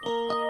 Música 0.00 0.47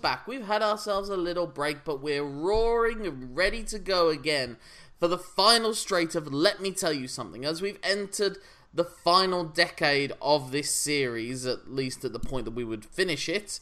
back. 0.00 0.26
We've 0.26 0.46
had 0.46 0.62
ourselves 0.62 1.08
a 1.08 1.16
little 1.16 1.46
break, 1.46 1.84
but 1.84 2.00
we're 2.02 2.24
roaring 2.24 3.06
and 3.06 3.36
ready 3.36 3.62
to 3.64 3.78
go 3.78 4.08
again 4.08 4.56
for 4.98 5.08
the 5.08 5.18
final 5.18 5.74
straight 5.74 6.14
of 6.14 6.32
Let 6.32 6.60
Me 6.60 6.72
Tell 6.72 6.92
You 6.92 7.08
Something, 7.08 7.44
as 7.44 7.62
we've 7.62 7.78
entered 7.82 8.38
the 8.72 8.84
final 8.84 9.44
decade 9.44 10.12
of 10.20 10.52
this 10.52 10.70
series, 10.70 11.46
at 11.46 11.70
least 11.72 12.04
at 12.04 12.12
the 12.12 12.20
point 12.20 12.44
that 12.44 12.54
we 12.54 12.64
would 12.64 12.84
finish 12.84 13.28
it. 13.28 13.60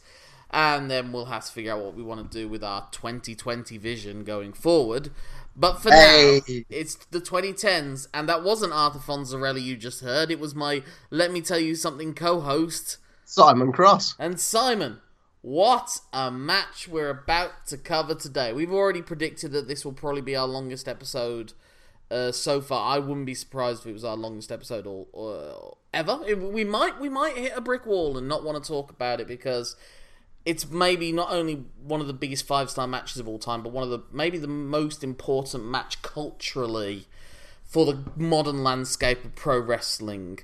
And 0.51 0.91
then 0.91 1.13
we'll 1.13 1.27
have 1.27 1.45
to 1.47 1.53
figure 1.53 1.73
out 1.73 1.81
what 1.85 1.95
we 1.95 2.03
want 2.03 2.31
to 2.31 2.39
do 2.39 2.49
with 2.49 2.65
our 2.65 2.89
2020 2.91 3.77
vision 3.77 4.25
going 4.25 4.53
forward. 4.53 5.11
But 5.55 5.83
for 5.83 5.91
Hey. 5.91 6.41
now, 6.49 6.55
it's 6.71 6.95
the 7.11 7.21
2010s, 7.21 8.09
and 8.15 8.29
that 8.29 8.43
wasn't 8.43 8.73
Arthur 8.73 8.99
Fonzarelli 8.99 9.63
you 9.63 9.77
just 9.77 10.01
heard. 10.01 10.31
It 10.31 10.41
was 10.41 10.55
my 10.55 10.83
Let 11.11 11.33
Me 11.33 11.41
Tell 11.43 11.59
You 11.59 11.75
Something 11.75 12.15
co 12.15 12.41
host. 12.41 12.97
Simon 13.25 13.73
Cross. 13.73 14.15
And 14.19 14.41
Simon, 14.41 15.01
what 15.43 16.01
a 16.13 16.31
match 16.31 16.89
we're 16.89 17.11
about 17.11 17.67
to 17.69 17.77
cover 17.79 18.15
today. 18.15 18.53
We've 18.53 18.73
already 18.73 19.03
predicted 19.03 19.53
that 19.53 19.69
this 19.69 19.85
will 19.85 19.93
probably 19.93 20.21
be 20.21 20.35
our 20.37 20.49
longest 20.49 20.89
episode 20.89 21.53
uh, 22.11 22.33
so 22.33 22.61
far. 22.61 22.95
I 22.95 22.99
wouldn't 22.99 23.27
be 23.27 23.35
surprised 23.35 23.83
if 23.83 23.87
it 23.87 23.93
was 23.93 24.05
our 24.05 24.17
longest 24.17 24.51
episode 24.51 24.87
or, 24.87 25.07
or 25.13 25.77
ever. 25.95 26.21
It- 26.27 26.41
we 26.41 26.65
might 26.65 27.01
we 27.01 27.09
might 27.09 27.37
hit 27.37 27.53
a 27.55 27.61
brick 27.61 27.87
wall 27.87 28.17
and 28.19 28.27
not 28.29 28.45
want 28.45 28.63
to 28.63 28.69
talk 28.69 28.91
about 28.91 29.21
it 29.21 29.29
because 29.29 29.77
it's 30.45 30.71
maybe 30.71 31.13
not 31.13 31.31
only 31.31 31.65
one 31.83 32.01
of 32.01 32.07
the 32.07 32.13
biggest 32.15 32.47
five 32.47 32.71
star 32.71 32.87
matches 32.87 33.19
of 33.21 33.29
all 33.29 33.39
time, 33.39 33.63
but 33.63 33.73
one 33.73 33.85
of 33.85 33.91
the 33.91 34.01
maybe 34.13 34.39
the 34.39 34.49
most 34.49 35.05
important 35.05 35.65
match 35.67 36.01
culturally 36.03 37.07
for 37.65 37.85
the 37.85 37.99
modern 38.17 38.65
landscape 38.65 39.25
of 39.25 39.35
pro 39.35 39.59
wrestling. 39.59 40.39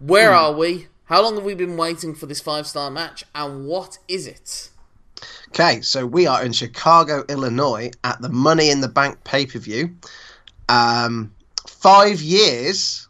Where 0.00 0.32
are 0.32 0.52
we? 0.52 0.88
How 1.06 1.22
long 1.22 1.34
have 1.34 1.44
we 1.44 1.54
been 1.54 1.76
waiting 1.76 2.14
for 2.14 2.26
this 2.26 2.40
five 2.40 2.66
star 2.66 2.90
match, 2.90 3.24
and 3.34 3.66
what 3.66 3.98
is 4.08 4.26
it? 4.26 4.70
Okay, 5.48 5.82
so 5.82 6.06
we 6.06 6.26
are 6.26 6.42
in 6.42 6.52
Chicago, 6.52 7.24
Illinois 7.28 7.90
at 8.02 8.20
the 8.20 8.30
Money 8.30 8.70
in 8.70 8.80
the 8.80 8.88
Bank 8.88 9.22
pay 9.22 9.44
per 9.46 9.58
view. 9.58 9.96
Um, 10.68 11.34
five 11.68 12.22
years 12.22 13.06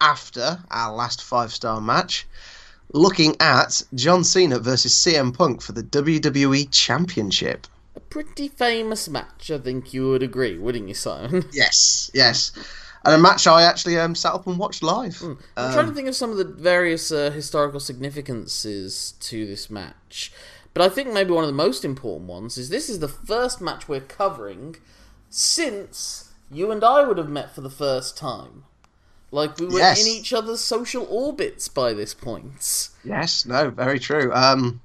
after 0.00 0.58
our 0.70 0.92
last 0.92 1.22
five 1.22 1.52
star 1.52 1.80
match, 1.80 2.26
looking 2.92 3.36
at 3.38 3.82
John 3.94 4.24
Cena 4.24 4.58
versus 4.58 4.92
CM 4.94 5.32
Punk 5.36 5.62
for 5.62 5.72
the 5.72 5.84
WWE 5.84 6.68
Championship. 6.72 7.66
A 7.94 8.00
pretty 8.00 8.48
famous 8.48 9.08
match, 9.08 9.50
I 9.50 9.58
think 9.58 9.94
you 9.94 10.08
would 10.08 10.22
agree, 10.22 10.58
wouldn't 10.58 10.88
you, 10.88 10.94
Simon? 10.94 11.44
Yes, 11.52 12.10
yes. 12.12 12.52
And 13.04 13.14
a 13.14 13.18
match 13.18 13.46
I 13.46 13.62
actually 13.62 13.98
um, 13.98 14.14
sat 14.14 14.34
up 14.34 14.46
and 14.46 14.58
watched 14.58 14.82
live. 14.82 15.20
I'm 15.22 15.38
Um, 15.56 15.72
trying 15.72 15.86
to 15.86 15.94
think 15.94 16.08
of 16.08 16.14
some 16.16 16.30
of 16.30 16.36
the 16.36 16.44
various 16.44 17.10
uh, 17.10 17.30
historical 17.30 17.80
significances 17.80 19.14
to 19.20 19.46
this 19.46 19.70
match. 19.70 20.32
But 20.74 20.82
I 20.82 20.88
think 20.88 21.12
maybe 21.12 21.30
one 21.32 21.42
of 21.42 21.48
the 21.48 21.54
most 21.54 21.84
important 21.84 22.28
ones 22.28 22.58
is 22.58 22.68
this 22.68 22.88
is 22.90 22.98
the 22.98 23.08
first 23.08 23.60
match 23.60 23.88
we're 23.88 24.00
covering 24.00 24.76
since 25.30 26.30
you 26.50 26.70
and 26.70 26.84
I 26.84 27.02
would 27.04 27.16
have 27.18 27.28
met 27.28 27.54
for 27.54 27.60
the 27.62 27.70
first 27.70 28.16
time. 28.18 28.64
Like 29.32 29.58
we 29.58 29.66
were 29.66 29.78
Yes. 29.78 30.02
in 30.02 30.08
each 30.12 30.32
other's 30.32 30.60
social 30.60 31.06
orbits 31.08 31.68
by 31.68 31.92
this 31.94 32.12
point. 32.14 32.88
Yes, 33.04 33.46
no, 33.46 33.70
very 33.70 33.98
true. 34.00 34.32
Um, 34.34 34.80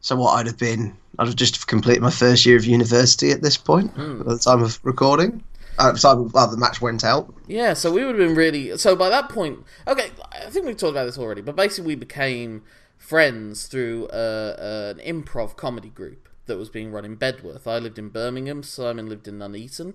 so 0.00 0.16
what 0.16 0.32
I'd 0.32 0.46
have 0.46 0.58
been, 0.58 0.96
I'd 1.18 1.26
have 1.28 1.36
just 1.36 1.66
completed 1.66 2.02
my 2.02 2.10
first 2.10 2.44
year 2.46 2.56
of 2.56 2.64
university 2.64 3.30
at 3.30 3.42
this 3.42 3.56
point, 3.58 3.92
at 3.98 4.26
the 4.26 4.38
time 4.38 4.62
of 4.62 4.80
recording. 4.82 5.44
Uh, 5.80 5.94
so 5.94 6.28
well, 6.34 6.46
the 6.46 6.58
match 6.58 6.82
went 6.82 7.02
out. 7.04 7.32
Yeah, 7.48 7.72
so 7.72 7.90
we 7.90 8.04
would 8.04 8.18
have 8.18 8.28
been 8.28 8.36
really. 8.36 8.76
So 8.76 8.94
by 8.94 9.08
that 9.08 9.30
point, 9.30 9.64
okay, 9.88 10.10
I 10.30 10.50
think 10.50 10.66
we've 10.66 10.76
talked 10.76 10.90
about 10.90 11.06
this 11.06 11.16
already, 11.16 11.40
but 11.40 11.56
basically 11.56 11.88
we 11.88 11.94
became 11.94 12.62
friends 12.98 13.66
through 13.66 14.06
uh, 14.08 14.94
an 14.94 14.98
improv 14.98 15.56
comedy 15.56 15.88
group 15.88 16.28
that 16.44 16.58
was 16.58 16.68
being 16.68 16.92
run 16.92 17.06
in 17.06 17.16
Bedworth. 17.16 17.66
I 17.66 17.78
lived 17.78 17.98
in 17.98 18.10
Birmingham, 18.10 18.62
Simon 18.62 19.08
lived 19.08 19.26
in 19.26 19.38
Nuneaton. 19.38 19.94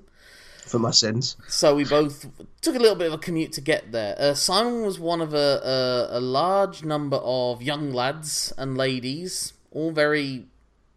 For 0.66 0.80
my 0.80 0.90
sins, 0.90 1.38
So 1.48 1.76
we 1.76 1.86
both 1.86 2.26
took 2.62 2.76
a 2.76 2.80
little 2.80 2.96
bit 2.96 3.06
of 3.06 3.14
a 3.14 3.18
commute 3.20 3.52
to 3.52 3.62
get 3.62 3.92
there. 3.92 4.16
Uh, 4.18 4.34
Simon 4.34 4.82
was 4.82 5.00
one 5.00 5.22
of 5.22 5.36
a, 5.36 6.08
a, 6.10 6.18
a 6.18 6.20
large 6.20 6.84
number 6.84 7.18
of 7.18 7.62
young 7.62 7.92
lads 7.94 8.52
and 8.58 8.76
ladies, 8.76 9.54
all 9.70 9.92
very 9.92 10.48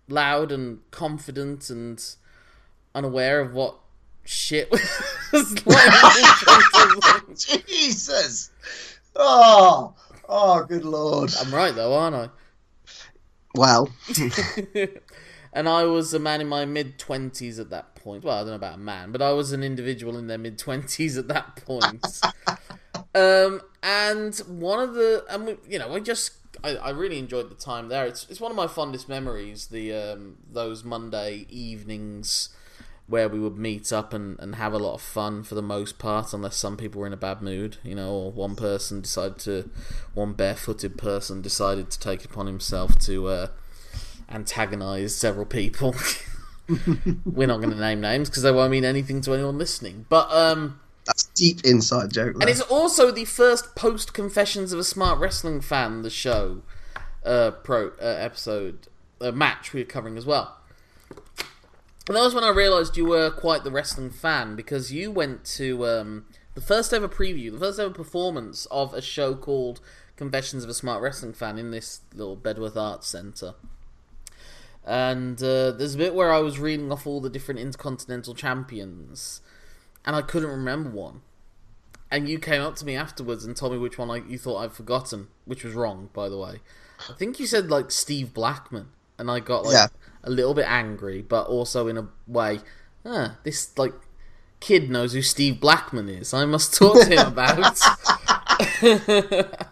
loud 0.08 0.50
and 0.50 0.80
confident 0.90 1.68
and 1.68 2.02
unaware 2.94 3.40
of 3.40 3.52
what 3.52 3.76
shit 4.28 4.70
was 5.32 5.66
like 5.66 5.86
in 5.86 6.22
front 6.22 6.96
of 6.96 7.02
them. 7.26 7.34
Jesus! 7.66 8.50
Oh, 9.16 9.94
oh, 10.28 10.64
good 10.64 10.84
lord. 10.84 11.32
I'm 11.40 11.52
right 11.52 11.74
though, 11.74 11.94
aren't 11.94 12.14
I? 12.14 12.28
Well, 13.54 13.90
and 15.52 15.68
I 15.68 15.84
was 15.84 16.12
a 16.12 16.18
man 16.18 16.42
in 16.42 16.46
my 16.46 16.66
mid 16.66 16.98
twenties 16.98 17.58
at 17.58 17.70
that 17.70 17.94
point. 17.94 18.22
Well, 18.22 18.36
I 18.36 18.40
don't 18.40 18.50
know 18.50 18.54
about 18.56 18.74
a 18.74 18.78
man, 18.78 19.12
but 19.12 19.22
I 19.22 19.32
was 19.32 19.52
an 19.52 19.62
individual 19.62 20.18
in 20.18 20.26
their 20.26 20.38
mid 20.38 20.58
twenties 20.58 21.16
at 21.16 21.28
that 21.28 21.56
point. 21.56 22.20
um, 23.14 23.62
and 23.82 24.36
one 24.46 24.80
of 24.80 24.94
the, 24.94 25.24
and 25.30 25.46
we, 25.46 25.56
you 25.66 25.78
know, 25.78 25.94
I 25.94 26.00
just, 26.00 26.32
I, 26.62 26.76
I 26.76 26.90
really 26.90 27.18
enjoyed 27.18 27.50
the 27.50 27.54
time 27.54 27.88
there. 27.88 28.06
It's 28.06 28.28
it's 28.28 28.40
one 28.40 28.50
of 28.50 28.56
my 28.56 28.66
fondest 28.66 29.08
memories. 29.08 29.68
The 29.68 29.94
um, 29.94 30.36
those 30.52 30.84
Monday 30.84 31.46
evenings 31.48 32.50
where 33.08 33.28
we 33.28 33.40
would 33.40 33.56
meet 33.56 33.90
up 33.90 34.12
and, 34.12 34.38
and 34.38 34.56
have 34.56 34.74
a 34.74 34.78
lot 34.78 34.94
of 34.94 35.00
fun 35.00 35.42
for 35.42 35.54
the 35.54 35.62
most 35.62 35.98
part, 35.98 36.34
unless 36.34 36.56
some 36.56 36.76
people 36.76 37.00
were 37.00 37.06
in 37.06 37.12
a 37.12 37.16
bad 37.16 37.40
mood, 37.40 37.78
you 37.82 37.94
know, 37.94 38.10
or 38.10 38.30
one 38.30 38.54
person 38.54 39.00
decided 39.00 39.38
to, 39.38 39.70
one 40.12 40.34
barefooted 40.34 40.98
person 40.98 41.40
decided 41.40 41.90
to 41.90 41.98
take 41.98 42.24
upon 42.24 42.46
himself 42.46 42.98
to 42.98 43.26
uh, 43.28 43.48
antagonize 44.28 45.16
several 45.16 45.46
people. 45.46 45.96
We're 47.24 47.48
not 47.48 47.62
going 47.62 47.70
to 47.70 47.80
name 47.80 48.02
names 48.02 48.28
because 48.28 48.42
they 48.42 48.52
won't 48.52 48.70
mean 48.70 48.84
anything 48.84 49.22
to 49.22 49.32
anyone 49.32 49.56
listening. 49.56 50.04
But 50.10 50.30
um, 50.30 50.78
that's 51.06 51.24
deep 51.34 51.64
inside 51.64 52.12
joke. 52.12 52.36
and 52.38 52.50
it's 52.50 52.60
also 52.60 53.10
the 53.10 53.24
first 53.24 53.74
post 53.74 54.12
Confessions 54.12 54.74
of 54.74 54.78
a 54.78 54.84
Smart 54.84 55.18
Wrestling 55.18 55.62
Fan, 55.62 56.02
the 56.02 56.10
show 56.10 56.60
uh, 57.24 57.52
pro 57.52 57.88
uh, 57.88 57.92
episode 58.02 58.86
uh, 59.22 59.32
match 59.32 59.72
we're 59.72 59.86
covering 59.86 60.18
as 60.18 60.26
well. 60.26 60.57
And 62.08 62.16
that 62.16 62.22
was 62.22 62.34
when 62.34 62.42
I 62.42 62.48
realised 62.48 62.96
you 62.96 63.04
were 63.04 63.30
quite 63.30 63.64
the 63.64 63.70
wrestling 63.70 64.10
fan 64.10 64.56
because 64.56 64.90
you 64.90 65.10
went 65.10 65.44
to 65.44 65.86
um, 65.86 66.24
the 66.54 66.62
first 66.62 66.94
ever 66.94 67.06
preview, 67.06 67.52
the 67.52 67.58
first 67.58 67.78
ever 67.78 67.92
performance 67.92 68.66
of 68.70 68.94
a 68.94 69.02
show 69.02 69.34
called 69.34 69.80
Confessions 70.16 70.64
of 70.64 70.70
a 70.70 70.74
Smart 70.74 71.02
Wrestling 71.02 71.34
Fan 71.34 71.58
in 71.58 71.70
this 71.70 72.00
little 72.14 72.36
Bedworth 72.36 72.76
Arts 72.76 73.08
Centre. 73.08 73.54
And 74.86 75.40
uh, 75.42 75.72
there's 75.72 75.96
a 75.96 75.98
bit 75.98 76.14
where 76.14 76.32
I 76.32 76.38
was 76.38 76.58
reading 76.58 76.90
off 76.90 77.06
all 77.06 77.20
the 77.20 77.28
different 77.28 77.60
Intercontinental 77.60 78.34
Champions, 78.34 79.42
and 80.06 80.16
I 80.16 80.22
couldn't 80.22 80.48
remember 80.48 80.88
one. 80.88 81.20
And 82.10 82.26
you 82.26 82.38
came 82.38 82.62
up 82.62 82.74
to 82.76 82.86
me 82.86 82.96
afterwards 82.96 83.44
and 83.44 83.54
told 83.54 83.72
me 83.72 83.78
which 83.78 83.98
one 83.98 84.10
I, 84.10 84.26
you 84.26 84.38
thought 84.38 84.64
I'd 84.64 84.72
forgotten, 84.72 85.28
which 85.44 85.62
was 85.62 85.74
wrong, 85.74 86.08
by 86.14 86.30
the 86.30 86.38
way. 86.38 86.60
I 87.10 87.12
think 87.12 87.38
you 87.38 87.46
said 87.46 87.68
like 87.68 87.90
Steve 87.90 88.32
Blackman, 88.32 88.88
and 89.18 89.30
I 89.30 89.40
got 89.40 89.66
like 89.66 89.74
Yeah. 89.74 89.88
A 90.22 90.30
little 90.30 90.54
bit 90.54 90.66
angry, 90.68 91.22
but 91.22 91.46
also 91.46 91.88
in 91.88 91.98
a 91.98 92.08
way, 92.26 92.60
ah, 93.04 93.36
this 93.44 93.76
like 93.78 93.94
kid 94.60 94.90
knows 94.90 95.12
who 95.12 95.22
Steve 95.22 95.60
Blackman 95.60 96.08
is. 96.08 96.34
I 96.34 96.44
must 96.44 96.74
talk 96.74 97.00
to 97.00 97.06
him 97.06 97.26
about 97.26 97.80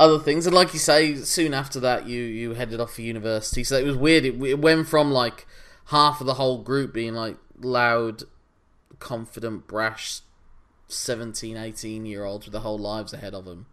other 0.00 0.18
things. 0.18 0.46
And 0.46 0.54
like 0.54 0.72
you 0.72 0.78
say, 0.78 1.16
soon 1.16 1.54
after 1.54 1.80
that, 1.80 2.06
you 2.06 2.22
you 2.22 2.54
headed 2.54 2.80
off 2.80 2.94
for 2.94 3.02
university. 3.02 3.64
So 3.64 3.76
it 3.76 3.84
was 3.84 3.96
weird. 3.96 4.24
It, 4.24 4.40
it 4.42 4.58
went 4.58 4.88
from 4.88 5.10
like 5.10 5.46
half 5.86 6.20
of 6.20 6.26
the 6.26 6.34
whole 6.34 6.62
group 6.62 6.92
being 6.92 7.14
like 7.14 7.36
loud, 7.58 8.24
confident, 8.98 9.66
brash 9.66 10.20
17, 10.88 11.56
18 11.56 12.06
year 12.06 12.24
olds 12.24 12.46
with 12.46 12.52
their 12.52 12.62
whole 12.62 12.78
lives 12.78 13.12
ahead 13.12 13.34
of 13.34 13.44
them 13.44 13.66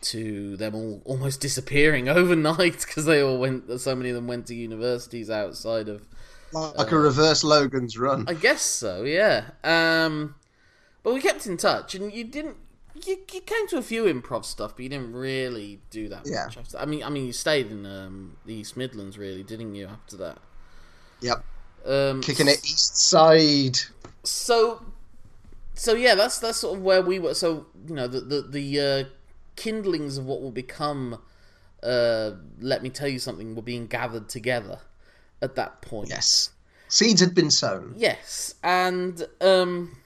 to 0.00 0.56
them 0.56 0.74
all 0.74 1.02
almost 1.04 1.40
disappearing 1.40 2.08
overnight 2.20 2.80
because 2.86 3.04
they 3.04 3.20
all 3.22 3.38
went, 3.38 3.80
so 3.80 3.94
many 3.94 4.10
of 4.10 4.14
them 4.16 4.26
went 4.26 4.46
to 4.46 4.54
universities 4.54 5.28
outside 5.30 5.88
of. 5.88 6.06
like 6.52 6.92
a 6.92 6.98
reverse 6.98 7.42
Logan's 7.44 7.98
run. 7.98 8.24
I 8.28 8.34
guess 8.34 8.62
so, 8.62 9.02
yeah. 9.04 9.50
Um, 9.64 10.34
but 11.02 11.14
we 11.14 11.20
kept 11.20 11.46
in 11.46 11.56
touch, 11.56 11.94
and 11.94 12.12
you 12.12 12.24
didn't. 12.24 12.56
You, 13.06 13.18
you 13.32 13.40
came 13.42 13.68
to 13.68 13.76
a 13.78 13.82
few 13.82 14.04
improv 14.04 14.44
stuff, 14.44 14.74
but 14.74 14.82
you 14.82 14.88
didn't 14.88 15.12
really 15.12 15.80
do 15.90 16.08
that 16.08 16.22
Yeah. 16.26 16.46
much. 16.46 16.56
After, 16.56 16.78
I 16.78 16.84
mean, 16.84 17.02
I 17.04 17.10
mean, 17.10 17.26
you 17.26 17.32
stayed 17.32 17.70
in 17.70 17.86
um, 17.86 18.36
the 18.44 18.54
East 18.54 18.76
Midlands, 18.76 19.16
really, 19.16 19.44
didn't 19.44 19.74
you? 19.76 19.86
After 19.86 20.16
that, 20.16 20.38
Yep, 21.20 21.44
um, 21.86 22.20
kicking 22.22 22.48
it 22.48 22.58
east 22.64 22.96
side. 22.96 23.78
so 24.24 24.82
so 25.74 25.94
yeah, 25.94 26.16
that's 26.16 26.38
that's 26.40 26.58
sort 26.58 26.76
of 26.78 26.82
where 26.82 27.02
we 27.02 27.18
were. 27.20 27.34
So 27.34 27.66
you 27.86 27.94
know, 27.94 28.08
the 28.08 28.20
the, 28.20 28.42
the 28.42 28.80
uh, 28.80 29.04
kindlings 29.58 30.16
of 30.16 30.24
what 30.24 30.40
will 30.40 30.52
become. 30.52 31.20
Uh, 31.82 32.32
let 32.60 32.82
me 32.82 32.88
tell 32.88 33.08
you 33.08 33.18
something. 33.18 33.54
Were 33.54 33.62
being 33.62 33.86
gathered 33.86 34.28
together 34.28 34.80
at 35.42 35.56
that 35.56 35.82
point. 35.82 36.08
Yes, 36.08 36.50
seeds 36.88 37.20
had 37.20 37.34
been 37.34 37.50
sown. 37.50 37.94
Yes, 37.96 38.54
and 38.62 39.26
um, 39.40 39.98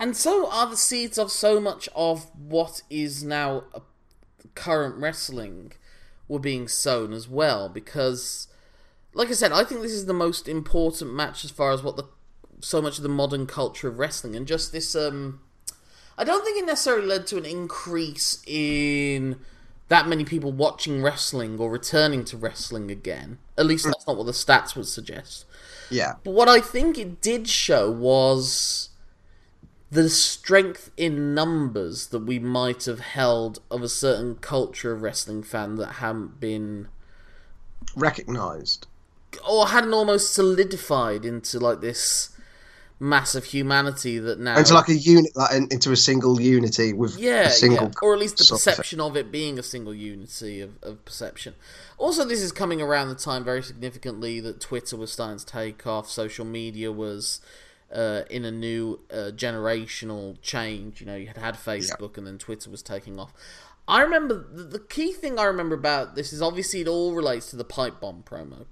and 0.00 0.16
so 0.16 0.48
are 0.50 0.70
the 0.70 0.76
seeds 0.76 1.18
of 1.18 1.30
so 1.30 1.60
much 1.60 1.88
of 1.94 2.30
what 2.34 2.82
is 2.88 3.22
now 3.22 3.64
current 4.54 4.96
wrestling 4.96 5.72
were 6.28 6.38
being 6.38 6.68
sown 6.68 7.12
as 7.12 7.28
well. 7.28 7.68
Because, 7.68 8.48
like 9.14 9.28
I 9.28 9.32
said, 9.32 9.52
I 9.52 9.64
think 9.64 9.82
this 9.82 9.92
is 9.92 10.06
the 10.06 10.14
most 10.14 10.48
important 10.48 11.14
match 11.14 11.44
as 11.44 11.50
far 11.50 11.72
as 11.72 11.82
what 11.82 11.96
the 11.96 12.04
so 12.60 12.80
much 12.80 12.96
of 12.96 13.02
the 13.02 13.08
modern 13.08 13.44
culture 13.44 13.88
of 13.88 13.98
wrestling 13.98 14.36
and 14.36 14.46
just 14.46 14.70
this 14.70 14.94
um 14.94 15.40
I 16.18 16.24
don't 16.24 16.44
think 16.44 16.58
it 16.58 16.66
necessarily 16.66 17.06
led 17.06 17.26
to 17.28 17.38
an 17.38 17.44
increase 17.44 18.42
in 18.46 19.38
that 19.88 20.08
many 20.08 20.24
people 20.24 20.52
watching 20.52 21.02
wrestling 21.02 21.58
or 21.58 21.70
returning 21.70 22.24
to 22.26 22.36
wrestling 22.36 22.90
again. 22.90 23.38
At 23.58 23.66
least 23.66 23.84
that's 23.84 24.06
not 24.06 24.16
what 24.16 24.26
the 24.26 24.32
stats 24.32 24.74
would 24.76 24.86
suggest. 24.86 25.44
Yeah. 25.90 26.14
But 26.24 26.32
what 26.32 26.48
I 26.48 26.60
think 26.60 26.98
it 26.98 27.20
did 27.20 27.48
show 27.48 27.90
was 27.90 28.90
the 29.90 30.08
strength 30.08 30.90
in 30.96 31.34
numbers 31.34 32.06
that 32.06 32.20
we 32.20 32.38
might 32.38 32.86
have 32.86 33.00
held 33.00 33.60
of 33.70 33.82
a 33.82 33.88
certain 33.88 34.36
culture 34.36 34.92
of 34.92 35.02
wrestling 35.02 35.42
fan 35.42 35.76
that 35.76 35.94
hadn't 35.96 36.40
been 36.40 36.88
recognized 37.94 38.86
or 39.46 39.68
hadn't 39.68 39.92
almost 39.92 40.32
solidified 40.32 41.26
into 41.26 41.58
like 41.58 41.82
this 41.82 42.30
massive 43.02 43.42
humanity 43.42 44.20
that 44.20 44.38
now 44.38 44.56
into 44.56 44.72
like 44.74 44.88
a 44.88 44.94
unit, 44.94 45.34
like 45.34 45.52
into 45.72 45.90
a 45.90 45.96
single 45.96 46.40
unity 46.40 46.92
with 46.92 47.18
yeah, 47.18 47.48
a 47.48 47.50
single, 47.50 47.88
yeah. 47.88 47.92
or 48.00 48.14
at 48.14 48.20
least 48.20 48.38
the 48.38 48.44
perception 48.44 49.00
of, 49.00 49.10
of 49.10 49.16
it 49.16 49.32
being 49.32 49.58
a 49.58 49.62
single 49.62 49.92
unity 49.92 50.60
of, 50.60 50.80
of 50.82 51.04
perception. 51.04 51.54
Also, 51.98 52.24
this 52.24 52.40
is 52.40 52.52
coming 52.52 52.80
around 52.80 53.08
the 53.08 53.16
time 53.16 53.42
very 53.42 53.62
significantly 53.62 54.38
that 54.38 54.60
Twitter 54.60 54.96
was 54.96 55.12
starting 55.12 55.38
to 55.38 55.44
take 55.44 55.86
off, 55.86 56.08
social 56.08 56.46
media 56.46 56.90
was. 56.90 57.40
Uh, 57.94 58.24
in 58.30 58.46
a 58.46 58.50
new 58.50 58.98
uh, 59.12 59.30
generational 59.34 60.40
change, 60.40 60.98
you 60.98 61.06
know, 61.06 61.14
you 61.14 61.26
had 61.26 61.36
had 61.36 61.54
Facebook 61.54 62.16
and 62.16 62.26
then 62.26 62.38
Twitter 62.38 62.70
was 62.70 62.82
taking 62.82 63.20
off. 63.20 63.34
I 63.86 64.00
remember 64.00 64.46
the, 64.50 64.62
the 64.62 64.78
key 64.78 65.12
thing 65.12 65.38
I 65.38 65.44
remember 65.44 65.74
about 65.74 66.14
this 66.14 66.32
is 66.32 66.40
obviously 66.40 66.80
it 66.80 66.88
all 66.88 67.12
relates 67.12 67.50
to 67.50 67.56
the 67.56 67.64
pipe 67.64 68.00
bomb 68.00 68.22
promo, 68.22 68.64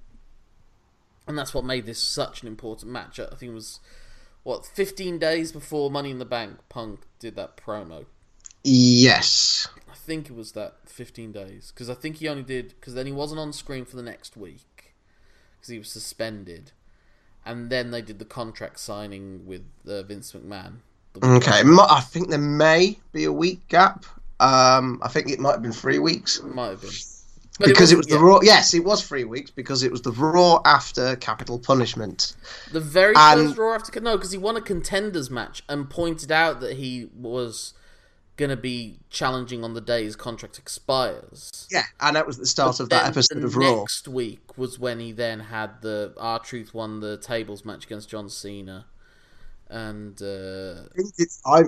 and 1.28 1.36
that's 1.36 1.52
what 1.52 1.66
made 1.66 1.84
this 1.84 1.98
such 1.98 2.40
an 2.40 2.48
important 2.48 2.92
match. 2.92 3.20
I 3.20 3.26
think 3.26 3.50
it 3.50 3.54
was 3.54 3.80
what 4.42 4.66
15 4.66 5.18
days 5.18 5.52
before 5.52 5.90
Money 5.90 6.10
in 6.10 6.18
the 6.18 6.24
Bank, 6.24 6.58
Punk 6.68 7.00
did 7.18 7.36
that 7.36 7.56
promo. 7.56 8.06
Yes. 8.62 9.68
I 9.90 9.94
think 9.94 10.28
it 10.28 10.34
was 10.34 10.52
that 10.52 10.76
15 10.86 11.32
days 11.32 11.72
because 11.74 11.88
I 11.88 11.94
think 11.94 12.16
he 12.16 12.28
only 12.28 12.42
did 12.42 12.74
because 12.80 12.94
then 12.94 13.06
he 13.06 13.12
wasn't 13.12 13.40
on 13.40 13.52
screen 13.52 13.84
for 13.84 13.96
the 13.96 14.02
next 14.02 14.36
week 14.36 14.94
because 15.56 15.68
he 15.68 15.78
was 15.78 15.90
suspended, 15.90 16.72
and 17.44 17.70
then 17.70 17.90
they 17.90 18.02
did 18.02 18.18
the 18.18 18.24
contract 18.24 18.80
signing 18.80 19.46
with 19.46 19.62
uh, 19.86 20.02
Vince 20.02 20.32
McMahon. 20.32 20.76
Okay, 21.22 21.62
I 21.64 22.00
think 22.00 22.28
there 22.28 22.38
may 22.38 22.98
be 23.12 23.24
a 23.24 23.32
week 23.32 23.66
gap. 23.68 24.04
Um, 24.38 25.00
I 25.02 25.08
think 25.08 25.28
it 25.28 25.40
might 25.40 25.52
have 25.52 25.62
been 25.62 25.72
three 25.72 25.98
weeks. 25.98 26.40
Might 26.42 26.68
have 26.68 26.80
been 26.80 26.90
because 27.68 27.92
it, 27.92 27.96
was, 27.96 28.06
it 28.06 28.14
was 28.14 28.18
the 28.20 28.24
raw. 28.24 28.40
Yes, 28.42 28.74
it 28.74 28.84
was 28.84 29.06
three 29.06 29.24
weeks 29.24 29.50
because 29.50 29.82
it 29.82 29.92
was 29.92 30.02
the 30.02 30.12
raw 30.12 30.60
after 30.64 31.16
Capital 31.16 31.58
Punishment. 31.58 32.34
The 32.72 32.80
very 32.80 33.14
and, 33.16 33.48
first 33.48 33.58
raw 33.58 33.74
after 33.74 34.00
no, 34.00 34.16
because 34.16 34.32
he 34.32 34.38
won 34.38 34.56
a 34.56 34.60
contenders 34.60 35.30
match 35.30 35.62
and 35.68 35.88
pointed 35.88 36.32
out 36.32 36.60
that 36.60 36.76
he 36.76 37.08
was 37.14 37.74
going 38.36 38.50
to 38.50 38.56
be 38.56 38.98
challenging 39.10 39.62
on 39.62 39.74
the 39.74 39.80
day 39.80 40.02
his 40.02 40.16
contract 40.16 40.58
expires. 40.58 41.68
Yeah, 41.70 41.84
and 42.00 42.16
that 42.16 42.26
was 42.26 42.38
the 42.38 42.46
start 42.46 42.78
but 42.78 42.84
of 42.84 42.88
that 42.90 43.06
episode 43.06 43.44
of 43.44 43.56
Raw. 43.56 43.80
Next 43.80 44.08
week 44.08 44.56
was 44.56 44.78
when 44.78 44.98
he 44.98 45.12
then 45.12 45.40
had 45.40 45.82
the 45.82 46.14
R-Truth 46.16 46.72
won 46.74 47.00
the 47.00 47.18
tables 47.18 47.64
match 47.64 47.84
against 47.84 48.08
John 48.08 48.28
Cena, 48.28 48.86
and 49.68 50.20
uh, 50.22 50.82
I 50.92 50.96
think 50.96 51.14
it's 51.18 51.40
I. 51.44 51.64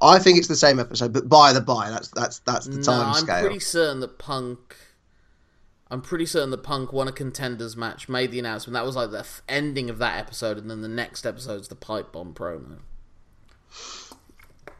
I 0.00 0.18
think 0.18 0.36
it's 0.36 0.48
the 0.48 0.56
same 0.56 0.78
episode, 0.78 1.14
but 1.14 1.26
by 1.26 1.54
the 1.54 1.62
by, 1.62 1.88
that's 1.88 2.08
that's 2.08 2.40
that's 2.40 2.66
the 2.66 2.82
time 2.82 3.12
no, 3.12 3.12
scale. 3.14 3.36
I'm 3.36 3.44
pretty 3.44 3.60
certain 3.60 4.00
that 4.00 4.18
Punk 4.18 4.76
I'm 5.90 6.02
pretty 6.02 6.26
certain 6.26 6.50
that 6.50 6.64
Punk 6.64 6.92
won 6.92 7.06
a 7.06 7.12
contenders 7.12 7.76
match, 7.76 8.08
made 8.08 8.32
the 8.32 8.38
announcement. 8.38 8.74
That 8.74 8.84
was 8.84 8.96
like 8.96 9.12
the 9.12 9.20
f- 9.20 9.42
ending 9.48 9.88
of 9.88 9.98
that 9.98 10.18
episode, 10.18 10.58
and 10.58 10.68
then 10.68 10.82
the 10.82 10.88
next 10.88 11.24
episode's 11.24 11.68
the 11.68 11.76
pipe 11.76 12.12
bomb 12.12 12.34
promo. 12.34 12.78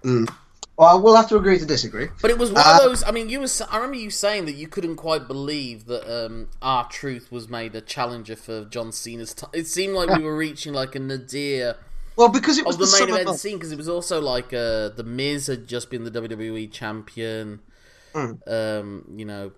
Mm. 0.05 0.29
Well, 0.76 1.00
we'll 1.00 1.17
have 1.17 1.29
to 1.29 1.37
agree 1.37 1.58
to 1.58 1.64
disagree. 1.64 2.08
But 2.20 2.31
it 2.31 2.38
was 2.38 2.53
one 2.53 2.67
uh, 2.67 2.79
of 2.79 2.82
those. 2.82 3.05
I 3.05 3.11
mean, 3.11 3.29
you 3.31 3.41
was. 3.41 3.62
I 3.62 3.76
remember 3.76 3.97
you 3.97 4.11
saying 4.11 4.44
that 4.47 4.53
you 4.53 4.69
couldn't 4.69 4.97
quite 4.97 5.26
believe 5.26 5.87
that 5.87 6.06
um, 6.12 6.49
R-Truth 6.61 7.32
was 7.32 7.49
made 7.49 7.75
a 7.75 7.81
challenger 7.81 8.37
for 8.37 8.64
John 8.67 8.93
Cena's. 8.93 9.32
T- 9.32 9.47
it 9.55 9.67
seemed 9.67 9.94
like 9.94 10.11
yeah. 10.11 10.19
we 10.19 10.25
were 10.25 10.37
reaching 10.37 10.75
like 10.75 10.94
a 10.94 10.99
nadir. 10.99 11.76
Well, 12.17 12.29
because 12.29 12.58
it 12.58 12.67
was 12.67 12.76
the, 12.79 12.87
the 12.87 13.06
main 13.06 13.20
event 13.20 13.38
scene, 13.38 13.56
because 13.56 13.73
it 13.73 13.79
was 13.79 13.88
also 13.88 14.20
like 14.20 14.53
uh, 14.53 14.88
the 14.91 15.05
Miz 15.05 15.47
had 15.47 15.67
just 15.67 15.88
been 15.88 16.05
the 16.05 16.11
WWE 16.11 16.70
champion. 16.70 17.61
Mm. 18.12 18.49
Um, 18.49 19.05
you 19.17 19.25
know, 19.25 19.53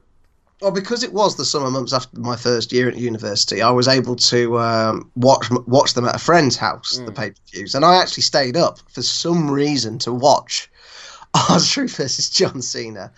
well, 0.60 0.72
because 0.72 1.04
it 1.04 1.12
was 1.12 1.36
the 1.36 1.44
summer 1.44 1.70
months 1.70 1.92
after 1.92 2.18
my 2.18 2.36
first 2.36 2.72
year 2.72 2.88
at 2.88 2.96
university, 2.96 3.62
I 3.62 3.70
was 3.70 3.86
able 3.86 4.16
to 4.16 4.58
um, 4.58 5.10
watch 5.14 5.50
watch 5.66 5.94
them 5.94 6.04
at 6.04 6.16
a 6.16 6.18
friend's 6.18 6.56
house, 6.56 6.98
mm. 6.98 7.06
the 7.06 7.12
pay 7.12 7.30
per 7.30 7.36
views, 7.52 7.74
and 7.74 7.84
I 7.84 8.00
actually 8.00 8.24
stayed 8.24 8.56
up 8.56 8.78
for 8.90 9.02
some 9.02 9.50
reason 9.50 9.98
to 10.00 10.12
watch 10.12 10.70
R-Truth 11.50 11.96
versus 11.96 12.28
John 12.30 12.60
Cena. 12.60 13.12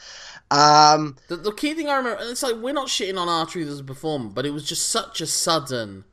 Um, 0.51 1.17
the, 1.29 1.37
the, 1.37 1.53
key 1.53 1.75
thing 1.75 1.89
I 1.89 1.97
remember, 1.97 2.21
it's 2.23 2.43
like 2.43 2.57
we're 2.57 2.75
not 2.75 2.89
shitting 2.89 3.19
on 3.19 3.29
R-Truth 3.29 3.69
as 3.69 3.81
a 3.81 3.85
performer, 3.85 4.31
but 4.31 4.45
it 4.45 4.51
was 4.51 4.69
just 4.69 4.91
such 4.91 5.21
a 5.21 5.27
sudden. 5.27 6.05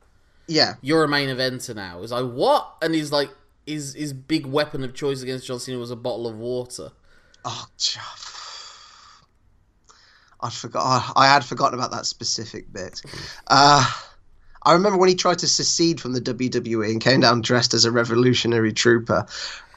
Yeah, 0.46 0.74
you're 0.80 1.04
a 1.04 1.08
main 1.08 1.28
eventer 1.28 1.74
now. 1.74 2.02
It's 2.02 2.12
like 2.12 2.30
what? 2.30 2.76
And 2.80 2.94
he's 2.94 3.12
like, 3.12 3.30
his 3.66 3.92
his 3.92 4.14
big 4.14 4.46
weapon 4.46 4.82
of 4.82 4.94
choice 4.94 5.20
against 5.20 5.46
John 5.46 5.60
Cena 5.60 5.78
was 5.78 5.90
a 5.90 5.96
bottle 5.96 6.26
of 6.26 6.38
water. 6.38 6.92
Oh, 7.44 7.66
I 10.40 10.50
forgot. 10.50 11.12
I 11.16 11.26
had 11.26 11.44
forgotten 11.44 11.78
about 11.78 11.90
that 11.90 12.06
specific 12.06 12.72
bit. 12.72 13.02
Uh, 13.46 13.84
I 14.62 14.72
remember 14.72 14.98
when 14.98 15.08
he 15.08 15.14
tried 15.14 15.38
to 15.40 15.48
secede 15.48 16.00
from 16.00 16.12
the 16.12 16.20
WWE 16.20 16.90
and 16.90 17.00
came 17.00 17.20
down 17.20 17.40
dressed 17.40 17.74
as 17.74 17.84
a 17.84 17.90
revolutionary 17.90 18.72
trooper. 18.72 19.26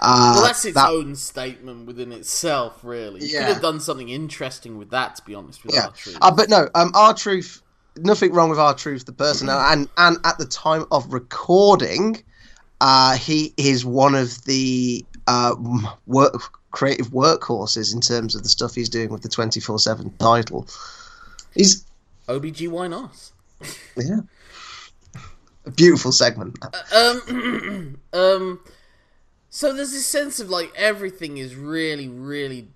Uh, 0.02 0.34
well, 0.36 0.44
that's 0.44 0.66
its 0.66 0.76
that... 0.76 0.90
own 0.90 1.16
statement 1.16 1.86
within 1.86 2.12
itself, 2.12 2.80
really. 2.84 3.22
You 3.22 3.28
yeah. 3.28 3.40
could 3.46 3.54
have 3.54 3.62
done 3.62 3.80
something 3.80 4.10
interesting 4.10 4.78
with 4.78 4.90
that, 4.90 5.16
to 5.16 5.24
be 5.24 5.36
honest. 5.36 5.64
With 5.64 5.76
yeah, 5.76 5.88
uh, 6.22 6.32
but 6.32 6.50
no, 6.50 6.68
um, 6.76 6.92
R-Truth. 6.94 7.62
Nothing 7.98 8.34
wrong 8.34 8.50
with 8.50 8.58
R-Truth, 8.58 9.06
the 9.06 9.12
person, 9.12 9.50
and 9.50 9.88
and 9.98 10.18
at 10.24 10.38
the 10.38 10.46
time 10.46 10.86
of 10.92 11.14
recording, 11.14 12.24
uh, 12.80 13.18
he 13.18 13.54
is 13.58 13.86
one 13.86 14.16
of 14.16 14.44
the 14.46 15.06
uh, 15.28 15.56
work 16.06 16.61
creative 16.72 17.08
workhorses 17.08 17.94
in 17.94 18.02
terms 18.02 18.36
of 18.36 18.44
the 18.44 18.50
stuff 18.50 18.76
he's 18.76 18.90
doing 18.90 19.10
with 19.10 19.22
the 19.22 19.30
24 19.30 19.80
7 19.80 20.14
title. 20.18 20.68
He's. 21.54 21.86
OBG, 22.28 22.70
why 22.70 22.88
not? 22.88 23.32
yeah. 23.98 24.22
A 25.66 25.72
beautiful 25.72 26.12
segment. 26.12 26.58
Uh, 26.62 27.22
um, 27.28 28.00
um, 28.14 28.60
so 29.50 29.74
there's 29.74 29.92
this 29.92 30.06
sense 30.06 30.40
of 30.40 30.50
like 30.50 30.72
everything 30.76 31.38
is 31.38 31.56
really, 31.56 32.08
really 32.08 32.70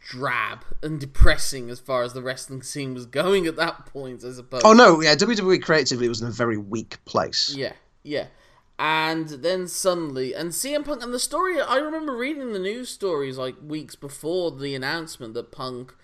drab 0.00 0.64
and 0.82 1.00
depressing 1.00 1.70
as 1.70 1.80
far 1.80 2.02
as 2.02 2.12
the 2.12 2.22
wrestling 2.22 2.62
scene 2.62 2.94
was 2.94 3.06
going 3.06 3.46
at 3.46 3.56
that 3.56 3.86
point, 3.86 4.24
I 4.24 4.32
suppose. 4.32 4.62
Oh 4.64 4.72
no, 4.72 5.00
yeah, 5.00 5.14
WWE 5.14 5.62
creatively 5.62 6.08
was 6.08 6.20
in 6.20 6.28
a 6.28 6.32
very 6.32 6.56
weak 6.56 6.98
place. 7.04 7.54
Yeah, 7.56 7.72
yeah 8.02 8.26
and 8.80 9.28
then 9.28 9.68
suddenly 9.68 10.34
and 10.34 10.52
CM 10.52 10.86
Punk 10.86 11.02
and 11.02 11.12
the 11.12 11.18
story 11.18 11.60
I 11.60 11.76
remember 11.76 12.16
reading 12.16 12.54
the 12.54 12.58
news 12.58 12.88
stories 12.88 13.36
like 13.36 13.56
weeks 13.62 13.94
before 13.94 14.50
the 14.50 14.74
announcement 14.74 15.34
that 15.34 15.52
Punk 15.52 15.94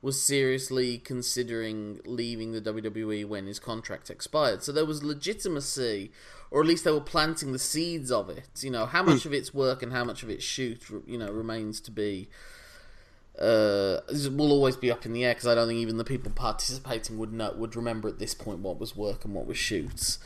was 0.00 0.22
seriously 0.22 0.96
considering 0.96 2.00
leaving 2.06 2.52
the 2.52 2.60
WWE 2.60 3.26
when 3.26 3.46
his 3.46 3.58
contract 3.58 4.08
expired. 4.08 4.62
So 4.62 4.70
there 4.70 4.86
was 4.86 5.02
legitimacy 5.02 6.12
or 6.52 6.60
at 6.60 6.68
least 6.68 6.84
they 6.84 6.92
were 6.92 7.00
planting 7.00 7.50
the 7.50 7.58
seeds 7.58 8.12
of 8.12 8.30
it. 8.30 8.48
You 8.62 8.70
know, 8.70 8.86
how 8.86 9.02
much 9.02 9.24
hmm. 9.24 9.28
of 9.28 9.34
it's 9.34 9.52
work 9.52 9.82
and 9.82 9.92
how 9.92 10.04
much 10.04 10.22
of 10.22 10.30
it's 10.30 10.44
shoot, 10.44 10.84
you 11.06 11.18
know, 11.18 11.30
remains 11.32 11.80
to 11.80 11.90
be 11.90 12.28
uh, 13.40 14.00
will 14.30 14.52
always 14.52 14.76
be 14.76 14.90
up 14.90 15.06
in 15.06 15.12
the 15.12 15.24
air 15.24 15.34
because 15.34 15.46
I 15.46 15.54
don't 15.54 15.66
think 15.66 15.78
even 15.80 15.96
the 15.96 16.04
people 16.04 16.30
participating 16.30 17.18
would 17.18 17.32
know 17.32 17.52
would 17.56 17.74
remember 17.74 18.08
at 18.08 18.18
this 18.18 18.34
point 18.34 18.60
what 18.60 18.78
was 18.78 18.94
work 18.94 19.24
and 19.24 19.34
what 19.34 19.46
was 19.46 19.58
shoots. 19.58 20.18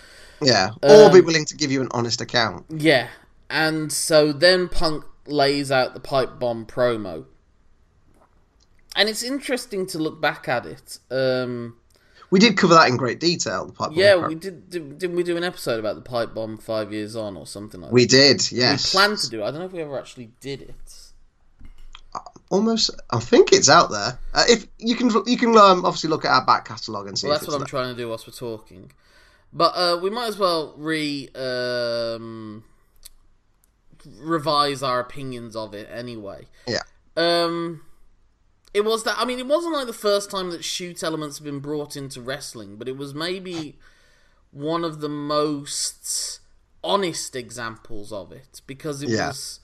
Yeah, 0.42 0.70
or 0.82 1.06
um, 1.06 1.12
be 1.12 1.20
willing 1.20 1.44
to 1.46 1.56
give 1.56 1.70
you 1.70 1.80
an 1.80 1.88
honest 1.92 2.20
account. 2.20 2.66
Yeah, 2.70 3.08
and 3.50 3.92
so 3.92 4.32
then 4.32 4.68
Punk 4.68 5.04
lays 5.26 5.70
out 5.72 5.94
the 5.94 6.00
pipe 6.00 6.38
bomb 6.38 6.66
promo, 6.66 7.24
and 8.96 9.08
it's 9.08 9.22
interesting 9.22 9.86
to 9.88 9.98
look 9.98 10.20
back 10.20 10.48
at 10.48 10.66
it. 10.66 10.98
Um, 11.10 11.76
We 12.30 12.40
did 12.40 12.56
cover 12.56 12.74
that 12.74 12.88
in 12.88 12.96
great 12.96 13.20
detail. 13.20 13.66
The 13.66 13.72
pipe 13.72 13.90
bomb 13.90 13.98
Yeah, 13.98 14.26
we 14.26 14.34
did, 14.34 14.68
did. 14.70 14.98
Didn't 14.98 15.16
we 15.16 15.22
do 15.22 15.36
an 15.36 15.44
episode 15.44 15.78
about 15.78 15.94
the 15.94 16.02
pipe 16.02 16.34
bomb 16.34 16.58
five 16.58 16.92
years 16.92 17.14
on 17.16 17.36
or 17.36 17.46
something 17.46 17.80
like 17.80 17.92
we 17.92 18.04
that? 18.06 18.12
We 18.12 18.18
did. 18.18 18.52
Yes, 18.52 18.92
We 18.92 18.98
planned 18.98 19.18
to 19.18 19.30
do. 19.30 19.40
it. 19.42 19.44
I 19.46 19.50
don't 19.50 19.60
know 19.60 19.66
if 19.66 19.72
we 19.72 19.82
ever 19.82 19.98
actually 19.98 20.30
did 20.40 20.62
it. 20.62 20.74
almost. 22.50 22.90
I 23.10 23.18
think 23.20 23.52
it's 23.52 23.68
out 23.68 23.90
there. 23.90 24.18
Uh, 24.32 24.44
if 24.48 24.66
you 24.78 24.94
can, 24.96 25.10
you 25.26 25.36
can 25.36 25.56
um, 25.56 25.84
obviously 25.84 26.10
look 26.10 26.24
at 26.24 26.30
our 26.32 26.44
back 26.44 26.66
catalogue 26.66 27.08
and 27.08 27.18
see. 27.18 27.26
Well, 27.28 27.36
that's 27.38 27.46
what 27.48 27.54
I'm 27.54 27.60
there. 27.60 27.66
trying 27.66 27.94
to 27.94 28.00
do 28.00 28.08
whilst 28.08 28.26
we're 28.26 28.32
talking. 28.32 28.90
But 29.56 29.72
uh, 29.76 29.98
we 30.02 30.10
might 30.10 30.26
as 30.26 30.36
well 30.38 30.74
re 30.76 31.28
um, 31.36 32.64
revise 34.18 34.82
our 34.82 35.00
opinions 35.00 35.54
of 35.56 35.74
it 35.74 35.88
anyway. 35.92 36.46
Yeah. 36.66 36.82
Um, 37.16 37.82
it 38.72 38.84
was 38.84 39.04
that. 39.04 39.16
I 39.16 39.24
mean, 39.24 39.38
it 39.38 39.46
wasn't 39.46 39.74
like 39.74 39.86
the 39.86 39.92
first 39.92 40.30
time 40.30 40.50
that 40.50 40.64
shoot 40.64 41.02
elements 41.04 41.38
have 41.38 41.44
been 41.44 41.60
brought 41.60 41.96
into 41.96 42.20
wrestling, 42.20 42.76
but 42.76 42.88
it 42.88 42.96
was 42.96 43.14
maybe 43.14 43.78
one 44.50 44.84
of 44.84 45.00
the 45.00 45.08
most 45.08 46.40
honest 46.82 47.34
examples 47.36 48.12
of 48.12 48.30
it 48.32 48.60
because 48.66 49.02
it 49.02 49.08
Yeah. 49.08 49.28
was 49.28 49.60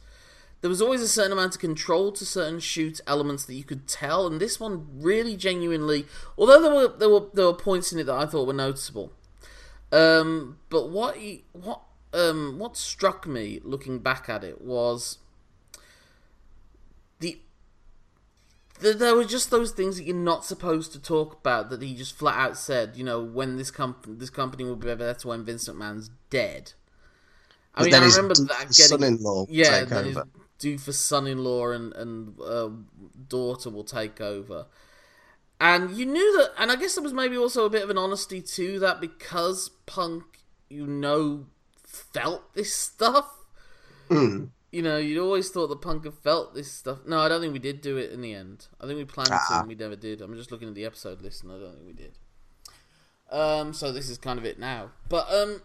there 0.63 0.69
was 0.71 0.83
always 0.83 1.01
a 1.01 1.09
certain 1.09 1.33
amount 1.33 1.55
of 1.55 1.61
control 1.61 2.13
to 2.13 2.25
certain 2.25 2.61
shoot 2.61 3.01
elements 3.07 3.45
that 3.47 3.55
you 3.55 3.65
could 3.65 3.89
tell, 3.89 4.27
and 4.27 4.41
this 4.41 4.61
one 4.61 4.87
really 5.01 5.37
genuinely, 5.37 6.07
although 6.39 6.61
there 6.63 6.73
were 6.73 6.89
there 6.89 7.09
were 7.09 7.27
there 7.35 7.47
were 7.47 7.55
points 7.55 7.93
in 7.93 7.99
it 7.99 8.05
that 8.05 8.15
I 8.15 8.27
thought 8.27 8.47
were 8.47 8.53
noticeable. 8.53 9.13
Um, 9.93 10.59
but 10.69 10.89
what 10.91 11.17
he, 11.17 11.45
what 11.53 11.83
um 12.13 12.59
what 12.59 12.77
struck 12.77 13.27
me 13.27 13.61
looking 13.63 13.99
back 13.99 14.29
at 14.29 14.43
it 14.45 14.61
was 14.61 15.19
the, 17.21 17.41
the 18.81 18.93
there 18.93 19.15
were 19.15 19.25
just 19.25 19.51
those 19.51 19.73
things 19.73 19.97
that 19.97 20.05
you're 20.05 20.17
not 20.17 20.45
supposed 20.45 20.93
to 20.93 21.01
talk 21.01 21.35
about 21.41 21.71
that 21.71 21.83
he 21.83 21.95
just 21.95 22.17
flat 22.17 22.37
out 22.37 22.57
said. 22.57 22.97
You 22.97 23.05
know, 23.05 23.21
when 23.23 23.57
this 23.57 23.71
company 23.71 24.17
this 24.17 24.31
company 24.31 24.65
will 24.65 24.77
be 24.77 24.87
better 24.87 25.07
That's 25.07 25.25
when 25.25 25.45
Vince 25.45 25.69
McMahon's 25.69 26.11
dead. 26.31 26.73
I 27.75 27.85
mean, 27.85 27.95
I 27.95 28.05
remember 28.05 28.35
that 28.35 28.73
getting 28.75 28.75
son-in-law 28.75 29.47
yeah, 29.49 29.85
then 29.85 30.05
his 30.07 30.17
over. 30.17 30.29
doofus 30.59 30.95
son-in-law 30.95 31.71
and 31.71 31.93
and 31.95 32.41
uh, 32.41 32.71
daughter 33.29 33.71
will 33.71 33.85
take 33.85 34.21
over. 34.21 34.67
And 35.61 35.90
you 35.90 36.07
knew 36.07 36.38
that, 36.38 36.52
and 36.59 36.73
I 36.73 36.76
guess 36.76 36.95
there 36.95 37.05
was 37.05 37.12
maybe 37.12 37.37
also 37.37 37.67
a 37.67 37.71
bit 37.71 37.83
of 37.83 37.90
an 37.90 37.99
honesty 37.99 38.40
to 38.40 38.79
that 38.79 38.99
because 39.00 39.69
Punk, 39.85 40.25
you 40.71 40.87
know, 40.87 41.47
felt 41.85 42.55
this 42.55 42.75
stuff. 42.75 43.26
Mm. 44.09 44.49
You 44.73 44.83
know, 44.83 44.97
you'd 44.97 45.21
always 45.21 45.50
thought 45.50 45.67
that 45.67 45.81
Punk 45.83 46.05
had 46.05 46.14
felt 46.14 46.55
this 46.55 46.73
stuff. 46.73 47.00
No, 47.07 47.19
I 47.19 47.29
don't 47.29 47.40
think 47.40 47.52
we 47.52 47.59
did 47.59 47.81
do 47.83 47.97
it 47.99 48.11
in 48.11 48.21
the 48.23 48.33
end. 48.33 48.69
I 48.81 48.87
think 48.87 48.97
we 48.99 49.05
planned 49.05 49.29
to, 49.29 49.38
Ah. 49.50 49.59
and 49.61 49.69
we 49.69 49.75
never 49.75 49.97
did. 49.97 50.23
I'm 50.23 50.35
just 50.35 50.50
looking 50.50 50.69
at 50.69 50.75
the 50.75 50.85
episode 50.87 51.21
list, 51.21 51.43
and 51.43 51.52
I 51.52 51.59
don't 51.59 51.75
think 51.75 51.87
we 51.87 51.93
did. 51.93 52.19
Um, 53.31 53.73
so 53.75 53.93
this 53.93 54.09
is 54.09 54.17
kind 54.17 54.38
of 54.38 54.45
it 54.45 54.59
now. 54.59 54.90
But 55.09 55.31
um, 55.33 55.61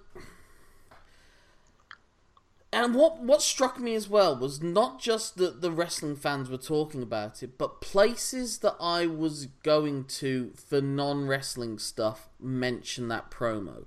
and 2.75 2.93
what 2.93 3.21
what 3.21 3.41
struck 3.41 3.79
me 3.79 3.95
as 3.95 4.09
well 4.09 4.35
was 4.35 4.61
not 4.61 4.99
just 4.99 5.37
that 5.37 5.61
the 5.61 5.71
wrestling 5.71 6.17
fans 6.17 6.49
were 6.49 6.57
talking 6.57 7.01
about 7.01 7.41
it, 7.41 7.57
but 7.57 7.79
places 7.79 8.57
that 8.57 8.75
I 8.81 9.07
was 9.07 9.45
going 9.63 10.03
to 10.19 10.51
for 10.55 10.81
non 10.81 11.25
wrestling 11.25 11.79
stuff 11.79 12.27
mentioned 12.37 13.09
that 13.11 13.31
promo. 13.31 13.85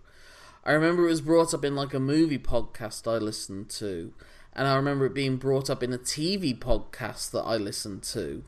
I 0.64 0.72
remember 0.72 1.04
it 1.04 1.10
was 1.10 1.20
brought 1.20 1.52
up 1.52 1.66
in 1.66 1.76
like 1.76 1.92
a 1.92 2.00
movie 2.00 2.38
podcast 2.38 3.06
I 3.06 3.18
listened 3.18 3.68
to, 3.70 4.14
and 4.54 4.66
I 4.66 4.74
remember 4.76 5.04
it 5.04 5.14
being 5.14 5.36
brought 5.36 5.68
up 5.68 5.82
in 5.82 5.92
a 5.92 5.98
TV 5.98 6.58
podcast 6.58 7.30
that 7.32 7.42
I 7.42 7.58
listened 7.58 8.02
to. 8.04 8.42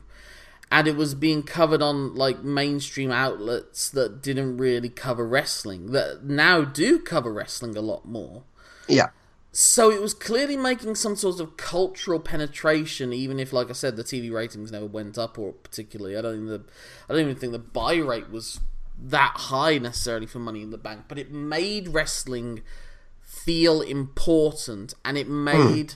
And 0.71 0.87
it 0.87 0.95
was 0.95 1.13
being 1.13 1.43
covered 1.43 1.83
on 1.83 2.15
like 2.15 2.43
mainstream 2.43 3.11
outlets 3.11 3.89
that 3.91 4.23
didn't 4.23 4.57
really 4.57 4.89
cover 4.89 5.27
wrestling, 5.27 5.91
that 5.91 6.23
now 6.23 6.63
do 6.63 6.97
cover 6.97 7.31
wrestling 7.31 7.77
a 7.77 7.81
lot 7.81 8.07
more. 8.07 8.43
Yeah. 8.87 9.09
So 9.53 9.91
it 9.91 10.01
was 10.01 10.13
clearly 10.13 10.55
making 10.55 10.95
some 10.95 11.17
sort 11.17 11.41
of 11.41 11.57
cultural 11.57 12.19
penetration, 12.19 13.11
even 13.11 13.37
if, 13.39 13.51
like 13.51 13.69
I 13.69 13.73
said, 13.73 13.97
the 13.97 14.03
TV 14.03 14.31
ratings 14.31 14.71
never 14.71 14.85
went 14.85 15.17
up, 15.17 15.37
or 15.37 15.51
particularly, 15.51 16.17
I 16.17 16.21
don't 16.21 16.47
think 16.47 16.47
the, 16.47 16.71
I 17.09 17.13
don't 17.13 17.23
even 17.23 17.35
think 17.35 17.51
the 17.51 17.59
buy 17.59 17.95
rate 17.95 18.29
was 18.29 18.61
that 18.97 19.33
high 19.35 19.77
necessarily 19.77 20.25
for 20.25 20.39
Money 20.39 20.61
in 20.61 20.69
the 20.69 20.77
Bank. 20.77 21.05
But 21.09 21.19
it 21.19 21.31
made 21.31 21.89
wrestling 21.89 22.61
feel 23.21 23.81
important, 23.81 24.93
and 25.03 25.17
it 25.17 25.27
hmm. 25.27 25.43
made 25.43 25.93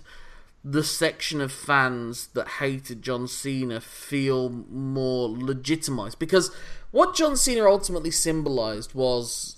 the 0.65 0.83
section 0.83 1.39
of 1.39 1.51
fans 1.51 2.27
that 2.33 2.47
hated 2.47 3.03
John 3.03 3.27
Cena 3.27 3.79
feel 3.79 4.49
more 4.49 5.29
legitimized 5.29 6.17
because 6.17 6.49
what 6.89 7.15
John 7.15 7.37
Cena 7.37 7.65
ultimately 7.65 8.09
symbolized 8.09 8.95
was 8.95 9.54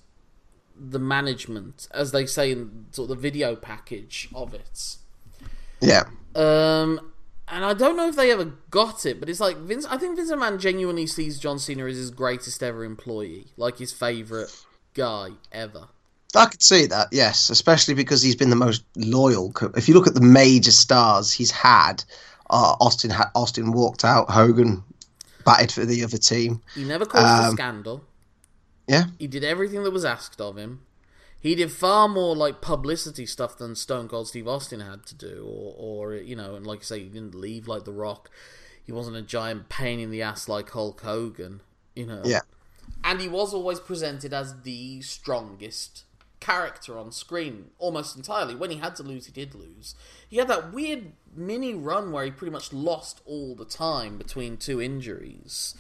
the 0.79 0.99
management, 0.99 1.87
as 1.91 2.11
they 2.11 2.25
say 2.25 2.51
in 2.51 2.85
sort 2.91 3.09
of 3.09 3.17
the 3.17 3.21
video 3.21 3.55
package 3.55 4.29
of 4.33 4.53
it. 4.53 4.97
Yeah. 5.81 6.03
Um, 6.35 7.11
and 7.47 7.63
I 7.65 7.73
don't 7.73 7.95
know 7.97 8.07
if 8.07 8.15
they 8.15 8.31
ever 8.31 8.53
got 8.69 9.05
it, 9.05 9.19
but 9.19 9.29
it's 9.29 9.39
like 9.39 9.57
Vince. 9.57 9.85
I 9.89 9.97
think 9.97 10.15
Vince 10.15 10.31
McMahon 10.31 10.59
genuinely 10.59 11.07
sees 11.07 11.39
John 11.39 11.59
Cena 11.59 11.85
as 11.85 11.97
his 11.97 12.11
greatest 12.11 12.61
ever 12.61 12.83
employee, 12.83 13.47
like 13.57 13.77
his 13.77 13.91
favorite 13.93 14.53
guy 14.93 15.29
ever. 15.51 15.87
I 16.35 16.45
could 16.47 16.61
see 16.61 16.85
that, 16.87 17.07
yes, 17.11 17.49
especially 17.49 17.93
because 17.93 18.21
he's 18.21 18.35
been 18.35 18.49
the 18.49 18.55
most 18.55 18.83
loyal. 18.95 19.51
co- 19.53 19.71
If 19.75 19.87
you 19.87 19.93
look 19.95 20.07
at 20.07 20.13
the 20.13 20.21
major 20.21 20.71
stars 20.71 21.31
he's 21.31 21.51
had, 21.51 22.03
uh, 22.49 22.75
Austin 22.81 23.09
had 23.11 23.27
Austin 23.33 23.71
walked 23.71 24.03
out, 24.03 24.29
Hogan 24.29 24.83
batted 25.45 25.71
for 25.71 25.85
the 25.85 26.03
other 26.03 26.17
team. 26.17 26.61
He 26.75 26.83
never 26.83 27.05
caused 27.05 27.45
a 27.45 27.47
Um, 27.47 27.53
scandal. 27.55 28.03
Yeah, 28.87 29.05
He 29.19 29.27
did 29.27 29.43
everything 29.43 29.83
that 29.83 29.91
was 29.91 30.05
asked 30.05 30.39
of 30.39 30.57
him. 30.57 30.81
He 31.39 31.55
did 31.55 31.71
far 31.71 32.07
more 32.07 32.35
like 32.35 32.61
publicity 32.61 33.25
stuff 33.25 33.57
than 33.57 33.75
Stone 33.75 34.07
Cold 34.07 34.27
Steve 34.27 34.47
Austin 34.47 34.79
had 34.79 35.05
to 35.07 35.15
do, 35.15 35.45
or, 35.45 36.07
or 36.09 36.15
you 36.15 36.35
know, 36.35 36.55
and 36.55 36.65
like 36.65 36.79
I 36.79 36.83
say, 36.83 36.99
he 36.99 37.09
didn't 37.09 37.35
leave 37.35 37.67
like 37.67 37.83
The 37.83 37.91
Rock. 37.91 38.29
He 38.83 38.91
wasn't 38.91 39.17
a 39.17 39.21
giant 39.21 39.69
pain 39.69 39.99
in 39.99 40.09
the 40.09 40.21
ass 40.21 40.47
like 40.47 40.69
Hulk 40.69 41.01
Hogan, 41.01 41.61
you 41.95 42.05
know. 42.05 42.21
Yeah. 42.23 42.41
And 43.03 43.19
he 43.19 43.27
was 43.27 43.53
always 43.53 43.79
presented 43.79 44.33
as 44.33 44.61
the 44.61 45.01
strongest 45.01 46.05
character 46.39 46.97
on 46.97 47.11
screen, 47.11 47.71
almost 47.79 48.15
entirely. 48.15 48.55
When 48.55 48.71
he 48.71 48.77
had 48.77 48.95
to 48.97 49.03
lose, 49.03 49.25
he 49.25 49.31
did 49.31 49.53
lose. 49.53 49.95
He 50.29 50.37
had 50.37 50.47
that 50.47 50.73
weird 50.73 51.11
mini 51.35 51.73
run 51.73 52.11
where 52.11 52.25
he 52.25 52.31
pretty 52.31 52.51
much 52.51 52.71
lost 52.73 53.21
all 53.25 53.55
the 53.55 53.65
time 53.65 54.17
between 54.17 54.57
two 54.57 54.81
injuries. 54.81 55.75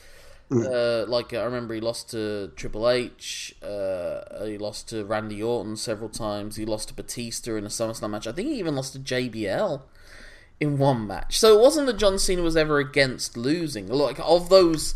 Uh, 0.49 1.05
like 1.07 1.33
I 1.33 1.43
remember, 1.43 1.73
he 1.73 1.81
lost 1.81 2.11
to 2.11 2.51
Triple 2.55 2.89
H. 2.89 3.53
Uh, 3.61 4.45
he 4.45 4.57
lost 4.57 4.89
to 4.89 5.03
Randy 5.03 5.43
Orton 5.43 5.75
several 5.75 6.09
times. 6.09 6.55
He 6.55 6.65
lost 6.65 6.87
to 6.89 6.93
Batista 6.93 7.55
in 7.55 7.65
a 7.65 7.69
SummerSlam 7.69 8.11
match. 8.11 8.27
I 8.27 8.31
think 8.31 8.47
he 8.49 8.59
even 8.59 8.75
lost 8.75 8.93
to 8.93 8.99
JBL 8.99 9.81
in 10.59 10.77
one 10.77 11.05
match. 11.05 11.37
So 11.39 11.57
it 11.57 11.61
wasn't 11.61 11.87
that 11.87 11.97
John 11.97 12.17
Cena 12.17 12.41
was 12.41 12.55
ever 12.55 12.79
against 12.79 13.35
losing. 13.35 13.87
Like 13.87 14.19
of 14.19 14.49
those 14.49 14.95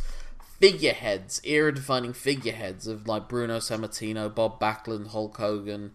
figureheads, 0.60 1.42
era-defining 1.44 2.14
figureheads 2.14 2.88
of 2.88 3.08
like 3.08 3.28
Bruno 3.28 3.58
Sammartino, 3.58 4.34
Bob 4.34 4.60
Backlund, 4.60 5.08
Hulk 5.08 5.36
Hogan, 5.38 5.92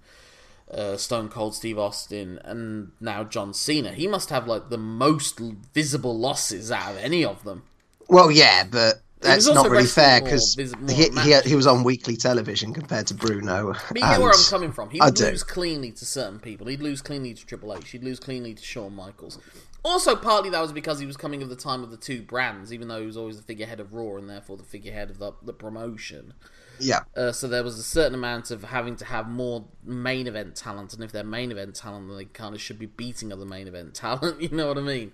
uh, 0.70 0.96
Stone 0.96 1.30
Cold 1.30 1.54
Steve 1.54 1.78
Austin, 1.78 2.40
and 2.44 2.92
now 3.00 3.24
John 3.24 3.54
Cena. 3.54 3.92
He 3.92 4.06
must 4.06 4.30
have 4.30 4.46
like 4.46 4.68
the 4.68 4.78
most 4.78 5.40
visible 5.72 6.18
losses 6.18 6.70
out 6.70 6.92
of 6.92 6.98
any 6.98 7.24
of 7.24 7.44
them. 7.44 7.62
well, 8.08 8.30
yeah, 8.30 8.64
but 8.64 9.00
that's 9.26 9.46
not 9.48 9.70
really 9.70 9.86
fair 9.86 10.20
because 10.20 10.54
he, 10.54 11.08
he 11.22 11.40
he 11.40 11.54
was 11.54 11.66
on 11.66 11.84
weekly 11.84 12.16
television 12.16 12.72
compared 12.72 13.06
to 13.08 13.14
Bruno. 13.14 13.74
But 13.88 13.96
you 13.96 14.02
get 14.02 14.20
where 14.20 14.30
I'm 14.30 14.44
coming 14.48 14.72
from. 14.72 14.90
He 14.90 15.00
I 15.00 15.06
would 15.06 15.14
do. 15.14 15.26
lose 15.26 15.42
cleanly 15.42 15.92
to 15.92 16.04
certain 16.06 16.38
people. 16.38 16.66
He'd 16.66 16.80
lose 16.82 17.02
cleanly 17.02 17.34
to 17.34 17.46
Triple 17.46 17.74
H. 17.76 17.90
He'd 17.90 18.04
lose 18.04 18.20
cleanly 18.20 18.54
to 18.54 18.62
Shawn 18.62 18.94
Michaels. 18.94 19.38
Also, 19.84 20.16
partly 20.16 20.50
that 20.50 20.60
was 20.60 20.72
because 20.72 20.98
he 20.98 21.06
was 21.06 21.16
coming 21.16 21.42
of 21.42 21.48
the 21.48 21.54
time 21.56 21.84
of 21.84 21.90
the 21.92 21.96
two 21.96 22.20
brands, 22.22 22.72
even 22.72 22.88
though 22.88 23.00
he 23.00 23.06
was 23.06 23.16
always 23.16 23.36
the 23.36 23.42
figurehead 23.44 23.78
of 23.78 23.94
Raw 23.94 24.16
and 24.16 24.28
therefore 24.28 24.56
the 24.56 24.64
figurehead 24.64 25.10
of 25.10 25.18
the, 25.18 25.32
the 25.42 25.52
promotion. 25.52 26.34
Yeah, 26.78 27.00
Uh, 27.16 27.32
so 27.32 27.48
there 27.48 27.62
was 27.62 27.78
a 27.78 27.82
certain 27.82 28.14
amount 28.14 28.50
of 28.50 28.64
having 28.64 28.96
to 28.96 29.04
have 29.06 29.28
more 29.28 29.64
main 29.84 30.26
event 30.26 30.56
talent, 30.56 30.92
and 30.92 31.02
if 31.02 31.10
they're 31.12 31.24
main 31.24 31.50
event 31.50 31.74
talent, 31.74 32.08
then 32.08 32.16
they 32.18 32.24
kind 32.26 32.54
of 32.54 32.60
should 32.60 32.78
be 32.78 32.86
beating 32.86 33.32
other 33.32 33.46
main 33.46 33.66
event 33.68 33.94
talent. 34.04 34.42
You 34.42 34.50
know 34.50 34.66
what 34.68 34.76
I 34.76 34.82
mean? 34.82 35.12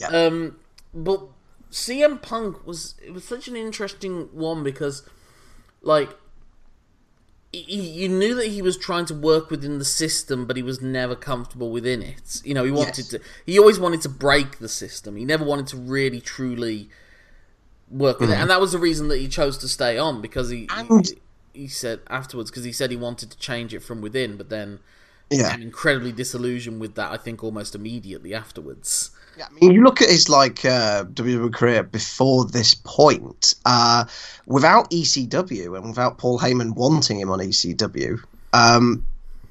Yeah. 0.00 0.08
Um, 0.08 0.56
but 0.94 1.26
CM 1.74 2.22
Punk 2.22 2.64
was 2.64 2.94
it 3.04 3.10
was 3.12 3.24
such 3.24 3.48
an 3.48 3.56
interesting 3.56 4.28
one 4.32 4.62
because, 4.62 5.02
like, 5.82 6.08
he, 7.52 7.80
you 7.80 8.08
knew 8.08 8.36
that 8.36 8.46
he 8.46 8.62
was 8.62 8.76
trying 8.76 9.06
to 9.06 9.14
work 9.14 9.50
within 9.50 9.78
the 9.80 9.84
system, 9.84 10.46
but 10.46 10.56
he 10.56 10.62
was 10.62 10.80
never 10.80 11.16
comfortable 11.16 11.70
within 11.70 12.00
it. 12.00 12.40
You 12.44 12.54
know, 12.54 12.62
he 12.62 12.70
wanted 12.70 12.98
Yes. 12.98 13.08
to. 13.08 13.20
He 13.44 13.58
always 13.58 13.80
wanted 13.80 14.02
to 14.02 14.08
break 14.08 14.58
the 14.60 14.68
system. 14.68 15.16
He 15.16 15.24
never 15.24 15.44
wanted 15.44 15.66
to 15.68 15.76
really, 15.76 16.20
truly 16.20 16.90
work 17.90 18.20
with 18.20 18.30
it, 18.30 18.34
mm. 18.34 18.40
and 18.42 18.50
that 18.50 18.60
was 18.60 18.70
the 18.70 18.78
reason 18.78 19.08
that 19.08 19.18
he 19.18 19.26
chose 19.26 19.58
to 19.58 19.68
stay 19.68 19.98
on 19.98 20.20
because 20.22 20.50
he 20.50 20.68
And- 20.70 21.08
he, 21.52 21.62
he 21.62 21.68
said 21.68 22.00
afterwards 22.08 22.50
because 22.52 22.64
he 22.64 22.72
said 22.72 22.92
he 22.92 22.96
wanted 22.96 23.32
to 23.32 23.38
change 23.38 23.74
it 23.74 23.80
from 23.80 24.00
within, 24.00 24.36
but 24.36 24.48
then 24.48 24.78
Yeah. 25.28 25.56
incredibly 25.56 26.12
disillusioned 26.12 26.80
with 26.80 26.94
that. 26.94 27.10
I 27.10 27.16
think 27.16 27.42
almost 27.42 27.74
immediately 27.74 28.32
afterwards. 28.32 29.10
I 29.42 29.52
mean, 29.52 29.72
you 29.72 29.82
look 29.82 30.00
at 30.02 30.08
his 30.08 30.28
like 30.28 30.64
uh, 30.64 31.04
WWE 31.04 31.52
career 31.52 31.82
before 31.82 32.44
this 32.44 32.74
point. 32.74 33.54
Uh, 33.64 34.04
without 34.46 34.90
ECW 34.90 35.76
and 35.76 35.88
without 35.88 36.18
Paul 36.18 36.38
Heyman 36.38 36.74
wanting 36.74 37.20
him 37.20 37.30
on 37.30 37.38
ECW, 37.38 38.18
um, 38.52 39.04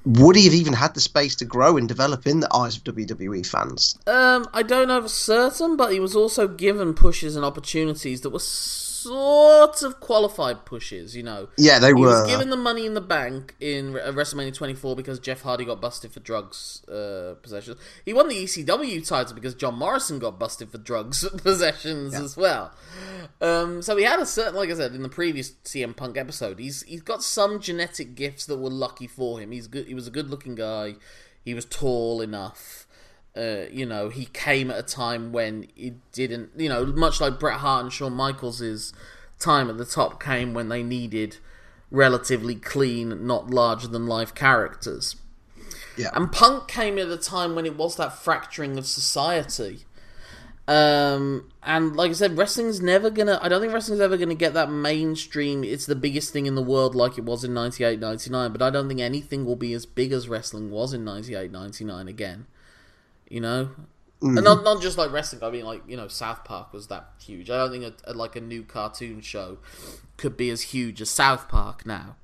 would 0.06 0.36
he 0.36 0.46
have 0.46 0.54
even 0.54 0.74
had 0.74 0.94
the 0.94 1.00
space 1.00 1.36
to 1.36 1.46
grow 1.46 1.78
and 1.78 1.88
develop 1.88 2.28
in 2.28 2.42
the 2.42 2.54
eyes 2.54 2.78
of 2.78 2.84
WWE 2.84 3.46
fans? 3.46 3.98
Um, 4.06 4.48
I 4.54 4.64
don't 4.64 4.90
know 4.90 5.02
for 5.02 5.10
certain, 5.10 5.78
but 5.78 5.94
he 5.94 6.00
was 6.00 6.16
also 6.16 6.48
given 6.48 6.94
pushes 6.94 7.36
and 7.36 7.46
opportunities 7.46 8.22
that 8.22 8.30
were 8.30 8.40
sort 9.04 9.82
of 9.84 10.00
qualified 10.00 10.66
pushes. 10.66 11.16
You 11.16 11.24
know, 11.24 11.50
Yeah, 11.58 11.80
they 11.80 11.88
he 11.88 11.94
were. 11.94 12.08
was 12.08 12.28
given 12.28 12.50
the 12.50 12.58
Money 12.58 12.86
in 12.86 12.94
the 12.94 13.02
Bank 13.02 13.56
in 13.60 13.96
uh, 13.98 14.12
WrestleMania 14.12 14.54
24 14.54 14.96
because 14.96 15.20
Jeff 15.20 15.42
Hardy 15.42 15.66
got 15.66 15.82
busted 15.82 16.12
for 16.12 16.20
drugs 16.20 16.84
uh, 16.88 17.36
possessions. 17.42 17.78
He 18.06 18.14
won 18.14 18.28
the 18.30 18.44
ECW 18.44 19.08
title 19.08 19.36
because 19.36 19.56
John 19.56 19.76
Morrison 19.76 20.20
got 20.20 20.40
busted 20.40 20.70
for 20.72 20.78
drugs 20.78 21.28
possessions 21.38 22.14
as 22.14 22.36
well. 22.38 22.72
Um, 23.42 23.82
so 23.82 23.96
he 23.98 24.04
had 24.04 24.20
a 24.20 24.26
certain, 24.26 24.56
like 24.56 24.70
I 24.70 24.74
said 24.76 24.94
in 24.94 25.04
the 25.04 25.10
previous 25.10 25.52
CM 25.66 25.96
Punk 25.96 26.18
episode, 26.18 26.60
he's 26.60 26.84
he's 26.84 27.02
got 27.02 27.24
some 27.24 27.60
genetic 27.60 28.16
gifts 28.16 28.46
that 28.46 28.58
were 28.58 28.70
lucky 28.70 29.08
for 29.08 29.40
him. 29.40 29.52
He's 29.52 29.68
good. 29.68 29.88
He 29.88 29.94
was 29.94 30.08
a 30.08 30.12
good 30.12 30.30
looking 30.30 30.56
guy. 30.56 30.96
He 31.44 31.54
was 31.54 31.66
tall 31.66 32.22
enough. 32.22 32.83
Uh, 33.36 33.66
you 33.72 33.86
know, 33.86 34.10
he 34.10 34.26
came 34.26 34.70
at 34.70 34.78
a 34.78 34.84
time 34.84 35.32
when 35.32 35.68
it 35.76 35.96
didn't, 36.12 36.52
you 36.56 36.70
know, 36.70 36.86
much 36.86 37.20
like 37.20 37.40
Bret 37.40 37.60
Hart 37.60 37.84
and 37.84 37.92
Shawn 37.92 38.14
Michaels' 38.14 38.94
time 39.40 39.70
at 39.70 39.78
the 39.78 39.86
top 39.86 40.22
came 40.22 40.54
when 40.54 40.70
they 40.70 40.84
needed 40.84 41.38
relatively 41.90 42.56
clean, 42.56 43.26
not 43.26 43.50
larger 43.50 43.88
than 43.88 44.06
life 44.06 44.36
characters. 44.36 45.16
Yeah. 45.98 46.10
And 46.14 46.32
Punk 46.32 46.68
came 46.68 46.98
at 46.98 47.08
a 47.08 47.18
time 47.18 47.56
when 47.56 47.66
it 47.66 47.78
was 47.78 47.96
that 47.98 48.14
fracturing 48.14 48.78
of 48.78 48.86
society. 48.86 49.86
Um, 50.68 51.52
and 51.62 51.96
like 51.96 52.10
I 52.10 52.14
said, 52.14 52.38
wrestling's 52.38 52.82
never 52.82 53.10
gonna. 53.10 53.38
I 53.42 53.50
don't 53.50 53.62
think 53.62 53.74
wrestling's 53.74 54.00
ever 54.00 54.18
gonna 54.18 54.34
get 54.34 54.54
that 54.54 54.72
mainstream. 54.72 55.64
It's 55.64 55.86
the 55.86 55.96
biggest 55.96 56.32
thing 56.32 56.46
in 56.46 56.56
the 56.56 56.64
world, 56.64 56.96
like 56.96 57.18
it 57.18 57.26
was 57.26 57.44
in 57.44 57.54
98, 57.54 58.00
99. 58.00 58.52
But 58.52 58.62
I 58.62 58.70
don't 58.70 58.88
think 58.88 59.02
anything 59.02 59.46
will 59.46 59.58
be 59.58 59.74
as 59.74 59.86
big 59.86 60.14
as 60.14 60.30
wrestling 60.30 60.72
was 60.72 60.94
in 60.94 61.04
98, 61.04 61.52
99 61.52 62.08
again. 62.08 62.48
You 63.34 63.40
know, 63.42 63.72
and 64.22 64.36
not 64.36 64.64
not 64.64 64.80
just 64.80 64.96
like 64.96 65.12
wrestling. 65.12 65.44
I 65.44 65.50
mean, 65.50 65.66
like 65.66 65.82
you 65.88 65.98
know, 65.98 66.08
South 66.08 66.44
Park 66.46 66.72
was 66.72 66.86
that 66.90 67.14
huge. 67.20 67.50
I 67.50 67.58
don't 67.58 67.72
think 67.72 67.84
a, 67.84 68.12
a, 68.12 68.14
like 68.14 68.36
a 68.36 68.42
new 68.42 68.62
cartoon 68.62 69.22
show 69.22 69.58
could 70.18 70.38
be 70.38 70.52
as 70.52 70.62
huge 70.62 71.02
as 71.02 71.10
South 71.10 71.50
Park 71.50 71.84
now. 71.84 72.16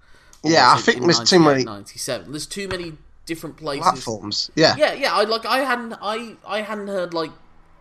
Yeah, 0.44 0.72
I 0.72 0.78
think 0.80 1.02
there's 1.02 1.28
too 1.28 1.40
many- 1.40 1.64
97. 1.64 2.32
There's 2.32 2.46
too 2.46 2.68
many 2.68 2.94
different 3.26 3.58
places 3.58 3.82
Platforms. 3.82 4.52
Yeah. 4.56 4.76
yeah, 4.78 4.94
yeah. 4.94 5.14
I 5.16 5.24
like. 5.24 5.48
I 5.48 5.62
hadn't. 5.62 5.96
I 6.00 6.36
I 6.46 6.62
hadn't 6.62 6.90
heard 6.90 7.16
like 7.16 7.32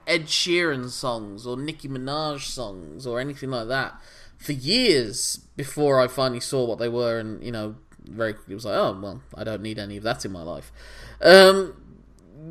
Ed 0.07 0.25
Sheeran 0.25 0.89
songs 0.89 1.47
or 1.47 1.59
Nicki 1.59 1.87
Minaj 1.87 2.41
songs 2.41 3.07
or 3.07 3.21
anything 3.21 3.51
like 3.51 3.69
that 3.69 4.01
for 4.39 4.53
years 4.53 5.41
before 5.55 6.01
I 6.01 6.09
finally 6.09 6.41
saw 6.41 6.65
what 6.65 6.79
they 6.79 6.89
were, 6.89 7.19
and 7.19 7.45
you 7.45 7.53
know, 7.53 7.77
very 8.05 8.33
quickly 8.33 8.55
was 8.55 8.65
like, 8.65 8.75
oh 8.77 8.99
well, 8.99 9.21
I 9.35 9.45
don't 9.45 9.61
need 9.61 9.79
any 9.79 9.99
of 9.99 10.03
that 10.05 10.25
in 10.25 10.33
my 10.33 10.43
life. 10.43 10.73
Um, 11.21 11.78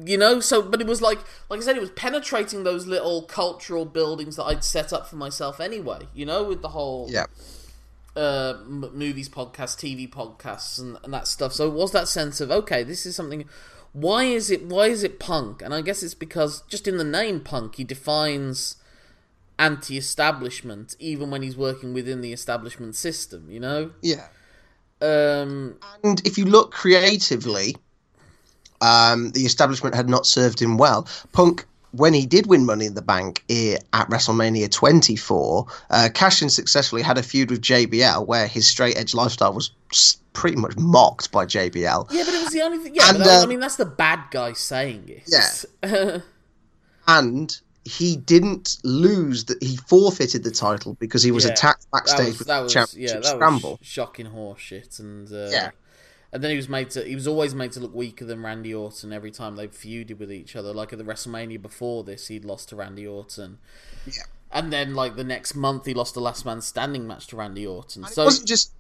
you 0.08 0.18
know, 0.18 0.40
so 0.40 0.62
but 0.62 0.82
it 0.82 0.88
was 0.88 1.02
like, 1.02 1.20
like 1.50 1.60
I 1.60 1.64
said, 1.64 1.78
it 1.78 1.82
was 1.82 1.92
penetrating 1.92 2.64
those 2.64 2.88
little 2.88 3.24
cultural 3.24 3.86
buildings 3.86 4.36
that 4.38 4.44
I'd 4.46 4.64
set 4.64 4.92
up 4.94 5.08
for 5.08 5.16
myself 5.18 5.60
anyway. 5.60 6.08
You 6.14 6.26
know, 6.26 6.44
with 6.44 6.62
the 6.62 6.70
whole 6.70 7.08
Yeah. 7.10 7.26
uh, 8.16 8.54
m- 8.62 8.92
movies 8.94 9.30
podcasts, 9.30 9.76
TV 9.78 10.10
podcasts, 10.10 10.80
and, 10.80 10.98
and 11.04 11.14
that 11.14 11.28
stuff. 11.28 11.54
So 11.54 11.68
it 11.68 11.74
was 11.74 11.92
that 11.92 12.08
sense 12.08 12.40
of 12.42 12.50
okay, 12.52 12.84
this 12.84 13.06
is 13.06 13.16
something. 13.16 13.46
Why 13.94 14.24
is 14.26 14.52
it? 14.52 14.66
Why 14.66 14.88
is 14.88 15.04
it 15.04 15.20
punk? 15.20 15.62
And 15.62 15.74
I 15.74 15.82
guess 15.82 16.04
it's 16.04 16.14
because 16.14 16.62
just 16.68 16.88
in 16.88 16.98
the 16.98 17.04
name 17.04 17.40
punk, 17.40 17.76
he 17.76 17.84
defines 17.84 18.76
anti-establishment, 19.60 20.96
even 21.00 21.30
when 21.32 21.42
he's 21.42 21.58
working 21.58 21.94
within 21.94 22.22
the 22.22 22.34
establishment 22.34 22.96
system. 22.96 23.50
You 23.50 23.60
know. 23.60 23.92
Yeah. 24.02 24.28
Um, 25.02 25.78
And 26.04 26.26
if 26.26 26.38
you 26.38 26.46
look 26.46 26.72
creatively, 26.72 27.76
um, 28.82 29.32
the 29.32 29.42
establishment 29.42 29.96
had 29.96 30.10
not 30.10 30.26
served 30.26 30.62
him 30.62 30.78
well. 30.78 31.08
Punk, 31.34 31.66
when 31.92 32.14
he 32.14 32.26
did 32.26 32.46
win 32.48 32.66
Money 32.66 32.86
in 32.86 32.94
the 32.94 33.02
Bank 33.02 33.44
at 33.50 34.10
WrestleMania 34.10 34.70
24, 34.72 35.66
uh, 35.90 36.10
cashed 36.14 36.42
in 36.42 36.50
successfully, 36.50 37.02
had 37.02 37.18
a 37.18 37.24
feud 37.24 37.50
with 37.50 37.62
JBL 37.62 38.28
where 38.28 38.46
his 38.48 38.68
straight 38.68 38.98
edge 38.98 39.14
lifestyle 39.14 39.54
was 39.54 39.72
pretty 40.34 40.58
much 40.58 40.76
mocked 40.78 41.32
by 41.32 41.46
JBL. 41.46 42.12
yeah, 42.12 42.24
but 42.24 42.34
it 42.34 42.44
was 42.44 42.54
the 42.54 42.62
only 42.62 42.78
thing. 42.78 42.94
Yeah, 42.94 43.10
And, 43.10 43.22
that- 43.22 43.28
I 43.42 43.44
uh, 43.44 43.48
mean 43.48 43.60
that's 43.60 43.78
the 43.78 43.86
bad 43.86 44.20
guy 44.32 44.54
saying 44.54 45.08
it. 45.10 45.24
Yeah. 45.84 46.20
And 47.08 47.58
he 47.86 48.18
didn't 48.18 48.78
lose 48.84 49.46
that 49.46 49.64
he 49.64 49.78
forfeited 49.78 50.44
the 50.44 50.52
title 50.52 50.96
because 51.00 51.24
he 51.24 51.32
was 51.32 51.46
Yeah, 51.46 51.52
attacked 51.52 51.84
that 51.94 52.00
backstage 52.06 52.28
was 52.28 52.40
with 52.40 52.48
that 52.50 52.60
was 52.60 52.74
championship 52.74 53.16
yeah 53.16 53.22
that 53.22 53.36
scramble. 53.36 53.78
was 53.80 53.88
shocking 53.88 54.26
horseshit 54.26 55.00
and 55.00 55.32
uh, 55.32 55.48
Yeah. 55.50 55.72
And 56.34 56.44
then 56.44 56.52
he 56.52 56.58
was 56.58 56.68
made 56.70 56.90
to 56.92 57.04
he 57.04 57.16
was 57.16 57.28
always 57.28 57.56
made 57.56 57.72
to 57.74 57.80
look 57.80 57.94
weaker 57.96 58.26
than 58.26 58.44
Randy 58.44 58.74
Orton 58.74 59.14
every 59.14 59.32
time 59.32 59.56
they 59.56 59.68
feuded 59.68 60.20
with 60.20 60.32
each 60.32 60.56
other 60.56 60.74
like 60.74 60.92
at 60.92 61.00
the 61.00 61.06
WrestleMania 61.06 61.62
before 61.62 62.04
this 62.04 62.28
he'd 62.28 62.46
lost 62.46 62.70
to 62.70 62.76
Randy 62.76 63.08
Orton 63.08 63.60
Yeah. 64.06 64.24
and 64.52 64.72
then 64.74 64.94
like 64.96 65.16
the 65.16 65.24
next 65.24 65.56
month 65.56 65.86
he 65.86 65.94
lost 65.94 66.14
the 66.14 66.22
last 66.22 66.46
man 66.46 66.62
standing 66.62 67.08
match 67.08 67.28
to 67.28 67.36
Randy 67.38 67.66
Orton 67.66 68.04
And 68.04 68.14
so 68.14 68.24
it 68.24 68.26
wasn't 68.26 68.48
just, 68.48 68.72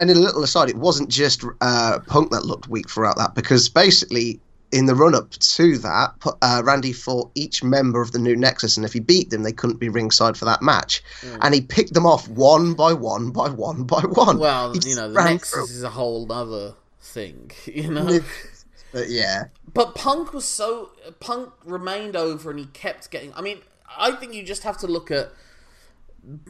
and 0.00 0.10
in 0.10 0.16
a 0.16 0.20
little 0.20 0.42
aside, 0.42 0.68
it 0.70 0.76
wasn't 0.76 1.10
just 1.10 1.44
uh, 1.60 1.98
Punk 2.06 2.30
that 2.30 2.44
looked 2.46 2.68
weak 2.68 2.88
throughout 2.88 3.16
that 3.18 3.34
because 3.34 3.68
basically 3.68 4.40
in 4.72 4.86
the 4.86 4.94
run 4.94 5.14
up 5.16 5.30
to 5.30 5.78
that, 5.78 6.14
uh, 6.42 6.62
Randy 6.64 6.92
fought 6.92 7.30
each 7.34 7.62
member 7.64 8.00
of 8.00 8.12
the 8.12 8.18
new 8.20 8.36
Nexus, 8.36 8.76
and 8.76 8.86
if 8.86 8.92
he 8.92 9.00
beat 9.00 9.28
them, 9.30 9.42
they 9.42 9.52
couldn't 9.52 9.78
be 9.80 9.88
ringside 9.88 10.36
for 10.36 10.44
that 10.44 10.62
match. 10.62 11.02
And 11.42 11.52
he 11.52 11.60
picked 11.60 11.92
them 11.92 12.06
off 12.06 12.28
one 12.28 12.74
by 12.74 12.92
one 12.92 13.30
by 13.32 13.48
one 13.50 13.82
by 13.82 14.00
one. 14.02 14.38
well 14.38 14.72
He 14.72 14.90
you 14.90 14.94
know 14.96 15.12
the 15.12 15.22
Nexus 15.24 15.50
through. 15.52 15.64
is 15.64 15.82
a 15.82 15.90
whole 15.90 16.30
other 16.32 16.72
thing 17.10 17.50
you 17.66 17.90
know 17.90 18.20
But 18.92 19.08
yeah, 19.08 19.44
But 19.72 19.94
Punk 19.94 20.32
was 20.32 20.44
so 20.44 20.90
Punk 21.20 21.52
remained 21.64 22.16
over, 22.16 22.50
and 22.50 22.58
he 22.58 22.66
kept 22.66 23.10
getting. 23.10 23.32
I 23.34 23.40
mean, 23.40 23.60
I 23.96 24.12
think 24.12 24.34
you 24.34 24.42
just 24.42 24.64
have 24.64 24.78
to 24.78 24.86
look 24.86 25.10
at 25.10 25.30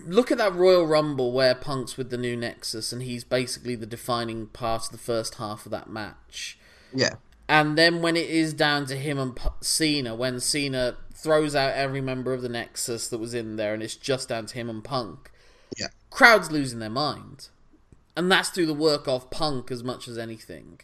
look 0.07 0.31
at 0.31 0.38
that 0.38 0.55
Royal 0.55 0.87
Rumble 0.87 1.33
where 1.33 1.55
Punk's 1.55 1.96
with 1.96 2.11
the 2.11 2.16
new 2.16 2.37
Nexus, 2.37 2.92
and 2.92 3.03
he's 3.03 3.25
basically 3.25 3.75
the 3.75 3.87
defining 3.87 4.46
part 4.46 4.87
of 4.87 4.92
the 4.92 4.99
first 4.99 5.35
half 5.37 5.66
of 5.66 5.73
that 5.73 5.90
match. 5.90 6.59
yeah, 6.94 7.16
And 7.49 7.77
then 7.77 8.01
when 8.01 8.16
it 8.16 8.29
is 8.29 8.53
down 8.55 8.87
to 8.87 8.96
him 8.96 9.18
and 9.18 9.37
P- 9.37 9.49
Cena, 9.61 10.14
when 10.14 10.40
Cena 10.40 10.96
throws 11.14 11.55
out 11.55 11.75
every 11.75 12.01
member 12.01 12.33
of 12.33 12.42
the 12.42 12.49
Nexus 12.49 13.09
that 13.09 13.18
was 13.18 13.35
in 13.35 13.57
there, 13.57 13.75
and 13.75 13.83
it's 13.83 13.96
just 13.96 14.29
down 14.31 14.46
to 14.46 14.55
him 14.55 14.70
and 14.70 14.83
Punk, 14.83 15.31
yeah, 15.79 15.88
crowds 16.11 16.51
losing 16.51 16.79
their 16.79 16.90
mind. 16.90 17.49
And 18.16 18.31
that's 18.31 18.49
through 18.51 18.66
the 18.66 18.75
work 18.75 19.07
of 19.09 19.31
Punk 19.31 19.70
as 19.70 19.83
much 19.85 20.09
as 20.09 20.18
anything. 20.18 20.81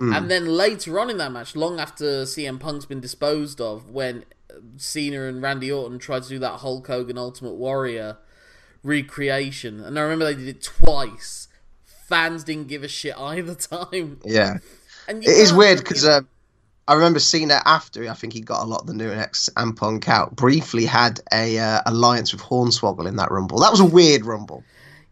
And 0.00 0.30
then 0.30 0.46
later 0.46 0.98
on 1.00 1.08
in 1.08 1.16
that 1.18 1.32
match, 1.32 1.56
long 1.56 1.80
after 1.80 2.24
CM 2.24 2.60
Punk's 2.60 2.84
been 2.84 3.00
disposed 3.00 3.58
of, 3.60 3.88
when 3.90 4.24
Cena 4.76 5.22
and 5.22 5.40
Randy 5.40 5.72
Orton 5.72 5.98
tried 5.98 6.24
to 6.24 6.28
do 6.28 6.38
that 6.40 6.58
Hulk 6.58 6.86
Hogan 6.88 7.16
Ultimate 7.16 7.54
Warrior 7.54 8.18
recreation, 8.82 9.80
and 9.80 9.98
I 9.98 10.02
remember 10.02 10.26
they 10.26 10.34
did 10.34 10.48
it 10.48 10.62
twice. 10.62 11.48
Fans 12.06 12.44
didn't 12.44 12.68
give 12.68 12.82
a 12.84 12.88
shit 12.88 13.14
either 13.18 13.54
time. 13.54 14.20
yeah. 14.24 14.58
And 15.08 15.22
It 15.22 15.28
is 15.30 15.52
weird 15.52 15.78
because 15.78 16.04
know- 16.04 16.18
um, 16.18 16.28
I 16.86 16.94
remember 16.94 17.18
Cena 17.18 17.62
after 17.64 18.06
I 18.10 18.14
think 18.14 18.34
he 18.34 18.40
got 18.42 18.62
a 18.62 18.66
lot 18.66 18.82
of 18.82 18.86
the 18.86 18.92
new 18.94 19.08
Nexus 19.08 19.48
and 19.56 19.74
Punk 19.74 20.06
out. 20.08 20.36
Briefly 20.36 20.84
had 20.84 21.18
a 21.32 21.58
uh, 21.58 21.80
alliance 21.86 22.32
with 22.32 22.42
Hornswoggle 22.42 23.06
in 23.08 23.16
that 23.16 23.30
Rumble. 23.30 23.58
That 23.60 23.70
was 23.70 23.80
a 23.80 23.86
weird 23.86 24.26
Rumble. 24.26 24.62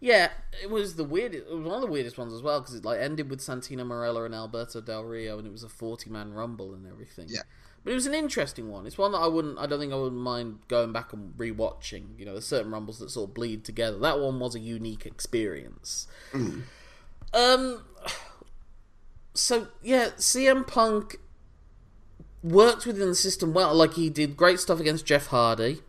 Yeah, 0.00 0.28
it 0.60 0.70
was 0.70 0.96
the 0.96 1.04
weirdest. 1.04 1.44
It 1.48 1.54
was 1.54 1.64
one 1.64 1.76
of 1.76 1.80
the 1.80 1.86
weirdest 1.86 2.18
ones 2.18 2.32
as 2.32 2.42
well 2.42 2.60
because 2.60 2.74
it 2.74 2.84
like 2.84 3.00
ended 3.00 3.30
with 3.30 3.40
Santino 3.40 3.86
Marella 3.86 4.26
and 4.26 4.34
Alberto 4.34 4.80
Del 4.80 5.04
Rio, 5.04 5.38
and 5.38 5.46
it 5.46 5.52
was 5.52 5.62
a 5.62 5.68
forty-man 5.68 6.32
rumble 6.34 6.74
and 6.74 6.86
everything. 6.86 7.26
Yeah. 7.28 7.42
but 7.84 7.92
it 7.92 7.94
was 7.94 8.06
an 8.06 8.14
interesting 8.14 8.68
one. 8.70 8.86
It's 8.86 8.98
one 8.98 9.12
that 9.12 9.18
I 9.18 9.26
wouldn't. 9.28 9.58
I 9.58 9.66
don't 9.66 9.78
think 9.80 9.92
I 9.92 9.96
would 9.96 10.12
mind 10.12 10.58
going 10.68 10.92
back 10.92 11.12
and 11.12 11.32
rewatching. 11.38 12.18
You 12.18 12.26
know, 12.26 12.32
there's 12.32 12.46
certain 12.46 12.70
rumbles 12.70 12.98
that 12.98 13.10
sort 13.10 13.30
of 13.30 13.34
bleed 13.34 13.64
together. 13.64 13.98
That 13.98 14.18
one 14.20 14.38
was 14.40 14.54
a 14.54 14.60
unique 14.60 15.06
experience. 15.06 16.06
Um. 17.32 17.84
So 19.34 19.68
yeah, 19.82 20.08
CM 20.18 20.66
Punk 20.66 21.16
worked 22.42 22.84
within 22.84 23.08
the 23.08 23.14
system 23.14 23.54
well. 23.54 23.74
Like 23.74 23.94
he 23.94 24.10
did 24.10 24.36
great 24.36 24.60
stuff 24.60 24.80
against 24.80 25.06
Jeff 25.06 25.28
Hardy 25.28 25.80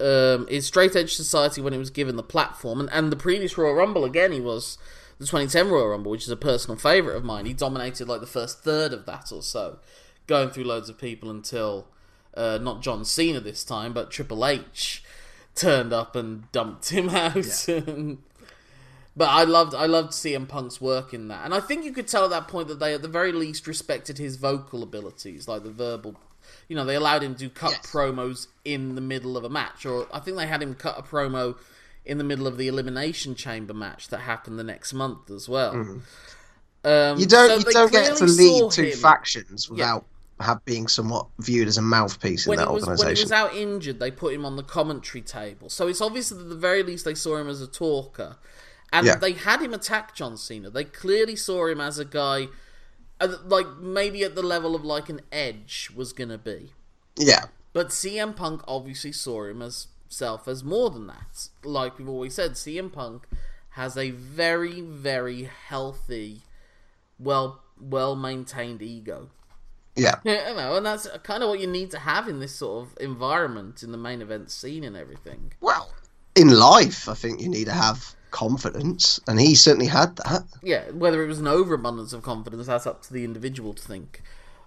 um, 0.00 0.46
in 0.48 0.62
Straight 0.62 0.96
Edge 0.96 1.14
Society 1.14 1.60
when 1.60 1.72
it 1.72 1.78
was 1.78 1.90
given 1.90 2.16
the 2.16 2.22
platform, 2.22 2.80
and, 2.80 2.88
and 2.92 3.10
the 3.10 3.16
previous 3.16 3.58
Royal 3.58 3.74
Rumble 3.74 4.04
again, 4.04 4.32
he 4.32 4.40
was 4.40 4.78
the 5.18 5.26
2010 5.26 5.68
Royal 5.68 5.88
Rumble, 5.88 6.10
which 6.10 6.24
is 6.24 6.30
a 6.30 6.36
personal 6.36 6.78
favourite 6.78 7.16
of 7.16 7.24
mine. 7.24 7.46
He 7.46 7.52
dominated 7.52 8.08
like 8.08 8.20
the 8.20 8.26
first 8.26 8.60
third 8.60 8.92
of 8.92 9.06
that 9.06 9.32
or 9.32 9.42
so, 9.42 9.78
going 10.26 10.50
through 10.50 10.64
loads 10.64 10.88
of 10.88 10.98
people 10.98 11.30
until 11.30 11.88
uh, 12.34 12.58
not 12.60 12.82
John 12.82 13.04
Cena 13.04 13.40
this 13.40 13.64
time, 13.64 13.92
but 13.92 14.10
Triple 14.10 14.46
H 14.46 15.02
turned 15.54 15.92
up 15.92 16.14
and 16.14 16.50
dumped 16.52 16.90
him 16.90 17.08
out. 17.10 17.68
And 17.68 18.18
But 19.18 19.30
I 19.30 19.42
loved 19.42 19.74
I 19.74 19.86
loved 19.86 20.12
CM 20.12 20.46
Punk's 20.46 20.80
work 20.80 21.12
in 21.12 21.26
that, 21.26 21.44
and 21.44 21.52
I 21.52 21.58
think 21.58 21.84
you 21.84 21.92
could 21.92 22.06
tell 22.06 22.22
at 22.22 22.30
that 22.30 22.46
point 22.46 22.68
that 22.68 22.78
they 22.78 22.94
at 22.94 23.02
the 23.02 23.08
very 23.08 23.32
least 23.32 23.66
respected 23.66 24.16
his 24.16 24.36
vocal 24.36 24.80
abilities, 24.84 25.48
like 25.48 25.64
the 25.64 25.72
verbal. 25.72 26.14
You 26.68 26.76
know, 26.76 26.84
they 26.84 26.94
allowed 26.94 27.22
him 27.22 27.34
to 27.36 27.48
cut 27.48 27.70
Yes. 27.72 27.86
promos 27.90 28.46
in 28.64 28.94
the 28.94 29.00
middle 29.00 29.36
of 29.36 29.44
a 29.44 29.48
match, 29.48 29.86
or 29.86 30.06
I 30.12 30.20
think 30.20 30.36
they 30.36 30.46
had 30.46 30.62
him 30.62 30.74
cut 30.74 30.98
a 30.98 31.02
promo 31.02 31.56
in 32.04 32.18
the 32.18 32.24
middle 32.24 32.46
of 32.46 32.56
the 32.58 32.68
elimination 32.68 33.34
chamber 33.34 33.74
match 33.74 34.08
that 34.08 34.18
happened 34.20 34.58
the 34.58 34.64
next 34.64 34.92
month 34.92 35.30
as 35.30 35.48
well. 35.48 35.70
Um, 35.72 36.00
Mm-hmm. 36.84 37.20
You 37.20 37.26
don't 37.26 37.60
so 37.62 37.68
you 37.68 37.74
don't 37.74 37.92
get 37.92 38.16
to 38.16 38.24
lead 38.24 38.70
two 38.70 38.82
him- 38.84 38.98
factions 38.98 39.68
without 39.68 40.04
have 40.40 40.64
being 40.64 40.86
somewhat 40.86 41.26
viewed 41.40 41.66
as 41.66 41.76
a 41.78 41.82
mouthpiece 41.82 42.46
in 42.46 42.50
when 42.50 42.58
that 42.58 42.68
he 42.68 42.74
was 42.74 42.86
when 42.86 43.16
he 43.16 43.22
was 43.22 43.32
out 43.32 43.52
injured, 43.54 43.98
they 43.98 44.10
put 44.12 44.32
him 44.32 44.44
on 44.44 44.54
the 44.54 44.62
commentary 44.62 45.20
table. 45.20 45.68
So 45.68 45.88
it's 45.88 46.00
obvious 46.00 46.28
that 46.28 46.38
at 46.38 46.48
the 46.48 46.54
very 46.54 46.84
least 46.84 47.04
they 47.04 47.14
saw 47.16 47.36
him 47.38 47.48
as 47.48 47.60
a 47.60 47.66
talker, 47.66 48.36
and 48.92 49.04
Yeah. 49.04 49.16
they 49.16 49.32
had 49.32 49.60
him 49.60 49.74
attack 49.74 50.14
John 50.14 50.36
Cena. 50.36 50.70
They 50.70 50.84
clearly 50.84 51.34
saw 51.34 51.66
him 51.66 51.80
as 51.80 51.98
a 51.98 52.04
guy, 52.04 52.46
like 53.20 53.78
maybe 53.80 54.22
at 54.22 54.34
the 54.34 54.42
level 54.42 54.74
of 54.74 54.84
like 54.84 55.08
an 55.08 55.20
Edge 55.32 55.90
was 55.94 56.12
gonna 56.12 56.38
be. 56.38 56.72
Yeah, 57.16 57.46
But 57.72 57.88
CM 57.88 58.36
Punk 58.36 58.62
obviously 58.68 59.12
saw 59.12 59.44
him 59.44 59.60
as 59.60 59.88
self 60.08 60.46
as 60.46 60.62
more 60.62 60.90
than 60.90 61.06
that. 61.08 61.48
Like 61.64 61.98
we've 61.98 62.08
always 62.08 62.34
said, 62.34 62.52
CM 62.52 62.92
Punk 62.92 63.26
has 63.70 63.96
a 63.96 64.10
very, 64.10 64.80
very 64.80 65.44
healthy, 65.44 66.42
well 67.18 67.62
well 67.80 68.16
maintained 68.16 68.82
ego. 68.82 69.30
yeah, 69.96 70.16
Yeah, 70.24 70.48
you 70.50 70.56
know, 70.56 70.76
and 70.76 70.86
that's 70.86 71.08
kind 71.22 71.42
of 71.42 71.48
what 71.48 71.60
you 71.60 71.66
need 71.66 71.90
to 71.92 71.98
have 71.98 72.28
in 72.28 72.40
this 72.40 72.54
sort 72.54 72.86
of 72.86 72.98
environment 73.00 73.82
in 73.82 73.92
the 73.92 73.98
main 73.98 74.22
event 74.22 74.50
scene 74.50 74.84
and 74.84 74.96
everything. 74.96 75.52
Well, 75.60 75.92
in 76.34 76.48
life, 76.50 77.08
I 77.08 77.14
think 77.14 77.40
you 77.40 77.48
need 77.48 77.66
to 77.66 77.72
have 77.72 78.14
confidence, 78.30 79.20
and 79.26 79.40
he 79.40 79.54
certainly 79.54 79.86
had 79.86 80.16
that. 80.16 80.44
Yeah, 80.62 80.90
whether 80.90 81.22
it 81.22 81.28
was 81.28 81.38
an 81.38 81.48
overabundance 81.48 82.12
of 82.12 82.22
confidence, 82.22 82.66
that's 82.66 82.86
up 82.86 83.02
to 83.02 83.12
the 83.12 83.24
individual 83.24 83.74
to 83.74 83.82
think. 83.82 84.22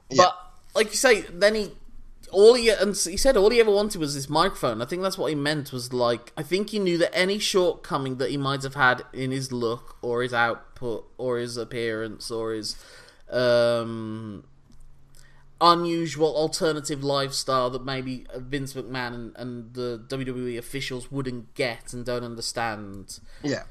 Yeah. 0.10 0.24
But 0.24 0.38
like 0.76 0.88
you 0.92 0.98
say, 0.98 1.22
then 1.22 1.56
he 1.56 1.72
all 2.32 2.54
he 2.54 2.70
and 2.70 2.96
he 2.96 3.18
said 3.18 3.38
all 3.38 3.50
he 3.50 3.60
ever 3.60 3.72
wanted 3.72 4.00
was 4.00 4.16
this 4.16 4.30
microphone. 4.30 4.82
I 4.82 4.86
think 4.86 5.02
that's 5.02 5.18
what 5.18 5.28
he 5.28 5.36
meant 5.36 5.72
was 5.72 5.94
like 5.94 6.32
I 6.38 6.44
think 6.44 6.70
he 6.70 6.80
knew 6.80 6.98
that 6.98 7.16
any 7.16 7.40
shortcoming 7.40 8.18
that 8.18 8.30
he 8.30 8.38
might 8.38 8.64
have 8.64 8.76
had 8.76 9.04
in 9.14 9.32
his 9.32 9.52
look 9.52 9.98
or 10.02 10.24
his 10.24 10.34
output 10.34 11.06
or 11.18 11.38
his 11.38 11.58
appearance 11.58 12.32
or 12.32 12.54
his 12.54 12.76
um 13.30 14.44
unusual 15.62 16.36
alternative 16.36 17.04
lifestyle 17.04 17.70
that 17.70 17.86
maybe 17.86 18.26
Vince 18.36 18.74
McMahon 18.74 19.14
and, 19.14 19.36
and 19.38 19.74
the 19.74 20.04
WWE 20.10 20.58
officials 20.58 21.12
wouldn't 21.12 21.54
get 21.54 21.94
and 21.94 22.04
don't 22.04 22.24
understand 22.24 23.20
Yeah, 23.44 23.64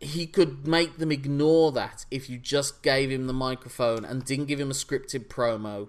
he 0.00 0.26
could 0.26 0.66
make 0.66 0.98
them 0.98 1.10
ignore 1.10 1.72
that 1.72 2.06
if 2.10 2.30
you 2.30 2.38
just 2.38 2.82
gave 2.82 3.10
him 3.10 3.26
the 3.26 3.32
microphone 3.32 4.04
and 4.04 4.24
didn't 4.24 4.46
give 4.46 4.60
him 4.60 4.70
a 4.70 4.74
scripted 4.74 5.26
promo 5.26 5.88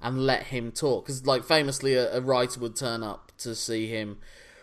and 0.00 0.24
let 0.26 0.44
him 0.44 0.72
talk. 0.72 1.06
Because, 1.06 1.26
like, 1.26 1.44
famously, 1.44 1.94
a, 1.94 2.16
a 2.16 2.20
writer 2.20 2.60
would 2.60 2.76
turn 2.76 3.02
up 3.02 3.32
to 3.38 3.54
see 3.54 3.86
him 3.88 4.18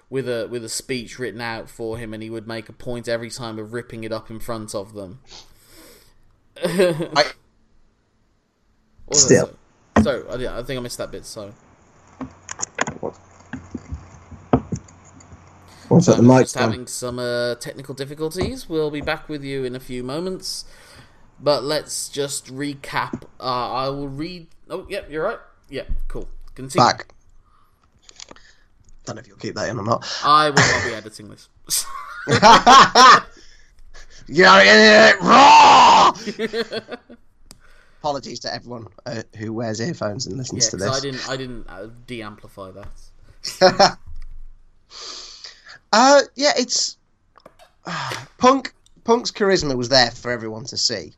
with 0.10 0.28
a 0.28 0.48
with 0.50 0.64
a 0.64 0.70
speech 0.70 1.20
written 1.20 1.42
out 1.42 1.70
for 1.70 1.98
him, 1.98 2.14
and 2.14 2.24
he 2.24 2.30
would 2.30 2.48
make 2.48 2.70
a 2.70 2.74
point 2.74 3.08
every 3.08 3.30
time 3.30 3.60
of 3.60 3.74
ripping 3.74 4.04
it 4.04 4.12
up 4.12 4.30
in 4.30 4.40
front 4.40 4.74
of 4.74 4.94
them. 4.94 5.20
I, 6.64 7.26
Still. 9.12 9.59
So 10.04 10.26
I, 10.30 10.60
I 10.60 10.64
think 10.64 10.80
I 10.80 10.82
missed 10.82 10.98
that 10.98 11.12
bit. 11.12 11.26
So, 11.26 11.54
what's 15.90 16.06
so 16.06 16.14
I'm 16.14 16.28
just 16.28 16.56
having 16.56 16.88
some 16.88 17.20
uh, 17.20 17.56
technical 17.56 17.96
difficulties. 17.96 18.70
We'll 18.70 18.92
be 18.92 19.02
back 19.02 19.30
with 19.30 19.44
you 19.44 19.64
in 19.64 19.76
a 19.76 19.80
few 19.80 20.04
moments. 20.04 20.66
But 21.42 21.64
let's 21.64 22.10
just 22.10 22.54
recap. 22.54 23.24
Uh, 23.40 23.72
I 23.72 23.90
will 23.90 24.10
read. 24.10 24.48
Oh, 24.70 24.86
yep, 24.90 25.10
you're 25.10 25.24
right. 25.24 25.40
Yep, 25.70 25.90
cool. 26.08 26.28
Continue. 26.56 26.86
Back. 26.86 27.08
Don't 29.06 29.16
know 29.16 29.22
if 29.22 29.28
you'll 29.28 29.38
keep 29.38 29.56
that 29.56 29.70
in 29.70 29.80
or 29.80 29.84
not. 29.84 30.06
I 30.24 30.50
will 30.50 30.58
not 30.58 30.84
be 30.86 30.94
editing 30.94 31.30
this. 31.30 31.50
You're 34.28 34.62
in 34.62 34.68
it 34.68 35.22
raw. 35.22 36.14
Apologies 38.00 38.40
to 38.42 38.54
everyone 38.54 38.88
uh, 39.06 39.24
who 39.38 39.54
wears 39.54 39.82
earphones 39.82 40.26
and 40.26 40.38
listens 40.38 40.66
yeah, 40.66 40.70
to 40.72 40.78
this. 40.78 40.90
I 40.90 41.00
didn't. 41.00 41.30
I 41.30 41.38
didn't 41.38 41.70
uh, 41.70 41.88
de-amplify 42.08 42.72
that. 42.72 43.98
Uh, 45.92 46.22
yeah, 46.36 46.52
it's 46.56 46.98
Punk. 48.38 48.74
Punk's 49.04 49.32
charisma 49.32 49.76
was 49.76 49.90
there 49.90 50.12
for 50.12 50.30
everyone 50.30 50.66
to 50.66 50.78
see, 50.78 51.14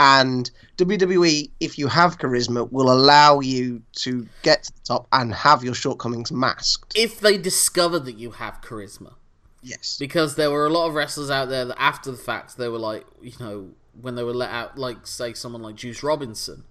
and 0.00 0.50
WWE, 0.78 1.48
if 1.60 1.78
you 1.78 1.86
have 1.86 2.18
charisma, 2.18 2.70
will 2.72 2.90
allow 2.90 3.38
you 3.38 3.82
to 3.98 4.26
get 4.42 4.64
to 4.64 4.72
the 4.72 4.80
top 4.84 5.06
and 5.12 5.32
have 5.32 5.62
your 5.62 5.74
shortcomings 5.74 6.32
masked. 6.32 6.92
If 6.96 7.20
they 7.20 7.38
discover 7.38 8.00
that 8.00 8.16
you 8.16 8.32
have 8.32 8.60
charisma, 8.62 9.14
Yes. 9.62 9.96
because 9.96 10.34
there 10.34 10.50
were 10.50 10.66
a 10.66 10.70
lot 10.70 10.88
of 10.88 10.94
wrestlers 10.94 11.30
out 11.30 11.48
there 11.48 11.66
that 11.66 11.80
after 11.80 12.10
the 12.10 12.16
fact 12.16 12.56
they 12.56 12.68
were 12.68 12.78
like, 12.78 13.06
you 13.22 13.34
know, 13.38 13.70
when 14.00 14.14
they 14.14 14.22
were 14.22 14.34
let 14.34 14.50
out, 14.50 14.78
like 14.78 15.06
say 15.06 15.32
someone 15.34 15.62
like 15.62 15.76
Juice 15.76 16.02
Robinson, 16.02 16.64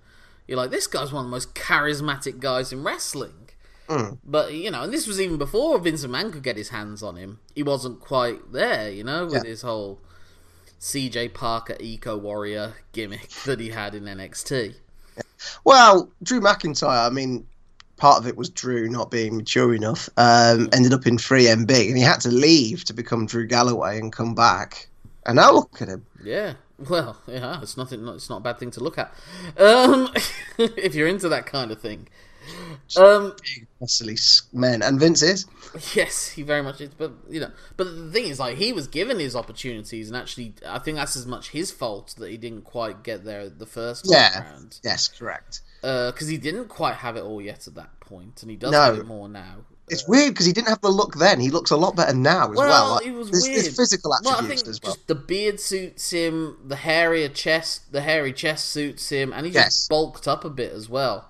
you're 0.47 0.57
like, 0.57 0.71
this 0.71 0.87
guy's 0.87 1.11
one 1.11 1.25
of 1.25 1.29
the 1.29 1.31
most 1.35 1.55
charismatic 1.55 2.39
guys 2.39 2.71
in 2.71 2.83
wrestling. 2.83 3.49
Mm. 3.87 4.17
But 4.23 4.53
you 4.53 4.71
know, 4.71 4.83
and 4.83 4.93
this 4.93 5.07
was 5.07 5.21
even 5.21 5.37
before 5.37 5.77
Vince 5.79 6.05
McMahon 6.05 6.31
could 6.33 6.43
get 6.43 6.57
his 6.57 6.69
hands 6.69 7.03
on 7.03 7.15
him. 7.17 7.39
He 7.53 7.63
wasn't 7.63 7.99
quite 7.99 8.51
there, 8.51 8.89
you 8.89 9.03
know, 9.03 9.25
with 9.25 9.33
Yeah. 9.35 9.43
his 9.43 9.61
whole 9.61 9.99
CJ 10.79 11.33
Parker 11.33 11.75
Eco 11.79 12.17
Warrior 12.17 12.73
gimmick 12.93 13.29
that 13.45 13.59
he 13.59 13.69
had 13.69 13.93
in 13.95 14.05
NXT. 14.05 14.75
Well, 15.63 16.09
Drew 16.23 16.41
McIntyre. 16.41 17.05
I 17.05 17.09
mean, 17.09 17.45
part 17.97 18.19
of 18.19 18.27
it 18.27 18.35
was 18.35 18.49
Drew 18.49 18.89
not 18.89 19.11
being 19.11 19.37
mature 19.37 19.73
enough. 19.73 20.09
Um, 20.17 20.69
ended 20.73 20.93
up 20.93 21.05
in 21.07 21.17
3MB, 21.17 21.87
and 21.87 21.97
he 21.97 22.03
had 22.03 22.19
to 22.21 22.29
leave 22.29 22.83
to 22.85 22.93
become 22.93 23.25
Drew 23.25 23.45
Galloway 23.47 23.99
and 23.99 24.11
come 24.11 24.33
back. 24.35 24.87
And 25.25 25.37
now 25.37 25.51
look 25.53 25.81
at 25.81 25.87
him. 25.87 26.05
Yeah, 26.23 26.53
well, 26.89 27.17
yeah, 27.27 27.61
it's 27.61 27.77
nothing. 27.77 28.07
It's 28.09 28.29
not 28.29 28.37
a 28.37 28.41
bad 28.41 28.59
thing 28.59 28.71
to 28.71 28.79
look 28.81 28.97
at, 28.97 29.13
um, 29.57 30.09
if 30.57 30.95
you're 30.95 31.07
into 31.07 31.29
that 31.29 31.45
kind 31.45 31.71
of 31.71 31.79
thing. 31.81 32.07
Um, 32.95 33.33
Big, 33.41 33.65
muscly 33.81 34.43
men, 34.53 34.83
and 34.83 34.99
Vince 34.99 35.23
is. 35.23 35.47
yes, 35.95 36.27
he 36.29 36.43
very 36.43 36.61
much 36.61 36.79
is. 36.79 36.89
But 36.95 37.13
you 37.27 37.39
know, 37.39 37.49
but 37.75 37.85
the 37.85 38.11
thing 38.11 38.25
is, 38.27 38.39
like, 38.39 38.57
he 38.57 38.71
was 38.71 38.87
given 38.87 39.17
his 39.17 39.35
opportunities, 39.35 40.09
and 40.09 40.15
actually, 40.15 40.53
I 40.67 40.77
think 40.77 40.97
that's 40.97 41.15
as 41.15 41.25
much 41.25 41.49
his 41.49 41.71
fault 41.71 42.13
that 42.19 42.29
he 42.29 42.37
didn't 42.37 42.61
quite 42.63 43.01
get 43.03 43.23
there 43.25 43.49
the 43.49 43.65
first 43.65 44.05
Yeah. 44.07 44.43
round, 44.43 44.79
Yes, 44.83 45.07
correct. 45.07 45.61
because 45.81 46.27
he 46.27 46.37
didn't 46.37 46.67
quite 46.67 46.95
have 46.97 47.17
it 47.17 47.23
all 47.23 47.41
yet 47.41 47.65
at 47.67 47.73
that 47.75 47.99
point, 47.99 48.43
and 48.43 48.51
he 48.51 48.57
does 48.57 48.71
No. 48.71 48.81
have 48.81 48.97
it 48.99 49.07
more 49.07 49.27
now. 49.27 49.65
It's 49.87 50.07
weird 50.07 50.33
because 50.33 50.45
he 50.47 50.53
didn't 50.53 50.69
have 50.69 50.81
the 50.81 50.89
look 50.89 51.15
then. 51.15 51.39
He 51.39 51.49
looks 51.51 51.69
a 51.71 51.77
lot 51.77 51.95
better 51.95 52.15
now 52.15 52.51
as 52.51 52.57
well. 52.57 52.67
Well, 52.67 52.91
Like, 52.95 53.05
it 53.05 53.11
was 53.13 53.29
there's, 53.29 53.43
weird. 53.43 53.55
there's 53.65 53.75
physical 53.75 54.15
Well, 54.23 54.33
attributes 54.33 54.61
think 54.63 54.69
as 54.71 54.81
well. 54.83 54.97
the 55.07 55.15
beard 55.15 55.59
suits 55.59 56.09
him, 56.11 56.57
the 56.65 56.75
hairier 56.77 57.29
chest, 57.29 57.91
the 57.91 58.01
hairy 58.01 58.33
chest 58.33 58.69
suits 58.71 59.09
him, 59.09 59.31
and 59.31 59.45
he's 59.45 59.53
Yes. 59.55 59.65
just 59.75 59.89
bulked 59.89 60.27
up 60.27 60.43
a 60.43 60.49
bit 60.49 60.71
as 60.73 60.89
well. 60.89 61.29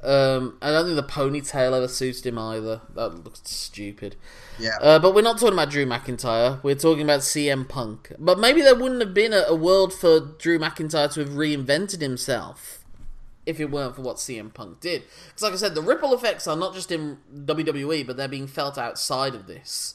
Um, 0.00 0.58
I 0.62 0.70
don't 0.70 0.84
think 0.84 0.94
the 0.94 1.02
ponytail 1.12 1.72
ever 1.76 1.88
suits 1.88 2.20
him 2.24 2.38
either. 2.38 2.82
That 2.94 3.24
looks 3.24 3.40
stupid. 3.44 4.14
Yeah. 4.56 4.76
Uh, 4.80 4.98
but 5.00 5.12
we're 5.12 5.22
not 5.22 5.38
talking 5.40 5.54
about 5.54 5.70
Drew 5.70 5.86
McIntyre. 5.86 6.62
We're 6.62 6.76
talking 6.76 7.02
about 7.02 7.20
CM 7.22 7.68
Punk. 7.68 8.12
But 8.16 8.38
maybe 8.38 8.60
there 8.62 8.76
wouldn't 8.76 9.00
have 9.00 9.12
been 9.12 9.32
a, 9.32 9.42
a 9.48 9.56
world 9.56 9.92
for 9.92 10.20
Drew 10.20 10.56
McIntyre 10.60 11.12
to 11.14 11.20
have 11.20 11.30
reinvented 11.30 12.00
himself 12.00 12.77
if 13.48 13.58
it 13.58 13.70
weren't 13.70 13.96
for 13.96 14.02
what 14.02 14.16
CM 14.16 14.52
Punk 14.52 14.78
did. 14.80 15.02
Because, 15.28 15.42
like 15.42 15.52
I 15.54 15.56
said, 15.56 15.74
the 15.74 15.80
ripple 15.82 16.12
effects 16.14 16.46
are 16.46 16.56
not 16.56 16.74
just 16.74 16.92
in 16.92 17.16
WWE, 17.34 18.06
but 18.06 18.16
they're 18.16 18.28
being 18.28 18.46
felt 18.46 18.76
outside 18.76 19.34
of 19.34 19.46
this. 19.46 19.94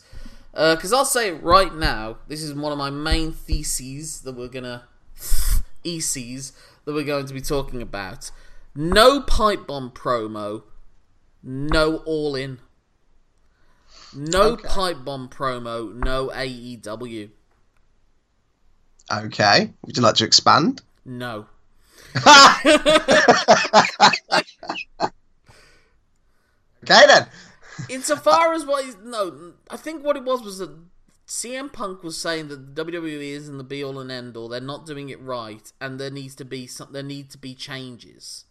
Uh, 0.56 0.76
because 0.76 0.92
I'll 0.92 1.06
say 1.06 1.32
right 1.32 1.74
now, 1.74 2.18
this 2.28 2.42
is 2.42 2.54
one 2.54 2.72
of 2.72 2.78
my 2.78 2.90
main 2.90 3.32
theses 3.32 4.22
that 4.22 4.36
we're 4.36 4.48
gonna 4.48 4.86
ECs 5.86 6.52
that 6.86 6.94
we're 6.94 7.04
going 7.04 7.26
to 7.28 7.34
be 7.34 7.42
talking 7.42 7.82
about. 7.82 8.32
No 8.76 9.22
pipe 9.22 9.68
bomb 9.68 9.92
promo, 9.92 10.64
no 11.44 11.98
all 12.06 12.36
in. 12.36 12.60
No 14.16 14.54
Okay. 14.54 14.68
pipe 14.68 15.04
bomb 15.06 15.28
promo, 15.30 15.94
no 15.94 16.30
AEW. 16.30 17.30
Okay. 19.12 19.74
Would 19.86 19.98
you 19.98 20.04
like 20.04 20.16
to 20.16 20.26
expand? 20.26 20.82
No. 21.06 21.48
Okay 26.84 27.06
then. 27.08 27.28
Insofar 27.90 28.54
as 28.54 28.66
what 28.66 28.86
no, 29.04 29.54
I 29.70 29.78
think 29.78 30.04
what 30.04 30.18
it 30.18 30.24
was 30.24 30.44
was 30.44 30.60
that 30.60 30.78
CM 31.28 31.72
Punk 31.72 32.04
was 32.04 32.18
saying 32.18 32.50
that 32.50 32.76
WWE 32.76 33.32
isn't 33.32 33.58
the 33.58 33.64
be 33.64 33.84
all 33.84 34.00
and 34.00 34.12
end 34.12 34.36
all. 34.36 34.50
They're 34.50 34.62
not 34.62 34.86
doing 34.86 35.10
it 35.10 35.22
right, 35.22 35.72
and 35.80 36.00
there 36.00 36.12
needs 36.12 36.36
to 36.36 36.46
be 36.46 36.68
some. 36.68 36.90
There 36.92 37.04
need 37.04 37.30
to 37.32 37.38
be 37.38 37.56
changes. 37.56 38.46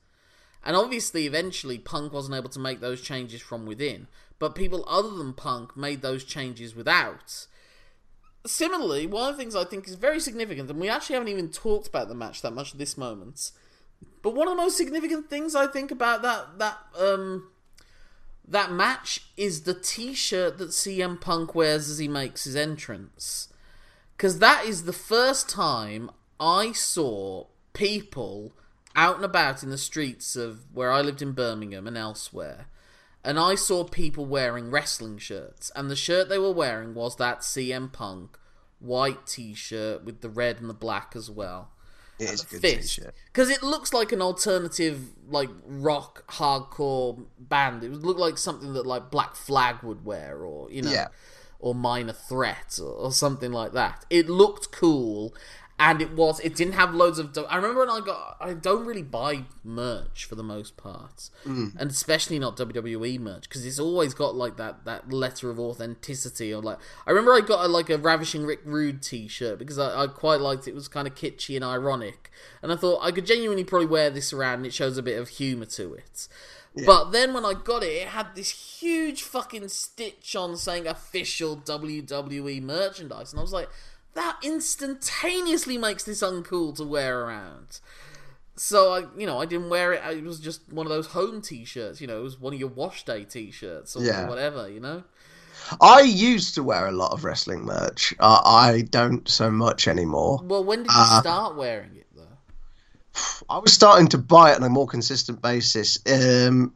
And 0.65 0.77
obviously, 0.77 1.27
eventually, 1.27 1.79
Punk 1.79 2.13
wasn't 2.13 2.37
able 2.37 2.49
to 2.51 2.59
make 2.59 2.81
those 2.81 3.03
changes 3.03 3.43
from 3.43 3.67
within. 3.67 4.07
But 4.39 4.55
people 4.55 4.85
other 4.89 5.11
than 5.11 5.35
Punk 5.35 5.77
made 5.77 6.03
those 6.03 6.25
changes 6.25 6.75
without. 6.75 7.47
Similarly, 8.47 9.07
one 9.07 9.31
of 9.31 9.37
the 9.37 9.43
things 9.43 9.55
I 9.55 9.65
think 9.65 9.87
is 9.87 9.95
very 9.95 10.21
significant, 10.21 10.71
and 10.71 10.81
we 10.81 10.89
actually 10.89 11.15
haven't 11.15 11.29
even 11.29 11.49
talked 11.49 11.89
about 11.89 12.09
the 12.09 12.15
match 12.15 12.43
that 12.43 12.53
much 12.53 12.73
at 12.73 12.79
this 12.79 12.97
moment, 12.97 13.53
but 14.23 14.35
one 14.35 14.49
of 14.49 14.57
the 14.57 14.63
most 14.63 14.77
significant 14.77 15.31
things 15.31 15.55
I 15.55 15.67
think 15.67 15.91
about 15.91 16.23
that 16.23 16.59
that 16.59 16.79
um 16.99 17.49
that 18.47 18.73
match 18.73 19.21
is 19.37 19.63
the 19.63 19.75
T-shirt 19.75 20.59
that 20.59 20.71
CM 20.71 21.21
Punk 21.21 21.55
wears 21.55 21.89
as 21.89 21.99
he 21.99 22.09
makes 22.09 22.45
his 22.45 22.57
entrance, 22.57 23.49
because 24.17 24.39
that 24.41 24.65
is 24.67 24.85
the 24.85 24.93
first 24.93 25.49
time 25.49 26.11
I 26.41 26.73
saw 26.73 27.47
people 27.73 28.53
out 28.95 29.17
and 29.17 29.25
about 29.25 29.63
in 29.63 29.71
the 29.71 29.79
streets 29.79 30.37
of 30.37 30.65
where 30.75 30.93
I 30.93 31.01
lived 31.01 31.23
in 31.23 31.33
Birmingham 31.33 31.87
and 31.87 31.97
elsewhere 31.97 32.67
and 33.25 33.39
I 33.39 33.55
saw 33.55 33.85
people 33.85 34.27
wearing 34.27 34.71
wrestling 34.71 35.19
shirts, 35.19 35.71
and 35.77 35.91
the 35.91 35.97
shirt 35.97 36.29
they 36.29 36.39
were 36.39 36.53
wearing 36.53 36.95
was 36.95 37.17
that 37.17 37.41
CM 37.41 37.93
Punk 37.93 38.39
white 38.81 39.27
T-shirt 39.27 40.05
with 40.05 40.21
the 40.23 40.29
red 40.29 40.61
and 40.61 40.69
the 40.69 40.75
black 40.75 41.15
as 41.15 41.31
well. 41.31 41.71
It 42.19 42.31
is 42.31 42.43
a 42.43 42.47
good 42.47 42.61
Fist, 42.61 42.97
t-shirt. 42.97 43.15
because 43.27 43.49
it 43.49 43.63
looks 43.63 43.93
like 43.93 44.13
an 44.13 44.21
alternative, 44.23 45.11
like 45.29 45.49
rock 45.65 46.25
hardcore 46.33 47.25
band. 47.39 47.83
It 47.83 47.91
would 47.91 48.05
look 48.05 48.19
like 48.19 48.39
something 48.39 48.75
that 48.75 48.87
like 48.87 49.11
Black 49.11 49.35
Flag 49.35 49.83
would 49.83 50.05
wear, 50.05 50.39
or 50.45 50.71
you 50.71 50.83
know, 50.83 50.91
Yeah. 50.93 51.09
or 51.59 51.75
Minor 51.75 52.13
Threat, 52.13 52.79
or, 52.81 52.91
or 52.93 53.13
something 53.13 53.51
like 53.51 53.73
that. 53.73 54.05
It 54.11 54.29
looked 54.29 54.71
cool. 54.73 55.35
And 55.79 56.01
it 56.01 56.13
was. 56.13 56.39
It 56.41 56.55
didn't 56.55 56.75
have 56.75 56.95
loads 56.95 57.19
of. 57.19 57.37
I 57.49 57.57
remember 57.57 57.81
when 57.81 57.91
I 57.91 58.01
got. 58.05 58.37
I 58.41 58.53
don't 58.53 58.87
really 58.87 59.03
buy 59.03 59.45
merch 59.65 60.27
for 60.27 60.37
the 60.37 60.43
most 60.45 60.77
part, 60.77 61.29
Mm. 61.45 61.75
and 61.77 61.91
especially 61.91 62.39
not 62.39 62.57
WWE 62.57 63.19
merch 63.19 63.49
because 63.49 63.67
it's 63.67 63.81
always 63.81 64.15
got 64.15 64.37
like 64.37 64.57
that 64.59 64.85
that 64.85 65.13
letter 65.13 65.51
of 65.51 65.59
authenticity 65.59 66.55
or 66.55 66.63
like. 66.63 66.79
I 67.07 67.11
remember 67.11 67.33
I 67.33 67.41
got 67.41 67.65
a, 67.65 67.69
like 67.69 67.91
a 67.91 67.99
Ravishing 67.99 68.45
Rick 68.47 68.61
Rude 68.65 69.03
T-shirt 69.03 69.59
because 69.59 69.79
I, 69.79 70.03
I 70.05 70.07
quite 70.07 70.41
liked 70.41 70.69
it. 70.69 70.71
It 70.73 70.75
was 70.75 70.87
kind 70.87 71.09
of 71.09 71.17
kitschy 71.17 71.57
and 71.57 71.65
ironic, 71.65 72.31
and 72.63 72.71
I 72.71 72.77
thought 72.77 73.01
I 73.03 73.11
could 73.11 73.27
genuinely 73.27 73.65
probably 73.65 73.87
wear 73.89 74.09
this 74.09 74.33
around. 74.33 74.59
and 74.59 74.67
It 74.67 74.75
shows 74.75 74.99
a 74.99 75.03
bit 75.03 75.19
of 75.19 75.31
humor 75.31 75.67
to 75.67 75.95
it. 75.95 76.29
But 76.87 77.11
then 77.11 77.35
when 77.35 77.45
I 77.45 77.53
got 77.53 77.83
it, 77.83 77.89
it 77.93 78.09
had 78.09 78.29
this 78.35 78.81
huge 78.81 79.23
fucking 79.25 79.69
stitch 79.69 80.35
on 80.35 80.57
saying 80.57 80.87
official 80.87 81.55
WWE 81.59 82.63
merchandise, 82.63 83.33
and 83.33 83.39
I 83.41 83.43
was 83.43 83.53
like, 83.53 83.69
that 84.15 84.37
instantaneously 84.43 85.79
makes 85.79 86.05
this 86.05 86.23
uncool 86.23 86.75
to 86.77 86.85
wear 86.85 87.21
around. 87.25 87.81
So 88.55 88.93
I, 88.93 89.05
you 89.19 89.27
know, 89.27 89.39
I 89.39 89.47
didn't 89.47 89.71
wear 89.71 89.93
it. 89.93 90.03
It 90.17 90.25
was 90.25 90.39
just 90.39 90.71
one 90.73 90.87
of 90.87 90.91
those 90.91 91.07
home 91.09 91.41
T-shirts. 91.41 92.01
You 92.01 92.07
know, 92.07 92.21
it 92.21 92.23
was 92.23 92.39
one 92.39 92.53
of 92.53 92.61
your 92.61 92.69
wash 92.69 93.05
day 93.05 93.25
T-shirts 93.25 93.97
or 93.97 94.05
Yeah. 94.05 94.29
whatever. 94.29 94.69
You 94.69 94.81
know. 94.81 95.05
I 95.81 96.01
used 96.03 96.55
to 96.57 96.63
wear 96.63 96.87
a 96.87 96.93
lot 96.93 97.13
of 97.13 97.25
wrestling 97.25 97.65
merch. 97.65 98.15
Uh, 98.19 98.41
I 98.45 98.83
don't 98.91 99.27
so 99.29 99.51
much 99.51 99.89
anymore. 99.89 100.41
Well, 100.43 100.65
when 100.65 100.81
did 100.83 100.93
you 100.93 100.99
Uh, 100.99 101.21
start 101.21 101.57
wearing 101.57 101.97
it 101.97 102.07
though? 102.15 103.43
I 103.49 103.59
was 103.59 103.73
starting 103.73 104.09
to 104.09 104.19
buy 104.19 104.53
it 104.53 104.57
on 104.57 104.65
a 104.65 104.69
more 104.69 104.87
consistent 104.87 105.41
basis. 105.41 105.99
Um, 106.07 106.75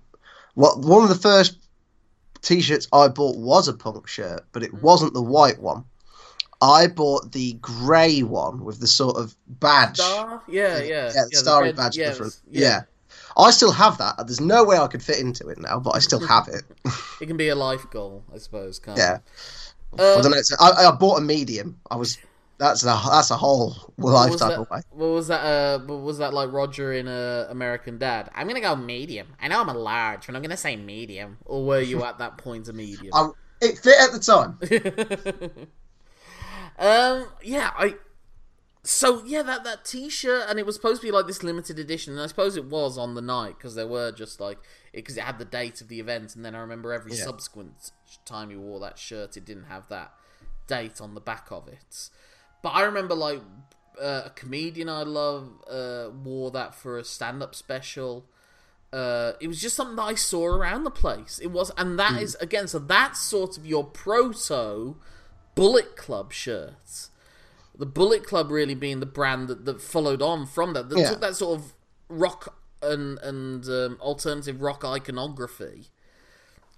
what 0.54 0.78
one 0.78 1.02
of 1.02 1.08
the 1.10 1.14
first 1.14 1.58
t-shirts 2.42 2.88
I 2.92 3.08
bought 3.08 3.36
was 3.36 3.68
a 3.68 3.74
punk 3.74 4.06
shirt, 4.06 4.46
but 4.52 4.62
it 4.62 4.72
wasn't 4.82 5.12
the 5.14 5.22
white 5.22 5.60
one. 5.60 5.84
I 6.62 6.86
bought 6.86 7.32
the 7.32 7.54
grey 7.54 8.22
one 8.22 8.64
with 8.64 8.80
the 8.80 8.86
sort 8.86 9.16
of 9.16 9.36
badge. 9.60 9.98
Star? 9.98 10.42
Yeah, 10.48 10.78
yeah, 10.78 11.12
yeah, 11.14 11.24
the 11.30 11.36
starry 11.36 11.66
red- 11.66 11.76
badge 11.76 11.96
yeah, 11.96 12.08
different. 12.08 12.34
it's- 12.50 12.62
Yeah. 12.62 12.82
I 13.38 13.50
still 13.50 13.72
have 13.72 13.98
that. 13.98 14.16
There's 14.26 14.40
no 14.40 14.64
way 14.64 14.78
I 14.78 14.86
could 14.86 15.02
fit 15.02 15.18
into 15.18 15.46
it 15.48 15.58
now, 15.58 15.78
but 15.78 15.94
I 15.94 15.98
still 15.98 16.20
have 16.26 16.48
it. 16.48 16.62
It 17.20 17.26
can 17.26 17.36
be 17.36 17.48
a 17.48 17.54
life 17.54 17.88
goal, 17.90 18.24
I 18.34 18.38
suppose. 18.38 18.78
Can't 18.78 18.96
yeah. 18.96 19.16
It? 19.16 20.00
Uh, 20.00 20.18
I 20.18 20.22
don't 20.22 20.30
know. 20.30 20.40
I, 20.58 20.86
I 20.86 20.90
bought 20.92 21.18
a 21.18 21.20
medium. 21.20 21.78
I 21.90 21.96
was. 21.96 22.18
That's 22.58 22.82
a 22.84 22.86
that's 22.86 23.30
a 23.30 23.36
whole 23.36 23.76
lifetime 23.98 24.60
away. 24.60 24.80
What 24.90 25.06
was 25.08 25.28
that? 25.28 25.40
Uh, 25.44 25.78
what 25.80 26.00
was 26.00 26.16
that 26.18 26.32
like 26.32 26.50
Roger 26.50 26.94
in 26.94 27.06
uh, 27.06 27.46
American 27.50 27.98
Dad? 27.98 28.30
I'm 28.34 28.46
gonna 28.48 28.62
go 28.62 28.74
medium. 28.74 29.26
I 29.38 29.48
know 29.48 29.60
I'm 29.60 29.68
a 29.68 29.74
large, 29.74 30.26
but 30.26 30.34
I'm 30.34 30.40
gonna 30.40 30.56
say 30.56 30.74
medium. 30.74 31.36
Or 31.44 31.62
were 31.66 31.80
you 31.80 32.02
at 32.04 32.16
that 32.18 32.38
point 32.38 32.68
a 32.68 32.72
medium? 32.72 33.12
I, 33.12 33.28
it 33.60 33.78
fit 33.78 33.96
at 34.00 34.12
the 34.12 34.18
time. 34.18 35.66
um, 36.78 37.28
yeah, 37.42 37.70
I. 37.76 37.96
So 38.82 39.24
yeah, 39.24 39.42
that 39.42 39.64
that 39.64 39.84
T-shirt, 39.84 40.44
and 40.48 40.60
it 40.60 40.66
was 40.66 40.76
supposed 40.76 41.00
to 41.00 41.06
be 41.06 41.10
like 41.10 41.26
this 41.26 41.42
limited 41.42 41.78
edition, 41.78 42.12
and 42.12 42.22
I 42.22 42.28
suppose 42.28 42.56
it 42.56 42.66
was 42.66 42.96
on 42.96 43.14
the 43.14 43.20
night 43.20 43.56
because 43.58 43.74
there 43.74 43.86
were 43.86 44.12
just 44.12 44.38
like 44.38 44.58
because 44.94 45.16
it, 45.16 45.24
had 45.24 45.38
the 45.38 45.44
date 45.44 45.80
of 45.80 45.88
the 45.88 45.98
event, 45.98 46.36
and 46.36 46.44
then 46.44 46.54
I 46.54 46.60
remember 46.60 46.92
every 46.92 47.12
Yeah. 47.14 47.24
subsequent 47.24 47.90
time 48.24 48.50
you 48.50 48.60
wore 48.60 48.78
that 48.80 48.96
shirt, 48.98 49.36
it 49.36 49.44
didn't 49.44 49.64
have 49.64 49.88
that 49.88 50.12
date 50.68 51.00
on 51.00 51.14
the 51.14 51.20
back 51.20 51.48
of 51.50 51.66
it. 51.66 52.10
But 52.62 52.70
I 52.70 52.82
remember 52.82 53.14
like 53.14 53.40
uh, 54.00 54.22
a 54.26 54.30
comedian 54.30 54.88
I 54.88 55.02
love 55.02 55.48
uh, 55.68 56.10
wore 56.10 56.50
that 56.52 56.74
for 56.74 56.96
a 56.98 57.04
stand-up 57.04 57.54
special. 57.56 58.26
Uh, 58.92 59.32
it 59.40 59.48
was 59.48 59.60
just 59.60 59.74
something 59.74 59.96
that 59.96 60.02
I 60.02 60.14
saw 60.14 60.44
around 60.46 60.84
the 60.84 60.90
place. 60.92 61.40
It 61.40 61.48
was, 61.48 61.72
and 61.76 61.98
that 61.98 62.22
is 62.22 62.36
again, 62.36 62.68
so 62.68 62.78
that's 62.78 63.20
sort 63.20 63.58
of 63.58 63.66
your 63.66 63.84
proto 63.84 64.96
Bullet 65.56 65.96
Club 65.96 66.32
shirts. 66.32 67.10
The 67.76 67.86
Bullet 67.86 68.24
Club 68.24 68.50
really 68.52 68.76
being 68.76 69.00
the 69.00 69.06
brand 69.06 69.48
that, 69.48 69.64
that 69.64 69.82
followed 69.82 70.22
on 70.22 70.46
from 70.46 70.72
that. 70.74 70.88
That 70.88 70.98
Yeah. 70.98 71.10
took 71.10 71.20
that 71.20 71.34
sort 71.34 71.58
of 71.58 71.72
rock 72.08 72.56
and 72.80 73.18
and 73.18 73.64
um, 73.66 73.98
alternative 74.00 74.62
rock 74.62 74.84
iconography 74.84 75.88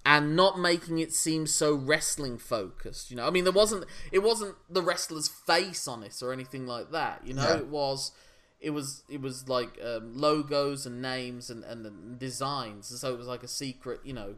and 0.05 0.35
not 0.35 0.57
making 0.57 0.97
it 0.97 1.13
seem 1.13 1.45
so 1.45 1.75
wrestling 1.75 2.37
focused. 2.37 3.11
You 3.11 3.17
know, 3.17 3.27
I 3.27 3.29
mean, 3.29 3.43
there 3.43 3.53
wasn't 3.53 3.85
it 4.11 4.19
wasn't 4.23 4.55
the 4.69 4.81
wrestler's 4.81 5.27
face 5.27 5.87
on 5.87 6.01
it 6.03 6.15
or 6.23 6.33
anything 6.33 6.65
like 6.65 6.91
that. 6.91 7.21
You 7.27 7.33
know, 7.35 7.43
Yeah. 7.47 7.57
it 7.57 7.67
was 7.67 8.11
it 8.61 8.71
was 8.71 9.03
it 9.09 9.21
was 9.21 9.47
like 9.47 9.77
um, 9.83 10.17
logos 10.17 10.85
and 10.85 11.01
names 11.01 11.49
and, 11.49 11.63
and, 11.63 11.85
and 11.85 12.17
designs. 12.19 12.87
So 12.99 13.13
it 13.13 13.17
was 13.17 13.27
like 13.27 13.43
a 13.43 13.47
secret. 13.47 13.99
You 14.03 14.13
know, 14.13 14.35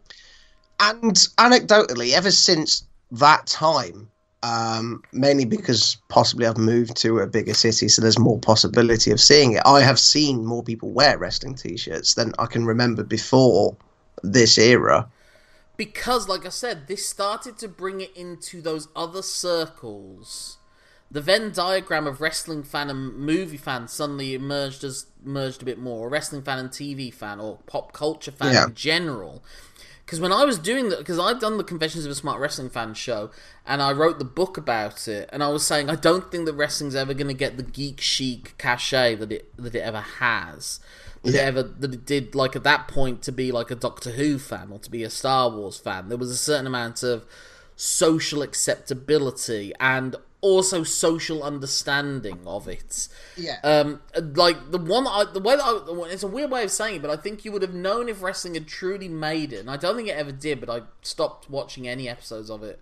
And 0.80 1.14
anecdotally, 1.38 2.14
ever 2.14 2.32
since 2.32 2.84
that 3.12 3.46
time, 3.48 4.10
um, 4.44 5.04
mainly 5.12 5.46
because 5.46 5.98
possibly 6.08 6.46
I've 6.48 6.58
moved 6.58 6.96
to 6.98 7.20
a 7.20 7.28
bigger 7.28 7.54
city, 7.54 7.88
so 7.88 8.02
there's 8.02 8.18
more 8.20 8.40
possibility 8.40 9.12
of 9.12 9.20
seeing 9.20 9.54
it. 9.54 9.62
I 9.66 9.82
have 9.82 10.00
seen 10.00 10.46
more 10.46 10.64
people 10.64 10.90
wear 10.92 11.18
wrestling 11.18 11.56
t-shirts 11.56 12.14
than 12.16 12.34
I 12.40 12.46
can 12.48 12.66
remember 12.66 13.04
before 13.04 13.76
this 14.24 14.58
era. 14.58 15.08
because 15.78 16.28
like 16.28 16.46
I 16.46 16.50
said, 16.50 16.88
this 16.88 17.08
started 17.08 17.58
to 17.60 17.68
bring 17.68 18.02
it 18.02 18.16
into 18.16 18.62
those 18.62 18.88
other 18.96 19.22
circles. 19.22 20.58
The 21.10 21.22
Venn 21.22 21.52
diagram 21.52 22.08
of 22.08 22.22
wrestling 22.22 22.64
fan 22.64 22.90
and 22.90 23.14
movie 23.16 23.58
fan 23.58 23.88
suddenly 23.90 24.34
emerged 24.34 24.84
as 24.86 25.08
merged 25.24 25.62
a 25.62 25.66
bit 25.66 25.78
more. 25.78 26.08
A 26.08 26.10
Wrestling 26.10 26.42
fan 26.42 26.58
and 26.58 26.70
TV 26.70 27.14
fan, 27.14 27.40
or 27.40 27.58
pop 27.66 27.92
culture 27.92 28.32
fan 28.32 28.54
Yeah. 28.54 28.66
in 28.68 28.76
general. 28.76 29.44
Because 30.12 30.20
when 30.20 30.34
I 30.34 30.44
was 30.44 30.60
doing 30.60 30.90
that, 30.90 31.00
because 31.00 31.18
I've 31.18 31.40
done 31.40 31.58
the 31.58 31.64
Confessions 31.64 32.04
of 32.04 32.12
a 32.12 32.16
Smart 32.16 32.42
Wrestling 32.42 32.70
Fan 32.70 32.94
show, 32.96 33.32
and 33.66 33.82
I 33.82 33.94
wrote 33.94 34.20
the 34.20 34.26
book 34.26 34.58
about 34.58 35.08
it, 35.08 35.30
and 35.32 35.42
I 35.42 35.48
was 35.48 35.66
saying 35.66 35.90
I 35.90 35.96
don't 35.96 36.30
think 36.30 36.46
that 36.48 36.54
wrestling's 36.54 36.96
ever 36.96 37.14
going 37.14 37.30
to 37.30 37.34
get 37.34 37.56
the 37.56 37.64
geek 37.64 38.02
chic 38.02 38.58
cachet 38.58 39.16
that 39.16 39.32
it 39.32 39.56
that 39.56 39.74
it 39.74 39.80
ever 39.80 40.02
has. 40.02 40.82
That 41.24 41.34
Yeah. 41.34 41.42
it 41.44 41.46
ever 41.46 41.64
that 41.64 41.94
it 41.94 42.06
did 42.06 42.36
like 42.36 42.58
at 42.58 42.64
that 42.64 42.90
point 42.90 43.22
to 43.22 43.32
be 43.32 43.54
like 43.54 43.72
a 43.72 43.76
Doctor 43.76 44.12
Who 44.12 44.38
fan 44.38 44.68
or 44.74 44.80
to 44.80 44.92
be 44.92 45.06
a 45.06 45.10
Star 45.10 45.50
Wars 45.50 45.78
fan. 45.78 46.10
There 46.10 46.18
was 46.18 46.30
a 46.30 46.36
certain 46.36 46.68
amount 46.68 47.04
of 47.04 47.24
social 47.78 48.42
acceptability 48.42 49.72
and 49.80 50.18
also 50.42 50.84
social 50.84 51.44
understanding 51.44 52.40
of 52.46 52.68
it. 52.68 53.08
Yeah. 53.38 53.60
Um, 53.64 54.02
like 54.36 54.72
the 54.72 54.80
one, 54.80 55.08
I, 55.08 55.26
the 55.32 55.40
way 55.40 55.56
that 55.56 55.64
I, 55.64 56.10
it's 56.10 56.24
a 56.24 56.28
weird 56.28 56.52
way 56.52 56.64
of 56.64 56.72
saying 56.72 56.98
it, 56.98 57.02
but 57.02 57.12
I 57.12 57.16
think 57.16 57.46
you 57.46 57.52
would 57.52 57.62
have 57.62 57.74
known 57.74 58.10
if 58.10 58.22
wrestling 58.22 58.56
had 58.56 58.68
truly 58.68 59.08
made 59.08 59.54
it, 59.54 59.60
and 59.60 59.70
I 59.70 59.78
don't 59.78 59.96
think 59.96 60.10
it 60.10 60.18
ever 60.18 60.32
did. 60.32 60.60
But 60.60 60.70
I 60.70 60.82
stopped 61.02 61.50
watching 61.50 61.88
any 61.88 62.10
episodes 62.10 62.50
of 62.50 62.64
it 62.64 62.80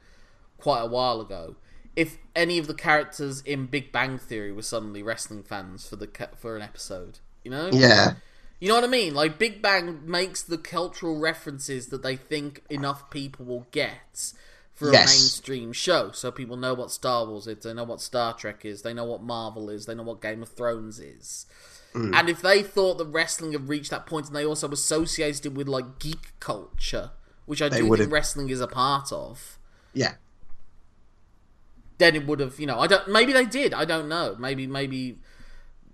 quite 0.58 0.82
a 0.82 0.88
while 0.88 1.22
ago. 1.22 1.56
If 1.96 2.18
any 2.36 2.58
of 2.58 2.68
the 2.68 2.74
characters 2.74 3.42
in 3.42 3.66
Big 3.66 3.92
Bang 3.92 4.18
Theory 4.18 4.54
were 4.54 4.62
suddenly 4.62 5.04
wrestling 5.04 5.44
fans 5.44 5.88
for 5.88 5.98
the 5.98 6.10
for 6.38 6.56
an 6.56 6.62
episode, 6.62 7.20
you 7.44 7.52
know, 7.52 7.70
yeah. 7.74 8.14
you 8.62 8.70
know 8.70 8.76
what 8.76 8.86
I 8.86 8.88
mean? 8.88 9.14
Like 9.14 9.38
Big 9.38 9.62
Bang 9.62 10.00
makes 10.06 10.42
the 10.42 10.58
cultural 10.58 11.20
references 11.20 11.88
that 11.88 12.04
they 12.04 12.16
think 12.16 12.64
enough 12.70 13.10
people 13.10 13.46
will 13.46 13.68
get 13.72 14.32
for 14.80 14.90
a 14.90 14.94
mainstream 14.94 15.74
show. 15.74 16.12
So 16.12 16.32
people 16.32 16.56
know 16.56 16.74
what 16.74 16.90
Star 16.90 17.26
Wars 17.26 17.48
is, 17.48 17.64
they 17.64 17.74
know 17.74 17.84
what 17.84 18.00
Star 18.00 18.34
Trek 18.34 18.64
is, 18.64 18.82
they 18.82 18.94
know 18.94 19.04
what 19.04 19.22
Marvel 19.22 19.70
is, 19.70 19.86
they 19.86 19.94
know 19.94 20.04
what 20.04 20.22
Game 20.22 20.42
of 20.42 20.48
Thrones 20.48 21.00
is. 21.00 21.46
Mm. 21.94 22.16
And 22.18 22.30
if 22.30 22.42
they 22.42 22.64
thought 22.64 22.98
that 23.00 23.08
wrestling 23.08 23.52
had 23.52 23.68
reached 23.68 23.90
that 23.90 24.06
point 24.06 24.28
and 24.28 24.36
they 24.36 24.46
also 24.46 24.70
associated 24.72 25.48
it 25.48 25.54
with 25.54 25.68
like 25.68 26.00
geek 26.00 26.40
culture, 26.40 27.12
which 27.46 27.62
I 27.62 27.68
They 27.68 27.80
do 27.80 27.88
would 27.88 28.00
think 28.00 28.12
wrestling 28.12 28.50
is 28.50 28.62
a 28.62 28.68
part 28.68 29.12
of, 29.12 29.60
Yeah. 29.94 30.14
then 31.98 32.16
it 32.16 32.26
would 32.26 32.40
have, 32.40 32.58
you 32.58 32.66
know, 32.66 32.80
I 32.80 32.88
don't. 32.88 33.10
Maybe 33.10 33.34
they 33.34 33.46
did. 33.46 33.74
I 33.74 33.84
don't 33.84 34.08
know. 34.08 34.38
Maybe, 34.40 34.66
maybe. 34.66 35.20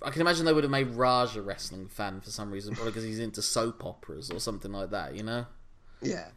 I 0.04 0.12
can 0.12 0.21
imagine 0.21 0.45
they 0.45 0.54
would 0.54 0.63
have 0.63 0.69
made 0.69 0.89
Raj 0.89 1.36
a 1.36 1.41
wrestling 1.41 1.88
fan 1.88 2.21
for 2.21 2.30
some 2.30 2.52
reason, 2.52 2.76
probably 2.76 2.91
because 2.91 3.06
he's 3.06 3.17
into 3.17 3.41
soap 3.41 3.84
operas 3.84 4.30
or 4.30 4.39
something 4.39 4.71
like 4.71 4.91
that. 4.91 5.15
You 5.15 5.24
know. 5.24 5.45
Yeah. 6.02 6.28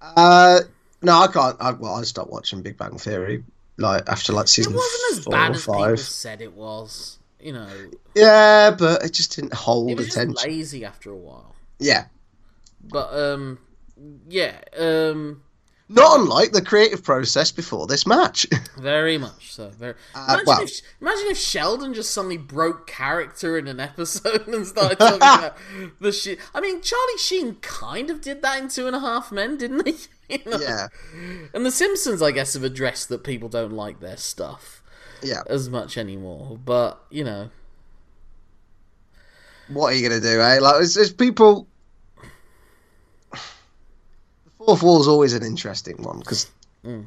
Uh, 0.00 0.62
no, 1.02 1.20
I 1.22 1.26
can't. 1.28 1.56
I, 1.60 1.72
well, 1.72 1.94
I 1.96 2.02
stopped 2.02 2.30
watching 2.30 2.62
Big 2.62 2.76
Bang 2.76 2.96
Theory 2.98 3.44
like 3.78 4.08
after 4.08 4.32
like 4.32 4.44
It 4.44 4.48
season 4.48 4.74
wasn't 4.74 5.18
as 5.18 5.24
four 5.24 5.32
bad 5.32 5.50
or 5.50 5.54
as 5.54 5.60
people 5.62 5.74
five. 5.74 6.00
said 6.00 6.40
it 6.40 6.52
was. 6.54 7.18
You 7.40 7.52
know, 7.54 7.68
Yeah, 8.14 8.70
but 8.70 9.02
it 9.04 9.12
just 9.12 9.34
didn't 9.34 9.52
it 9.52 9.56
hold 9.58 9.96
was 9.96 10.06
just 10.06 10.16
attention. 10.16 10.48
lazy 10.50 10.84
after 10.84 11.10
a 11.10 11.16
while. 11.16 11.56
Yeah, 11.80 12.04
But 12.84 13.12
um, 13.12 13.58
yeah, 14.28 14.60
um, 14.78 15.42
not 15.92 16.20
unlike 16.20 16.52
the 16.52 16.62
creative 16.62 17.02
process 17.02 17.52
before 17.52 17.86
this 17.86 18.06
match. 18.06 18.46
very 18.78 19.18
much 19.18 19.52
so. 19.52 19.68
Very. 19.70 19.94
Uh, 20.14 20.24
Imagine, 20.28 20.44
well- 20.46 20.62
if, 20.62 20.80
imagine 21.00 21.26
if 21.30 21.38
Sheldon 21.38 21.94
just 21.94 22.10
suddenly 22.12 22.36
broke 22.36 22.86
character 22.86 23.56
in 23.58 23.66
an 23.68 23.80
episode 23.80 24.46
and 24.48 24.66
started 24.66 24.98
talking 24.98 25.16
about 25.16 25.56
the 26.00 26.12
shit. 26.12 26.38
I 26.54 26.60
mean, 26.60 26.80
Charlie 26.82 27.18
Sheen 27.18 27.56
kind 27.56 28.10
of 28.10 28.20
did 28.20 28.42
that 28.42 28.60
in 28.60 28.68
Two 28.68 28.86
and 28.86 28.96
a 28.96 29.00
Half 29.00 29.30
Men, 29.32 29.56
didn't 29.56 29.86
he? 29.86 29.96
You 30.28 30.38
know? 30.50 30.58
yeah, 30.58 30.88
And 31.52 31.66
The 31.66 31.70
Simpsons, 31.70 32.22
I 32.22 32.30
guess, 32.30 32.54
have 32.54 32.64
addressed 32.64 33.10
that 33.10 33.22
people 33.22 33.50
don't 33.50 33.72
like 33.72 34.00
their 34.00 34.16
stuff 34.16 34.82
yeah. 35.22 35.42
as 35.46 35.68
much 35.68 35.98
anymore. 35.98 36.58
But 36.64 37.02
you 37.10 37.22
know, 37.22 37.50
What 39.68 39.92
are 39.92 39.96
you 39.96 40.08
gonna 40.08 40.20
do, 40.22 40.40
eh? 40.40 40.58
Like, 40.58 40.82
it's, 40.82 40.96
it's 40.96 41.12
people. 41.12 41.66
Fourth 44.66 44.82
wall 44.82 45.00
is 45.00 45.08
always 45.08 45.34
an 45.34 45.42
interesting 45.42 46.02
one 46.02 46.18
because 46.20 46.50
Mm. 46.84 47.06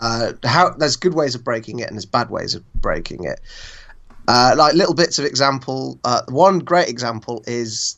uh, 0.00 0.32
how 0.44 0.70
there's 0.70 0.94
good 0.96 1.14
ways 1.14 1.34
of 1.34 1.42
breaking 1.42 1.80
it 1.80 1.88
and 1.88 1.96
there's 1.96 2.06
bad 2.06 2.30
ways 2.30 2.54
of 2.54 2.62
breaking 2.80 3.24
it. 3.24 3.40
Uh, 4.28 4.54
like 4.56 4.74
little 4.74 4.94
bits 4.94 5.18
of 5.18 5.24
example. 5.24 5.98
Uh, 6.04 6.22
one 6.28 6.60
great 6.60 6.88
example 6.88 7.42
is 7.46 7.96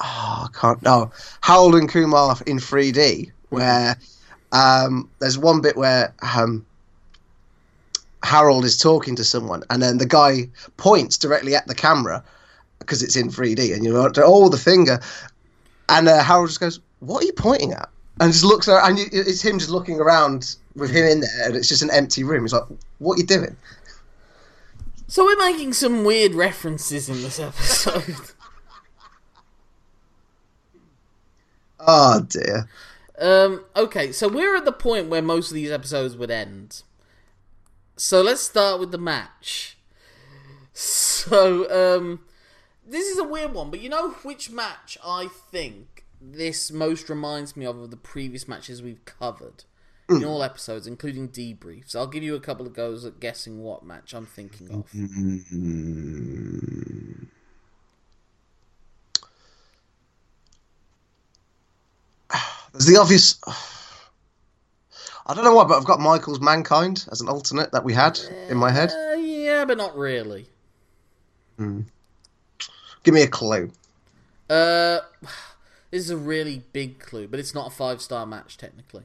oh, 0.00 0.48
I 0.48 0.58
can't 0.58 0.80
no 0.82 1.10
Harold 1.42 1.74
and 1.74 1.88
Kumar 1.88 2.36
in 2.46 2.58
3D 2.58 3.32
where 3.50 3.96
um, 4.52 5.10
there's 5.18 5.36
one 5.36 5.60
bit 5.60 5.76
where 5.76 6.14
um, 6.22 6.64
Harold 8.22 8.64
is 8.64 8.78
talking 8.78 9.16
to 9.16 9.24
someone 9.24 9.64
and 9.70 9.82
then 9.82 9.98
the 9.98 10.06
guy 10.06 10.48
points 10.76 11.18
directly 11.18 11.54
at 11.56 11.66
the 11.66 11.74
camera 11.74 12.22
because 12.78 13.02
it's 13.02 13.16
in 13.16 13.28
3D 13.28 13.74
and 13.74 13.84
you 13.84 13.92
know 13.92 14.10
oh 14.18 14.48
the 14.48 14.56
finger 14.56 15.00
and 15.88 16.08
uh, 16.08 16.22
Harold 16.22 16.48
just 16.48 16.60
goes 16.60 16.80
what 17.00 17.22
are 17.22 17.26
you 17.26 17.32
pointing 17.32 17.72
at 17.72 17.88
and 18.20 18.32
just 18.32 18.44
looks 18.44 18.68
around 18.68 18.98
and 18.98 19.08
it's 19.12 19.42
him 19.42 19.58
just 19.58 19.70
looking 19.70 19.98
around 19.98 20.56
with 20.76 20.90
him 20.90 21.04
in 21.04 21.20
there 21.20 21.46
and 21.46 21.56
it's 21.56 21.68
just 21.68 21.82
an 21.82 21.90
empty 21.90 22.22
room 22.22 22.42
he's 22.42 22.52
like 22.52 22.64
what 22.98 23.16
are 23.16 23.20
you 23.20 23.26
doing 23.26 23.56
so 25.08 25.24
we're 25.24 25.36
making 25.36 25.72
some 25.72 26.04
weird 26.04 26.34
references 26.34 27.08
in 27.08 27.20
this 27.20 27.40
episode. 27.40 28.14
oh 31.80 32.20
dear 32.28 32.68
Um, 33.18 33.64
okay, 33.74 34.12
so 34.12 34.28
we're 34.28 34.54
at 34.54 34.64
the 34.64 34.70
point 34.72 35.08
where 35.08 35.20
most 35.20 35.50
of 35.50 35.56
these 35.56 35.70
episodes 35.72 36.16
would 36.16 36.30
end. 36.30 36.82
So 37.96 38.22
let's 38.22 38.40
start 38.40 38.78
with 38.78 38.92
the 38.92 38.98
match. 38.98 39.76
So, 40.72 41.98
um, 41.98 42.20
this 42.86 43.06
is 43.06 43.18
a 43.18 43.24
weird 43.24 43.52
one, 43.52 43.70
but 43.70 43.80
you 43.80 43.88
know 43.88 44.10
which 44.22 44.50
match 44.50 44.96
I 45.04 45.26
think 45.50 45.99
this 46.20 46.70
most 46.70 47.08
reminds 47.08 47.56
me 47.56 47.64
of 47.66 47.78
of 47.78 47.90
the 47.90 47.96
previous 47.96 48.46
matches 48.46 48.82
we've 48.82 49.04
covered 49.04 49.64
in 50.08 50.24
all 50.24 50.42
episodes, 50.42 50.86
including 50.88 51.28
debriefs. 51.28 51.94
I'll 51.94 52.06
give 52.08 52.22
you 52.24 52.34
a 52.34 52.40
couple 52.40 52.66
of 52.66 52.72
goes 52.74 53.04
at 53.04 53.20
guessing 53.20 53.62
what 53.62 53.84
match 53.84 54.12
I'm 54.12 54.26
thinking 54.26 54.68
of. 54.70 54.86
there's 62.72 62.86
the 62.86 62.98
obvious 63.00 63.38
I 65.26 65.34
don't 65.34 65.44
know 65.44 65.54
why 65.54 65.64
but 65.64 65.76
I've 65.76 65.84
got 65.84 66.00
Michaels 66.00 66.40
Mankind 66.40 67.06
as 67.12 67.20
an 67.20 67.28
alternate 67.28 67.70
that 67.72 67.84
we 67.84 67.92
had 67.92 68.18
in 68.48 68.56
my 68.56 68.70
head 68.70 68.90
Uh, 68.90 69.14
yeah, 69.16 69.64
but 69.64 69.76
not 69.78 69.96
really. 69.96 70.48
give 71.58 73.14
me 73.14 73.22
a 73.22 73.28
clue 73.28 73.70
Uh, 74.48 74.98
this 75.90 76.02
is 76.02 76.10
a 76.10 76.16
really 76.16 76.62
big 76.72 76.98
clue, 76.98 77.26
but 77.28 77.40
it's 77.40 77.54
not 77.54 77.68
a 77.68 77.70
five 77.70 78.00
star 78.00 78.26
match 78.26 78.56
technically. 78.56 79.04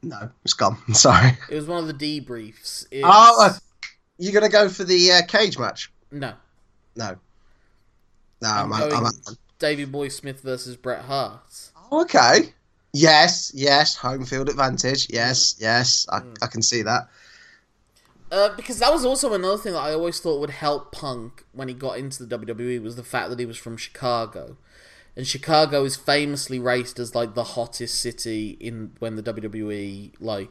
no 0.00 0.30
it's 0.44 0.54
gone 0.54 0.78
sorry 0.94 1.36
It 1.50 1.56
was 1.56 1.66
one 1.66 1.88
of 1.88 1.98
the 1.98 2.20
debriefs. 2.20 2.86
It's... 2.88 3.04
oh 3.04 3.46
uh, 3.46 3.52
you're 4.16 4.32
gonna 4.32 4.48
go 4.48 4.68
for 4.68 4.84
the 4.84 5.10
uh, 5.10 5.22
cage 5.26 5.58
match 5.58 5.92
no, 6.12 6.34
no 6.94 7.16
no 8.40 8.48
I'm 8.48 8.72
I'm, 8.72 8.82
I'm, 8.92 9.04
I'm- 9.06 9.36
Davey 9.58 9.84
Boy 9.84 10.08
Smith 10.08 10.40
versus 10.40 10.76
Bret 10.76 11.02
Hart. 11.02 11.70
Oh, 11.90 12.02
okay. 12.02 12.52
Yes, 12.92 13.52
yes, 13.54 13.96
home 13.96 14.24
field 14.24 14.48
advantage. 14.48 15.08
Yes, 15.10 15.56
yes, 15.58 16.06
I, 16.10 16.22
I 16.40 16.46
can 16.46 16.62
see 16.62 16.82
that. 16.82 17.08
Uh, 18.30 18.54
because 18.56 18.78
that 18.78 18.92
was 18.92 19.04
also 19.04 19.32
another 19.32 19.56
thing 19.58 19.72
that 19.72 19.78
I 19.78 19.92
always 19.92 20.20
thought 20.20 20.40
would 20.40 20.50
help 20.50 20.92
Punk 20.92 21.44
when 21.52 21.68
he 21.68 21.74
got 21.74 21.98
into 21.98 22.24
the 22.24 22.38
WWE 22.38 22.82
was 22.82 22.96
the 22.96 23.02
fact 23.02 23.30
that 23.30 23.38
he 23.38 23.46
was 23.46 23.56
from 23.56 23.76
Chicago, 23.76 24.56
and 25.16 25.26
Chicago 25.26 25.84
is 25.84 25.96
famously 25.96 26.58
raced 26.58 26.98
as 26.98 27.14
like 27.14 27.34
the 27.34 27.44
hottest 27.44 28.00
city 28.00 28.56
in 28.60 28.92
when 28.98 29.16
the 29.16 29.22
WWE 29.22 30.12
like. 30.20 30.50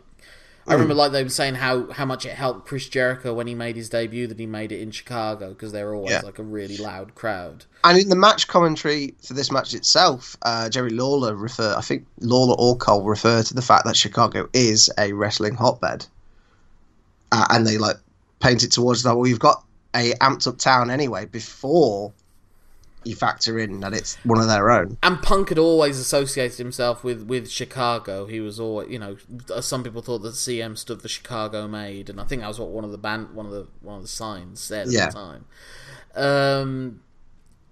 I 0.70 0.74
remember 0.74 0.96
like 0.96 1.14
they 1.14 1.24
were 1.24 1.30
saying 1.30 1.56
how, 1.56 1.90
how 1.94 2.04
much 2.04 2.26
it 2.26 2.34
helped 2.34 2.68
Chris 2.68 2.90
Jericho 2.90 3.34
when 3.34 3.48
he 3.48 3.56
made 3.56 3.78
his 3.78 3.88
debut 3.88 4.28
that 4.28 4.38
he 4.38 4.46
made 4.46 4.74
it 4.74 4.82
in 4.82 4.92
Chicago 4.92 5.52
because 5.52 5.72
they 5.72 5.82
were 5.82 5.96
always 5.96 6.12
Yeah. 6.12 6.20
like 6.26 6.40
a 6.40 6.44
really 6.44 6.76
loud 6.76 7.16
crowd. 7.16 7.64
And 7.86 7.98
in 7.98 8.10
the 8.10 8.18
match 8.18 8.50
commentary 8.50 9.16
for 9.26 9.34
this 9.34 9.50
match 9.50 9.74
itself, 9.74 10.36
uh, 10.42 10.68
Jerry 10.68 10.90
Lawler 10.90 11.36
refer, 11.38 11.74
I 11.78 11.80
think 11.80 12.06
Lawler 12.20 12.56
or 12.60 12.76
Cole 12.76 13.04
refer 13.04 13.44
to 13.44 13.54
the 13.54 13.62
fact 13.62 13.86
that 13.86 13.96
Chicago 13.96 14.50
is 14.52 14.92
a 14.98 15.14
wrestling 15.14 15.54
hotbed, 15.56 16.06
uh, 17.32 17.46
and 17.50 17.66
they 17.66 17.78
like 17.78 17.98
paint 18.40 18.64
it 18.64 18.72
towards 18.72 19.04
that. 19.04 19.16
Well, 19.16 19.28
you've 19.28 19.40
got 19.40 19.64
a 19.96 20.14
amped 20.16 20.48
up 20.48 20.58
town 20.58 20.92
anyway 20.92 21.26
before 21.26 22.14
you 23.04 23.16
factor 23.16 23.58
in 23.58 23.80
that 23.80 23.94
it's 23.94 24.16
one 24.26 24.40
of 24.40 24.48
their 24.48 24.70
own. 24.70 24.98
And 25.02 25.22
Punk 25.22 25.50
had 25.50 25.58
always 25.58 25.98
associated 25.98 26.58
himself 26.58 27.04
with, 27.06 27.24
with 27.24 27.50
Chicago. 27.50 28.26
He 28.26 28.42
was 28.42 28.60
always, 28.60 28.90
you 28.90 29.00
know, 29.00 29.16
some 29.62 29.84
people 29.84 30.02
thought 30.02 30.20
that 30.24 30.34
CM 30.34 30.78
stood 30.78 31.02
for 31.02 31.08
Chicago 31.08 31.68
Made, 31.68 32.10
and 32.10 32.20
I 32.20 32.26
think 32.26 32.42
that 32.42 32.48
was 32.50 32.60
what 32.60 32.70
one 32.70 32.84
of 32.84 32.92
the 32.92 32.98
band, 32.98 33.34
one 33.34 33.46
of 33.46 33.52
the 33.54 33.68
one 33.82 33.96
of 33.96 34.02
the 34.02 34.08
signs 34.10 34.60
said 34.60 34.88
at 34.88 34.94
Yeah. 34.94 35.06
the 35.08 35.12
time. 35.14 35.46
Um, 36.16 37.02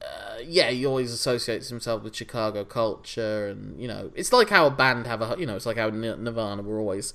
uh, 0.02 0.38
yeah, 0.46 0.70
he 0.70 0.86
always 0.86 1.12
associates 1.12 1.70
himself 1.70 2.04
with 2.04 2.16
Chicago 2.16 2.64
culture, 2.64 3.48
and 3.48 3.80
you 3.82 3.88
know, 3.88 4.12
it's 4.16 4.32
like 4.32 4.50
how 4.50 4.68
a 4.68 4.72
band 4.72 5.08
have 5.08 5.22
a, 5.22 5.36
you 5.38 5.46
know, 5.46 5.56
it's 5.56 5.66
like 5.66 5.78
how 5.78 5.90
Nirvana 5.90 6.62
were 6.62 6.80
always 6.80 7.14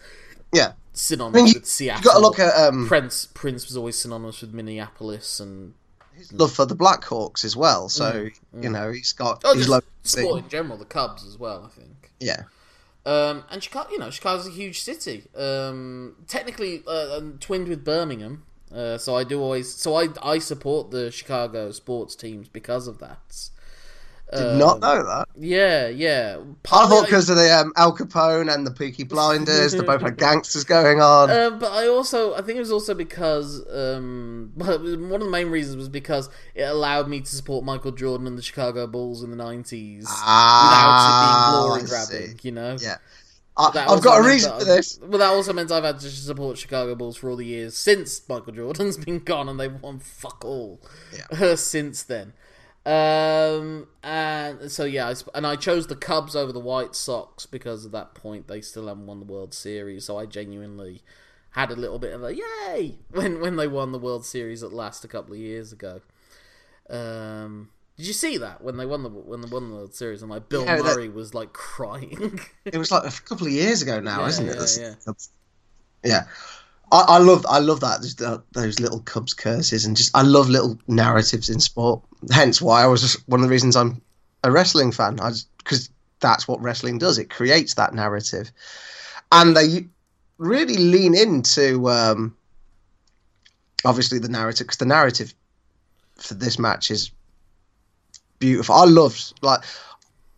Yeah, 0.53 0.73
synonymous 0.93 1.41
I 1.41 1.45
mean, 1.45 1.53
you, 1.55 1.61
with 1.61 1.67
Seattle. 1.67 2.01
you 2.01 2.05
got 2.05 2.15
to 2.15 2.21
look 2.21 2.39
at 2.39 2.55
um, 2.57 2.87
Prince. 2.89 3.27
Prince 3.35 3.67
was 3.67 3.77
always 3.77 3.97
synonymous 3.97 4.41
with 4.41 4.53
Minneapolis, 4.53 5.41
and 5.41 5.75
his 6.13 6.33
love 6.33 6.53
for 6.53 6.67
the 6.67 6.77
Blackhawks 6.77 7.45
as 7.45 7.57
well. 7.57 7.89
So 7.89 8.29
you 8.61 8.69
know 8.69 8.91
he's 8.91 9.13
got 9.13 9.43
oh, 9.45 9.55
his 9.55 9.69
love. 9.69 9.85
sport 10.03 10.43
in 10.45 10.49
general, 10.49 10.77
the 10.77 10.85
Cubs 10.85 11.25
as 11.27 11.39
well. 11.39 11.65
I 11.65 11.69
think. 11.69 12.11
Yeah, 12.21 12.43
Um, 13.07 13.45
and 13.51 13.63
Chicago, 13.63 13.91
you 13.91 13.99
know, 13.99 14.11
Chicago's 14.11 14.47
a 14.47 14.51
huge 14.51 14.83
city. 14.83 15.25
Um, 15.35 16.17
technically, 16.29 16.83
uh, 16.87 17.17
um, 17.17 17.39
twinned 17.39 17.69
with 17.69 17.85
Birmingham. 17.85 18.45
Uh, 18.75 18.99
so 18.99 19.17
I 19.17 19.25
do 19.25 19.41
always, 19.41 19.73
so 19.75 19.97
I 19.97 20.09
I 20.23 20.39
support 20.39 20.91
the 20.91 21.11
Chicago 21.11 21.73
sports 21.73 22.15
teams 22.15 22.49
because 22.49 22.87
of 22.87 22.99
that. 22.99 23.51
Did 24.37 24.59
not 24.59 24.81
know 24.81 25.03
that. 25.05 25.29
Yeah, 25.39 25.89
yeah. 25.89 26.39
I 26.41 26.45
Partly 26.63 26.97
thought 26.97 27.05
because 27.07 27.31
of 27.31 27.37
the 27.37 27.51
um, 27.53 27.73
Al 27.77 27.97
Capone 27.97 28.53
and 28.53 28.67
the 28.67 28.71
Peaky 28.71 29.05
Blinders, 29.05 29.73
they 29.73 29.81
both 29.83 30.01
had 30.03 30.17
gangsters 30.19 30.65
going 30.65 31.01
on. 31.01 31.31
Uh, 31.31 31.51
but 31.51 31.73
I 31.73 31.89
also, 31.89 32.35
I 32.35 32.43
think 32.43 32.57
it 32.57 32.61
was 32.61 32.73
also 32.73 32.95
because, 32.95 33.61
um, 33.73 34.53
well, 34.57 34.71
it 34.73 34.81
was- 34.81 34.97
one 34.97 35.15
of 35.21 35.27
the 35.27 35.31
main 35.31 35.49
reasons 35.49 35.77
was 35.77 35.89
because 35.89 36.29
it 36.55 36.63
allowed 36.63 37.09
me 37.09 37.21
to 37.21 37.35
support 37.35 37.65
Michael 37.65 37.93
Jordan 37.93 38.27
and 38.27 38.39
the 38.39 38.43
Chicago 38.43 38.87
Bulls 38.87 39.23
in 39.23 39.31
the 39.31 39.37
nineties 39.37 40.07
Ah, 40.09 41.77
without 41.79 41.83
it 41.83 41.89
being 41.89 41.89
glory 41.89 42.29
grabbing. 42.29 42.41
You 42.43 42.53
know, 42.53 42.77
yeah. 42.81 42.97
I, 43.57 43.87
I've 43.93 44.03
got 44.03 44.21
a 44.21 44.27
reason 44.27 44.59
for 44.59 44.65
this. 44.65 44.99
Well, 45.03 45.19
that 45.19 45.29
also 45.31 45.53
means 45.53 45.71
I've 45.71 45.85
had 45.85 45.99
to 46.01 46.09
support 46.09 46.57
Chicago 46.57 46.95
Bulls 46.95 47.17
for 47.17 47.29
all 47.29 47.37
the 47.37 47.45
years 47.45 47.77
since 47.77 48.27
Michael 48.29 48.53
Jordan's 48.55 48.97
been 49.05 49.19
gone, 49.19 49.49
and 49.49 49.59
they've 49.61 49.75
won 49.83 49.99
fuck 49.99 50.45
all 50.45 50.81
since 51.57 52.03
then. 52.05 52.33
Um, 52.87 53.89
and 54.03 54.71
so 54.73 54.85
yeah, 54.85 55.09
I, 55.09 55.13
sp- 55.15 55.35
and 55.35 55.47
I 55.47 55.57
chose 55.57 55.87
the 55.87 55.97
Cubs 55.97 56.35
over 56.35 56.51
the 56.53 56.61
White 56.61 56.95
Sox 56.95 57.45
because 57.47 57.85
at 57.87 57.93
that 57.93 58.15
point 58.15 58.49
they 58.49 58.61
still 58.61 58.87
haven't 58.89 59.07
won 59.07 59.21
the 59.21 59.27
World 59.27 59.53
Series. 59.55 60.07
So 60.07 60.19
I 60.19 60.27
genuinely 60.27 61.03
had 61.51 61.71
a 61.71 61.77
little 61.77 61.99
bit 61.99 62.15
of 62.15 62.23
a 62.25 62.35
yay 62.35 62.97
when 63.11 63.41
when 63.41 63.57
they 63.57 63.69
won 63.69 63.93
the 63.93 63.99
World 63.99 64.25
Series 64.25 64.63
at 64.63 64.73
last 64.73 65.05
a 65.05 65.09
couple 65.09 65.35
of 65.35 65.39
years 65.41 65.73
ago. 65.73 66.01
Um, 66.89 67.69
did 67.97 68.07
you 68.07 68.13
see 68.15 68.39
that 68.39 68.63
when 68.65 68.79
they 68.79 68.87
won 68.87 69.03
the 69.03 69.11
when 69.11 69.43
they 69.43 69.49
won 69.49 69.69
the 69.69 69.75
World 69.77 69.95
Series 69.95 70.23
and 70.23 70.31
like 70.31 70.49
Bill 70.49 70.65
Yeah, 70.65 70.77
that- 70.77 70.85
Murray 70.85 71.09
was 71.11 71.35
like 71.35 71.53
crying? 71.53 72.41
It 72.65 72.79
was 72.79 72.91
like 72.91 73.05
a 73.05 73.23
couple 73.23 73.47
of 73.47 73.53
years 73.53 73.83
ago 73.83 74.01
now, 74.01 74.21
Yeah, 74.23 74.27
isn't 74.29 74.49
it? 74.49 74.79
yeah, 74.81 74.95
That's- 75.05 75.29
yeah. 76.03 76.25
I, 76.93 77.05
I 77.09 77.19
love 77.19 77.47
I 77.49 77.59
love 77.59 77.81
that 77.81 78.03
just, 78.03 78.21
uh, 78.21 78.39
those 78.53 78.81
little 78.81 79.01
Cubs 79.01 79.35
curses 79.35 79.85
and 79.85 79.97
just 79.97 80.15
I 80.17 80.23
love 80.23 80.49
little 80.49 80.79
narratives 80.89 81.49
in 81.49 81.61
sport. 81.61 82.03
Hence 82.31 82.61
why 82.61 82.83
I 82.83 82.87
was 82.87 83.01
just, 83.01 83.29
one 83.29 83.41
of 83.41 83.47
the 83.47 83.51
reasons 83.51 83.77
I'm 83.77 84.01
a 84.45 84.51
wrestling 84.51 84.93
fan. 84.93 85.19
Because 85.59 85.91
that's 86.21 86.47
what 86.47 86.61
wrestling 86.61 86.99
does. 86.99 87.19
It 87.19 87.31
creates 87.31 87.75
that 87.75 87.95
narrative, 87.95 88.51
and 89.33 89.57
they 89.57 89.87
really 90.39 90.77
lean 90.77 91.15
into 91.15 91.89
um, 91.89 92.37
obviously 93.85 94.19
the 94.19 94.29
narrative 94.29 94.67
because 94.67 94.79
the 94.79 94.87
narrative 94.87 95.35
for 96.17 96.35
this 96.35 96.59
match 96.59 96.91
is 96.91 97.11
beautiful. 98.39 98.75
I 98.75 98.85
loved 98.85 99.35
like 99.43 99.61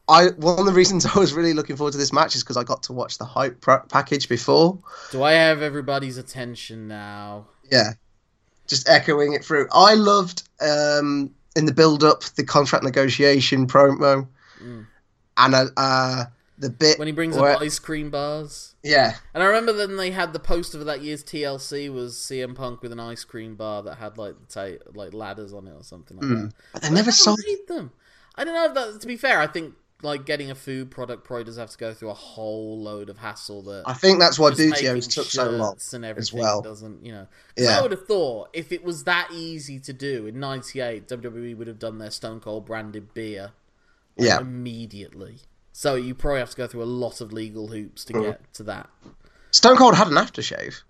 I 0.09 0.28
one 0.36 0.59
of 0.59 0.66
the 0.66 0.72
reasons 0.72 1.07
I 1.14 1.18
was 1.18 1.32
really 1.32 1.53
looking 1.55 1.76
forward 1.76 1.92
to 1.92 1.98
this 1.98 2.12
match 2.12 2.34
is 2.36 2.42
because 2.42 2.57
I 2.57 2.64
got 2.64 2.82
to 2.84 2.92
watch 2.92 3.18
the 3.18 3.24
hype 3.24 3.64
package 3.88 4.28
before. 4.28 4.78
Do 5.11 5.22
I 5.22 5.32
have 5.32 5.62
everybody's 5.62 6.18
attention 6.18 6.88
now? 6.88 7.46
Yeah, 7.70 7.92
just 8.66 8.88
echoing 8.88 9.32
it 9.34 9.44
through. 9.44 9.68
I 9.72 9.94
loved 9.94 10.42
um, 10.61 11.30
in 11.57 11.66
the 11.66 11.72
build 11.72 12.03
up 12.05 12.22
the 12.36 12.44
contract 12.44 12.84
negotiation 12.84 13.66
promo, 13.66 14.26
Mm. 14.62 14.86
and 15.38 15.55
uh, 15.55 15.66
uh, 15.76 16.24
the 16.59 16.70
bit 16.70 16.98
When 16.98 17.09
he 17.09 17.12
brings 17.12 17.36
where- 17.36 17.53
up 17.57 17.62
ice 17.62 17.78
cream 17.80 18.11
bars. 18.11 18.74
yeah, 18.84 19.14
And 19.34 19.42
I 19.42 19.46
remember 19.46 19.72
then 19.72 19.96
they 19.96 20.11
had 20.12 20.32
the 20.32 20.38
poster 20.38 20.78
for 20.78 20.84
that 20.84 21.03
year's 21.03 21.24
TLC 21.24 21.88
was 21.92 22.14
CM 22.16 22.55
Punk 22.55 22.80
with 22.82 22.92
an 22.92 23.00
ice 23.00 23.24
cream 23.24 23.57
bar 23.57 23.82
that 23.82 23.96
had 23.96 24.18
like 24.18 24.34
the 24.38 24.46
ta- 24.78 24.84
like 24.94 25.12
ladders 25.14 25.53
on 25.53 25.66
it 25.66 25.72
or 25.72 25.82
something 25.82 26.16
like 26.18 26.28
that. 26.28 26.53
but 26.72 26.82
they 26.82 26.90
never 26.90 27.09
I 27.11 27.12
sold. 27.12 27.40
them. 27.66 27.90
I 28.36 28.44
don't 28.44 28.55
know 28.55 28.66
if 28.66 28.74
that. 28.74 29.00
To 29.00 29.07
be 29.07 29.16
fair, 29.16 29.40
I 29.40 29.46
think 29.48 29.74
like 30.03 30.26
getting 30.26 30.50
a 30.50 30.55
food 30.55 30.90
product 30.90 31.24
probably 31.24 31.44
does 31.44 31.57
have 31.57 31.70
to 31.70 31.78
go 31.78 31.94
through 31.94 32.11
a 32.11 32.14
whole 32.14 32.80
load 32.80 33.09
of 33.09 33.18
hassle 33.18 33.62
that. 33.62 33.84
I 33.86 33.94
think 33.94 34.18
that's 34.18 34.38
why 34.38 34.50
making 34.50 35.00
took 35.03 35.26
so 35.26 35.48
long. 35.50 35.78
and 35.92 36.05
everything 36.05 36.40
well. 36.40 36.61
doesn't 36.61 37.05
you 37.07 37.12
know 37.12 37.26
Yeah. 37.57 37.78
I 37.78 37.82
would 37.82 37.92
have 37.92 38.07
thought 38.07 38.50
if 38.53 38.72
it 38.72 38.82
was 38.84 39.05
that 39.05 39.28
easy 39.32 39.78
to 39.80 39.92
do 39.92 40.26
in 40.26 40.40
'98, 40.40 41.07
WWE 41.09 41.57
would 41.57 41.66
have 41.68 41.78
done 41.78 41.98
their 41.98 42.11
Stone 42.11 42.40
Cold 42.40 42.66
branded 42.66 43.14
beer 43.14 43.53
like, 44.16 44.26
Yeah. 44.28 44.40
immediately. 44.40 45.38
So 45.72 45.94
you 45.94 46.14
probably 46.14 46.40
have 46.40 46.50
to 46.50 46.57
go 46.57 46.66
through 46.66 46.82
a 46.82 46.84
lot 46.84 47.20
of 47.20 47.32
legal 47.32 47.68
hoops 47.68 48.05
Mm. 48.05 48.07
to 48.09 48.22
get 48.22 48.55
to 48.55 48.62
that. 48.64 48.90
Stone 49.53 49.76
Cold 49.76 49.94
had 49.94 50.09
an 50.09 50.14
aftershave. 50.14 50.82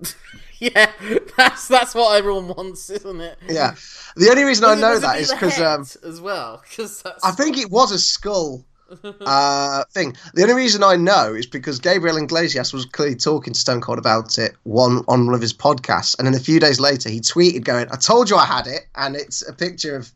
Yeah, 0.58 0.90
that's 1.36 1.68
that's 1.68 1.94
what 1.94 2.16
everyone 2.16 2.48
wants, 2.48 2.88
isn't 2.88 3.20
it? 3.20 3.38
Yeah, 3.46 3.74
the 4.16 4.30
only 4.30 4.44
reason 4.44 4.64
I 4.64 4.74
know 4.74 4.98
that 4.98 5.20
is 5.20 5.30
because 5.30 5.60
um, 5.60 5.82
as 6.02 6.18
well, 6.18 6.62
because 6.66 7.02
I 7.22 7.32
think 7.32 7.58
it 7.58 7.70
was 7.70 7.92
a 7.92 7.98
skull 7.98 8.64
uh, 9.20 9.84
thing. 9.92 10.16
The 10.34 10.42
only 10.42 10.54
reason 10.54 10.82
I 10.82 10.96
know 10.96 11.34
is 11.34 11.46
because 11.46 11.78
Gabriel 11.78 12.16
Iglesias 12.16 12.72
was 12.72 12.86
clearly 12.86 13.16
talking 13.16 13.52
to 13.52 13.60
Stone 13.60 13.82
Cold 13.82 13.98
about 13.98 14.38
it 14.38 14.54
one 14.62 15.04
on 15.08 15.26
one 15.26 15.34
of 15.34 15.42
his 15.42 15.52
podcasts, 15.52 16.18
and 16.18 16.26
then 16.26 16.34
a 16.34 16.40
few 16.40 16.58
days 16.58 16.80
later 16.80 17.10
he 17.10 17.20
tweeted 17.20 17.64
going, 17.64 17.88
"I 17.90 17.96
told 17.96 18.30
you 18.30 18.36
I 18.36 18.46
had 18.46 18.66
it," 18.66 18.86
and 18.94 19.14
it's 19.14 19.46
a 19.46 19.52
picture 19.52 19.96
of 19.96 20.10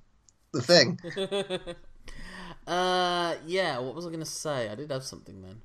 the 0.53 0.63
thing. 0.63 0.99
uh, 2.67 3.35
yeah. 3.47 3.79
What 3.79 3.95
was 3.95 4.07
I 4.07 4.09
going 4.09 4.21
to 4.21 4.27
say? 4.27 4.69
I 4.69 4.75
did 4.75 4.91
have 4.91 5.05
something 5.05 5.43
then. 5.43 5.61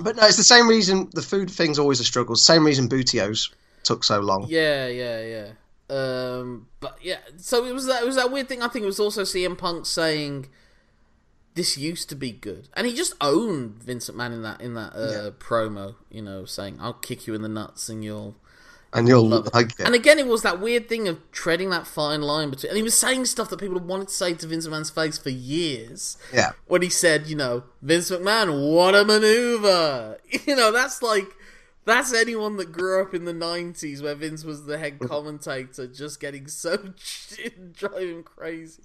But 0.00 0.16
no, 0.16 0.24
it's 0.26 0.36
the 0.36 0.42
same 0.44 0.68
reason 0.68 1.08
the 1.12 1.22
food 1.22 1.50
thing's 1.50 1.78
always 1.78 2.00
a 2.00 2.04
struggle. 2.04 2.34
Same 2.36 2.64
reason 2.64 2.88
Booty 2.88 3.20
O's 3.20 3.50
took 3.84 4.02
so 4.04 4.20
long. 4.20 4.46
Yeah, 4.48 4.88
yeah, 4.88 5.20
yeah. 5.22 5.48
Um, 5.90 6.66
but 6.80 6.98
yeah, 7.02 7.18
so 7.36 7.64
it 7.66 7.72
was 7.74 7.86
that 7.86 8.02
it 8.02 8.06
was 8.06 8.16
that 8.16 8.32
weird 8.32 8.48
thing. 8.48 8.62
I 8.62 8.68
think 8.68 8.82
it 8.82 8.86
was 8.86 8.98
also 9.00 9.22
CM 9.22 9.56
Punk 9.56 9.86
saying 9.86 10.48
this 11.54 11.78
used 11.78 12.08
to 12.08 12.16
be 12.16 12.32
good, 12.32 12.68
and 12.74 12.86
he 12.86 12.94
just 12.94 13.14
owned 13.20 13.82
Vincent 13.82 14.16
McMahon 14.18 14.32
in 14.32 14.42
that 14.42 14.60
in 14.60 14.74
that 14.74 14.92
uh, 14.96 15.10
Yeah. 15.24 15.30
promo. 15.38 15.94
You 16.10 16.22
know, 16.22 16.44
saying 16.46 16.78
I'll 16.80 16.94
kick 16.94 17.26
you 17.26 17.34
in 17.34 17.42
the 17.42 17.48
nuts 17.48 17.88
and 17.88 18.02
you'll 18.02 18.34
And 18.94 19.08
you'll 19.08 19.28
like 19.28 19.72
it. 19.72 19.80
And 19.80 19.94
again, 19.94 20.18
it 20.20 20.26
was 20.26 20.42
that 20.42 20.60
weird 20.60 20.88
thing 20.88 21.08
of 21.08 21.18
treading 21.32 21.70
that 21.70 21.86
fine 21.86 22.22
line 22.22 22.50
between. 22.50 22.70
And 22.70 22.76
he 22.76 22.82
was 22.82 22.96
saying 22.96 23.24
stuff 23.26 23.50
that 23.50 23.58
people 23.58 23.78
had 23.78 23.88
wanted 23.88 24.08
to 24.08 24.14
say 24.14 24.34
to 24.34 24.46
Vince 24.46 24.68
McMahon's 24.68 24.90
face 24.90 25.18
for 25.18 25.30
years. 25.30 26.16
yeah. 26.32 26.52
When 26.66 26.80
he 26.80 26.88
said, 26.88 27.26
you 27.26 27.34
know, 27.34 27.64
Vince 27.82 28.10
McMahon, 28.10 28.72
what 28.72 28.94
a 28.94 29.04
maneuver! 29.04 30.18
You 30.46 30.56
know, 30.56 30.72
that's 30.72 31.02
like. 31.02 31.26
That's 31.86 32.14
anyone 32.14 32.56
that 32.56 32.72
grew 32.72 33.02
up 33.02 33.12
in 33.12 33.26
the 33.26 33.34
90s 33.34 34.02
where 34.02 34.14
Vince 34.14 34.42
was 34.42 34.64
the 34.64 34.78
head 34.78 34.98
mm. 34.98 35.06
commentator 35.06 35.86
just 35.86 36.18
getting 36.18 36.48
so 36.48 36.78
driving 37.74 38.22
crazy. 38.22 38.82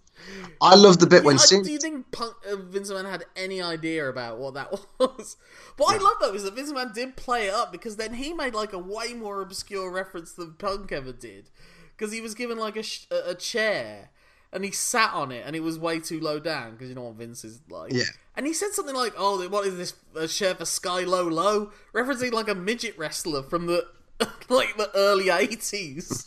I 0.62 0.76
love 0.76 1.00
the 1.00 1.08
bit 1.08 1.24
when 1.24 1.36
I- 1.36 1.40
Sin- 1.40 1.64
do 1.64 1.72
you 1.72 1.80
think 1.80 2.12
Punk, 2.12 2.34
uh, 2.50 2.56
Vince 2.58 2.92
McMahon 2.92 3.10
had 3.10 3.26
any 3.36 3.62
idea 3.62 4.08
about 4.10 4.38
what 4.40 4.54
that 4.56 4.72
was? 5.00 5.38
What 5.78 5.96
I 5.96 5.98
love 6.04 6.14
though 6.22 6.34
is 6.34 6.44
that 6.44 6.56
Vince 6.56 6.72
McMahon 6.72 6.94
did 6.94 7.16
play 7.16 7.48
it 7.48 7.54
up 7.54 7.72
because 7.72 7.96
then 7.96 8.14
he 8.16 8.34
made 8.34 8.54
like 8.54 8.74
a 8.74 8.80
way 8.80 9.14
more 9.14 9.42
obscure 9.42 9.92
reference 9.92 10.34
than 10.34 10.54
Punk 10.54 10.92
ever 10.92 11.12
did, 11.14 11.50
because 11.98 12.12
he 12.14 12.22
was 12.22 12.36
given 12.36 12.58
like 12.58 12.76
a 12.78 12.84
sh- 12.84 13.08
a 13.12 13.30
a 13.32 13.36
chair 13.36 14.10
and 14.52 14.66
he 14.66 14.72
sat 14.72 15.14
on 15.14 15.32
it 15.32 15.44
and 15.46 15.56
it 15.56 15.60
was 15.60 15.78
way 15.78 16.00
too 16.00 16.20
low 16.20 16.40
down 16.40 16.72
because 16.72 16.90
you 16.90 16.96
know 16.96 17.04
what 17.04 17.16
Vince 17.16 17.44
is 17.46 17.62
like. 17.70 17.94
Yeah. 17.94 18.04
And 18.36 18.48
he 18.48 18.54
said 18.54 18.72
something 18.72 18.96
like, 18.96 19.14
"Oh, 19.18 19.48
what 19.50 19.68
is 19.68 19.78
this 19.78 19.94
a 20.16 20.28
chair 20.28 20.56
for 20.56 20.66
Sky 20.66 21.02
Low 21.02 21.28
Low?" 21.28 21.72
referencing 21.94 22.32
like 22.32 22.48
a 22.48 22.56
midget 22.56 22.98
wrestler 22.98 23.44
from 23.44 23.66
the 23.68 23.86
like 24.50 24.76
the 24.78 24.90
early 24.96 25.30
eighties. 25.30 26.26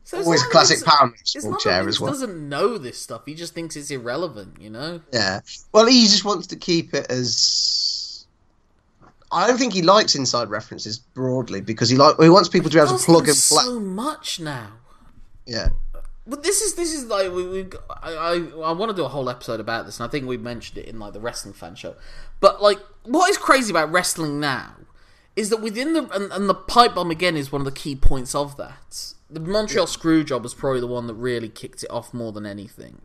So 0.09 0.23
always 0.23 0.41
classic 0.41 0.83
power 0.83 1.13
chair 1.59 1.87
as 1.87 1.99
well. 1.99 2.11
doesn't 2.11 2.49
know 2.49 2.79
this 2.79 2.99
stuff. 2.99 3.21
He 3.27 3.35
just 3.35 3.53
thinks 3.53 3.75
it's 3.75 3.91
irrelevant, 3.91 4.59
you 4.59 4.71
know. 4.71 5.01
Yeah. 5.13 5.41
Well, 5.71 5.85
he 5.85 6.01
just 6.05 6.25
wants 6.25 6.47
to 6.47 6.55
keep 6.55 6.95
it 6.95 7.05
as. 7.11 8.25
I 9.31 9.45
don't 9.45 9.59
think 9.59 9.71
he 9.71 9.83
likes 9.83 10.15
inside 10.15 10.49
references 10.49 10.97
broadly 10.97 11.61
because 11.61 11.89
he 11.89 11.95
like 11.95 12.19
he 12.19 12.27
wants 12.27 12.49
people 12.49 12.71
to 12.71 12.77
be 12.77 12.81
able 12.81 12.97
to 12.97 13.05
plug 13.05 13.27
and 13.27 13.37
play. 13.37 13.63
so 13.63 13.79
much 13.79 14.39
now. 14.39 14.71
Yeah. 15.45 15.69
But 16.25 16.41
this 16.41 16.61
is 16.61 16.73
this 16.73 16.91
is 16.91 17.05
like 17.05 17.31
we, 17.31 17.47
we 17.47 17.67
I, 18.01 18.13
I 18.13 18.33
I 18.63 18.71
want 18.71 18.89
to 18.89 18.95
do 18.95 19.05
a 19.05 19.09
whole 19.09 19.29
episode 19.29 19.59
about 19.59 19.85
this, 19.85 19.99
and 19.99 20.07
I 20.07 20.09
think 20.09 20.25
we 20.25 20.37
mentioned 20.37 20.79
it 20.79 20.87
in 20.87 20.97
like 20.97 21.13
the 21.13 21.19
wrestling 21.19 21.53
fan 21.53 21.75
show. 21.75 21.93
But 22.39 22.63
like, 22.63 22.79
what 23.03 23.29
is 23.29 23.37
crazy 23.37 23.71
about 23.71 23.91
wrestling 23.91 24.39
now 24.39 24.73
is 25.39 25.49
that 25.49 25.61
within 25.61 25.93
the 25.93 26.03
and, 26.13 26.31
and 26.33 26.49
the 26.49 26.53
pipe 26.53 26.95
bomb 26.95 27.11
again 27.11 27.37
is 27.37 27.49
one 27.49 27.61
of 27.61 27.65
the 27.65 27.71
key 27.71 27.95
points 27.95 28.35
of 28.35 28.57
that. 28.57 29.13
The 29.29 29.39
Montreal 29.39 29.85
Screwjob 29.85 30.41
was 30.41 30.53
probably 30.53 30.81
the 30.81 30.87
one 30.87 31.07
that 31.07 31.13
really 31.13 31.47
kicked 31.47 31.81
it 31.81 31.89
off 31.89 32.13
more 32.13 32.33
than 32.33 32.45
anything, 32.45 33.03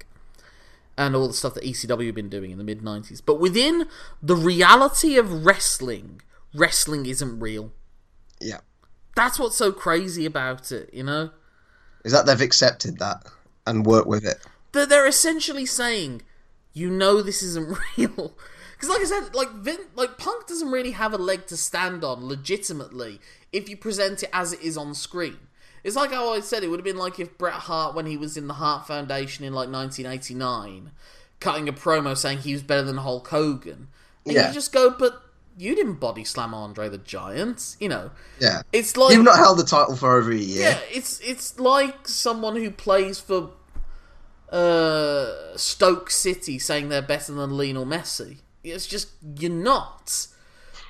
and 0.99 1.15
all 1.15 1.29
the 1.29 1.35
stuff 1.35 1.55
that 1.55 1.63
ECW 1.63 2.07
had 2.07 2.15
been 2.17 2.29
doing 2.29 2.51
in 2.51 2.59
the 2.59 2.65
mid 2.65 2.81
'90s. 2.81 3.23
But 3.25 3.39
within 3.39 3.87
the 4.21 4.35
reality 4.35 5.17
of 5.17 5.47
wrestling, 5.47 6.23
wrestling 6.53 7.07
isn't 7.07 7.39
real. 7.39 7.71
Yeah. 8.41 8.61
That's 9.15 9.39
what's 9.39 9.57
so 9.57 9.71
crazy 9.71 10.27
about 10.27 10.73
it, 10.73 10.93
you 10.93 11.05
know. 11.05 11.31
Is 12.05 12.11
that 12.11 12.27
they've 12.27 12.41
accepted 12.41 12.99
that 12.99 13.25
and 13.65 13.87
worked 13.87 14.09
with 14.09 14.25
it? 14.25 14.39
They're, 14.73 14.87
they're 14.87 15.07
essentially 15.07 15.67
saying, 15.67 16.23
you 16.73 16.91
know, 16.91 17.23
this 17.23 17.45
isn't 17.45 17.79
real. 17.97 18.37
Because, 18.75 18.89
like 18.89 19.01
I 19.01 19.05
said, 19.05 19.35
like 19.35 19.51
Vin, 19.53 19.79
like 19.97 20.19
Punk 20.19 20.47
doesn't 20.47 20.71
really 20.71 20.91
have 20.91 21.13
a 21.15 21.19
leg 21.19 21.47
to 21.47 21.57
stand 21.57 22.05
on 22.05 22.27
legitimately 22.27 23.21
if 23.53 23.69
you 23.69 23.77
present 23.77 24.23
it 24.23 24.31
as 24.33 24.53
it 24.53 24.61
is 24.61 24.77
on 24.77 24.95
screen. 24.95 25.39
It's 25.85 25.97
like 25.97 26.13
how 26.13 26.33
I 26.35 26.41
said 26.41 26.63
it 26.65 26.69
would 26.69 26.81
have 26.81 26.85
been 26.85 26.97
like 26.97 27.21
if 27.21 27.37
Bret 27.39 27.53
Hart, 27.55 27.95
when 27.95 28.07
he 28.07 28.17
was 28.17 28.37
in 28.37 28.47
the 28.49 28.55
Hart 28.55 28.87
Foundation 28.87 29.45
in 29.45 29.53
like 29.53 29.69
1989, 29.69 30.91
cutting 31.41 31.69
a 31.69 31.73
promo 31.73 32.17
saying 32.17 32.39
he 32.39 32.53
was 32.53 32.63
better 32.63 32.83
than 32.83 32.97
Hulk 32.99 33.29
Hogan, 33.29 33.89
and 34.25 34.35
Yeah. 34.35 34.49
you 34.49 34.55
just 34.55 34.73
go, 34.73 34.91
but 34.91 35.21
you 35.57 35.77
didn't 35.77 36.01
body 36.01 36.25
slam 36.25 36.53
Andre 36.55 36.89
the 36.89 36.99
Giant, 36.99 37.77
you 37.79 37.89
know. 37.89 38.11
Yeah. 38.41 38.63
It's 38.73 38.97
like 38.97 39.15
You've 39.15 39.25
not 39.25 39.37
held 39.37 39.59
the 39.59 39.65
title 39.65 39.95
for 39.95 40.17
over 40.19 40.33
a 40.33 40.37
year. 40.37 40.71
yeah, 40.71 40.79
it's 40.91 41.21
it's 41.21 41.61
like 41.61 42.09
someone 42.09 42.57
who 42.57 42.71
plays 42.71 43.21
for 43.21 43.51
uh, 44.51 45.57
Stoke 45.57 46.11
City 46.11 46.59
saying 46.59 46.89
they're 46.89 47.03
better 47.03 47.33
than 47.33 47.51
Lionel 47.51 47.87
Messi. 47.87 48.39
It's 48.65 48.87
just 48.87 49.11
you're 49.39 49.51
not. 49.51 50.27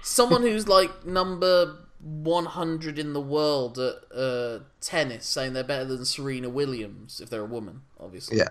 Someone 0.02 0.42
who's 0.42 0.68
like 0.68 1.04
number 1.04 1.76
one 2.00 2.46
hundred 2.46 2.98
in 2.98 3.12
the 3.12 3.20
world 3.20 3.78
at 3.78 3.94
uh, 4.14 4.60
tennis 4.80 5.26
saying 5.26 5.54
they're 5.54 5.64
better 5.64 5.84
than 5.84 6.04
Serena 6.04 6.48
Williams 6.48 7.20
if 7.20 7.30
they're 7.30 7.42
a 7.42 7.46
woman, 7.46 7.82
obviously. 7.98 8.38
Yeah. 8.38 8.48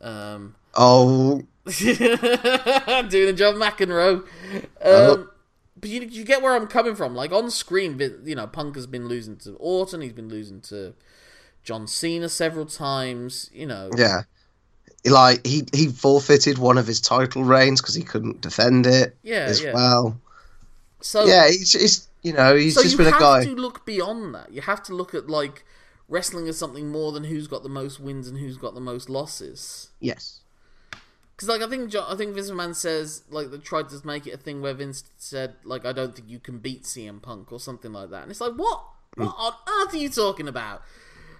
Um, 0.00 0.54
Oh, 0.74 1.42
I'm 1.66 3.08
doing 3.08 3.30
a 3.30 3.32
John 3.32 3.54
McEnroe. 3.54 4.18
Um, 4.20 4.26
Oh. 4.82 5.28
But 5.78 5.90
you, 5.90 6.00
you 6.02 6.24
get 6.24 6.40
where 6.40 6.54
I'm 6.56 6.66
coming 6.68 6.94
from. 6.94 7.14
Like 7.14 7.32
on 7.32 7.50
screen, 7.50 8.00
you 8.24 8.34
know, 8.34 8.46
Punk 8.46 8.76
has 8.76 8.86
been 8.86 9.08
losing 9.08 9.36
to 9.38 9.52
Orton. 9.56 10.00
He's 10.00 10.14
been 10.14 10.28
losing 10.30 10.62
to 10.62 10.94
John 11.62 11.86
Cena 11.86 12.30
several 12.30 12.64
times. 12.64 13.50
You 13.52 13.66
know, 13.66 13.90
yeah. 13.96 14.22
Like 15.06 15.46
he 15.46 15.64
he 15.72 15.88
forfeited 15.88 16.58
one 16.58 16.78
of 16.78 16.86
his 16.86 17.00
title 17.00 17.44
reigns 17.44 17.80
because 17.80 17.94
he 17.94 18.02
couldn't 18.02 18.40
defend 18.40 18.86
it 18.86 19.16
yeah, 19.22 19.44
as 19.44 19.62
yeah. 19.62 19.72
well. 19.72 20.20
So 21.00 21.24
Yeah, 21.26 21.46
he's, 21.48 21.72
he's 21.72 22.08
you 22.22 22.32
know 22.32 22.56
he's 22.56 22.74
so 22.74 22.82
just 22.82 22.92
you 22.92 23.04
been 23.04 23.14
a 23.14 23.18
guy. 23.18 23.40
You 23.42 23.48
have 23.48 23.56
to 23.56 23.62
look 23.62 23.86
beyond 23.86 24.34
that. 24.34 24.52
You 24.52 24.62
have 24.62 24.82
to 24.84 24.94
look 24.94 25.14
at 25.14 25.28
like 25.28 25.64
wrestling 26.08 26.48
as 26.48 26.58
something 26.58 26.88
more 26.88 27.12
than 27.12 27.24
who's 27.24 27.46
got 27.46 27.62
the 27.62 27.68
most 27.68 28.00
wins 28.00 28.28
and 28.28 28.38
who's 28.38 28.56
got 28.56 28.74
the 28.74 28.80
most 28.80 29.08
losses. 29.08 29.90
Yes. 30.00 30.40
Because 31.36 31.48
like 31.48 31.62
I 31.62 31.68
think 31.68 31.90
Jo- 31.90 32.06
I 32.08 32.16
think 32.16 32.34
Vince 32.34 32.50
McMahon 32.50 32.74
says 32.74 33.22
like 33.30 33.50
they 33.50 33.58
tried 33.58 33.88
to 33.90 34.00
make 34.06 34.26
it 34.26 34.32
a 34.32 34.38
thing 34.38 34.62
where 34.62 34.74
Vince 34.74 35.04
said 35.18 35.54
like 35.64 35.84
I 35.84 35.92
don't 35.92 36.14
think 36.16 36.28
you 36.28 36.38
can 36.38 36.58
beat 36.58 36.84
CM 36.84 37.20
Punk 37.20 37.52
or 37.52 37.60
something 37.60 37.92
like 37.92 38.10
that, 38.10 38.22
and 38.22 38.30
it's 38.30 38.40
like 38.40 38.54
what 38.54 38.82
Hmm. 39.16 39.24
what 39.24 39.34
on 39.38 39.52
earth 39.82 39.94
are 39.94 39.98
you 39.98 40.08
talking 40.10 40.48
about? 40.48 40.82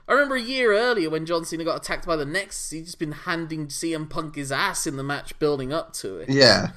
I 0.09 0.13
remember 0.13 0.37
a 0.37 0.41
year 0.41 0.73
earlier 0.73 1.11
when 1.11 1.27
John 1.27 1.45
Cena 1.45 1.65
got 1.65 1.77
attacked 1.77 2.07
by 2.07 2.17
the 2.17 2.25
Nexus, 2.25 2.71
he'd 2.71 2.85
just 2.85 2.99
been 2.99 3.13
handing 3.13 3.67
CM 3.67 4.09
Punk 4.09 4.37
his 4.37 4.53
ass 4.53 4.87
in 4.87 4.97
the 4.97 5.03
match 5.03 5.39
building 5.39 5.73
up 5.73 5.93
to 5.95 6.19
it. 6.19 6.29
Yeah. 6.29 6.71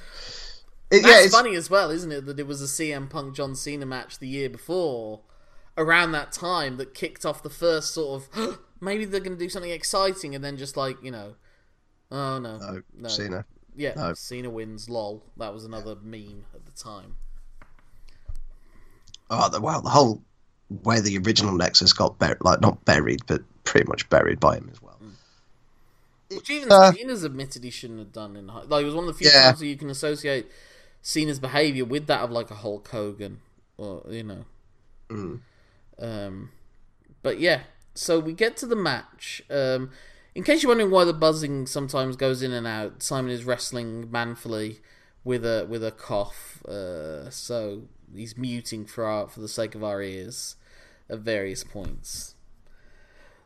It, 0.89 1.03
That's 1.03 1.07
yeah, 1.07 1.23
it's, 1.25 1.35
funny 1.35 1.55
as 1.55 1.69
well, 1.69 1.91
isn't 1.91 2.11
it? 2.11 2.25
That 2.25 2.39
it 2.39 2.47
was 2.47 2.61
a 2.61 2.65
CM 2.65 3.07
Punk 3.07 3.35
John 3.35 3.55
Cena 3.55 3.85
match 3.85 4.17
the 4.17 4.27
year 4.27 4.49
before, 4.49 5.21
around 5.77 6.11
that 6.11 6.31
time, 6.31 6.77
that 6.77 6.93
kicked 6.93 7.25
off 7.25 7.43
the 7.43 7.49
first 7.49 7.93
sort 7.93 8.23
of 8.35 8.59
maybe 8.81 9.05
they're 9.05 9.19
going 9.19 9.37
to 9.37 9.43
do 9.43 9.49
something 9.49 9.71
exciting, 9.71 10.35
and 10.35 10.43
then 10.43 10.57
just 10.57 10.75
like 10.77 11.01
you 11.03 11.11
know, 11.11 11.35
oh 12.11 12.39
no, 12.39 12.57
no, 12.57 12.81
no. 12.95 13.09
Cena. 13.09 13.45
yeah, 13.75 13.93
no. 13.95 14.13
Cena 14.13 14.49
wins. 14.49 14.89
Lol, 14.89 15.23
that 15.37 15.53
was 15.53 15.65
another 15.65 15.95
meme 16.01 16.45
at 16.53 16.65
the 16.65 16.71
time. 16.71 17.15
Oh, 19.29 19.47
the, 19.49 19.61
well, 19.61 19.81
the 19.81 19.89
whole 19.89 20.23
way 20.83 20.99
the 20.99 21.17
original 21.17 21.53
Nexus 21.55 21.93
got 21.93 22.17
buried, 22.19 22.37
like 22.41 22.61
not 22.61 22.83
buried, 22.85 23.21
but 23.27 23.41
pretty 23.63 23.87
much 23.87 24.09
buried 24.09 24.39
by 24.39 24.57
him 24.57 24.69
as 24.71 24.81
well. 24.81 24.97
Which 26.29 26.49
even 26.49 26.71
Uh, 26.71 26.91
Cena's 26.91 27.23
admitted 27.23 27.63
he 27.63 27.71
shouldn't 27.71 27.99
have 27.99 28.11
done 28.11 28.35
in 28.35 28.49
high. 28.49 28.61
Like 28.63 28.83
it 28.83 28.85
was 28.85 28.93
one 28.95 29.05
of 29.05 29.07
the 29.07 29.17
few 29.17 29.29
Yeah. 29.29 29.43
times 29.45 29.59
where 29.61 29.69
you 29.69 29.77
can 29.77 29.89
associate 29.89 30.47
Cena's 31.01 31.39
behavior 31.39 31.85
with 31.85 32.05
that 32.07 32.21
of 32.21 32.29
like 32.31 32.51
a 32.51 32.55
Hulk 32.55 32.87
Hogan, 32.89 33.41
or 33.77 34.03
you 34.09 34.23
know. 34.23 34.45
Mm. 35.09 35.39
Um, 35.97 36.51
but 37.23 37.39
yeah, 37.39 37.61
so 37.95 38.19
we 38.19 38.33
get 38.33 38.57
to 38.57 38.67
the 38.67 38.75
match. 38.75 39.41
Um, 39.49 39.89
in 40.35 40.43
case 40.43 40.61
you're 40.61 40.69
wondering 40.69 40.91
why 40.91 41.03
the 41.03 41.13
buzzing 41.13 41.65
sometimes 41.65 42.15
goes 42.15 42.43
in 42.43 42.53
and 42.53 42.67
out, 42.67 43.01
Simon 43.01 43.31
is 43.31 43.43
wrestling 43.43 44.09
manfully 44.11 44.81
with 45.23 45.43
a 45.43 45.65
with 45.67 45.83
a 45.83 45.91
cough. 45.91 46.63
Uh, 46.65 47.29
so 47.31 47.83
he's 48.15 48.37
muting 48.37 48.85
for 48.85 49.05
our 49.05 49.27
for 49.27 49.39
the 49.39 49.47
sake 49.47 49.73
of 49.73 49.83
our 49.83 50.01
ears 50.01 50.55
at 51.09 51.19
various 51.19 51.63
points. 51.63 52.35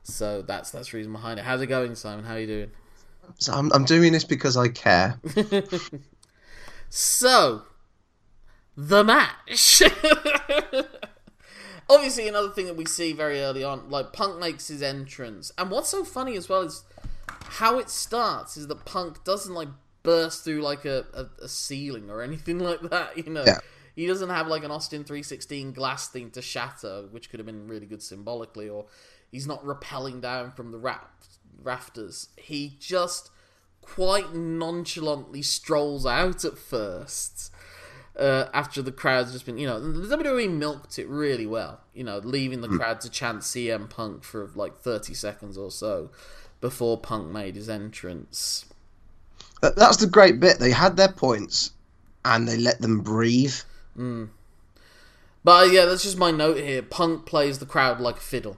So 0.03 0.41
that's 0.41 0.71
that's 0.71 0.91
the 0.91 0.97
reason 0.97 1.11
behind 1.13 1.39
it. 1.39 1.45
How's 1.45 1.61
it 1.61 1.67
going, 1.67 1.95
Simon? 1.95 2.25
How 2.25 2.33
are 2.33 2.39
you 2.39 2.47
doing? 2.47 2.71
So 3.39 3.53
I'm, 3.53 3.71
I'm 3.73 3.85
doing 3.85 4.11
this 4.11 4.25
because 4.25 4.57
I 4.57 4.67
care. 4.67 5.19
So, 6.95 7.63
the 8.77 9.03
match. 9.03 9.81
Obviously, 11.89 12.27
another 12.27 12.49
thing 12.49 12.67
that 12.67 12.75
we 12.75 12.85
see 12.85 13.13
very 13.13 13.41
early 13.41 13.63
on, 13.63 13.89
like 13.89 14.13
Punk 14.13 14.39
makes 14.39 14.67
his 14.67 14.83
entrance, 14.83 15.51
and 15.57 15.71
what's 15.71 15.89
so 15.89 16.03
funny 16.03 16.37
as 16.37 16.49
well 16.49 16.61
is 16.61 16.83
how 17.27 17.79
it 17.79 17.89
starts. 17.89 18.57
Is 18.57 18.67
that 18.67 18.85
Punk 18.85 19.23
doesn't 19.23 19.55
like 19.55 19.69
burst 20.03 20.43
through 20.43 20.61
like 20.61 20.85
a, 20.85 21.03
a, 21.15 21.45
a 21.45 21.47
ceiling 21.47 22.11
or 22.11 22.21
anything 22.21 22.59
like 22.69 22.81
that. 22.81 23.17
You 23.17 23.31
know, 23.33 23.43
Yeah. 23.43 23.57
He 23.95 24.07
doesn't 24.07 24.29
have 24.29 24.47
like 24.47 24.63
an 24.63 24.71
Austin 24.71 25.03
three 25.03 25.23
sixteen 25.23 25.71
glass 25.71 26.07
thing 26.07 26.31
to 26.31 26.41
shatter, 26.41 27.07
which 27.11 27.29
could 27.29 27.39
have 27.39 27.47
been 27.47 27.67
really 27.67 27.85
good 27.85 28.01
symbolically, 28.01 28.69
or 28.69 28.85
he's 29.31 29.47
not 29.47 29.63
rappelling 29.63 30.21
down 30.21 30.51
from 30.51 30.71
the 30.71 30.77
raft, 30.77 31.39
rafters. 31.61 32.29
He 32.37 32.77
just 32.79 33.29
quite 33.81 34.33
nonchalantly 34.33 35.41
strolls 35.41 36.05
out 36.05 36.45
at 36.45 36.57
first. 36.57 37.51
Uh, 38.17 38.47
after 38.53 38.83
the 38.83 38.91
crowd's 38.91 39.31
just 39.31 39.43
been, 39.43 39.57
you 39.57 39.65
know, 39.65 39.79
the 39.79 40.15
WWE 40.15 40.47
milked 40.51 40.99
it 40.99 41.07
really 41.07 41.47
well, 41.47 41.81
you 41.95 42.03
know, 42.03 42.19
leaving 42.19 42.61
the 42.61 42.67
crowd 42.69 43.01
to 43.01 43.09
chant 43.09 43.39
CM 43.39 43.89
Punk 43.89 44.23
for 44.23 44.51
like 44.53 44.77
30 44.77 45.15
seconds 45.15 45.57
or 45.57 45.71
so 45.71 46.11
before 46.61 46.99
Punk 46.99 47.31
made 47.31 47.55
his 47.55 47.67
entrance. 47.67 48.65
That's 49.61 49.97
the 49.97 50.07
great 50.07 50.39
bit. 50.39 50.59
They 50.59 50.71
had 50.71 50.95
their 50.95 51.11
points, 51.11 51.71
and 52.23 52.47
they 52.47 52.57
let 52.57 52.81
them 52.81 53.01
breathe. 53.01 53.55
But 53.95 55.67
uh, 55.67 55.71
yeah, 55.71 55.85
that's 55.85 56.03
just 56.03 56.17
my 56.17 56.31
note 56.31 56.57
here. 56.57 56.81
Punk 56.81 57.25
plays 57.25 57.59
the 57.59 57.65
crowd 57.65 57.99
like 57.99 58.17
a 58.17 58.21
fiddle. 58.21 58.57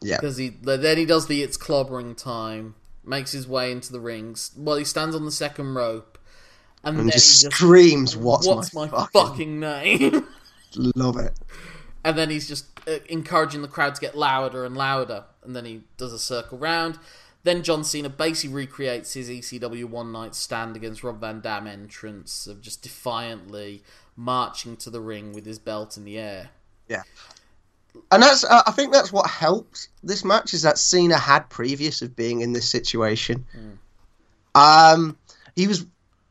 Yeah. 0.00 0.16
Because 0.16 0.36
he 0.36 0.50
then 0.50 0.98
he 0.98 1.06
does 1.06 1.28
the 1.28 1.42
it's 1.42 1.56
clobbering 1.56 2.16
time, 2.16 2.74
makes 3.04 3.32
his 3.32 3.48
way 3.48 3.70
into 3.72 3.92
the 3.92 4.00
rings. 4.00 4.52
Well, 4.56 4.76
he 4.76 4.84
stands 4.84 5.14
on 5.14 5.24
the 5.24 5.32
second 5.32 5.74
rope, 5.74 6.18
and, 6.82 6.98
And 6.98 7.06
then 7.06 7.12
just 7.12 7.42
he 7.42 7.46
just 7.46 7.56
screams, 7.56 8.16
"What's, 8.16 8.46
what's 8.46 8.74
my, 8.74 8.86
my 8.86 9.06
fucking, 9.06 9.10
fucking 9.12 9.60
name? 9.60 10.26
love 10.76 11.16
it?" 11.16 11.32
and 12.04 12.18
then 12.18 12.30
he's 12.30 12.46
just 12.46 12.66
uh, 12.86 12.98
encouraging 13.08 13.62
the 13.62 13.68
crowd 13.68 13.94
to 13.94 14.00
get 14.00 14.16
louder 14.16 14.64
and 14.64 14.76
louder. 14.76 15.24
And 15.42 15.56
then 15.56 15.64
he 15.64 15.82
does 15.96 16.12
a 16.12 16.18
circle 16.18 16.58
round. 16.58 16.98
Then 17.42 17.62
John 17.62 17.82
Cena 17.82 18.08
basically 18.08 18.54
recreates 18.54 19.14
his 19.14 19.28
ECW 19.28 19.86
one 19.86 20.12
night 20.12 20.34
stand 20.34 20.76
against 20.76 21.02
Rob 21.02 21.20
Van 21.20 21.40
Dam 21.40 21.66
entrance 21.66 22.46
of 22.46 22.60
just 22.60 22.82
defiantly 22.82 23.82
marching 24.16 24.76
to 24.78 24.90
the 24.90 25.00
ring 25.00 25.32
with 25.32 25.44
his 25.46 25.58
belt 25.58 25.96
in 25.96 26.04
the 26.04 26.18
air. 26.18 26.50
Yeah. 26.88 27.02
And 28.10 28.22
that's 28.22 28.44
uh, 28.44 28.62
I 28.66 28.72
think 28.72 28.92
that's 28.92 29.12
what 29.12 29.28
helped 29.28 29.88
this 30.02 30.24
match 30.24 30.52
is 30.52 30.62
that 30.62 30.78
Cena 30.78 31.16
had 31.16 31.48
previous 31.48 32.02
of 32.02 32.16
being 32.16 32.40
in 32.40 32.52
this 32.52 32.68
situation. 32.68 33.46
Um, 34.54 35.16
he 35.56 35.66
was, 35.66 35.86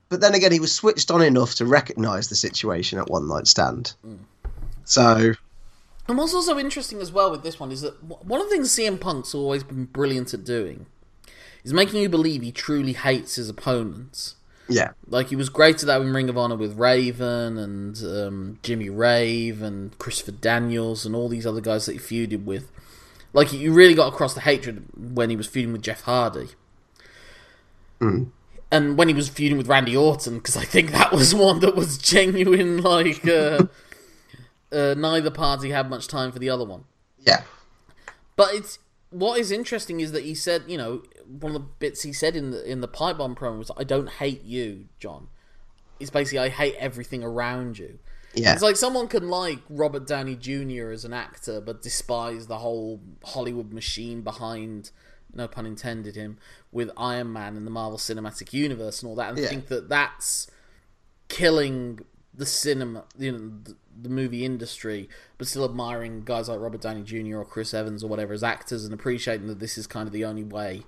but 0.09 0.21
then 0.21 0.33
again, 0.33 0.51
he 0.51 0.59
was 0.59 0.73
switched 0.73 1.09
on 1.11 1.21
enough 1.21 1.55
to 1.55 1.65
recognise 1.65 2.27
the 2.27 2.35
situation 2.35 2.99
at 2.99 3.09
one 3.09 3.27
night 3.27 3.47
stand. 3.47 3.93
So 4.85 5.33
And 6.07 6.17
what's 6.17 6.33
also 6.33 6.59
interesting 6.59 6.99
as 6.99 7.11
well 7.11 7.31
with 7.31 7.43
this 7.43 7.59
one 7.59 7.71
is 7.71 7.81
that 7.81 8.03
one 8.03 8.41
of 8.41 8.49
the 8.49 8.55
things 8.55 8.71
CM 8.71 8.99
Punk's 8.99 9.33
always 9.33 9.63
been 9.63 9.85
brilliant 9.85 10.33
at 10.33 10.43
doing 10.43 10.85
is 11.63 11.73
making 11.73 12.01
you 12.01 12.09
believe 12.09 12.41
he 12.41 12.51
truly 12.51 12.93
hates 12.93 13.35
his 13.35 13.47
opponents. 13.49 14.35
Yeah, 14.69 14.91
Like 15.07 15.27
he 15.27 15.35
was 15.35 15.49
great 15.49 15.81
at 15.83 15.87
that 15.87 16.01
in 16.01 16.13
Ring 16.13 16.29
of 16.29 16.37
Honor 16.37 16.55
with 16.55 16.77
Raven 16.77 17.57
and 17.57 17.97
um, 18.03 18.59
Jimmy 18.63 18.89
Rave 18.89 19.61
and 19.61 19.97
Christopher 19.99 20.31
Daniels 20.31 21.05
and 21.05 21.15
all 21.15 21.27
these 21.29 21.45
other 21.45 21.61
guys 21.61 21.85
that 21.85 21.93
he 21.93 21.99
feuded 21.99 22.45
with. 22.45 22.71
Like 23.33 23.51
you 23.51 23.73
really 23.73 23.93
got 23.95 24.13
across 24.13 24.33
the 24.33 24.41
hatred 24.41 24.85
when 24.95 25.29
he 25.29 25.35
was 25.35 25.47
feuding 25.47 25.73
with 25.73 25.81
Jeff 25.81 26.01
Hardy. 26.01 26.49
And 28.71 28.97
when 28.97 29.07
he 29.07 29.13
was 29.13 29.29
feuding 29.29 29.57
with 29.57 29.67
Randy 29.67 29.95
Orton, 29.95 30.37
because 30.37 30.57
I 30.57 30.65
think 30.65 30.91
that 30.91 31.11
was 31.11 31.33
one 31.35 31.59
that 31.59 31.75
was 31.75 31.97
genuine. 31.97 32.77
Like 32.83 33.27
uh, 33.27 33.65
uh, 34.71 34.95
neither 34.97 35.29
party 35.29 35.69
had 35.69 35.89
much 35.89 36.07
time 36.07 36.31
for 36.31 36.39
the 36.39 36.49
other 36.49 36.65
one. 36.65 36.85
yeah, 37.19 37.43
But 38.35 38.53
it's 38.53 38.79
what 39.13 39.39
is 39.39 39.51
interesting 39.51 39.99
is 39.99 40.11
that 40.11 40.23
he 40.23 40.35
said, 40.35 40.63
you 40.67 40.77
know, 40.77 41.03
one 41.25 41.55
of 41.55 41.61
the 41.61 41.67
bits 41.79 42.01
he 42.01 42.11
said 42.13 42.35
in 42.35 42.51
the 42.51 42.69
in 42.69 42.81
the 42.81 42.87
pipe 42.87 43.17
bomb 43.17 43.35
promo 43.35 43.59
was, 43.59 43.71
"I 43.77 43.83
don't 43.83 44.09
hate 44.09 44.43
you, 44.43 44.87
John. 44.99 45.27
It's 45.99 46.09
basically 46.09 46.39
I 46.39 46.49
hate 46.49 46.75
everything 46.77 47.23
around 47.23 47.77
you." 47.77 47.99
yeah, 48.33 48.53
It's 48.53 48.63
like 48.63 48.75
someone 48.75 49.07
can 49.07 49.29
like 49.29 49.59
Robert 49.69 50.07
Downey 50.07 50.35
Jr. 50.35 50.89
as 50.91 51.05
an 51.05 51.13
actor, 51.13 51.61
but 51.61 51.81
despise 51.83 52.47
the 52.47 52.57
whole 52.57 52.99
Hollywood 53.23 53.71
machine 53.71 54.21
behind, 54.21 54.89
no 55.33 55.47
pun 55.47 55.65
intended, 55.67 56.15
him 56.15 56.37
with 56.71 56.89
Iron 56.97 57.31
Man 57.31 57.55
and 57.55 57.67
the 57.67 57.71
Marvel 57.71 57.99
Cinematic 57.99 58.51
Universe 58.51 59.01
and 59.03 59.09
all 59.09 59.15
that, 59.15 59.29
and 59.29 59.37
Yeah. 59.37 59.49
think 59.49 59.67
that 59.67 59.87
that's 59.89 60.47
killing 61.27 61.99
the 62.33 62.45
cinema, 62.45 63.05
you 63.17 63.31
know, 63.31 63.75
the, 64.01 64.09
movie 64.09 64.45
industry, 64.45 65.09
but 65.37 65.47
still 65.47 65.65
admiring 65.65 66.23
guys 66.23 66.49
like 66.49 66.59
Robert 66.59 66.81
Downey 66.81 67.03
Jr. 67.03 67.37
or 67.37 67.45
Chris 67.45 67.73
Evans 67.73 68.03
or 68.03 68.07
whatever 68.07 68.33
as 68.33 68.43
actors 68.43 68.85
and 68.85 68.93
appreciating 68.93 69.47
that 69.47 69.59
this 69.59 69.77
is 69.77 69.87
kind 69.87 70.07
of 70.07 70.13
the 70.13 70.25
only 70.25 70.43
way 70.43 70.83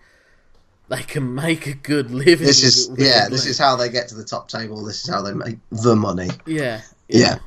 they 0.87 1.01
can 1.01 1.33
make 1.33 1.65
a 1.67 1.73
good 1.73 2.11
living. 2.11 2.45
this 2.45 2.63
is 2.63 2.89
yeah, 2.97 3.27
this 3.29 3.45
is 3.45 3.57
how 3.57 3.75
they 3.75 3.89
get 3.89 4.07
to 4.09 4.15
the 4.15 4.23
top 4.23 4.47
table. 4.47 4.83
This 4.83 5.03
is 5.03 5.09
how 5.09 5.21
they 5.21 5.33
make 5.33 5.57
the 5.71 5.95
money. 5.95 6.29
Yeah. 6.45 6.81
Yeah, 7.07 7.37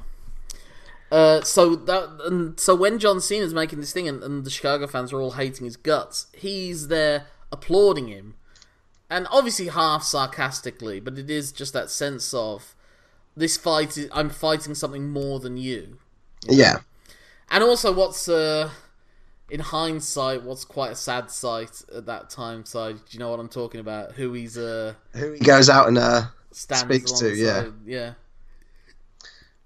Uh, 1.11 1.43
so 1.43 1.75
that 1.75 2.21
and 2.25 2.59
so 2.61 2.77
when 2.77 2.99
John 3.01 3.21
Cena's 3.21 3.53
making 3.53 3.81
this 3.81 3.93
thing 3.93 4.07
and, 4.07 4.23
and 4.23 4.45
the 4.45 4.51
Chicago 4.51 4.87
fans 4.87 5.13
are 5.13 5.21
all 5.21 5.33
hating 5.33 5.65
his 5.65 5.77
guts, 5.77 6.29
he's 6.33 6.89
there 6.89 7.27
applauding 7.51 8.07
him, 8.07 8.35
and 9.11 9.27
obviously 9.31 9.67
half 9.67 10.05
sarcastically, 10.05 11.01
but 11.01 11.19
it 11.19 11.29
is 11.29 11.51
just 11.51 11.73
that 11.73 11.91
sense 11.91 12.33
of 12.33 12.77
this 13.39 13.57
fight. 13.57 13.97
Is, 13.97 14.09
I'm 14.13 14.31
fighting 14.31 14.75
something 14.75 15.09
more 15.09 15.41
than 15.41 15.57
you, 15.57 15.99
yeah, 16.49 16.79
and 17.51 17.63
also 17.63 17.93
what's 17.93 18.29
uh, 18.29 18.71
in 19.51 19.61
hindsight, 19.61 20.43
what's 20.43 20.65
quite 20.65 20.93
a 20.93 20.97
sad 20.97 21.31
sight 21.31 21.83
at 21.95 22.07
that 22.07 22.31
time. 22.31 22.65
side. 22.65 22.97
do 22.97 23.03
you 23.11 23.19
know 23.19 23.31
what 23.31 23.41
I'm 23.41 23.49
talking 23.49 23.81
about? 23.81 24.13
Who 24.13 24.33
he's 24.33 24.59
uh 24.59 24.95
who 25.13 25.33
he 25.33 25.41
goes 25.41 25.69
out 25.69 25.89
and 25.89 25.99
uh, 25.99 26.23
Speaks 26.51 27.13
to, 27.13 27.35
yeah. 27.35 27.67
yeah. 27.87 28.15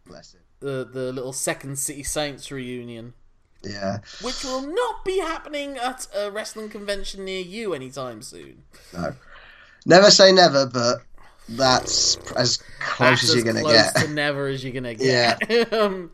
bless 0.06 0.34
him. 0.34 0.40
The 0.60 0.88
the 0.90 1.12
little 1.12 1.32
Second 1.32 1.78
City 1.78 2.02
Saints 2.02 2.50
reunion. 2.50 3.14
Yeah, 3.62 3.98
which 4.22 4.44
will 4.44 4.62
not 4.62 5.04
be 5.04 5.20
happening 5.20 5.78
at 5.78 6.06
a 6.16 6.30
wrestling 6.30 6.68
convention 6.68 7.24
near 7.24 7.40
you 7.40 7.74
anytime 7.74 8.20
soon. 8.20 8.64
no, 8.92 9.14
never 9.86 10.10
say 10.10 10.32
never, 10.32 10.66
but 10.66 11.02
that's 11.48 12.16
as 12.36 12.58
close 12.80 13.22
That's 13.22 13.24
as 13.24 13.34
you're 13.34 13.44
gonna 13.44 13.60
close 13.62 13.90
get. 13.92 13.96
to 13.96 14.08
never 14.08 14.46
as 14.48 14.64
you're 14.64 14.72
gonna 14.72 14.94
get. 14.94 15.40
um, 15.72 16.10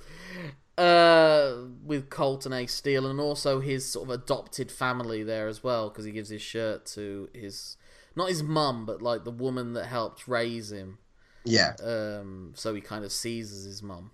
uh, 0.76 1.54
with 1.84 2.08
Colt 2.08 2.46
and 2.46 2.54
Ace 2.54 2.74
Steel 2.74 3.06
and 3.06 3.20
also 3.20 3.60
his 3.60 3.90
sort 3.90 4.08
of 4.08 4.10
adopted 4.22 4.70
family 4.70 5.22
there 5.22 5.48
as 5.48 5.62
well, 5.62 5.88
because 5.88 6.04
he 6.04 6.12
gives 6.12 6.28
his 6.28 6.42
shirt 6.42 6.86
to 6.86 7.28
his 7.34 7.76
not 8.16 8.28
his 8.28 8.42
mum, 8.42 8.86
but 8.86 9.02
like 9.02 9.24
the 9.24 9.30
woman 9.30 9.74
that 9.74 9.86
helped 9.86 10.26
raise 10.28 10.72
him. 10.72 10.98
Yeah, 11.44 11.74
Um, 11.82 12.52
so 12.54 12.74
he 12.74 12.80
kind 12.80 13.04
of 13.04 13.12
sees 13.12 13.52
as 13.52 13.64
his 13.64 13.82
mum. 13.82 14.10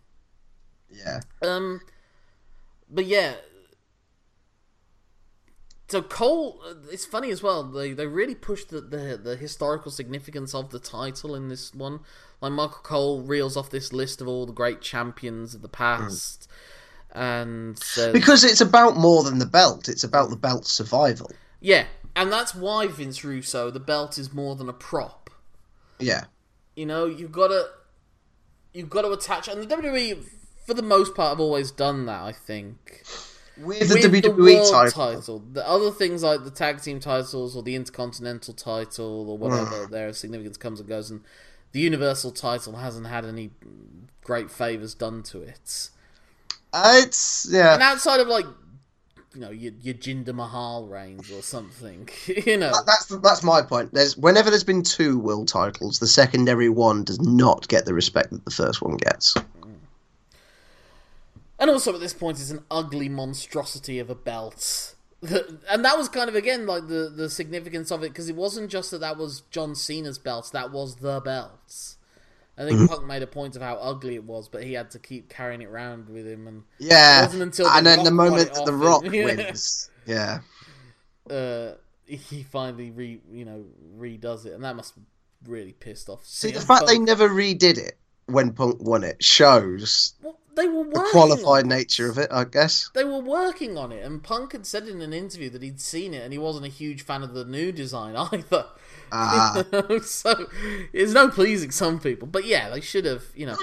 yeah, 0.91 1.21
Um, 1.43 1.81
but 2.91 3.07
yeah, 3.07 3.35
so 5.89 6.03
Cole, 6.03 6.61
it's 6.91 7.05
funny 7.05 7.30
as 7.30 7.43
well. 7.43 7.62
They 7.62 7.93
they 7.93 8.07
really 8.07 8.35
pushed 8.35 8.70
the, 8.70 8.80
the 8.80 9.20
the 9.22 9.37
historical 9.37 9.91
significance 9.91 10.55
of 10.55 10.70
the 10.70 10.78
title 10.78 11.35
in 11.35 11.49
this 11.49 11.74
one. 11.74 12.01
Like 12.41 12.53
Michael 12.53 12.80
Cole 12.82 13.22
reels 13.22 13.57
off 13.57 13.70
this 13.70 13.93
list 13.93 14.20
of 14.20 14.28
all 14.28 14.47
the 14.47 14.53
great 14.53 14.80
champions 14.80 15.55
of 15.55 15.62
the 15.62 15.68
past, 15.68 16.49
and 17.12 17.78
says, 17.78 18.12
Because 18.12 18.45
it's 18.45 18.61
about 18.61 18.97
more 18.97 19.22
than 19.22 19.39
the 19.39 19.47
belt. 19.47 19.89
It's 19.89 20.05
about 20.05 20.30
the 20.30 20.37
belt's 20.37 20.70
survival. 20.70 21.30
yeah, 21.61 21.85
and 22.16 22.32
that's 22.32 22.55
why 22.55 22.87
Vince 22.87 23.24
Russo, 23.24 23.70
the 23.70 23.80
belt 23.80 24.18
is 24.18 24.32
more 24.32 24.57
than 24.57 24.68
a 24.68 24.72
prop. 24.74 25.30
Yeah. 25.99 26.24
You 26.76 26.87
know, 26.87 27.07
you've 27.07 27.32
got 27.32 27.49
to 27.49 27.66
you've 28.72 28.91
got 28.91 29.03
to 29.03 29.12
attach, 29.12 29.49
and 29.49 29.62
the 29.62 29.66
WWE 29.66 30.24
for 30.66 30.74
the 30.74 30.82
most 30.82 31.14
part 31.14 31.30
have 31.30 31.41
always 31.41 31.70
done 31.70 32.07
that. 32.07 32.22
I 32.22 32.32
think. 32.32 33.05
With 33.57 33.89
the 33.89 34.09
with 34.11 34.25
WWE 34.25 34.37
world 34.37 34.93
title. 34.93 35.43
The 35.53 35.67
other 35.69 35.91
things 35.91 36.23
like 36.23 36.43
the 36.45 36.51
tag 36.51 36.83
team 36.83 36.99
titles 36.99 37.55
or 37.55 37.63
the 37.63 37.77
intercontinental 37.77 38.55
title 38.55 39.31
or 39.31 39.39
whatever, 39.39 39.87
their 39.87 40.13
significance 40.13 40.57
comes 40.57 40.81
and 40.81 40.89
goes, 40.89 41.11
and 41.11 41.23
the 41.73 41.81
universal 41.81 42.31
title 42.33 42.77
hasn't 42.77 43.07
had 43.07 43.25
any 43.25 43.51
great 44.25 44.51
favors 44.51 44.95
done 44.95 45.23
to 45.25 45.43
it. 45.43 45.91
Uh, 46.73 47.01
it's 47.05 47.47
yeah. 47.51 47.75
And 47.75 47.83
outside 47.83 48.19
of 48.19 48.27
like, 48.27 48.47
you 49.35 49.41
know, 49.41 49.51
your, 49.51 49.73
your 49.81 49.95
Jinder 49.95 50.35
Mahal 50.35 50.87
reigns 50.89 51.31
or 51.31 51.43
something, 51.43 52.09
you 52.27 52.57
know, 52.57 52.73
That's 52.85 53.07
that's 53.07 53.45
my 53.45 53.63
point. 53.63 53.95
There's 53.95 54.17
whenever 54.17 54.51
there's 54.51 54.65
been 54.65 54.83
two 54.83 55.19
world 55.19 55.47
titles, 55.47 56.01
the 56.01 56.09
secondary 56.09 56.69
one 56.69 57.05
does 57.05 57.21
not 57.21 57.69
get 57.69 57.85
the 57.85 57.95
respect 57.95 58.31
that 58.31 58.45
the 58.45 58.51
first 58.51 58.83
one 58.83 58.97
gets. 58.97 59.35
And 61.65 61.71
also 61.71 61.95
at 61.95 62.01
this 62.01 62.12
point, 62.12 62.39
it's 62.39 62.51
an 62.51 62.62
ugly 62.71 63.09
monstrosity 63.09 63.99
of 63.99 64.11
a 64.11 64.15
belt. 64.15 64.95
And 65.23 65.83
that 65.83 65.97
was 65.97 66.11
kind 66.11 66.29
of 66.29 66.35
again 66.35 66.67
like 66.67 66.89
the 66.89 67.11
the 67.17 67.31
significance 67.31 67.91
of 67.91 68.03
it 68.03 68.11
because 68.11 68.29
it 68.29 68.37
wasn't 68.37 68.71
just 68.71 68.91
that 68.91 69.01
that 69.01 69.17
was 69.17 69.45
John 69.51 69.75
Cena's 69.75 70.19
belt; 70.19 70.51
that 70.53 70.71
was 70.73 70.97
the 70.97 71.23
belt. 71.25 71.95
I 72.59 72.67
think 72.67 72.91
Punk 72.91 73.07
made 73.07 73.23
a 73.23 73.27
point 73.27 73.57
of 73.57 73.62
how 73.62 73.77
ugly 73.77 74.15
it 74.15 74.25
was, 74.25 74.47
but 74.47 74.62
he 74.62 74.75
had 74.75 74.91
to 74.91 74.99
keep 74.99 75.31
carrying 75.31 75.62
it 75.62 75.69
around 75.69 76.11
with 76.11 76.27
him, 76.27 76.47
and 76.47 76.65
Yeah, 76.79 77.21
it 77.23 77.25
wasn't 77.29 77.45
until 77.45 77.69
and 77.69 77.87
then 77.87 78.05
the 78.05 78.11
moment 78.11 78.53
that 78.53 78.67
the 78.67 78.75
Rock. 78.75 79.03
Wins, 79.05 79.89
yeah, 80.05 80.41
uh, 81.31 81.73
he 82.05 82.43
finally 82.43 82.91
re 82.91 83.23
you 83.33 83.47
know 83.47 83.65
redoes 83.97 84.45
it, 84.45 84.53
and 84.53 84.62
that 84.65 84.77
must 84.77 84.97
have 84.97 85.05
really 85.47 85.73
pissed 85.73 86.11
off. 86.11 86.27
see 86.27 86.51
the 86.51 86.61
CM 86.61 86.67
fact 86.67 86.87
they 86.87 86.99
never 86.99 87.31
redid 87.31 87.79
it 87.79 87.97
when 88.27 88.53
Punk 88.53 88.83
won 88.83 89.03
it 89.03 89.25
shows 89.25 90.12
Well, 90.23 90.37
they 90.57 90.69
were 90.69 90.85
the 90.85 91.09
qualified 91.11 91.67
nature 91.67 92.09
of 92.09 92.19
it, 92.19 92.29
I 92.31 92.45
guess. 92.45 92.91
They 92.95 93.05
were 93.05 93.19
working 93.19 93.77
on 93.77 93.93
it, 93.93 94.05
and 94.05 94.23
Punk 94.23 94.53
had 94.53 94.67
said 94.67 94.87
in 94.87 95.01
an 95.01 95.13
interview 95.13 95.51
that 95.51 95.63
he'd 95.63 95.81
seen 95.81 96.15
it, 96.15 96.23
and 96.23 96.33
he 96.33 96.39
wasn't 96.39 96.67
a 96.67 96.71
huge 96.71 97.03
fan 97.03 97.23
of 97.23 97.35
the 97.35 97.45
new 97.45 97.73
design 97.73 98.17
either. 98.33 98.67
Ah, 99.13 99.65
so 100.03 100.47
it's 100.93 101.13
no 101.13 101.29
pleasing 101.29 101.71
some 101.71 101.99
people, 101.99 102.27
but 102.27 102.45
yeah, 102.45 102.71
they 102.71 102.81
should 102.81 103.05
have. 103.05 103.25
You 103.35 103.47
know, 103.47 103.57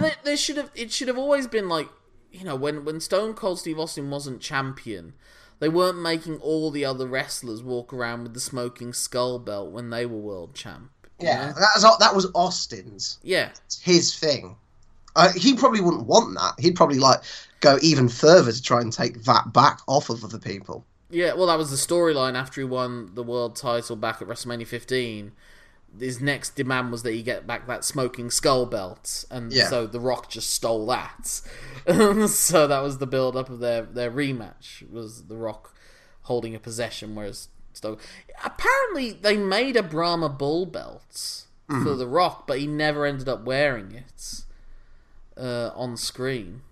they, 0.00 0.12
they 0.24 0.36
should 0.36 0.56
have. 0.56 0.70
It 0.74 0.92
should 0.92 1.08
have 1.08 1.18
always 1.18 1.46
been 1.46 1.68
like, 1.68 1.88
you 2.32 2.44
know, 2.44 2.56
when 2.56 2.84
when 2.84 3.00
Stone 3.00 3.34
Cold 3.34 3.58
Steve 3.58 3.78
Austin 3.78 4.10
wasn't 4.10 4.40
champion, 4.40 5.14
they 5.58 5.68
weren't 5.68 6.00
making 6.00 6.38
all 6.38 6.70
the 6.70 6.84
other 6.84 7.06
wrestlers 7.06 7.62
walk 7.62 7.92
around 7.92 8.24
with 8.24 8.34
the 8.34 8.40
smoking 8.40 8.92
skull 8.92 9.38
belt 9.38 9.70
when 9.70 9.90
they 9.90 10.06
were 10.06 10.18
world 10.18 10.54
champ. 10.54 10.90
yeah, 11.20 11.48
know? 11.48 11.52
that 11.54 11.70
was 11.74 11.98
that 11.98 12.14
was 12.14 12.26
Austin's. 12.34 13.18
yeah. 13.22 13.50
It's 13.66 13.80
his 13.80 14.14
thing. 14.16 14.56
Uh, 15.16 15.32
he 15.34 15.54
probably 15.54 15.80
wouldn't 15.80 16.06
want 16.06 16.34
that. 16.34 16.54
He'd 16.62 16.76
probably 16.76 16.98
like 16.98 17.20
go 17.60 17.78
even 17.82 18.08
further 18.08 18.52
to 18.52 18.62
try 18.62 18.80
and 18.80 18.92
take 18.92 19.24
that 19.24 19.52
back 19.52 19.80
off 19.88 20.10
of 20.10 20.22
other 20.22 20.38
people. 20.38 20.84
Yeah, 21.10 21.34
well, 21.34 21.46
that 21.46 21.58
was 21.58 21.70
the 21.70 21.76
storyline 21.76 22.34
after 22.34 22.60
he 22.60 22.64
won 22.64 23.10
the 23.14 23.22
world 23.22 23.56
title 23.56 23.96
back 23.96 24.20
at 24.20 24.28
WrestleMania 24.28 24.66
15. 24.66 25.32
His 25.98 26.20
next 26.20 26.56
demand 26.56 26.92
was 26.92 27.02
that 27.04 27.12
he 27.12 27.22
get 27.22 27.46
back 27.46 27.66
that 27.66 27.84
smoking 27.84 28.30
skull 28.30 28.66
belt, 28.66 29.24
and 29.30 29.52
Yeah. 29.52 29.68
so 29.68 29.86
The 29.86 30.00
Rock 30.00 30.28
just 30.28 30.50
stole 30.50 30.84
that. 30.86 31.26
so 32.28 32.66
that 32.66 32.80
was 32.82 32.98
the 32.98 33.06
build 33.06 33.36
up 33.36 33.48
of 33.48 33.60
their 33.60 33.82
their 33.82 34.10
rematch. 34.10 34.88
Was 34.90 35.26
The 35.28 35.36
Rock 35.36 35.74
holding 36.22 36.54
a 36.54 36.58
possession, 36.58 37.14
whereas 37.14 37.48
Stone. 37.72 37.98
Apparently, 38.44 39.12
they 39.12 39.36
made 39.36 39.76
a 39.76 39.82
Brahma 39.82 40.28
Bull 40.28 40.66
belt 40.66 41.44
for 41.68 41.94
The 41.94 42.06
Rock, 42.06 42.46
but 42.46 42.58
he 42.58 42.66
never 42.66 43.06
ended 43.06 43.28
up 43.28 43.44
wearing 43.44 43.92
it 43.92 44.42
uh, 45.36 45.70
on 45.74 45.96
screen. 45.96 46.62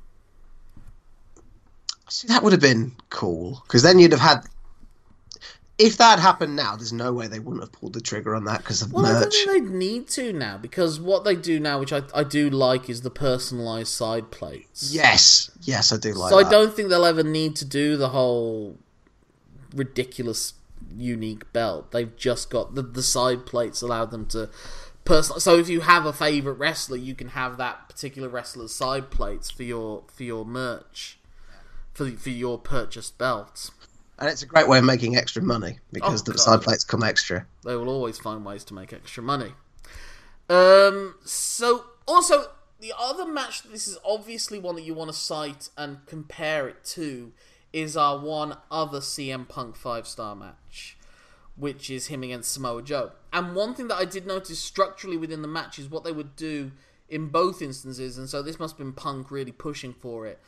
See, 2.08 2.28
that 2.28 2.42
would 2.42 2.52
have 2.52 2.60
been 2.60 2.92
cool 3.10 3.62
because 3.66 3.82
then 3.82 3.98
you'd 3.98 4.12
have 4.12 4.20
had. 4.20 4.40
If 5.76 5.96
that 5.96 6.10
had 6.10 6.18
happened 6.20 6.54
now, 6.54 6.76
there's 6.76 6.92
no 6.92 7.12
way 7.12 7.26
they 7.26 7.40
wouldn't 7.40 7.62
have 7.62 7.72
pulled 7.72 7.94
the 7.94 8.00
trigger 8.00 8.36
on 8.36 8.44
that 8.44 8.58
because 8.58 8.80
of 8.80 8.92
Well, 8.92 9.06
I 9.06 9.12
merch. 9.20 9.34
think 9.34 9.64
they'd 9.64 9.74
need 9.74 10.06
to 10.10 10.32
now 10.32 10.56
because 10.56 11.00
what 11.00 11.24
they 11.24 11.34
do 11.34 11.58
now, 11.58 11.80
which 11.80 11.92
I, 11.92 12.02
I 12.14 12.22
do 12.22 12.48
like, 12.48 12.88
is 12.88 13.00
the 13.00 13.10
personalised 13.10 13.88
side 13.88 14.30
plates. 14.30 14.92
Yes, 14.94 15.50
yes, 15.62 15.92
I 15.92 15.96
do 15.96 16.12
like 16.12 16.30
so 16.30 16.38
that. 16.38 16.46
I 16.46 16.50
don't 16.50 16.72
think 16.74 16.90
they'll 16.90 17.04
ever 17.04 17.24
need 17.24 17.56
to 17.56 17.64
do 17.64 17.96
the 17.96 18.10
whole 18.10 18.76
ridiculous 19.74 20.52
unique 20.96 21.52
belt. 21.52 21.90
They've 21.90 22.14
just 22.16 22.50
got 22.50 22.76
the 22.76 22.82
the 22.82 23.02
side 23.02 23.44
plates 23.44 23.82
allow 23.82 24.04
them 24.04 24.26
to 24.26 24.50
personal. 25.04 25.40
So 25.40 25.58
if 25.58 25.68
you 25.68 25.80
have 25.82 26.06
a 26.06 26.12
favorite 26.12 26.54
wrestler, 26.54 26.96
you 26.96 27.14
can 27.14 27.28
have 27.28 27.56
that 27.58 27.88
particular 27.88 28.28
wrestler's 28.28 28.74
side 28.74 29.10
plates 29.10 29.50
for 29.50 29.62
your 29.62 30.04
for 30.14 30.22
your 30.22 30.44
merch, 30.44 31.18
for 31.92 32.10
for 32.10 32.30
your 32.30 32.58
purchased 32.58 33.18
belt. 33.18 33.70
And 34.18 34.28
it's 34.28 34.42
a 34.42 34.46
great 34.46 34.68
way 34.68 34.78
of 34.78 34.84
making 34.84 35.16
extra 35.16 35.42
money 35.42 35.80
because 35.92 36.22
Oh, 36.22 36.24
the 36.24 36.32
God. 36.32 36.40
side 36.40 36.62
plates 36.62 36.84
come 36.84 37.02
extra. 37.02 37.46
They 37.64 37.74
will 37.74 37.88
always 37.88 38.16
find 38.18 38.44
ways 38.44 38.62
to 38.64 38.74
make 38.74 38.92
extra 38.92 39.22
money. 39.22 39.52
Um. 40.48 41.16
So 41.24 41.84
also 42.06 42.50
the 42.80 42.92
other 42.98 43.26
match. 43.26 43.62
This 43.64 43.88
is 43.88 43.98
obviously 44.04 44.58
one 44.58 44.76
that 44.76 44.82
you 44.84 44.94
want 44.94 45.10
to 45.10 45.16
cite 45.16 45.68
and 45.76 45.98
compare 46.06 46.68
it 46.68 46.84
to. 46.86 47.32
Is 47.72 47.96
our 47.96 48.18
one 48.20 48.56
other 48.70 49.00
CM 49.00 49.48
Punk 49.48 49.74
five 49.74 50.06
star 50.06 50.36
match, 50.36 50.96
which 51.56 51.90
is 51.90 52.06
him 52.06 52.22
against 52.22 52.52
Samoa 52.52 52.82
Joe. 52.82 53.12
And 53.34 53.56
one 53.56 53.74
thing 53.74 53.88
that 53.88 53.96
I 53.96 54.04
did 54.04 54.28
notice 54.28 54.60
structurally 54.60 55.16
within 55.16 55.42
the 55.42 55.48
match 55.48 55.80
is 55.80 55.90
what 55.90 56.04
they 56.04 56.12
would 56.12 56.36
do 56.36 56.70
in 57.08 57.26
both 57.26 57.60
instances, 57.60 58.16
and 58.16 58.30
so 58.30 58.40
this 58.40 58.60
must 58.60 58.74
have 58.74 58.78
been 58.78 58.92
Punk 58.92 59.30
really 59.30 59.52
pushing 59.52 59.92
for 59.92 60.24
it, 60.24 60.40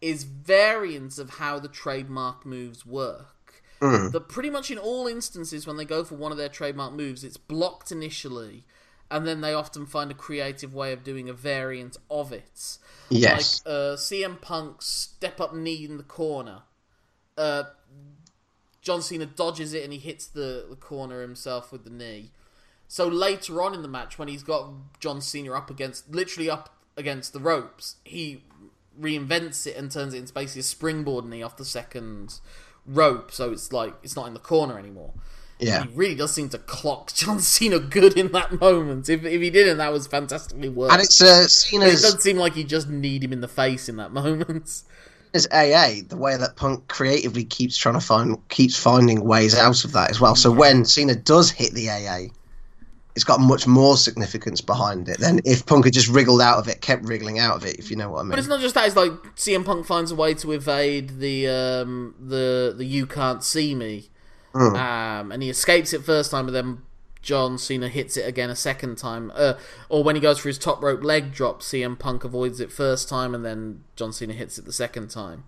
is 0.00 0.22
variants 0.22 1.18
of 1.18 1.30
how 1.30 1.58
the 1.58 1.68
trademark 1.68 2.46
moves 2.46 2.86
work. 2.86 3.62
That 4.10 4.28
pretty 4.28 4.50
much 4.50 4.70
in 4.70 4.78
all 4.78 5.08
instances, 5.08 5.66
when 5.66 5.76
they 5.76 5.84
go 5.84 6.04
for 6.04 6.14
one 6.14 6.30
of 6.30 6.38
their 6.38 6.48
trademark 6.48 6.92
moves, 6.92 7.24
it's 7.24 7.36
blocked 7.36 7.90
initially, 7.90 8.64
and 9.10 9.26
then 9.26 9.40
they 9.40 9.52
often 9.52 9.84
find 9.84 10.10
a 10.10 10.14
creative 10.14 10.72
way 10.72 10.92
of 10.92 11.02
doing 11.02 11.28
a 11.28 11.32
variant 11.32 11.96
of 12.08 12.32
it. 12.32 12.78
Yes. 13.10 13.62
Like 13.66 13.74
uh, 13.74 13.96
CM 13.96 14.40
Punk's 14.40 14.86
step 14.86 15.40
up 15.40 15.54
knee 15.54 15.84
in 15.84 15.96
the 15.96 16.04
corner. 16.04 16.62
Uh, 17.36 17.64
John 18.82 19.02
Cena 19.02 19.26
dodges 19.26 19.74
it 19.74 19.84
and 19.84 19.92
he 19.92 19.98
hits 19.98 20.26
the, 20.26 20.66
the 20.68 20.76
corner 20.76 21.20
himself 21.20 21.72
with 21.72 21.84
the 21.84 21.90
knee. 21.90 22.30
So 22.86 23.06
later 23.06 23.60
on 23.60 23.74
in 23.74 23.82
the 23.82 23.88
match, 23.88 24.18
when 24.18 24.28
he's 24.28 24.42
got 24.42 24.70
John 25.00 25.20
Cena 25.20 25.52
up 25.52 25.70
against, 25.70 26.14
literally 26.14 26.48
up 26.48 26.74
against 26.96 27.32
the 27.32 27.38
ropes, 27.40 27.96
he 28.04 28.44
reinvents 28.98 29.66
it 29.66 29.76
and 29.76 29.90
turns 29.90 30.14
it 30.14 30.18
into 30.18 30.32
basically 30.32 30.60
a 30.60 30.64
springboard 30.64 31.24
knee 31.26 31.42
off 31.42 31.56
the 31.56 31.64
second 31.64 32.40
rope. 32.86 33.30
So 33.30 33.52
it's 33.52 33.72
like 33.72 33.94
it's 34.02 34.16
not 34.16 34.26
in 34.26 34.34
the 34.34 34.40
corner 34.40 34.78
anymore. 34.78 35.12
yeah. 35.58 35.84
He 35.84 35.88
really 35.94 36.14
does 36.14 36.32
seem 36.32 36.48
to 36.50 36.58
clock 36.58 37.12
John 37.14 37.40
Cena 37.40 37.78
good 37.78 38.16
in 38.16 38.32
that 38.32 38.60
moment. 38.60 39.08
If 39.08 39.24
if 39.24 39.40
he 39.40 39.50
didn't, 39.50 39.78
that 39.78 39.92
was 39.92 40.06
fantastically 40.06 40.68
worked. 40.68 40.92
And 40.92 41.02
it's 41.02 41.20
uh, 41.20 41.46
it 41.72 41.80
doesn't 41.80 42.22
seem 42.22 42.38
like 42.38 42.54
he 42.54 42.64
just 42.64 42.88
need 42.88 43.22
him 43.22 43.32
in 43.32 43.40
the 43.40 43.48
face 43.48 43.88
in 43.88 43.96
that 43.96 44.12
moment. 44.12 44.82
Cena's 45.34 45.46
AA, 45.52 46.02
the 46.08 46.16
way 46.16 46.36
that 46.36 46.56
Punk 46.56 46.88
creatively 46.88 47.44
keeps 47.44 47.76
trying 47.76 47.94
to 47.94 48.00
find, 48.00 48.36
keeps 48.48 48.76
finding 48.76 49.24
ways 49.24 49.56
out 49.56 49.84
of 49.84 49.92
that 49.92 50.10
as 50.10 50.20
well. 50.20 50.34
So 50.34 50.50
when 50.50 50.84
Cena 50.84 51.14
does 51.14 51.50
hit 51.50 51.72
the 51.72 51.90
AA, 51.90 52.32
it's 53.14 53.24
got 53.24 53.40
much 53.40 53.66
more 53.66 53.96
significance 53.96 54.60
behind 54.60 55.08
it 55.08 55.18
than 55.18 55.40
if 55.44 55.66
Punk 55.66 55.84
had 55.86 55.92
just 55.92 56.08
wriggled 56.08 56.40
out 56.40 56.58
of 56.58 56.68
it, 56.68 56.80
kept 56.80 57.04
wriggling 57.04 57.38
out 57.40 57.56
of 57.56 57.66
it, 57.66 57.76
if 57.76 57.90
you 57.90 57.96
know 57.96 58.10
what 58.10 58.20
I 58.20 58.22
mean. 58.22 58.30
But 58.30 58.38
it's 58.38 58.48
not 58.48 58.60
just 58.60 58.74
that. 58.76 58.86
It's 58.86 58.96
like 58.96 59.10
CM 59.34 59.64
Punk 59.64 59.86
finds 59.86 60.12
a 60.12 60.14
way 60.14 60.34
to 60.34 60.52
evade 60.52 61.18
the 61.18 61.48
um, 61.48 62.14
the 62.20 62.74
the 62.76 62.84
you 62.84 63.06
can't 63.06 63.42
see 63.42 63.74
me, 63.74 64.08
um, 64.54 65.32
and 65.32 65.42
he 65.42 65.50
escapes 65.50 65.92
it 65.92 66.04
first 66.04 66.30
time, 66.30 66.46
but 66.46 66.52
then 66.52 66.82
John 67.28 67.58
Cena 67.58 67.88
hits 67.90 68.16
it 68.16 68.26
again 68.26 68.48
a 68.48 68.56
second 68.56 68.96
time. 68.96 69.30
Uh, 69.34 69.52
or 69.90 70.02
when 70.02 70.14
he 70.14 70.20
goes 70.20 70.38
for 70.38 70.48
his 70.48 70.56
top 70.56 70.82
rope 70.82 71.04
leg 71.04 71.30
drop, 71.30 71.60
CM 71.60 71.98
Punk 71.98 72.24
avoids 72.24 72.58
it 72.58 72.72
first 72.72 73.06
time, 73.06 73.34
and 73.34 73.44
then 73.44 73.84
John 73.96 74.14
Cena 74.14 74.32
hits 74.32 74.56
it 74.58 74.64
the 74.64 74.72
second 74.72 75.10
time. 75.10 75.44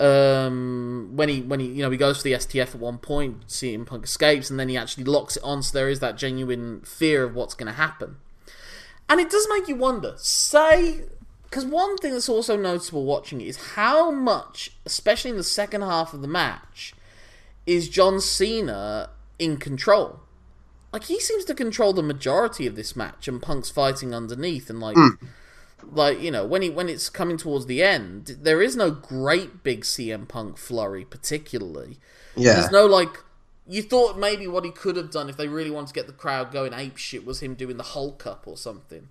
Um, 0.00 1.12
when 1.14 1.28
he 1.28 1.42
when 1.42 1.60
he 1.60 1.66
you 1.66 1.82
know 1.84 1.92
he 1.92 1.96
goes 1.96 2.16
for 2.16 2.24
the 2.24 2.32
STF 2.32 2.74
at 2.74 2.80
one 2.80 2.98
point, 2.98 3.46
CM 3.46 3.86
Punk 3.86 4.02
escapes, 4.02 4.50
and 4.50 4.58
then 4.58 4.68
he 4.68 4.76
actually 4.76 5.04
locks 5.04 5.36
it 5.36 5.44
on. 5.44 5.62
So 5.62 5.78
there 5.78 5.88
is 5.88 6.00
that 6.00 6.16
genuine 6.16 6.80
fear 6.80 7.22
of 7.22 7.36
what's 7.36 7.54
going 7.54 7.68
to 7.68 7.78
happen. 7.78 8.16
And 9.08 9.20
it 9.20 9.30
does 9.30 9.46
make 9.48 9.68
you 9.68 9.76
wonder. 9.76 10.14
Say, 10.16 11.04
because 11.44 11.66
one 11.66 11.98
thing 11.98 12.14
that's 12.14 12.28
also 12.28 12.56
noticeable 12.56 13.04
watching 13.04 13.40
it 13.40 13.46
is 13.46 13.74
how 13.74 14.10
much, 14.10 14.72
especially 14.84 15.30
in 15.30 15.36
the 15.36 15.44
second 15.44 15.82
half 15.82 16.12
of 16.12 16.20
the 16.20 16.26
match, 16.26 16.94
is 17.64 17.88
John 17.88 18.20
Cena 18.20 19.10
in 19.38 19.56
control. 19.56 20.18
Like 20.92 21.04
he 21.04 21.20
seems 21.20 21.44
to 21.44 21.54
control 21.54 21.92
the 21.92 22.02
majority 22.02 22.66
of 22.66 22.74
this 22.74 22.96
match, 22.96 23.28
and 23.28 23.40
Punk's 23.40 23.70
fighting 23.70 24.14
underneath, 24.14 24.68
and 24.68 24.80
like, 24.80 24.96
hmm. 24.96 25.10
like 25.92 26.20
you 26.20 26.30
know, 26.30 26.44
when 26.44 26.62
he 26.62 26.70
when 26.70 26.88
it's 26.88 27.08
coming 27.08 27.36
towards 27.36 27.66
the 27.66 27.82
end, 27.82 28.38
there 28.40 28.60
is 28.60 28.74
no 28.74 28.90
great 28.90 29.62
big 29.62 29.82
CM 29.82 30.26
Punk 30.26 30.58
flurry, 30.58 31.04
particularly. 31.04 31.98
Yeah. 32.36 32.54
There's 32.54 32.70
no 32.70 32.86
like. 32.86 33.22
You 33.68 33.82
thought 33.82 34.18
maybe 34.18 34.48
what 34.48 34.64
he 34.64 34.72
could 34.72 34.96
have 34.96 35.12
done 35.12 35.28
if 35.28 35.36
they 35.36 35.46
really 35.46 35.70
wanted 35.70 35.88
to 35.88 35.94
get 35.94 36.08
the 36.08 36.12
crowd 36.12 36.50
going 36.50 36.72
ape 36.74 36.96
shit 36.96 37.24
was 37.24 37.40
him 37.40 37.54
doing 37.54 37.76
the 37.76 37.84
Hulk 37.84 38.26
up 38.26 38.48
or 38.48 38.56
something, 38.56 39.08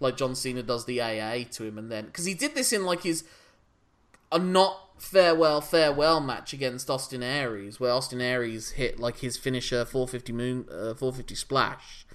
like 0.00 0.18
John 0.18 0.34
Cena 0.34 0.62
does 0.62 0.84
the 0.84 1.00
AA 1.00 1.44
to 1.52 1.64
him, 1.64 1.78
and 1.78 1.90
then 1.90 2.06
because 2.06 2.26
he 2.26 2.34
did 2.34 2.54
this 2.54 2.74
in 2.74 2.84
like 2.84 3.04
his 3.04 3.24
a 4.30 4.38
not 4.38 4.91
farewell 5.02 5.60
farewell 5.60 6.20
match 6.20 6.52
against 6.52 6.88
Austin 6.88 7.22
Aries, 7.22 7.80
where 7.80 7.90
Austin 7.92 8.20
Aries 8.20 8.70
hit 8.72 9.00
like 9.00 9.18
his 9.18 9.36
finisher 9.36 9.84
450 9.84 10.32
moon 10.32 10.64
uh, 10.70 10.94
450 10.94 11.34
splash 11.34 12.06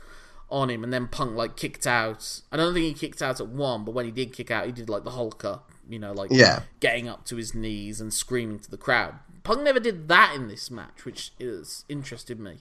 on 0.50 0.70
him, 0.70 0.84
and 0.84 0.94
then 0.94 1.08
Punk 1.08 1.36
like 1.36 1.58
kicked 1.58 1.86
out. 1.86 2.42
I 2.52 2.58
don't 2.58 2.74
think 2.74 2.86
he 2.86 2.94
kicked 2.94 3.22
out 3.22 3.42
at 3.42 3.48
one, 3.50 3.84
but 3.84 3.94
when 3.94 4.06
he 4.06 4.12
did 4.12 4.32
kick 4.34 4.50
out, 4.50 4.66
he 4.66 4.72
did 4.72 4.90
like 4.90 5.04
the 5.04 5.12
Hulk 5.12 5.44
up, 5.44 5.70
you 5.90 6.00
know, 6.00 6.14
like 6.14 6.32
Yeah. 6.32 6.62
getting 6.80 7.10
up 7.10 7.26
to 7.26 7.36
his 7.36 7.54
knees 7.54 8.00
and 8.00 8.14
screaming 8.14 8.60
to 8.60 8.72
the 8.72 8.78
crowd. 8.78 9.16
Punk 9.44 9.62
never 9.62 9.80
did 9.80 10.08
that 10.08 10.34
in 10.36 10.48
this 10.48 10.72
match, 10.72 11.04
which 11.04 11.32
is 11.40 11.84
interested 11.90 12.40
me. 12.40 12.58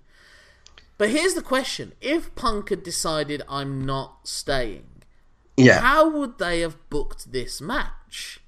But 0.99 1.11
here's 1.11 1.35
the 1.35 1.43
question: 1.43 1.93
If 2.01 2.35
Punk 2.35 2.71
had 2.71 2.83
decided 2.83 3.43
I'm 3.49 3.85
not 3.87 4.27
staying, 4.27 4.87
Yeah. 5.57 5.81
how 5.81 6.09
would 6.11 6.39
they 6.39 6.61
have 6.61 6.77
booked 6.91 7.31
this 7.33 7.61
match? 7.61 8.41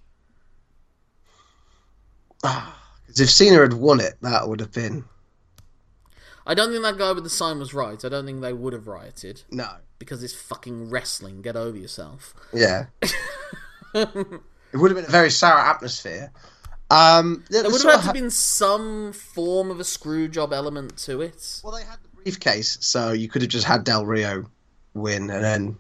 'Cause 2.43 3.21
if 3.21 3.31
Cena 3.31 3.61
had 3.61 3.73
won 3.75 4.01
it, 4.01 4.15
that 4.23 4.49
would 4.49 4.61
have 4.61 4.73
been 4.73 5.05
I 6.47 6.55
don't 6.55 6.71
think 6.71 6.83
that 6.83 6.97
guy 6.97 7.13
with 7.13 7.25
the 7.25 7.31
sign 7.31 7.59
was 7.59 7.75
right. 7.75 8.03
I 8.03 8.09
don't 8.09 8.25
think 8.25 8.41
they 8.41 8.55
would 8.55 8.73
have 8.73 8.87
rioted 8.87 9.43
no. 9.51 9.69
because 9.99 10.23
it's 10.23 10.33
fucking 10.35 10.89
wrestling. 10.89 11.43
Get 11.43 11.57
over 11.57 11.77
yourself. 11.77 12.33
Yeah. 12.55 12.87
it 13.95 14.41
would 14.73 14.91
have 14.91 14.97
been 14.97 15.05
a 15.05 15.11
very 15.11 15.31
sour 15.31 15.59
atmosphere. 15.59 16.33
Um, 16.91 17.45
There 17.51 17.65
would 17.65 17.83
have 17.83 17.91
had 17.91 17.99
of 18.01 18.07
to 18.07 18.13
been 18.15 18.31
some 18.31 19.13
form 19.13 19.71
of 19.71 19.79
a 19.79 19.85
screw 19.85 20.27
job 20.27 20.55
element 20.55 20.97
to 20.99 21.21
it. 21.21 21.61
well, 21.63 21.75
they 21.75 21.83
had 21.85 21.99
the 22.03 22.23
briefcase, 22.23 22.79
so 22.81 23.13
you 23.13 23.29
could 23.29 23.43
have 23.43 23.51
just 23.51 23.67
had 23.67 23.85
Del 23.85 24.07
Rio 24.07 24.47
win 24.95 25.29
and 25.31 25.45
then 25.45 25.77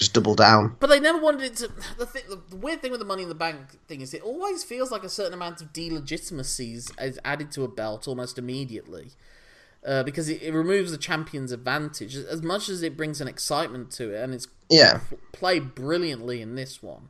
just 0.00 0.14
double 0.14 0.34
down. 0.34 0.74
But 0.80 0.88
they 0.88 0.98
never 0.98 1.18
wanted 1.20 1.42
it 1.42 1.56
to. 1.56 1.70
The, 1.98 2.06
thing, 2.06 2.22
the 2.48 2.56
weird 2.56 2.80
thing 2.82 2.90
with 2.90 3.00
the 3.00 3.06
Money 3.06 3.22
in 3.22 3.28
the 3.28 3.34
Bank 3.34 3.58
thing 3.86 4.00
is 4.00 4.12
it 4.14 4.22
always 4.22 4.64
feels 4.64 4.90
like 4.90 5.04
a 5.04 5.08
certain 5.10 5.34
amount 5.34 5.60
of 5.60 5.72
delegitimacy 5.72 6.72
is- 6.74 6.90
is 6.98 7.20
added 7.24 7.52
to 7.52 7.64
a 7.64 7.68
belt 7.68 8.08
almost 8.08 8.38
immediately. 8.38 9.12
Uh, 9.86 10.02
because 10.02 10.28
it, 10.28 10.42
it 10.42 10.52
removes 10.52 10.90
the 10.90 10.98
champion's 10.98 11.52
advantage 11.52 12.14
as 12.14 12.42
much 12.42 12.68
as 12.68 12.82
it 12.82 12.96
brings 12.98 13.20
an 13.20 13.28
excitement 13.28 13.90
to 13.90 14.10
it, 14.14 14.22
and 14.22 14.34
it's 14.34 14.46
Yeah, 14.68 15.00
played 15.32 15.74
brilliantly 15.74 16.42
in 16.42 16.54
this 16.54 16.82
one. 16.82 17.08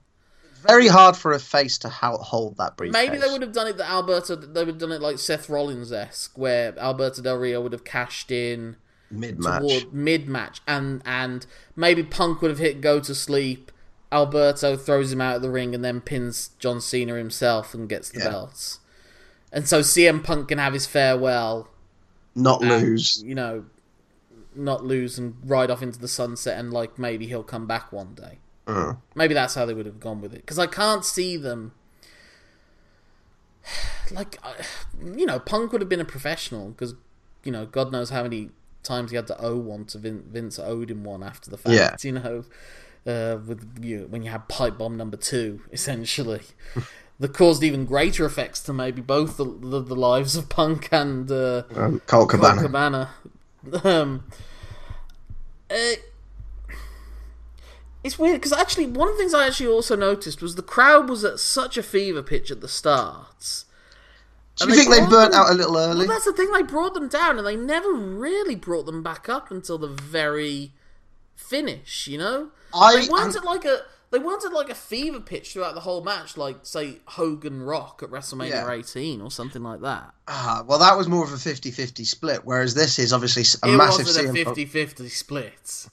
very 0.63 0.87
hard 0.89 1.17
for 1.17 1.33
a 1.33 1.39
face 1.41 1.79
to 1.79 1.89
hold 1.89 2.57
that 2.59 2.77
briefcase. 2.77 2.93
Maybe 3.03 3.19
they 3.19 3.29
would 3.31 3.43
have 3.43 3.53
done 3.53 3.67
it 3.67 3.77
that 3.79 3.89
Alberto. 3.91 4.37
They 4.37 4.61
would 4.61 4.69
have 4.69 4.79
done 4.79 4.93
it 4.93 5.01
like 5.01 5.19
Seth 5.19 5.49
Rollins 5.49 5.91
esque, 5.93 6.37
where 6.39 6.77
Alberto 6.79 7.23
Del 7.23 7.39
Rio 7.39 7.61
would 7.61 7.73
have 7.73 7.83
cashed 7.85 8.31
in 8.31 8.77
mid 9.11 9.39
match. 9.43 9.87
mid 9.93 10.29
match, 10.29 10.61
and 10.67 11.03
and 11.05 11.47
maybe 11.77 12.03
Punk 12.03 12.43
would 12.43 12.51
have 12.51 12.59
hit 12.61 12.81
go 12.81 13.01
to 13.01 13.15
sleep. 13.15 13.73
Alberto 14.13 14.77
throws 14.77 15.13
him 15.13 15.21
out 15.21 15.37
of 15.37 15.43
the 15.43 15.51
ring 15.51 15.73
and 15.75 15.85
then 15.85 16.01
pins 16.01 16.51
John 16.59 16.81
Cena 16.81 17.15
himself 17.17 17.75
and 17.75 17.89
gets 17.89 18.09
the 18.09 18.19
Yeah. 18.19 18.31
belts. 18.31 18.81
And 19.53 19.69
so 19.69 19.81
CM 19.83 20.23
Punk 20.23 20.49
can 20.49 20.59
have 20.59 20.73
his 20.73 20.85
farewell, 20.87 21.69
Not 22.35 22.61
and, 22.61 22.71
lose. 22.71 23.23
you 23.23 23.35
know, 23.37 23.67
not 24.55 24.85
lose 24.85 25.17
and 25.17 25.37
ride 25.45 25.71
off 25.71 25.81
into 25.83 25.99
the 26.01 26.09
sunset, 26.09 26.59
and 26.59 26.73
like 26.73 26.99
maybe 26.99 27.27
he'll 27.29 27.45
come 27.45 27.67
back 27.69 27.93
one 27.93 28.15
day. 28.15 28.39
Mm. 28.67 28.99
Maybe 29.15 29.33
that's 29.35 29.55
how 29.55 29.65
they 29.65 29.75
would 29.75 29.87
have 29.87 30.01
gone 30.01 30.21
with 30.21 30.33
it. 30.35 30.41
Because 30.43 30.59
I 30.59 30.67
can't 30.67 31.05
see 31.05 31.37
them. 31.37 31.73
Like, 34.13 34.39
you 35.01 35.25
know, 35.25 35.39
Punk 35.39 35.71
would 35.71 35.81
have 35.81 35.89
been 35.89 36.01
a 36.01 36.05
professional 36.05 36.71
because, 36.71 36.95
you 37.45 37.53
know, 37.53 37.65
God 37.65 37.93
knows 37.93 38.11
how 38.11 38.25
many 38.25 38.51
times 38.83 39.11
he 39.11 39.17
had 39.17 39.27
to 39.29 39.41
owe 39.41 39.57
one 39.57 39.85
to 39.87 39.99
Vin- 39.99 40.25
Vince 40.31 40.59
owed 40.59 40.91
him 40.91 41.05
one 41.05 41.23
after 41.23 41.51
the 41.51 41.59
fact. 41.59 41.75
Yeah. 41.75 41.97
You 42.03 42.13
know, 42.13 42.45
uh, 43.07 43.39
with 43.47 43.83
you 43.83 44.07
when 44.11 44.23
you 44.23 44.31
had 44.31 44.49
pipe 44.49 44.79
bomb 44.79 44.97
number 44.97 45.17
two, 45.17 45.63
essentially, 45.73 46.43
that 47.21 47.33
caused 47.35 47.63
even 47.63 47.85
greater 47.85 48.25
effects 48.25 48.61
to 48.63 48.73
maybe 48.73 49.01
both 49.03 49.37
the 49.37 49.45
the, 49.45 49.81
the 49.83 49.97
lives 49.97 50.37
of 50.37 50.49
Punk 50.49 50.89
and 50.93 51.31
uh, 51.31 51.63
Um, 51.75 52.01
Colt 52.07 52.31
Cabana. 52.31 52.63
Cabana. 52.63 53.11
Um, 53.85 54.25
uh, 55.71 55.93
it's 58.03 58.19
weird 58.19 58.41
because 58.41 58.53
actually 58.55 58.87
one 58.87 59.09
of 59.09 59.15
the 59.15 59.19
things 59.19 59.35
I 59.35 59.47
actually 59.47 59.69
also 59.69 59.95
noticed 59.95 60.41
was 60.41 60.55
the 60.55 60.63
crowd 60.63 61.11
was 61.11 61.23
at 61.25 61.39
such 61.39 61.77
a 61.77 61.83
fever 61.83 62.23
pitch 62.23 62.51
at 62.51 62.63
the 62.63 62.69
start. 62.69 63.65
Do 64.61 64.69
you 64.69 64.75
think 64.77 64.91
they 64.91 65.01
burnt 65.01 65.33
them- 65.33 65.41
out 65.41 65.51
a 65.51 65.55
little 65.55 65.77
early? 65.77 65.99
Well, 66.07 66.09
that's 66.09 66.25
the 66.25 66.33
thing. 66.33 66.51
They 66.53 66.63
brought 66.63 66.95
them 66.95 67.09
down, 67.09 67.39
and 67.39 67.47
they 67.47 67.57
never 67.57 67.93
really 67.93 68.55
brought 68.55 68.87
them 68.87 69.03
back 69.03 69.29
up 69.29 69.51
until 69.51 69.79
the 69.79 69.89
very 69.89 70.73
finish. 71.35 72.07
You 72.07 72.19
know, 72.19 72.49
I 72.75 73.01
they 73.01 73.09
weren't 73.09 73.35
at 73.37 73.45
like 73.45 73.65
a 73.65 73.81
they 74.11 74.19
weren't 74.19 74.45
at 74.45 74.53
like 74.53 74.69
a 74.69 74.75
fever 74.75 75.21
pitch 75.21 75.53
throughout 75.53 75.75
the 75.75 75.81
whole 75.81 76.03
match, 76.03 76.37
like 76.37 76.59
say 76.63 76.99
Hogan 77.07 77.63
Rock 77.63 78.03
at 78.03 78.11
WrestleMania 78.11 78.51
Yeah. 78.51 78.71
18 78.71 79.21
or 79.21 79.31
something 79.31 79.63
like 79.63 79.81
that. 79.83 80.13
Ah, 80.27 80.65
well, 80.67 80.79
that 80.81 80.97
was 80.99 81.09
more 81.09 81.23
of 81.25 81.33
a 81.33 81.37
50-50 81.37 82.05
split, 82.05 82.41
whereas 82.45 82.75
this 82.75 82.99
is 82.99 83.13
obviously 83.13 83.45
a 83.63 83.73
it 83.73 83.77
massive 83.77 84.07
wasn't 84.07 84.37
CM 84.37 84.45
Punk- 84.45 84.59
50-50 84.59 85.09
split. 85.11 85.87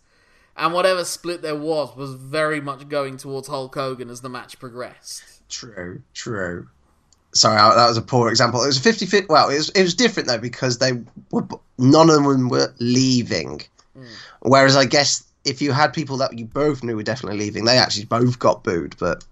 And 0.55 0.74
whatever 0.74 1.05
split 1.05 1.43
there 1.43 1.55
was 1.55 1.95
was 1.95 2.13
very 2.15 2.59
much 2.59 2.89
going 2.89 3.18
towards 3.18 3.47
Hulk 3.47 3.76
Hogan 3.76 4.09
as 4.09 4.22
the 4.22 4.30
match 4.30 4.57
progressed. 4.59 5.22
True, 5.49 6.01
true. 6.15 6.68
Sorry, 7.38 7.58
that 7.58 7.88
was 7.88 7.98
a 7.98 8.02
poor 8.02 8.30
example. 8.30 8.64
It 8.64 8.68
was 8.68 8.78
a 8.78 8.82
50 8.82 9.06
50. 9.06 9.28
Well, 9.30 9.50
it 9.50 9.56
was, 9.56 9.70
it 9.70 9.84
was 9.84 9.94
different 9.94 10.28
though 10.28 10.38
because 10.38 10.80
they 10.80 10.94
were 11.32 11.46
none 11.78 12.10
of 12.10 12.16
them 12.16 12.50
were 12.50 12.74
leaving. 12.80 13.62
Whereas 14.42 14.76
I 14.76 14.86
guess 14.86 15.24
if 15.46 15.62
you 15.62 15.72
had 15.72 15.94
people 15.94 16.18
that 16.18 16.38
you 16.38 16.46
both 16.46 16.84
knew 16.84 16.96
were 16.96 17.04
definitely 17.04 17.40
leaving, 17.40 17.66
they 17.66 17.78
actually 17.78 18.06
both 18.06 18.38
got 18.40 18.64
booed. 18.64 18.96
But 19.00 19.24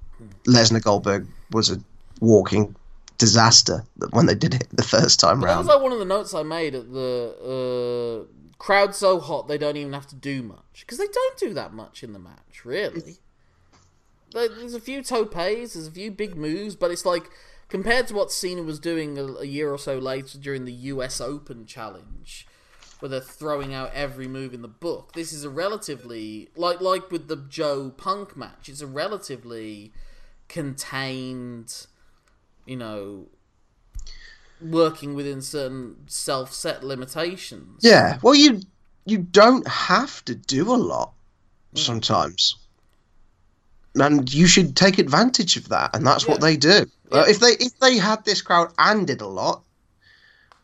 Lesnar 0.46 0.82
Goldberg 0.82 1.28
was 1.52 1.70
a 1.70 1.80
walking 2.20 2.76
disaster 3.18 3.84
when 4.12 4.26
they 4.26 4.36
did 4.36 4.54
it 4.54 4.68
the 4.72 4.84
first 4.84 5.20
time 5.20 5.40
But 5.40 5.48
that 5.48 5.58
was 5.58 5.68
like 5.68 5.82
one 5.82 5.92
of 5.92 6.00
the 6.00 6.06
notes 6.06 6.34
I 6.34 6.44
made 6.44 6.76
at 6.76 6.92
the 6.92 8.28
uh, 8.28 8.52
crowd 8.58 8.94
so 8.94 9.20
hot 9.20 9.48
they 9.48 9.58
don't 9.58 9.78
even 9.78 9.94
have 9.94 10.08
to 10.08 10.16
do 10.16 10.44
much 10.44 10.82
because 10.82 10.98
they 10.98 11.08
don't 11.08 11.38
do 11.38 11.54
that 11.54 11.74
much 11.74 12.04
in 12.04 12.14
the 12.14 12.20
match 12.20 12.66
really. 12.66 13.18
There's 14.34 14.74
a 14.74 14.82
few 14.82 15.02
topes, 15.02 15.34
there's 15.34 15.88
a 15.88 15.92
few 15.92 16.12
big 16.12 16.36
moves, 16.36 16.76
but 16.76 16.92
it's 16.92 17.06
like 17.06 17.30
compared 17.76 18.08
to 18.08 18.14
what 18.14 18.32
Cena 18.32 18.64
was 18.64 18.80
doing 18.80 19.18
a, 19.18 19.26
a 19.26 19.44
year 19.44 19.70
or 19.70 19.78
so 19.78 19.98
later 19.98 20.38
during 20.38 20.64
the 20.64 20.72
U.S. 20.72 21.20
Open 21.20 21.66
Challenge, 21.66 22.48
where 23.02 23.10
they're 23.10 23.20
throwing 23.20 23.74
out 23.74 23.92
every 23.94 24.30
move 24.30 24.54
in 24.54 24.62
the 24.62 24.70
book. 24.70 25.12
This 25.12 25.34
is 25.34 25.44
a 25.44 25.50
relatively 25.50 26.48
like 26.56 26.80
like 26.80 27.12
with 27.12 27.28
the 27.28 27.36
Joe 27.36 27.90
Punk 27.90 28.38
match. 28.38 28.70
It's 28.70 28.80
a 28.80 28.88
relatively 28.88 29.92
contained, 30.48 31.86
you 32.66 32.78
know, 32.78 33.28
working 34.62 35.14
within 35.14 35.42
certain 35.42 35.98
self-set 36.08 36.82
limitations. 36.82 37.82
Yeah. 37.82 38.20
Well, 38.22 38.36
you 38.36 38.62
you 39.06 39.18
don't 39.18 39.68
have 39.68 40.24
to 40.26 40.34
do 40.34 40.74
a 40.74 40.78
lot 40.78 41.12
mm. 41.74 41.80
sometimes. 41.80 42.56
And 43.96 44.32
you 44.34 44.46
should 44.46 44.76
take 44.76 45.00
advantage 45.00 45.56
of 45.58 45.70
that, 45.70 45.96
and 45.96 46.06
that's 46.06 46.28
what 46.28 46.42
they 46.42 46.58
do. 46.58 46.86
Uh, 47.12 47.26
if 47.28 47.40
they 47.40 47.52
if 47.52 47.80
they 47.80 47.98
had 47.98 48.26
this 48.26 48.42
crowd 48.42 48.74
and 48.78 49.08
did 49.08 49.22
a 49.22 49.28
lot, 49.28 49.64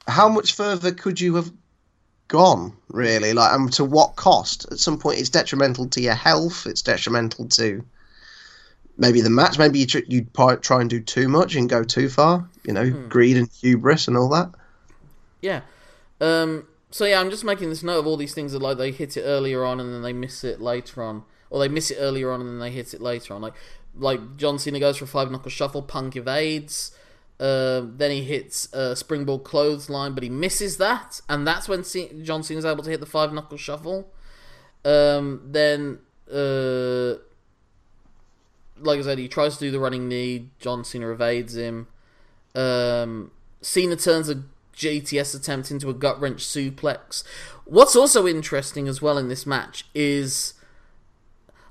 how 0.08 0.28
much 0.28 0.54
further 0.54 0.92
could 0.92 1.20
you 1.20 1.36
have 1.36 1.52
gone? 2.28 2.74
Really, 2.90 3.34
like, 3.34 3.54
and 3.54 3.72
to 3.74 3.86
what 3.86 4.18
cost? 4.18 4.66
At 4.72 4.80
some 4.80 4.98
point, 4.98 5.20
it's 5.20 5.30
detrimental 5.30 5.88
to 5.90 6.02
your 6.02 6.14
health. 6.14 6.68
It's 6.68 6.82
detrimental 6.82 7.48
to 7.50 7.86
maybe 8.98 9.22
the 9.22 9.30
match. 9.30 9.58
Maybe 9.58 9.80
you 9.80 9.86
tr- 9.86 10.00
you'd 10.08 10.34
try 10.34 10.82
and 10.82 10.90
do 10.90 11.00
too 11.00 11.30
much 11.30 11.56
and 11.56 11.70
go 11.70 11.84
too 11.84 12.10
far. 12.10 12.48
You 12.66 12.74
know, 12.74 12.90
greed 13.10 13.38
and 13.38 13.50
hubris 13.62 14.08
and 14.08 14.18
all 14.18 14.30
that. 14.30 14.52
Yeah. 15.42 15.62
Um, 16.20 16.68
so 16.92 17.06
yeah, 17.06 17.20
I'm 17.20 17.30
just 17.30 17.44
making 17.44 17.70
this 17.70 17.84
note 17.84 18.00
of 18.00 18.08
all 18.08 18.18
these 18.18 18.34
things 18.34 18.52
that 18.52 18.62
like 18.62 18.78
they 18.78 18.92
hit 18.92 19.18
it 19.18 19.22
earlier 19.22 19.64
on 19.64 19.80
and 19.80 19.94
then 19.94 20.02
they 20.02 20.14
miss 20.14 20.44
it 20.44 20.62
later 20.62 21.02
on, 21.02 21.24
or 21.52 21.60
they 21.60 21.68
miss 21.68 21.92
it 21.92 21.98
earlier 22.00 22.32
on 22.32 22.42
and 22.42 22.50
then 22.50 22.60
they 22.60 22.72
hit 22.72 22.96
it 22.96 23.02
later 23.02 23.36
on. 23.36 23.42
Like 23.42 23.54
like 23.96 24.38
John 24.38 24.58
Cena 24.58 24.80
goes 24.80 24.98
for 24.98 25.06
a 25.06 25.08
five 25.08 25.30
knuckle 25.30 25.52
shuffle, 25.52 25.84
Punk 25.84 26.16
evades. 26.16 26.96
Uh, 27.40 27.82
then 27.86 28.12
he 28.12 28.24
hits 28.24 28.72
a 28.74 28.96
springboard 28.96 29.44
clothesline, 29.44 30.14
but 30.14 30.22
he 30.24 30.30
misses 30.30 30.78
that, 30.78 31.22
and 31.28 31.46
that's 31.46 31.68
when 31.68 31.84
C- 31.84 32.12
John 32.22 32.44
Cena's 32.44 32.66
able 32.66 32.84
to 32.84 32.90
hit 32.90 33.00
the 33.00 33.08
five 33.08 33.34
knuckle 33.34 33.58
shuffle. 33.58 34.12
Um, 34.86 35.42
then, 35.46 36.00
uh, 36.32 37.16
like 38.80 39.00
I 39.00 39.02
said, 39.02 39.18
he 39.18 39.28
tries 39.28 39.58
to 39.58 39.60
do 39.60 39.72
the 39.72 39.80
running 39.80 40.08
knee. 40.08 40.50
John 40.60 40.84
Cena 40.84 41.10
evades 41.10 41.56
him. 41.56 41.88
Um, 42.54 43.32
Cena 43.62 43.96
turns 43.96 44.30
a 44.30 44.44
GTS 44.76 45.36
attempt 45.36 45.72
into 45.72 45.90
a 45.90 45.96
gut 45.96 46.22
wrench 46.22 46.46
suplex. 46.46 47.24
What's 47.66 47.96
also 47.96 48.28
interesting 48.28 48.88
as 48.88 49.02
well 49.02 49.18
in 49.18 49.30
this 49.30 49.48
match 49.48 49.86
is 49.96 50.54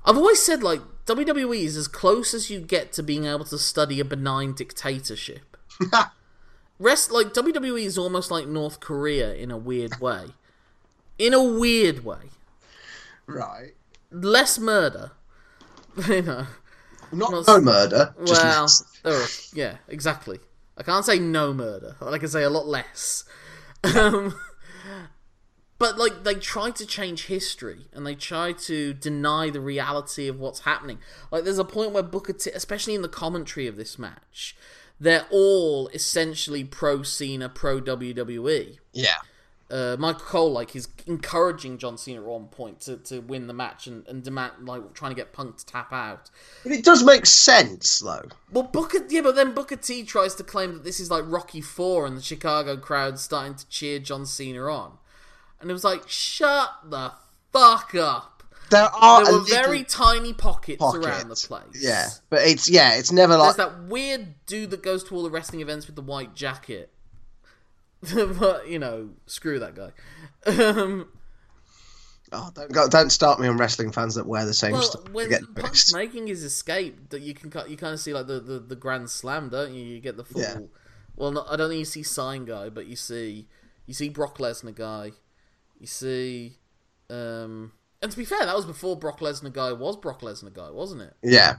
I've 0.05 0.17
always 0.17 0.41
said 0.41 0.63
like 0.63 0.81
WWE 1.05 1.63
is 1.63 1.77
as 1.77 1.87
close 1.87 2.33
as 2.33 2.49
you 2.49 2.59
get 2.59 2.91
to 2.93 3.03
being 3.03 3.25
able 3.25 3.45
to 3.45 3.57
study 3.57 3.99
a 3.99 4.05
benign 4.05 4.53
dictatorship. 4.53 5.57
Rest 6.79 7.11
like 7.11 7.33
WWE 7.33 7.83
is 7.83 7.97
almost 7.97 8.31
like 8.31 8.47
North 8.47 8.79
Korea 8.79 9.33
in 9.33 9.51
a 9.51 9.57
weird 9.57 9.99
way. 9.99 10.27
In 11.19 11.33
a 11.33 11.43
weird 11.43 12.03
way. 12.03 12.29
right. 13.27 13.73
Less 14.11 14.57
murder. 14.59 15.11
you 16.07 16.21
know. 16.23 16.47
Not 17.13 17.31
Well, 17.31 17.43
no 17.47 17.59
murder. 17.61 18.15
Just 18.25 18.97
Well, 19.03 19.21
are- 19.21 19.27
yeah, 19.53 19.77
exactly. 19.87 20.39
I 20.77 20.83
can't 20.83 21.05
say 21.05 21.19
no 21.19 21.53
murder. 21.53 21.95
I 22.01 22.17
can 22.17 22.29
say 22.29 22.43
a 22.43 22.49
lot 22.49 22.67
less. 22.67 23.25
Um, 23.83 24.33
but 25.81 25.97
like 25.97 26.23
they 26.23 26.35
try 26.35 26.69
to 26.69 26.85
change 26.85 27.25
history 27.25 27.87
and 27.91 28.05
they 28.05 28.13
try 28.13 28.51
to 28.51 28.93
deny 28.93 29.49
the 29.49 29.59
reality 29.59 30.27
of 30.27 30.39
what's 30.39 30.59
happening. 30.59 30.99
Like 31.31 31.43
there's 31.43 31.57
a 31.57 31.65
point 31.65 31.91
where 31.91 32.03
Booker 32.03 32.33
T, 32.33 32.51
especially 32.53 32.93
in 32.93 33.01
the 33.01 33.09
commentary 33.09 33.65
of 33.65 33.77
this 33.77 33.97
match, 33.97 34.55
they're 34.99 35.25
all 35.31 35.87
essentially 35.87 36.63
pro 36.63 37.01
Cena, 37.01 37.49
pro 37.49 37.81
WWE. 37.81 38.77
yeah. 38.93 39.15
Uh, 39.71 39.95
Michael 39.97 40.25
Cole 40.25 40.51
like 40.51 40.75
is 40.75 40.89
encouraging 41.07 41.77
John 41.77 41.97
Cena 41.97 42.19
at 42.19 42.27
one 42.27 42.47
point 42.47 42.81
to, 42.81 42.97
to 42.97 43.19
win 43.19 43.47
the 43.47 43.53
match 43.53 43.87
and, 43.87 44.05
and 44.05 44.21
demand 44.21 44.67
like 44.67 44.93
trying 44.93 45.11
to 45.11 45.15
get 45.15 45.31
Punk 45.31 45.57
to 45.57 45.65
tap 45.65 45.93
out. 45.93 46.29
But 46.61 46.73
it 46.73 46.83
does 46.83 47.03
make 47.05 47.25
sense 47.25 47.99
though. 47.99 48.25
Well, 48.51 48.65
Booker, 48.65 48.99
yeah, 49.09 49.21
but 49.21 49.35
then 49.35 49.53
Booker 49.53 49.77
T 49.77 50.03
tries 50.03 50.35
to 50.35 50.43
claim 50.43 50.73
that 50.73 50.83
this 50.83 50.99
is 50.99 51.09
like 51.09 51.23
Rocky 51.25 51.61
Four, 51.61 52.05
and 52.05 52.17
the 52.17 52.21
Chicago 52.21 52.75
crowd's 52.75 53.21
starting 53.21 53.55
to 53.55 53.67
cheer 53.67 53.97
John 53.97 54.25
Cena 54.25 54.63
on, 54.65 54.97
and 55.61 55.69
it 55.69 55.73
was 55.73 55.83
like, 55.83 56.07
shut 56.07 56.69
the 56.85 57.13
fuck 57.51 57.95
up. 57.95 58.43
There 58.71 58.83
are 58.83 59.25
There 59.25 59.33
were 59.33 59.45
very 59.45 59.83
tiny 59.83 60.31
pockets, 60.33 60.79
pockets. 60.79 61.05
around 61.05 61.29
the 61.29 61.35
place. 61.35 61.83
Yeah, 61.83 62.07
but 62.29 62.47
it's 62.47 62.69
yeah, 62.69 62.95
it's 62.95 63.11
never 63.11 63.33
there's 63.33 63.57
like 63.57 63.57
that 63.57 63.83
weird 63.83 64.33
dude 64.45 64.71
that 64.71 64.81
goes 64.81 65.03
to 65.05 65.15
all 65.15 65.23
the 65.23 65.29
wrestling 65.29 65.61
events 65.61 65.87
with 65.87 65.97
the 65.97 66.01
white 66.01 66.33
jacket. 66.33 66.89
but 68.15 68.69
you 68.69 68.79
know, 68.79 69.09
screw 69.25 69.59
that 69.59 69.75
guy. 69.75 69.91
Um, 70.45 71.09
oh, 72.31 72.49
don't 72.55 72.71
go, 72.71 72.87
don't 72.87 73.09
start 73.11 73.41
me 73.41 73.47
on 73.47 73.57
wrestling 73.57 73.91
fans 73.91 74.15
that 74.15 74.25
wear 74.25 74.45
the 74.45 74.53
same 74.53 74.71
well, 74.71 74.81
stuff. 74.83 75.09
when 75.09 75.29
Punk's 75.53 75.93
making 75.93 76.27
his 76.27 76.43
escape, 76.43 77.09
that 77.09 77.21
you 77.21 77.33
can 77.33 77.51
you 77.69 77.75
kind 77.75 77.93
of 77.93 77.99
see 77.99 78.13
like 78.13 78.27
the, 78.27 78.39
the, 78.39 78.59
the 78.59 78.75
grand 78.75 79.09
slam, 79.09 79.49
don't 79.49 79.73
you? 79.73 79.83
You 79.83 79.99
get 79.99 80.15
the 80.15 80.23
full. 80.23 80.41
Yeah. 80.41 80.59
Well, 81.17 81.31
not, 81.31 81.47
I 81.49 81.57
don't 81.57 81.69
think 81.69 81.79
you 81.79 81.85
see 81.85 82.03
sign 82.03 82.45
guy, 82.45 82.69
but 82.69 82.87
you 82.87 82.95
see 82.95 83.47
you 83.85 83.93
see 83.93 84.09
Brock 84.09 84.37
Lesnar 84.37 84.73
guy, 84.73 85.11
you 85.81 85.87
see, 85.87 86.57
um, 87.09 87.71
and 88.01 88.11
to 88.11 88.17
be 88.17 88.23
fair, 88.23 88.45
that 88.45 88.55
was 88.55 88.65
before 88.65 88.95
Brock 88.95 89.19
Lesnar 89.19 89.51
guy 89.51 89.73
was 89.73 89.97
Brock 89.97 90.21
Lesnar 90.21 90.53
guy, 90.53 90.69
wasn't 90.69 91.01
it? 91.01 91.13
Yeah, 91.23 91.55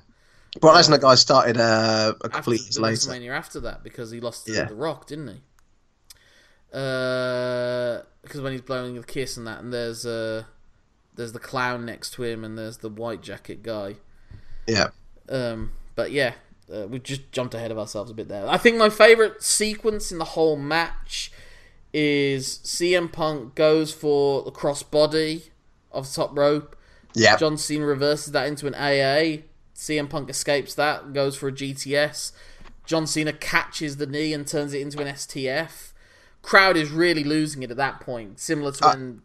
Brock 0.60 0.76
Lesnar 0.76 1.00
guy 1.00 1.16
started 1.16 1.58
uh, 1.58 2.14
a 2.20 2.28
couple 2.30 2.38
After 2.38 2.50
of 2.52 2.60
years 2.60 2.78
later. 2.78 2.96
WrestleMania 2.96 3.36
after 3.36 3.60
that 3.60 3.82
because 3.82 4.12
he 4.12 4.20
lost 4.20 4.46
to 4.46 4.52
Yeah. 4.52 4.64
The 4.66 4.74
Rock, 4.76 5.06
didn't 5.08 5.28
he? 5.28 5.40
Uh, 6.72 8.02
because 8.22 8.40
when 8.40 8.52
he's 8.52 8.62
blowing 8.62 8.94
the 8.94 9.02
kiss 9.02 9.36
and 9.36 9.46
that, 9.46 9.60
and 9.60 9.72
there's 9.72 10.06
uh, 10.06 10.44
there's 11.14 11.32
the 11.32 11.38
clown 11.38 11.84
next 11.84 12.14
to 12.14 12.22
him, 12.22 12.44
and 12.44 12.56
there's 12.56 12.78
the 12.78 12.88
white 12.88 13.20
jacket 13.22 13.62
guy. 13.62 13.96
Yeah, 14.66 14.90
Um, 15.28 15.72
but 15.96 16.12
yeah, 16.12 16.34
uh, 16.72 16.86
we 16.86 17.00
just 17.00 17.32
jumped 17.32 17.52
ahead 17.54 17.72
of 17.72 17.78
ourselves 17.78 18.10
a 18.12 18.14
bit 18.14 18.28
there. 18.28 18.48
I 18.48 18.56
think 18.58 18.76
my 18.78 18.88
favorite 18.88 19.42
sequence 19.42 20.12
in 20.12 20.18
the 20.18 20.24
whole 20.24 20.56
match 20.56 21.32
is 21.92 22.60
CM 22.64 23.10
Punk 23.12 23.54
goes 23.54 23.92
for 23.92 24.42
the 24.42 24.50
crossbody 24.52 25.50
of 25.90 26.08
the 26.08 26.14
top 26.14 26.36
rope. 26.36 26.76
yeah, 27.14 27.36
John 27.36 27.56
Cena 27.58 27.84
reverses 27.84 28.32
that 28.32 28.46
into 28.46 28.66
an 28.66 28.74
AA. 28.74 29.42
CM 29.76 30.08
Punk 30.08 30.30
escapes 30.30 30.74
that, 30.74 31.12
goes 31.12 31.36
for 31.36 31.48
a 31.48 31.52
GTS. 31.52 32.32
John 32.86 33.06
Cena 33.06 33.32
catches 33.32 33.96
the 33.96 34.06
knee 34.06 34.32
and 34.32 34.46
turns 34.46 34.72
it 34.74 34.80
into 34.80 35.00
an 35.00 35.08
STF. 35.08 35.92
Crowd 36.42 36.76
is 36.76 36.90
really 36.90 37.24
losing 37.24 37.62
it 37.62 37.70
at 37.70 37.76
that 37.76 38.00
point, 38.00 38.40
similar 38.40 38.72
to 38.72 38.84
Uh, 38.86 38.92
when 38.94 39.22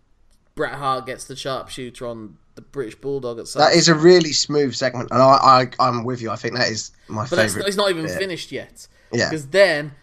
Bret 0.56 0.74
Hart 0.76 1.06
gets 1.06 1.26
the 1.26 1.36
sharpshooter 1.36 2.06
on 2.06 2.38
the 2.56 2.62
British 2.62 2.96
Bulldog 2.96 3.40
at 3.40 3.48
that 3.54 3.74
is 3.74 3.88
a 3.88 3.96
really 3.96 4.34
smooth 4.34 4.74
segment, 4.74 5.10
and 5.12 5.22
I, 5.22 5.68
I 5.80 5.88
I'm 5.88 6.04
with 6.04 6.22
you. 6.22 6.32
I 6.32 6.36
think 6.36 6.56
that 6.56 6.70
is 6.70 6.92
my 7.08 7.22
But 7.28 7.38
favorite. 7.40 7.68
it's 7.68 7.78
not 7.78 7.90
even 7.92 8.06
bit. 8.06 8.18
finished 8.18 8.52
yet. 8.52 8.88
Yeah. 9.14 9.30
Because 9.30 9.48
then 9.48 9.94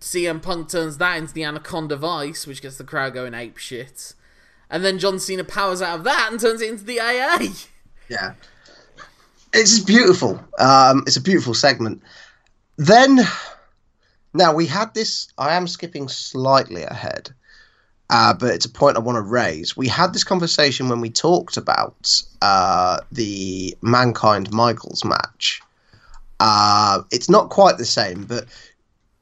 CM 0.00 0.42
Punk 0.42 0.68
turns 0.68 0.98
that 0.98 1.16
into 1.16 1.32
the 1.32 1.44
Anaconda 1.44 1.96
Vice, 1.96 2.46
which 2.46 2.62
gets 2.62 2.76
the 2.76 2.84
crowd 2.84 3.14
going 3.14 3.34
ape 3.34 3.58
shit. 3.58 4.14
And 4.70 4.84
then 4.84 4.98
John 4.98 5.18
Cena 5.18 5.44
powers 5.44 5.82
out 5.82 5.98
of 5.98 6.04
that 6.04 6.28
and 6.30 6.40
turns 6.40 6.60
it 6.60 6.70
into 6.70 6.84
the 6.84 7.00
AA. 7.00 7.48
Yeah. 8.08 8.34
It's 9.52 9.78
beautiful. 9.78 10.40
Um, 10.58 11.04
it's 11.06 11.16
a 11.16 11.20
beautiful 11.20 11.54
segment. 11.54 12.02
Then, 12.76 13.20
now 14.34 14.52
we 14.52 14.66
had 14.66 14.92
this. 14.94 15.28
I 15.38 15.54
am 15.54 15.68
skipping 15.68 16.08
slightly 16.08 16.82
ahead, 16.82 17.30
uh, 18.10 18.34
but 18.34 18.50
it's 18.50 18.64
a 18.64 18.70
point 18.70 18.96
I 18.96 19.00
want 19.00 19.16
to 19.16 19.22
raise. 19.22 19.76
We 19.76 19.86
had 19.86 20.12
this 20.12 20.24
conversation 20.24 20.88
when 20.88 21.00
we 21.00 21.08
talked 21.08 21.56
about 21.56 22.20
uh, 22.42 22.98
the 23.12 23.76
Mankind 23.80 24.52
Michaels 24.52 25.04
match. 25.04 25.62
Uh, 26.40 27.02
it's 27.12 27.30
not 27.30 27.50
quite 27.50 27.78
the 27.78 27.84
same, 27.84 28.24
but 28.24 28.46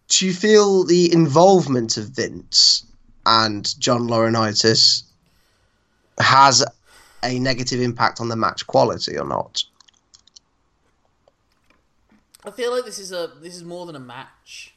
do 0.08 0.26
you 0.26 0.34
feel 0.34 0.84
the 0.84 1.12
involvement 1.12 1.96
of 1.96 2.08
Vince 2.08 2.84
and 3.24 3.78
John 3.80 4.08
Laurinaitis 4.08 5.04
has 6.18 6.64
a 7.22 7.38
negative 7.38 7.80
impact 7.80 8.20
on 8.20 8.28
the 8.28 8.36
match 8.36 8.66
quality 8.66 9.16
or 9.16 9.26
not? 9.26 9.64
I 12.44 12.50
feel 12.50 12.74
like 12.74 12.84
this 12.84 12.98
is 12.98 13.12
a 13.12 13.30
this 13.40 13.54
is 13.54 13.64
more 13.64 13.86
than 13.86 13.96
a 13.96 14.00
match. 14.00 14.74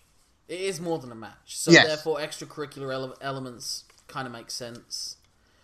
It 0.48 0.62
is 0.62 0.80
more 0.80 1.00
than 1.00 1.12
a 1.12 1.16
match. 1.16 1.58
So 1.58 1.72
Yes. 1.72 1.88
therefore 1.88 2.20
extracurricular 2.20 2.94
ele- 2.94 3.18
elements 3.22 3.84
kind 4.08 4.28
of 4.28 4.34
make 4.34 4.52
sense. 4.52 5.18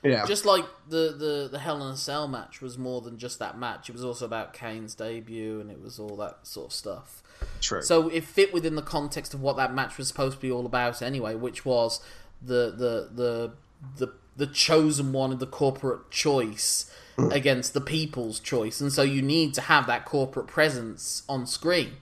Yeah. 0.04 0.26
Just 0.26 0.46
like 0.46 0.66
the, 0.90 1.14
the, 1.16 1.48
the 1.52 1.60
Hell 1.60 1.76
in 1.88 1.94
a 1.94 1.98
Cell 1.98 2.28
match 2.28 2.60
was 2.60 2.76
more 2.76 3.02
than 3.02 3.20
just 3.20 3.38
that 3.38 3.60
match. 3.60 3.88
It 3.88 3.94
was 3.94 4.04
also 4.04 4.26
about 4.26 4.52
Kane's 4.52 4.96
debut 4.96 5.60
and 5.60 5.70
it 5.70 5.80
was 5.80 6.00
all 6.00 6.16
that 6.18 6.48
sort 6.48 6.68
of 6.68 6.74
stuff. 6.74 7.21
True. 7.62 7.82
So 7.82 8.10
it 8.10 8.24
fit 8.24 8.54
within 8.54 8.76
the 8.76 8.82
context 8.82 9.34
of 9.34 9.42
what 9.42 9.58
that 9.58 9.74
match 9.74 9.98
was 9.98 10.08
supposed 10.08 10.36
to 10.38 10.42
be 10.42 10.52
all 10.52 10.66
about 10.66 11.02
anyway, 11.02 11.36
which 11.36 11.66
was 11.66 12.00
the 12.42 12.72
the 12.72 13.10
the 13.14 13.52
the, 13.98 14.14
the 14.38 14.48
chosen 14.48 15.12
one 15.12 15.32
of 15.32 15.40
the 15.40 15.48
corporate 15.48 16.10
choice 16.12 16.92
mm. 17.18 17.32
against 17.32 17.74
the 17.74 17.82
people's 17.82 18.40
choice, 18.40 18.82
and 18.82 18.92
so 18.94 19.02
you 19.04 19.22
need 19.22 19.54
to 19.56 19.62
have 19.62 19.88
that 19.88 20.06
corporate 20.06 20.48
presence 20.48 21.24
on 21.28 21.46
screen. 21.46 21.94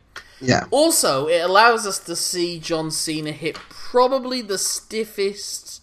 yeah. 0.42 0.66
Also, 0.72 1.28
it 1.28 1.40
allows 1.40 1.86
us 1.86 2.00
to 2.00 2.16
see 2.16 2.60
John 2.60 2.92
Cena 2.92 3.32
hit 3.32 3.56
probably 3.56 4.42
the 4.42 4.58
stiffest 4.58 5.82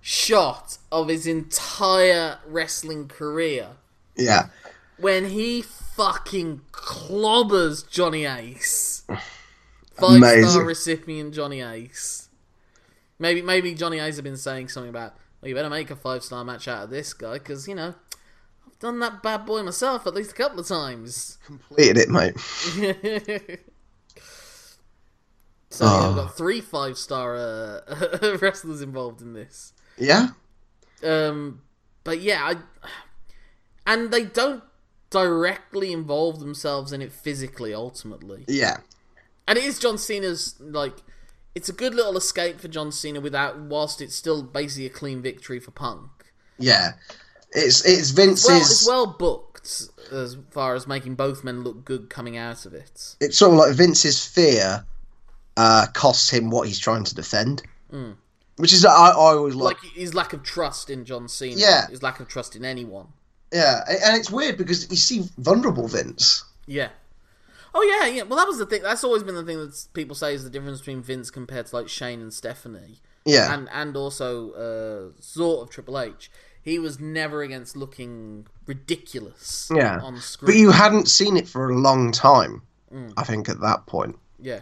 shot 0.00 0.78
of 0.92 1.08
his 1.08 1.26
entire 1.26 2.38
wrestling 2.46 3.08
career 3.08 3.68
Yeah. 4.16 4.48
when 4.98 5.30
he 5.30 5.62
fucking 5.96 6.60
clobbers 6.72 7.88
Johnny 7.88 8.24
Ace. 8.24 9.02
Five 9.94 10.22
star 10.48 10.64
recipient 10.64 11.34
Johnny 11.34 11.60
Ace. 11.60 12.28
Maybe 13.18 13.42
maybe 13.42 13.74
Johnny 13.74 14.00
Ace 14.00 14.16
have 14.16 14.24
been 14.24 14.36
saying 14.36 14.68
something 14.68 14.90
about, 14.90 15.14
well, 15.40 15.48
you 15.48 15.54
better 15.54 15.70
make 15.70 15.88
a 15.90 15.96
five 15.96 16.24
star 16.24 16.44
match 16.44 16.66
out 16.66 16.82
of 16.84 16.90
this 16.90 17.14
guy 17.14 17.34
because 17.34 17.68
you 17.68 17.76
know 17.76 17.94
I've 18.66 18.78
done 18.80 18.98
that 18.98 19.22
bad 19.22 19.46
boy 19.46 19.62
myself 19.62 20.04
at 20.08 20.14
least 20.14 20.32
a 20.32 20.34
couple 20.34 20.58
of 20.58 20.66
times. 20.66 21.38
Completed 21.46 21.96
it, 21.98 22.08
mate. 22.08 22.36
so 25.70 25.84
yeah, 25.84 25.90
Oh. 25.92 26.08
we've 26.08 26.16
got 26.16 26.36
three 26.36 26.60
five 26.60 26.98
star 26.98 27.36
uh, 27.36 28.38
wrestlers 28.42 28.82
involved 28.82 29.20
in 29.20 29.32
this. 29.32 29.72
Yeah. 29.96 30.28
Um, 31.04 31.62
but 32.02 32.20
yeah, 32.20 32.42
I, 32.42 32.88
and 33.86 34.10
they 34.10 34.24
don't 34.24 34.64
directly 35.10 35.92
involve 35.92 36.40
themselves 36.40 36.92
in 36.92 37.02
it 37.02 37.12
physically. 37.12 37.72
Ultimately, 37.74 38.44
Yeah. 38.48 38.78
and 39.46 39.58
it 39.58 39.64
is 39.64 39.78
John 39.78 39.98
Cena's 39.98 40.54
like. 40.60 40.94
It's 41.54 41.68
a 41.68 41.72
good 41.72 41.94
little 41.94 42.16
escape 42.16 42.60
for 42.60 42.66
John 42.66 42.90
Cena 42.90 43.20
without, 43.20 43.56
whilst 43.60 44.00
it's 44.00 44.16
still 44.16 44.42
basically 44.42 44.86
a 44.86 44.90
clean 44.90 45.22
victory 45.22 45.60
for 45.60 45.70
Punk. 45.70 46.10
Yeah. 46.58 46.94
It's 47.52 47.84
it's 47.84 48.10
Vince's. 48.10 48.48
Well, 48.48 48.60
it's 48.60 48.86
well 48.88 49.06
booked 49.06 49.82
as 50.10 50.36
far 50.50 50.74
as 50.74 50.88
making 50.88 51.14
both 51.14 51.44
men 51.44 51.62
look 51.62 51.84
good 51.84 52.10
coming 52.10 52.36
out 52.36 52.66
of 52.66 52.74
it. 52.74 53.14
it's 53.20 53.38
sort 53.38 53.52
of 53.52 53.58
like 53.58 53.72
Vince's 53.76 54.26
fear 54.26 54.84
uh, 55.56 55.86
costs 55.94 56.28
him 56.30 56.50
what 56.50 56.66
he's 56.66 56.80
trying 56.80 57.04
to 57.04 57.14
defend, 57.14 57.62
which 58.56 58.72
is 58.72 58.84
I, 58.84 58.90
I 59.10 59.12
always 59.12 59.54
like. 59.54 59.80
Like 59.80 59.92
his 59.92 60.12
lack 60.12 60.32
of 60.32 60.42
trust 60.42 60.90
in 60.90 61.04
John 61.04 61.28
Cena, 61.28 61.54
Yeah. 61.56 61.86
his 61.86 62.02
lack 62.02 62.18
of 62.18 62.26
trust 62.26 62.56
in 62.56 62.64
anyone. 62.64 63.06
Yeah, 63.54 63.80
and 63.88 64.16
it's 64.18 64.30
weird 64.30 64.58
because 64.58 64.90
you 64.90 64.96
see 64.96 65.22
vulnerable 65.38 65.86
Vince. 65.88 66.44
Yeah. 66.66 66.88
Oh 67.74 67.82
yeah, 67.82 68.06
yeah. 68.08 68.22
Well, 68.24 68.36
that 68.38 68.46
was 68.48 68.58
the 68.58 68.66
thing. 68.66 68.82
That's 68.82 69.04
always 69.04 69.22
been 69.22 69.34
the 69.36 69.44
thing 69.44 69.58
that 69.58 69.86
people 69.94 70.14
say 70.14 70.34
is 70.34 70.44
the 70.44 70.50
difference 70.50 70.80
between 70.80 71.02
Vince 71.02 71.30
compared 71.30 71.66
to 71.66 71.76
like 71.76 71.88
Shane 71.88 72.20
and 72.20 72.32
Stephanie. 72.34 72.98
Yeah. 73.24 73.54
and 73.54 73.68
and 73.72 73.96
also 73.96 74.50
uh, 75.16 75.20
sort 75.22 75.62
of 75.62 75.70
Triple 75.70 75.98
H. 75.98 76.30
He 76.60 76.78
was 76.78 76.98
never 77.00 77.42
against 77.42 77.76
looking 77.76 78.46
ridiculous 78.66 79.70
Yeah. 79.74 79.98
on 80.00 80.20
screen. 80.20 80.46
But 80.46 80.56
you 80.56 80.70
hadn't 80.72 81.08
seen 81.08 81.36
it 81.36 81.46
for 81.48 81.68
a 81.70 81.74
long 81.78 82.10
time, 82.12 82.62
Mm. 82.92 83.12
I 83.16 83.24
think, 83.24 83.48
at 83.48 83.60
that 83.60 83.86
point. 83.86 84.18
Yeah. 84.38 84.60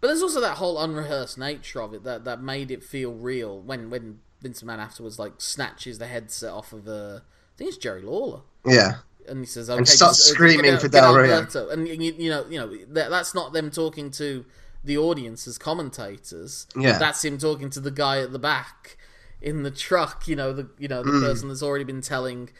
But 0.00 0.08
there's 0.08 0.22
also 0.22 0.40
that 0.40 0.56
whole 0.58 0.78
unrehearsed 0.82 1.38
nature 1.38 1.80
of 1.80 1.94
it 1.94 2.04
that, 2.04 2.24
that 2.24 2.42
made 2.42 2.70
it 2.70 2.82
feel 2.84 3.12
real 3.14 3.60
when, 3.60 3.88
when 3.90 4.20
Vince 4.42 4.62
McMahon 4.62 4.78
afterwards 4.78 5.18
like 5.18 5.34
snatches 5.38 5.98
the 5.98 6.06
headset 6.06 6.52
off 6.52 6.72
of 6.74 6.86
uh, 6.88 7.20
I 7.54 7.58
think 7.58 7.68
it's 7.68 7.76
Jerry 7.78 8.02
Lawler. 8.02 8.40
Yeah. 8.66 8.96
And 9.28 9.40
he 9.40 9.46
says, 9.46 9.70
"Okay, 9.70 9.78
And 9.78 9.88
starts 9.88 10.18
just, 10.18 10.30
uh, 10.30 10.34
screaming 10.34 10.72
get 10.72 10.80
for 10.80 10.88
Del 10.88 11.14
Rio. 11.14 11.46
And 11.70 11.88
you, 11.88 11.94
you 12.18 12.30
know, 12.30 12.44
you 12.48 12.58
know 12.58 12.76
that, 12.88 13.10
that's 13.10 13.34
not 13.34 13.52
them 13.52 13.70
talking 13.70 14.10
to 14.12 14.44
the 14.82 14.98
audience 14.98 15.46
as 15.48 15.56
commentators. 15.56 16.66
Yeah. 16.76 16.98
that's 16.98 17.24
him 17.24 17.38
talking 17.38 17.70
to 17.70 17.80
the 17.80 17.90
guy 17.90 18.20
at 18.20 18.32
the 18.32 18.38
back 18.38 18.98
in 19.40 19.62
the 19.62 19.70
truck. 19.70 20.28
You 20.28 20.36
know, 20.36 20.52
the 20.52 20.68
you 20.78 20.88
know 20.88 21.02
the 21.02 21.10
Mm. 21.12 21.20
person 21.22 21.48
that's 21.48 21.62
already 21.62 21.84
been 21.84 22.02
telling 22.02 22.50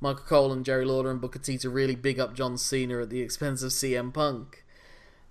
Michael 0.00 0.24
Cole 0.24 0.52
and 0.52 0.64
Jerry 0.64 0.84
Lawler 0.84 1.10
and 1.10 1.20
Booker 1.20 1.38
T 1.38 1.56
to 1.58 1.70
really 1.70 1.94
big 1.94 2.18
up 2.18 2.34
John 2.34 2.56
Cena 2.58 3.02
at 3.02 3.10
the 3.10 3.20
expense 3.20 3.62
of 3.62 3.70
CM 3.70 4.12
Punk. 4.12 4.64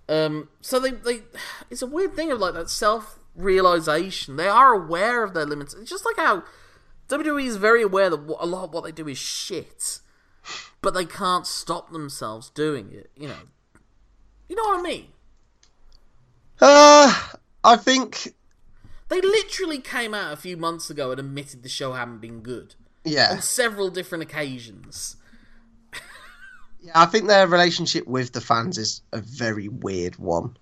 Um, 0.08 0.48
so 0.62 0.80
they, 0.80 0.92
they, 0.92 1.20
it's 1.68 1.82
a 1.82 1.86
weird 1.86 2.14
thing 2.14 2.30
of 2.32 2.38
like 2.40 2.54
that 2.54 2.70
self 2.70 3.18
realization. 3.36 4.36
They 4.36 4.48
are 4.48 4.72
aware 4.72 5.22
of 5.22 5.34
their 5.34 5.44
limits. 5.44 5.74
It's 5.74 5.90
just 5.90 6.06
like 6.06 6.16
how 6.16 6.44
WWE 7.08 7.46
is 7.46 7.56
very 7.56 7.82
aware 7.82 8.10
that 8.10 8.20
a 8.38 8.46
lot 8.46 8.64
of 8.64 8.72
what 8.72 8.84
they 8.84 8.92
do 8.92 9.08
is 9.08 9.18
shit, 9.18 10.00
but 10.82 10.94
they 10.94 11.04
can't 11.04 11.46
stop 11.46 11.90
themselves 11.90 12.50
doing 12.50 12.92
it. 12.92 13.10
You 13.16 13.28
know, 13.28 13.40
you 14.48 14.56
know 14.56 14.62
what 14.64 14.80
I 14.80 14.82
mean? 14.82 15.06
Uh, 16.60 17.28
I 17.64 17.76
think, 17.76 18.34
They 19.08 19.20
literally 19.20 19.78
came 19.78 20.12
out 20.12 20.32
a 20.32 20.36
few 20.36 20.56
months 20.56 20.90
ago 20.90 21.10
and 21.10 21.20
admitted 21.20 21.62
the 21.62 21.68
show 21.68 21.92
hadn't 21.92 22.18
been 22.18 22.40
good 22.40 22.74
yeah. 23.04 23.32
on 23.32 23.42
several 23.42 23.90
different 23.90 24.22
occasions. 24.22 25.16
Yeah, 26.80 26.92
I 26.94 27.06
think 27.06 27.26
their 27.26 27.44
relationship 27.48 28.06
with 28.06 28.30
the 28.30 28.40
fans 28.40 28.78
is 28.78 29.02
a 29.12 29.20
very 29.20 29.66
weird 29.66 30.14
one. 30.14 30.56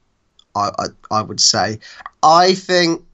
I, 0.55 0.71
I 0.79 0.87
I 1.11 1.21
would 1.21 1.41
say. 1.41 1.81
I 2.23 2.55
think. 2.55 3.05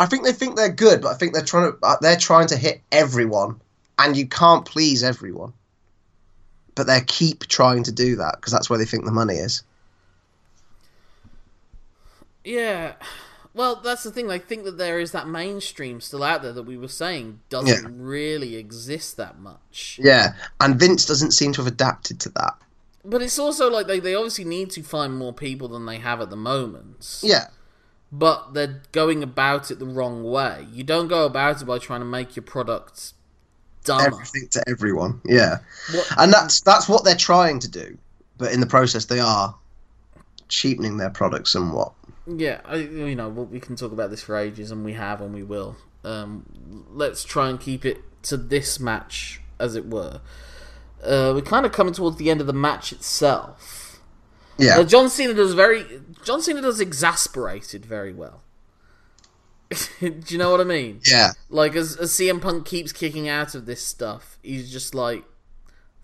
I 0.00 0.06
think 0.06 0.24
they 0.24 0.32
think 0.32 0.56
they're 0.56 0.72
good, 0.72 1.02
but 1.02 1.08
I 1.08 1.14
think 1.14 1.34
they're 1.34 1.44
trying 1.44 1.72
to 1.72 1.78
uh, 1.82 1.96
they're 2.00 2.16
trying 2.16 2.46
to 2.48 2.56
hit 2.56 2.80
everyone, 2.90 3.60
and 3.98 4.16
you 4.16 4.26
can't 4.26 4.64
please 4.64 5.04
everyone. 5.04 5.52
But 6.74 6.86
they 6.86 7.02
keep 7.02 7.46
trying 7.46 7.82
to 7.82 7.92
do 7.92 8.16
that 8.16 8.36
because 8.36 8.50
that's 8.50 8.70
where 8.70 8.78
they 8.78 8.86
think 8.86 9.04
the 9.04 9.10
money 9.12 9.34
is. 9.34 9.62
Yeah. 12.44 12.94
Well, 13.52 13.76
that's 13.76 14.02
the 14.04 14.10
thing. 14.10 14.28
They 14.28 14.38
think 14.38 14.64
that 14.64 14.78
there 14.78 15.00
is 15.00 15.12
that 15.12 15.28
mainstream 15.28 16.00
still 16.00 16.22
out 16.22 16.40
there 16.40 16.52
that 16.52 16.62
we 16.62 16.78
were 16.78 16.88
saying 16.88 17.40
doesn't 17.50 17.82
Yeah. 17.82 17.90
really 17.92 18.56
exist 18.56 19.18
that 19.18 19.38
much. 19.38 19.98
Yeah, 20.02 20.34
and 20.60 20.78
Vince 20.78 21.04
doesn't 21.04 21.32
seem 21.32 21.52
to 21.54 21.60
have 21.62 21.66
adapted 21.66 22.20
to 22.20 22.28
that. 22.30 22.54
But 23.04 23.20
it's 23.22 23.38
also 23.38 23.68
like 23.68 23.86
they, 23.86 23.98
they 23.98 24.14
obviously 24.14 24.44
need 24.44 24.70
to 24.70 24.82
find 24.82 25.16
more 25.16 25.32
people 25.32 25.68
than 25.68 25.84
they 25.84 25.98
have 25.98 26.20
at 26.20 26.30
the 26.30 26.36
moment. 26.36 27.18
Yeah, 27.22 27.48
But 28.12 28.54
they're 28.54 28.82
going 28.92 29.22
about 29.22 29.70
it 29.70 29.78
the 29.78 29.86
wrong 29.86 30.24
way. 30.24 30.66
You 30.72 30.82
don't 30.82 31.06
go 31.08 31.26
about 31.26 31.62
it 31.62 31.64
by 31.64 31.78
trying 31.78 32.00
to 32.00 32.06
make 32.06 32.34
your 32.34 32.42
product 32.42 33.12
dumber. 33.84 34.06
everything 34.06 34.48
to 34.50 34.62
everyone. 34.68 35.20
Yeah, 35.24 35.58
What- 35.92 36.08
and 36.18 36.32
that's 36.32 36.60
that's 36.60 36.88
what 36.88 37.04
they're 37.04 37.14
trying 37.14 37.60
to 37.60 37.68
do, 37.68 37.96
but 38.36 38.52
in 38.52 38.60
the 38.60 38.66
process 38.66 39.04
they 39.04 39.20
are 39.20 39.54
cheapening 40.48 40.96
their 40.96 41.10
product 41.10 41.48
somewhat. 41.48 41.92
Yeah, 42.26 42.60
I, 42.64 42.76
you 42.76 43.14
know, 43.14 43.28
we 43.28 43.60
can 43.60 43.76
talk 43.76 43.92
about 43.92 44.10
this 44.10 44.22
for 44.22 44.36
ages, 44.36 44.70
and 44.70 44.84
we 44.84 44.92
have, 44.94 45.20
and 45.20 45.32
we 45.34 45.42
will. 45.42 45.76
Um, 46.04 46.86
let's 46.90 47.24
try 47.24 47.48
and 47.48 47.58
keep 47.60 47.84
it 47.84 48.02
to 48.24 48.36
this 48.36 48.78
match, 48.80 49.40
as 49.58 49.74
it 49.76 49.86
were. 49.88 50.20
Uh, 51.02 51.32
we're 51.34 51.40
kind 51.42 51.64
of 51.64 51.72
coming 51.72 51.94
towards 51.94 52.16
the 52.18 52.30
end 52.30 52.40
of 52.40 52.46
the 52.46 52.52
match 52.52 52.92
itself. 52.92 53.79
Yeah, 54.60 54.78
Uh, 54.78 54.84
John 54.84 55.08
Cena 55.08 55.34
does 55.34 55.54
very. 55.54 55.84
John 56.24 56.42
Cena 56.42 56.60
does 56.62 56.80
exasperated 56.80 57.84
very 57.84 58.12
well. 58.12 58.42
Do 60.00 60.22
you 60.26 60.38
know 60.38 60.50
what 60.50 60.60
I 60.60 60.64
mean? 60.64 61.00
yeah, 61.04 61.30
Like 61.48 61.76
as, 61.76 61.96
as 61.96 62.10
CM 62.12 62.40
Punk 62.40 62.66
keeps 62.66 62.92
kicking 62.92 63.28
out 63.28 63.54
of 63.54 63.66
this 63.66 63.80
stuff, 63.84 64.38
he's 64.42 64.70
just 64.70 64.94
like, 64.94 65.24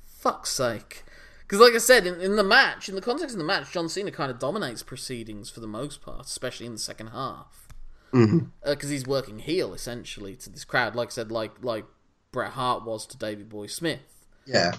"Fuck's 0.04 0.50
sake." 0.52 1.02
Because, 1.42 1.60
like 1.60 1.74
I 1.74 1.78
said, 1.78 2.06
in, 2.06 2.20
in 2.20 2.36
the 2.36 2.42
match, 2.44 2.88
in 2.88 2.94
the 2.96 3.00
context 3.00 3.34
of 3.34 3.38
the 3.38 3.44
match, 3.44 3.70
John 3.72 3.88
Cena 3.88 4.10
kind 4.10 4.30
of 4.32 4.38
dominates 4.40 4.82
proceedings 4.82 5.48
for 5.48 5.60
the 5.60 5.66
most 5.68 6.00
part, 6.02 6.26
especially 6.26 6.66
in 6.66 6.72
the 6.72 6.78
second 6.78 7.08
half. 7.08 7.68
Because 8.64 8.88
he's 8.88 9.06
working 9.06 9.40
heel 9.40 9.74
essentially 9.74 10.34
to 10.36 10.48
this 10.50 10.64
crowd, 10.64 10.94
like 10.96 11.08
I 11.08 11.10
said, 11.10 11.30
like 11.30 11.52
like 11.62 11.84
Bret 12.32 12.52
Hart 12.52 12.84
was 12.84 13.04
to 13.08 13.16
Davey 13.18 13.42
Boy 13.42 13.66
Smith. 13.66 14.26
yeah. 14.46 14.72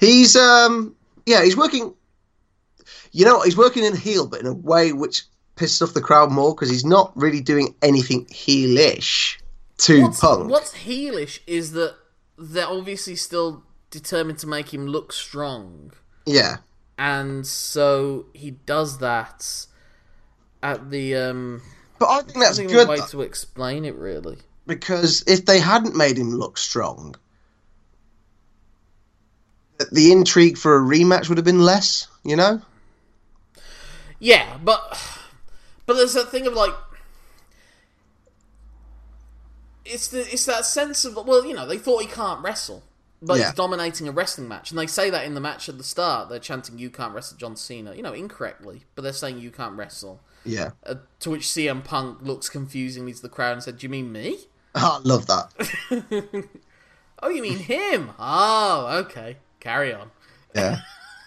He's 0.00 0.34
um 0.36 0.96
yeah 1.26 1.44
he's 1.44 1.56
working. 1.56 1.94
You 3.12 3.24
know 3.24 3.42
he's 3.42 3.56
working 3.56 3.84
in 3.84 3.96
heel, 3.96 4.26
but 4.26 4.40
in 4.40 4.46
a 4.46 4.54
way 4.54 4.92
which 4.92 5.24
pisses 5.56 5.82
off 5.82 5.94
the 5.94 6.00
crowd 6.00 6.30
more 6.30 6.54
because 6.54 6.70
he's 6.70 6.84
not 6.84 7.12
really 7.14 7.40
doing 7.40 7.74
anything 7.82 8.24
heelish 8.26 9.38
to 9.78 10.02
What's, 10.02 10.20
Punk. 10.20 10.50
what's 10.50 10.74
heelish 10.74 11.40
is 11.46 11.72
that 11.72 11.94
they're 12.38 12.66
obviously 12.66 13.16
still 13.16 13.64
determined 13.90 14.38
to 14.38 14.46
make 14.46 14.72
him 14.72 14.86
look 14.86 15.12
strong. 15.12 15.92
Yeah, 16.24 16.58
and 16.98 17.46
so 17.46 18.26
he 18.32 18.52
does 18.52 18.98
that 18.98 19.66
at 20.62 20.90
the 20.90 21.16
um 21.16 21.62
but 21.98 22.08
I 22.08 22.22
think 22.22 22.38
that's 22.38 22.56
think 22.56 22.70
good 22.70 22.88
way 22.88 22.98
to 23.10 23.22
explain 23.22 23.84
it 23.84 23.96
really 23.96 24.38
because 24.66 25.24
if 25.26 25.44
they 25.44 25.58
hadn't 25.58 25.96
made 25.96 26.16
him 26.16 26.30
look 26.30 26.56
strong, 26.56 27.14
the 29.90 30.12
intrigue 30.12 30.56
for 30.56 30.76
a 30.76 30.80
rematch 30.80 31.28
would 31.28 31.38
have 31.38 31.44
been 31.44 31.62
less. 31.62 32.06
You 32.24 32.36
know? 32.36 32.62
Yeah 34.24 34.56
but 34.64 34.80
but 35.84 35.94
there's 35.94 36.14
that 36.14 36.28
thing 36.30 36.46
of 36.46 36.52
like 36.54 36.72
it's 39.84 40.08
the 40.08 40.20
it's 40.32 40.46
that 40.46 40.64
sense 40.64 41.04
of 41.04 41.16
well 41.26 41.44
you 41.44 41.52
know 41.54 41.66
they 41.66 41.76
thought 41.76 42.00
he 42.00 42.06
can't 42.06 42.40
wrestle 42.42 42.82
but 43.20 43.38
Yeah. 43.38 43.46
he's 43.46 43.54
dominating 43.54 44.06
a 44.08 44.12
wrestling 44.12 44.46
match 44.48 44.70
and 44.70 44.78
they 44.78 44.86
say 44.86 45.10
that 45.10 45.24
in 45.26 45.34
the 45.34 45.40
match 45.40 45.68
at 45.68 45.76
the 45.76 45.84
start 45.84 46.28
they're 46.28 46.38
chanting 46.38 46.78
you 46.78 46.88
can't 46.88 47.12
wrestle 47.14 47.36
John 47.36 47.56
Cena 47.56 47.94
you 47.94 48.02
know 48.02 48.12
incorrectly 48.12 48.84
but 48.94 49.02
they're 49.02 49.12
saying 49.12 49.38
you 49.40 49.50
can't 49.50 49.76
wrestle 49.76 50.20
Yeah. 50.44 50.70
uh, 50.86 50.94
to 51.20 51.30
which 51.30 51.42
CM 51.42 51.82
Punk 51.82 52.18
looks 52.22 52.48
confusingly 52.48 53.12
to 53.12 53.22
the 53.22 53.28
crowd 53.28 53.54
and 53.54 53.62
said 53.62 53.78
do 53.78 53.86
you 53.86 53.90
mean 53.90 54.12
me 54.12 54.38
Oh, 54.76 55.00
I 55.04 55.08
love 55.08 55.26
that. 55.26 55.52
oh 57.22 57.28
you 57.28 57.42
mean 57.42 57.58
him 57.58 58.10
oh 58.20 58.86
okay 59.04 59.38
carry 59.58 59.92
on 59.92 60.12
Yeah. 60.54 60.78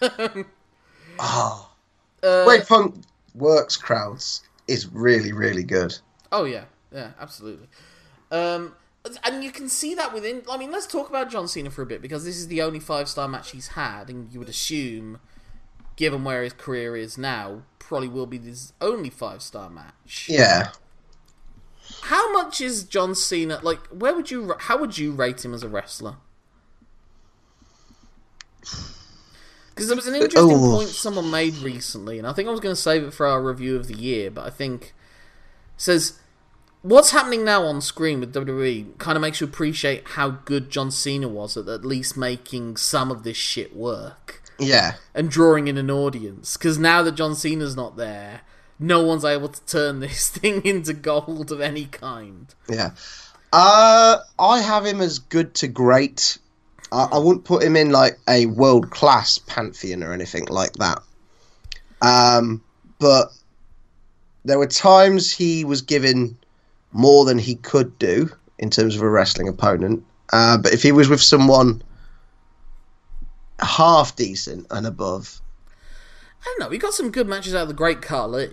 oh. 1.18 1.65
Uh, 2.26 2.42
The 2.42 2.48
way 2.48 2.60
Punk 2.62 2.94
works 3.34 3.76
crowds 3.76 4.42
is 4.66 4.88
really, 4.88 5.32
really 5.32 5.62
good. 5.62 5.96
Oh 6.32 6.44
yeah, 6.44 6.64
yeah, 6.92 7.12
absolutely. 7.20 7.68
Um, 8.30 8.74
and 9.24 9.44
you 9.44 9.52
can 9.52 9.68
see 9.68 9.94
that 9.94 10.12
within. 10.12 10.42
I 10.50 10.56
mean, 10.56 10.72
let's 10.72 10.86
talk 10.86 11.08
about 11.08 11.30
John 11.30 11.46
Cena 11.46 11.70
for 11.70 11.82
a 11.82 11.86
bit 11.86 12.02
because 12.02 12.24
this 12.24 12.36
is 12.36 12.48
the 12.48 12.62
only 12.62 12.80
five 12.80 13.08
star 13.08 13.28
match 13.28 13.52
he's 13.52 13.68
had, 13.68 14.10
and 14.10 14.32
you 14.32 14.40
would 14.40 14.48
assume, 14.48 15.20
given 15.94 16.24
where 16.24 16.42
his 16.42 16.52
career 16.52 16.96
is 16.96 17.16
now, 17.16 17.62
probably 17.78 18.08
will 18.08 18.26
be 18.26 18.38
his 18.38 18.72
only 18.80 19.10
five 19.10 19.42
star 19.42 19.70
match. 19.70 20.26
Yeah. 20.28 20.70
How 22.02 22.32
much 22.32 22.60
is 22.60 22.82
John 22.82 23.14
Cena 23.14 23.60
like? 23.62 23.86
Where 23.88 24.14
would 24.14 24.30
you? 24.30 24.54
How 24.58 24.76
would 24.78 24.98
you 24.98 25.12
rate 25.12 25.44
him 25.44 25.54
as 25.54 25.62
a 25.62 25.68
wrestler? 25.68 26.16
Because 29.76 29.88
there 29.88 29.96
was 29.96 30.06
an 30.08 30.14
interesting 30.14 30.50
Oh. 30.52 30.76
point 30.76 30.88
someone 30.88 31.30
made 31.30 31.54
recently, 31.58 32.18
and 32.18 32.26
I 32.26 32.32
think 32.32 32.48
I 32.48 32.50
was 32.50 32.60
going 32.60 32.74
to 32.74 32.80
save 32.80 33.04
it 33.04 33.12
for 33.12 33.26
our 33.26 33.42
review 33.42 33.76
of 33.76 33.86
the 33.88 33.94
year, 33.94 34.30
but 34.30 34.46
I 34.46 34.50
think 34.50 34.94
says 35.76 36.14
what's 36.80 37.10
happening 37.10 37.44
now 37.44 37.62
on 37.64 37.80
screen 37.82 38.18
with 38.20 38.32
WWE 38.32 38.96
kind 38.98 39.16
of 39.16 39.20
makes 39.22 39.40
you 39.40 39.46
appreciate 39.46 40.02
how 40.10 40.30
good 40.30 40.70
John 40.70 40.90
Cena 40.90 41.28
was 41.28 41.56
at 41.58 41.68
at 41.68 41.84
least 41.84 42.16
making 42.16 42.78
some 42.78 43.10
of 43.10 43.22
this 43.22 43.36
shit 43.36 43.76
work 43.76 44.42
Yeah. 44.58 44.94
and 45.14 45.30
drawing 45.30 45.68
in 45.68 45.76
an 45.76 45.90
audience. 45.90 46.56
Because 46.56 46.78
now 46.78 47.02
that 47.02 47.14
John 47.16 47.34
Cena's 47.34 47.76
not 47.76 47.96
there, 47.98 48.40
no 48.78 49.02
one's 49.02 49.24
able 49.26 49.48
to 49.48 49.60
turn 49.66 50.00
this 50.00 50.28
thing 50.30 50.64
into 50.64 50.94
gold 50.94 51.52
of 51.52 51.60
any 51.60 51.84
kind. 51.86 52.54
Yeah. 52.68 52.92
Uh, 53.52 54.18
I 54.38 54.60
have 54.60 54.86
him 54.86 55.00
as 55.02 55.18
good 55.18 55.54
to 55.56 55.68
great. 55.68 56.38
I, 56.92 57.08
I 57.12 57.18
wouldn't 57.18 57.44
put 57.44 57.62
him 57.62 57.76
in 57.76 57.90
like 57.90 58.18
a 58.28 58.46
world 58.46 58.90
class 58.90 59.38
pantheon 59.38 60.02
or 60.02 60.12
anything 60.12 60.46
like 60.46 60.72
that. 60.74 61.02
Um, 62.02 62.62
but 62.98 63.32
there 64.44 64.58
were 64.58 64.66
times 64.66 65.32
he 65.32 65.64
was 65.64 65.82
given 65.82 66.36
more 66.92 67.24
than 67.24 67.38
he 67.38 67.56
could 67.56 67.98
do 67.98 68.30
in 68.58 68.70
terms 68.70 68.94
of 68.96 69.02
a 69.02 69.08
wrestling 69.08 69.48
opponent. 69.48 70.04
Uh, 70.32 70.56
but 70.58 70.72
if 70.72 70.82
he 70.82 70.92
was 70.92 71.08
with 71.08 71.22
someone 71.22 71.82
half 73.60 74.14
decent 74.16 74.66
and 74.70 74.86
above, 74.86 75.40
I 76.42 76.44
don't 76.46 76.60
know. 76.60 76.68
We 76.68 76.78
got 76.78 76.94
some 76.94 77.10
good 77.10 77.26
matches 77.26 77.54
out 77.54 77.62
of 77.62 77.68
the 77.68 77.74
Great 77.74 78.02
Khali, 78.02 78.50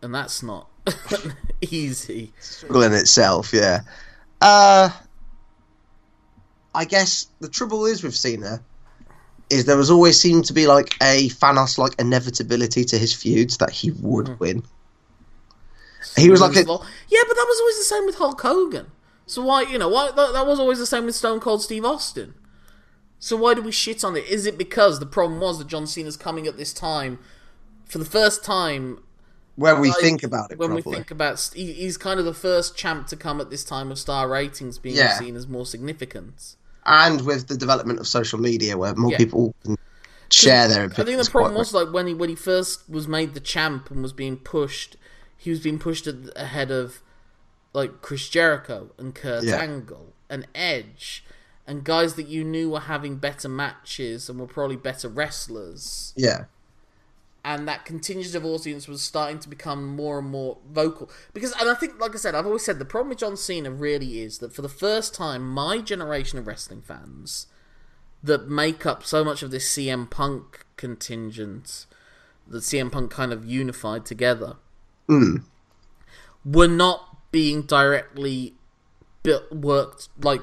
and 0.00 0.14
that's 0.14 0.42
not 0.42 0.68
Easy. 1.60 2.32
struggle 2.40 2.82
in 2.82 2.92
itself. 2.92 3.52
Yeah. 3.52 3.80
Uh, 4.40 4.90
I 6.74 6.84
guess 6.84 7.26
the 7.40 7.48
trouble 7.48 7.84
is 7.86 8.02
with 8.02 8.14
Cena 8.16 8.60
is 9.50 9.66
there 9.66 9.76
has 9.76 9.90
always 9.90 10.18
seemed 10.18 10.46
to 10.46 10.52
be 10.54 10.66
like 10.66 10.94
a 11.02 11.28
Thanos 11.28 11.76
like 11.76 11.94
inevitability 11.98 12.84
to 12.86 12.98
his 12.98 13.12
feuds 13.12 13.58
that 13.58 13.70
he 13.70 13.90
would 13.90 14.28
Hmm. 14.28 14.34
win. 14.38 14.62
He 16.16 16.30
was 16.30 16.40
like 16.40 16.52
a, 16.56 16.58
yeah, 16.58 16.64
but 17.28 17.34
that 17.36 17.46
was 17.48 17.60
always 17.60 17.78
the 17.78 17.84
same 17.84 18.06
with 18.06 18.16
Hulk 18.16 18.40
Hogan. 18.40 18.90
So 19.26 19.42
why, 19.42 19.62
you 19.62 19.78
know, 19.78 19.88
why 19.88 20.10
that, 20.10 20.32
that 20.32 20.46
was 20.46 20.58
always 20.58 20.78
the 20.78 20.86
same 20.86 21.04
with 21.06 21.14
Stone 21.14 21.40
Cold 21.40 21.62
Steve 21.62 21.84
Austin. 21.84 22.34
So 23.18 23.36
why 23.36 23.54
do 23.54 23.62
we 23.62 23.70
shit 23.70 24.02
on 24.02 24.16
it? 24.16 24.24
Is 24.26 24.46
it 24.46 24.58
because 24.58 24.98
the 24.98 25.06
problem 25.06 25.40
was 25.40 25.58
that 25.58 25.68
John 25.68 25.86
Cena's 25.86 26.16
coming 26.16 26.46
at 26.46 26.56
this 26.56 26.72
time 26.72 27.18
for 27.86 27.98
the 27.98 28.04
first 28.04 28.42
time 28.44 29.02
when 29.54 29.80
we 29.80 29.88
like, 29.90 29.98
think 29.98 30.22
about 30.22 30.50
it 30.50 30.58
when 30.58 30.70
properly. 30.70 30.82
we 30.90 30.94
think 30.96 31.10
about 31.10 31.50
he, 31.54 31.72
he's 31.72 31.96
kind 31.96 32.18
of 32.18 32.26
the 32.26 32.34
first 32.34 32.76
champ 32.76 33.06
to 33.08 33.16
come 33.16 33.40
at 33.40 33.48
this 33.50 33.64
time 33.64 33.92
of 33.92 33.98
star 33.98 34.28
ratings 34.28 34.78
being 34.78 34.96
Yeah. 34.96 35.18
seen 35.18 35.36
as 35.36 35.46
more 35.46 35.66
significant. 35.66 36.56
And 36.86 37.20
with 37.24 37.46
the 37.48 37.56
development 37.56 38.00
of 38.00 38.06
social 38.06 38.38
media 38.38 38.76
where 38.76 38.94
more 38.94 39.12
Yeah. 39.12 39.18
people 39.18 39.54
can 39.64 39.78
share 40.30 40.66
their 40.68 40.84
opinions. 40.84 40.98
I 40.98 41.04
think 41.04 41.24
the 41.24 41.30
problem 41.30 41.54
was 41.54 41.72
like 41.74 41.92
when 41.92 42.06
he 42.06 42.14
when 42.14 42.28
he 42.28 42.34
first 42.34 42.88
was 42.88 43.06
made 43.06 43.34
the 43.34 43.40
champ 43.40 43.90
and 43.90 44.02
was 44.02 44.12
being 44.12 44.36
pushed, 44.36 44.96
he 45.36 45.50
was 45.50 45.60
being 45.60 45.78
pushed 45.78 46.06
ahead 46.06 46.70
of 46.70 47.00
like 47.72 48.02
Chris 48.02 48.28
Jericho 48.28 48.90
and 48.98 49.14
Kurt 49.14 49.44
Yeah. 49.44 49.56
Angle 49.56 50.12
and 50.28 50.46
Edge 50.54 51.24
and 51.66 51.84
guys 51.84 52.14
that 52.14 52.26
you 52.28 52.42
knew 52.44 52.70
were 52.70 52.80
having 52.80 53.16
better 53.16 53.48
matches 53.48 54.28
and 54.28 54.38
were 54.40 54.46
probably 54.46 54.76
better 54.76 55.08
wrestlers. 55.08 56.12
yeah. 56.16 56.44
And 57.44 57.66
that 57.66 57.84
contingent 57.84 58.36
of 58.36 58.44
audience 58.44 58.86
was 58.86 59.02
starting 59.02 59.40
to 59.40 59.48
become 59.48 59.84
more 59.96 60.20
and 60.20 60.28
more 60.28 60.58
vocal 60.70 61.10
because, 61.32 61.52
and 61.60 61.68
I 61.68 61.74
think, 61.74 61.98
like 62.00 62.14
I 62.14 62.18
said, 62.18 62.36
I've 62.36 62.46
always 62.46 62.64
said 62.64 62.78
the 62.78 62.84
problem 62.84 63.08
with 63.08 63.18
John 63.18 63.36
Cena 63.36 63.70
really 63.72 64.20
is 64.20 64.38
that 64.38 64.52
for 64.54 64.62
the 64.62 64.68
first 64.68 65.12
time, 65.12 65.48
my 65.48 65.78
generation 65.78 66.38
of 66.38 66.46
wrestling 66.46 66.82
fans 66.82 67.48
that 68.22 68.48
make 68.48 68.86
up 68.86 69.02
so 69.04 69.24
much 69.24 69.42
of 69.42 69.50
this 69.50 69.68
CM 69.68 70.08
Punk 70.08 70.64
contingent, 70.76 71.86
that 72.46 72.58
CM 72.62 72.92
Punk 72.92 73.10
kind 73.10 73.32
of 73.32 73.44
unified 73.44 74.06
together, 74.06 74.56
Mm. 75.08 75.42
were 76.44 76.68
not 76.68 77.32
being 77.32 77.62
directly 77.62 78.54
built, 79.24 79.50
worked 79.52 80.08
like 80.22 80.42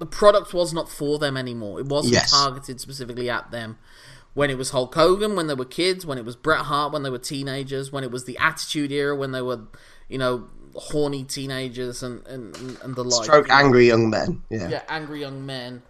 the 0.00 0.06
product 0.06 0.52
was 0.52 0.72
not 0.72 0.88
for 0.88 1.20
them 1.20 1.36
anymore. 1.36 1.78
It 1.78 1.86
wasn't 1.86 2.14
Yes. 2.14 2.32
targeted 2.32 2.80
specifically 2.80 3.30
at 3.30 3.52
them. 3.52 3.78
When 4.34 4.50
it 4.50 4.58
was 4.58 4.70
Hulk 4.70 4.94
Hogan, 4.94 5.36
when 5.36 5.46
they 5.46 5.54
were 5.54 5.64
kids, 5.64 6.04
when 6.04 6.18
it 6.18 6.24
was 6.24 6.34
Bret 6.34 6.66
Hart, 6.66 6.92
when 6.92 7.04
they 7.04 7.10
were 7.10 7.18
teenagers, 7.18 7.92
when 7.92 8.02
it 8.02 8.10
was 8.10 8.24
the 8.24 8.36
Attitude 8.38 8.90
Era, 8.90 9.14
when 9.14 9.30
they 9.30 9.42
were, 9.42 9.60
you 10.08 10.18
know, 10.18 10.48
horny 10.74 11.22
teenagers 11.24 12.02
and 12.02 12.26
and, 12.26 12.56
and 12.82 12.96
the 12.96 13.04
like. 13.04 13.24
Stroke 13.24 13.48
angry 13.50 13.86
young 13.86 14.10
men. 14.10 14.42
Yeah. 14.50 14.68
yeah. 14.68 14.82
angry 14.88 15.20
young 15.20 15.46
men. 15.46 15.82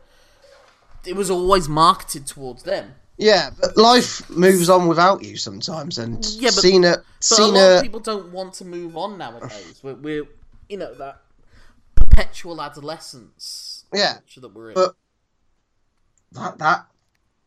It 1.07 1.17
was 1.17 1.31
always 1.31 1.69
marketed 1.69 2.27
towards 2.27 2.63
them. 2.63 2.95
Yeah, 3.17 3.51
but 3.61 3.77
life 3.77 4.29
moves 4.29 4.69
on 4.69 4.89
without 4.89 5.23
you 5.23 5.37
sometimes, 5.37 5.99
and 5.99 6.25
Yeah, 6.37 6.51
but- 6.51 6.63
Cena, 6.63 6.97
But 6.97 7.39
a 7.39 7.45
lot 7.45 7.55
of 7.55 7.55
Cena, 7.55 7.83
people 7.83 8.01
don't 8.01 8.33
want 8.33 8.55
to 8.55 8.65
move 8.65 8.97
on 8.97 9.19
nowadays. 9.19 9.81
We're, 9.83 9.95
we're 9.95 10.25
you 10.69 10.79
know, 10.79 10.95
that 10.95 11.21
perpetual 11.95 12.61
adolescence 12.61 13.85
yeah, 13.93 14.19
that 14.37 14.49
we're 14.55 14.71
in. 14.71 14.75
but 14.75 14.97
that 16.33 16.59
that 16.59 16.87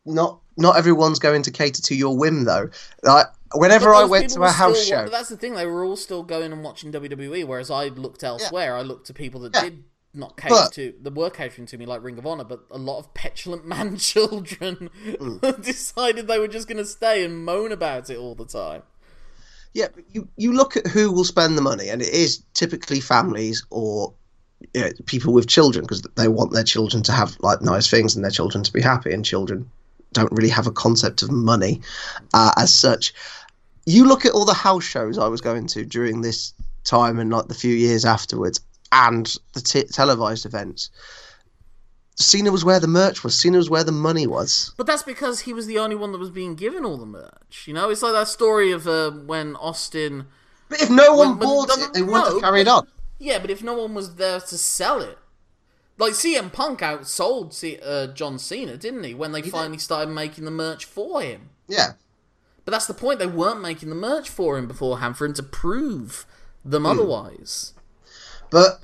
not 0.08 0.40
not 0.56 0.76
everyone's 0.76 1.18
going 1.18 1.42
to 1.42 1.50
cater 1.50 1.82
to 1.82 1.94
your 1.94 2.16
whim 2.16 2.44
though. 2.44 2.70
Like 3.02 3.26
whenever 3.54 3.94
I 3.94 4.04
went 4.04 4.30
to 4.30 4.42
a 4.42 4.50
house 4.50 4.80
still- 4.80 4.98
show, 4.98 5.02
But 5.04 5.12
that's 5.12 5.28
the 5.28 5.36
thing; 5.36 5.54
they 5.54 5.66
were 5.66 5.84
all 5.84 5.96
still 5.96 6.22
going 6.22 6.52
and 6.52 6.64
watching 6.64 6.90
WWE, 6.92 7.44
whereas 7.46 7.70
I 7.70 7.86
looked 7.88 8.24
elsewhere. 8.24 8.76
I 8.76 8.82
looked 8.82 9.06
to 9.06 9.14
people 9.14 9.40
that 9.42 9.54
Yeah. 9.54 9.62
did 9.62 9.84
not 10.14 10.36
cater 10.36 10.54
But- 10.54 10.72
to, 10.72 10.94
that 11.02 11.14
were 11.14 11.30
catering 11.30 11.66
to 11.68 11.78
me, 11.78 11.86
like 11.86 12.02
Ring 12.02 12.18
of 12.18 12.26
Honor. 12.26 12.44
But 12.44 12.60
a 12.70 12.78
lot 12.78 12.98
of 12.98 13.14
petulant 13.14 13.64
man 13.74 13.96
children 13.98 14.90
Mm. 15.06 15.62
decided 15.62 16.26
they 16.26 16.38
were 16.38 16.48
just 16.48 16.66
going 16.66 16.78
to 16.78 16.84
stay 16.86 17.24
and 17.24 17.44
moan 17.44 17.70
about 17.72 18.10
it 18.10 18.16
all 18.18 18.34
the 18.34 18.46
time. 18.46 18.82
Yeah, 19.74 19.88
but 19.94 20.04
you, 20.12 20.26
you 20.36 20.54
look 20.54 20.76
at 20.78 20.86
who 20.88 21.12
will 21.12 21.24
spend 21.24 21.56
the 21.56 21.62
money, 21.62 21.88
and 21.90 22.00
it 22.02 22.08
is 22.08 22.42
typically 22.54 23.00
families 23.00 23.64
or 23.70 24.14
you 24.74 24.80
know, 24.80 24.90
people 25.06 25.32
with 25.32 25.46
children 25.46 25.84
because 25.84 26.02
they 26.16 26.26
want 26.26 26.52
their 26.52 26.64
children 26.64 27.02
to 27.04 27.12
have 27.12 27.36
like 27.40 27.60
nice 27.62 27.88
things 27.88 28.16
and 28.16 28.24
their 28.24 28.30
children 28.30 28.64
to 28.64 28.72
be 28.72 28.80
happy, 28.80 29.12
and 29.12 29.24
children 29.24 29.70
don't 30.12 30.32
really 30.32 30.48
have 30.48 30.66
a 30.66 30.72
concept 30.72 31.22
of 31.22 31.30
money 31.30 31.80
uh, 32.34 32.52
as 32.56 32.72
such. 32.72 33.12
You 33.86 34.04
look 34.06 34.24
at 34.24 34.32
all 34.32 34.44
the 34.44 34.54
house 34.54 34.84
shows 34.84 35.18
I 35.18 35.28
was 35.28 35.40
going 35.40 35.66
to 35.68 35.84
during 35.84 36.20
this 36.20 36.52
time 36.84 37.18
and 37.18 37.30
like 37.30 37.48
the 37.48 37.54
few 37.54 37.74
years 37.74 38.04
afterwards, 38.04 38.60
and 38.92 39.34
the 39.54 39.60
t- 39.60 39.84
televised 39.84 40.46
events. 40.46 40.90
Cena 42.16 42.50
was 42.50 42.64
where 42.64 42.80
the 42.80 42.88
merch 42.88 43.22
was. 43.22 43.38
Cena 43.38 43.58
was 43.58 43.70
where 43.70 43.84
the 43.84 43.92
money 43.92 44.26
was. 44.26 44.72
But 44.76 44.86
that's 44.88 45.04
because 45.04 45.40
he 45.40 45.52
was 45.52 45.66
the 45.66 45.78
only 45.78 45.94
one 45.94 46.10
that 46.12 46.18
was 46.18 46.30
being 46.30 46.56
given 46.56 46.84
all 46.84 46.96
the 46.96 47.06
merch. 47.06 47.64
You 47.66 47.74
know, 47.74 47.90
it's 47.90 48.02
like 48.02 48.12
that 48.12 48.26
story 48.26 48.72
of 48.72 48.88
uh, 48.88 49.10
when 49.12 49.54
Austin. 49.56 50.26
But 50.68 50.82
if 50.82 50.90
no 50.90 51.14
one 51.14 51.28
When- 51.30 51.38
when- 51.38 51.48
bought 51.48 51.68
no, 51.68 51.84
it, 51.84 51.94
they 51.94 52.00
no, 52.00 52.06
wouldn't 52.06 52.32
have 52.32 52.42
carried 52.42 52.66
on. 52.68 52.88
Yeah, 53.20 53.38
but 53.38 53.50
if 53.50 53.62
no 53.62 53.74
one 53.74 53.94
was 53.94 54.16
there 54.16 54.40
to 54.40 54.58
sell 54.58 55.00
it, 55.00 55.16
like 55.98 56.12
CM 56.14 56.52
Punk 56.52 56.80
outsold 56.80 57.52
C- 57.52 57.78
uh, 57.82 58.08
John 58.08 58.38
Cena, 58.38 58.76
didn't 58.76 59.04
he? 59.04 59.14
When 59.14 59.32
they 59.32 59.42
finally 59.42 59.78
started 59.78 60.10
making 60.10 60.44
the 60.44 60.50
merch 60.50 60.84
for 60.84 61.20
him. 61.22 61.50
Yeah. 61.66 61.92
But 62.64 62.72
that's 62.72 62.86
the 62.86 62.94
point; 62.94 63.18
they 63.18 63.26
weren't 63.26 63.60
making 63.60 63.88
the 63.88 63.94
merch 63.94 64.28
for 64.28 64.56
him 64.58 64.66
beforehand 64.68 65.16
for 65.16 65.24
him 65.26 65.34
to 65.34 65.42
prove 65.42 66.26
them 66.64 66.82
Hmm. 66.82 66.86
otherwise. 66.86 67.72
But 68.50 68.80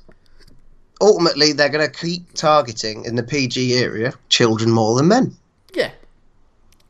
ultimately, 1.01 1.51
they're 1.53 1.69
going 1.69 1.85
to 1.89 1.91
keep 1.99 2.33
targeting 2.33 3.05
in 3.05 3.15
the 3.15 3.23
PG 3.23 3.75
area 3.75 4.13
children 4.29 4.71
more 4.71 4.95
than 4.95 5.07
men 5.07 5.35
Yeah. 5.73 5.91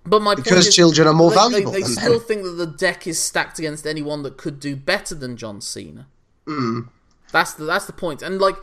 But 0.06 0.22
my 0.22 0.36
point 0.36 0.44
because 0.46 0.68
is, 0.68 0.76
children 0.76 1.08
are 1.08 1.14
more 1.14 1.32
they, 1.32 1.36
valuable 1.36 1.72
they, 1.72 1.80
they 1.80 1.84
than 1.88 1.92
still 1.96 2.12
men. 2.12 2.20
think 2.22 2.44
that 2.44 2.52
the 2.52 2.68
deck 2.68 3.08
is 3.08 3.18
stacked 3.22 3.58
against 3.60 3.88
anyone 3.88 4.22
that 4.24 4.38
could 4.38 4.60
do 4.60 4.76
better 4.76 5.16
than 5.16 5.36
John 5.36 5.62
Cena. 5.62 6.08
Mm. 6.46 6.90
That's 7.32 7.54
the 7.54 7.66
that's 7.66 7.86
the 7.88 7.94
point. 7.94 8.22
And 8.22 8.40
like 8.40 8.56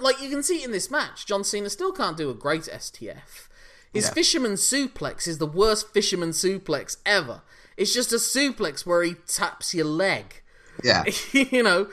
like 0.00 0.20
you 0.20 0.30
can 0.30 0.42
see 0.42 0.62
in 0.64 0.72
this 0.72 0.90
match, 0.90 1.26
John 1.26 1.44
Cena 1.44 1.70
still 1.70 1.92
can't 1.92 2.16
do 2.16 2.30
a 2.30 2.34
great 2.34 2.62
STF. 2.68 3.48
His 3.92 4.04
Yeah. 4.06 4.10
fisherman 4.12 4.52
suplex 4.52 5.26
is 5.26 5.38
the 5.38 5.46
worst 5.46 5.88
fisherman 5.92 6.30
suplex 6.30 6.96
ever. 7.06 7.42
It's 7.76 7.92
just 7.94 8.12
a 8.12 8.16
suplex 8.16 8.84
where 8.86 9.02
he 9.02 9.14
taps 9.26 9.74
your 9.74 9.86
leg. 9.86 10.42
Yeah, 10.82 11.04
you 11.32 11.62
know, 11.62 11.88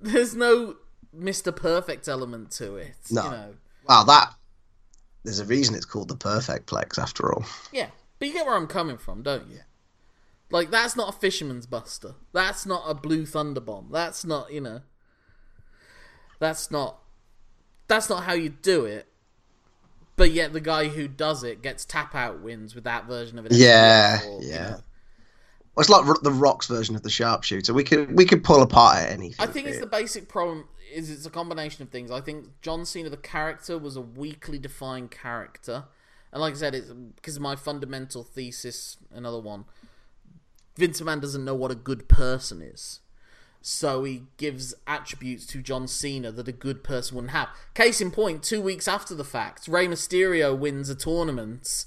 there's 0.00 0.34
no 0.34 0.76
Mr. 1.16 1.54
Perfect 1.54 2.08
element 2.08 2.50
to 2.52 2.76
it. 2.76 2.94
No. 3.10 3.24
You 3.24 3.30
know. 3.30 3.54
wow, 3.88 4.04
that 4.04 4.34
there's 5.24 5.40
a 5.40 5.44
reason 5.44 5.74
it's 5.74 5.84
called 5.84 6.08
the 6.08 6.16
perfect 6.16 6.68
plex 6.68 6.98
after 6.98 7.32
all. 7.32 7.44
Yeah. 7.72 7.90
But 8.18 8.28
you 8.28 8.34
get 8.34 8.46
where 8.46 8.56
I'm 8.56 8.66
coming 8.66 8.98
from, 8.98 9.22
don't 9.22 9.48
you? 9.48 9.60
Like 10.50 10.70
that's 10.70 10.94
not 10.96 11.14
a 11.14 11.18
fisherman's 11.18 11.66
buster. 11.66 12.14
That's 12.32 12.66
not 12.66 12.84
a 12.86 12.94
blue 12.94 13.24
thunder 13.26 13.60
bomb. 13.60 13.88
That's 13.90 14.24
not, 14.24 14.52
you 14.52 14.60
know. 14.60 14.80
That's 16.38 16.70
not 16.70 16.98
that's 17.90 18.08
not 18.08 18.24
how 18.24 18.32
you 18.32 18.48
do 18.48 18.86
it. 18.86 19.06
But 20.16 20.30
yet 20.30 20.52
the 20.52 20.60
guy 20.60 20.88
who 20.88 21.08
does 21.08 21.42
it 21.44 21.62
gets 21.62 21.84
tap 21.84 22.14
out 22.14 22.40
wins 22.40 22.74
with 22.74 22.84
that 22.84 23.06
version 23.06 23.38
of 23.38 23.46
it. 23.46 23.52
Yeah, 23.52 24.20
or, 24.24 24.42
you 24.42 24.48
yeah. 24.48 24.58
know. 24.58 24.80
Well, 25.74 25.82
it's 25.82 25.88
like 25.88 26.04
the 26.22 26.32
Rock's 26.32 26.66
version 26.66 26.94
of 26.94 27.02
the 27.02 27.10
sharpshooter. 27.10 27.72
We 27.74 27.84
could 27.84 28.16
we 28.16 28.24
could 28.24 28.44
pull 28.44 28.62
apart 28.62 28.98
at 28.98 29.10
anything. 29.10 29.36
I 29.38 29.50
think 29.50 29.66
it's 29.66 29.80
the 29.80 29.86
basic 29.86 30.28
problem 30.28 30.68
is 30.92 31.10
it's 31.10 31.26
a 31.26 31.30
combination 31.30 31.82
of 31.82 31.90
things. 31.90 32.10
I 32.10 32.20
think 32.20 32.46
John 32.60 32.84
Cena 32.84 33.08
the 33.08 33.16
character 33.16 33.78
was 33.78 33.96
a 33.96 34.00
weakly 34.00 34.58
defined 34.58 35.10
character. 35.10 35.84
And 36.32 36.40
like 36.40 36.54
I 36.54 36.56
said, 36.56 36.74
it's 36.74 36.90
because 36.90 37.40
my 37.40 37.56
fundamental 37.56 38.22
thesis, 38.22 38.98
another 39.12 39.40
one. 39.40 39.64
Vince 40.76 41.00
McMahon 41.00 41.20
doesn't 41.20 41.44
know 41.44 41.54
what 41.54 41.70
a 41.70 41.74
good 41.74 42.08
person 42.08 42.62
is. 42.62 43.00
So 43.62 44.04
he 44.04 44.22
gives 44.38 44.74
attributes 44.86 45.44
to 45.46 45.60
John 45.60 45.86
Cena 45.86 46.32
that 46.32 46.48
a 46.48 46.52
good 46.52 46.82
person 46.82 47.16
wouldn't 47.16 47.32
have. 47.32 47.48
Case 47.74 48.00
in 48.00 48.10
point, 48.10 48.42
two 48.42 48.60
weeks 48.62 48.88
after 48.88 49.14
the 49.14 49.24
fact, 49.24 49.68
Rey 49.68 49.86
Mysterio 49.86 50.56
wins 50.58 50.88
a 50.88 50.94
tournament 50.94 51.84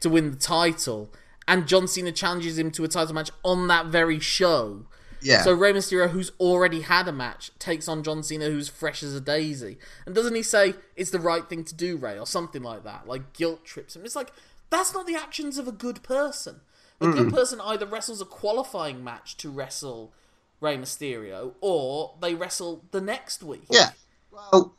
to 0.00 0.08
win 0.08 0.30
the 0.30 0.36
title, 0.38 1.12
and 1.46 1.66
John 1.68 1.86
Cena 1.86 2.10
challenges 2.12 2.58
him 2.58 2.70
to 2.70 2.84
a 2.84 2.88
title 2.88 3.14
match 3.14 3.30
on 3.44 3.68
that 3.68 3.86
very 3.86 4.18
show. 4.18 4.86
yeah. 5.20 5.42
So 5.42 5.52
Rey 5.52 5.74
Mysterio, 5.74 6.08
who's 6.08 6.32
already 6.40 6.80
had 6.80 7.06
a 7.06 7.12
match, 7.12 7.50
takes 7.58 7.86
on 7.86 8.02
John 8.02 8.22
Cena, 8.22 8.46
who's 8.46 8.68
fresh 8.70 9.02
as 9.02 9.14
a 9.14 9.20
daisy. 9.20 9.76
And 10.06 10.14
doesn't 10.14 10.34
he 10.34 10.42
say 10.42 10.72
it's 10.96 11.10
the 11.10 11.20
right 11.20 11.46
thing 11.46 11.64
to 11.64 11.74
do, 11.74 11.98
Ray, 11.98 12.18
or 12.18 12.26
something 12.26 12.62
like 12.62 12.84
that? 12.84 13.06
Like 13.06 13.34
guilt 13.34 13.66
trips 13.66 13.94
him. 13.94 14.06
It's 14.06 14.16
like 14.16 14.32
that's 14.70 14.94
not 14.94 15.06
the 15.06 15.16
actions 15.16 15.58
of 15.58 15.68
a 15.68 15.72
good 15.72 16.02
person. 16.02 16.62
A 17.02 17.06
Hmm. 17.06 17.12
good 17.12 17.30
person 17.34 17.60
either 17.60 17.84
wrestles 17.84 18.22
a 18.22 18.24
qualifying 18.26 19.04
match 19.04 19.36
to 19.38 19.50
wrestle 19.50 20.12
Rey 20.60 20.76
Mysterio, 20.76 21.54
or 21.60 22.14
they 22.20 22.34
wrestle 22.34 22.84
the 22.90 23.00
next 23.00 23.42
week. 23.42 23.64
yeah. 23.70 23.90
Well, 24.30 24.74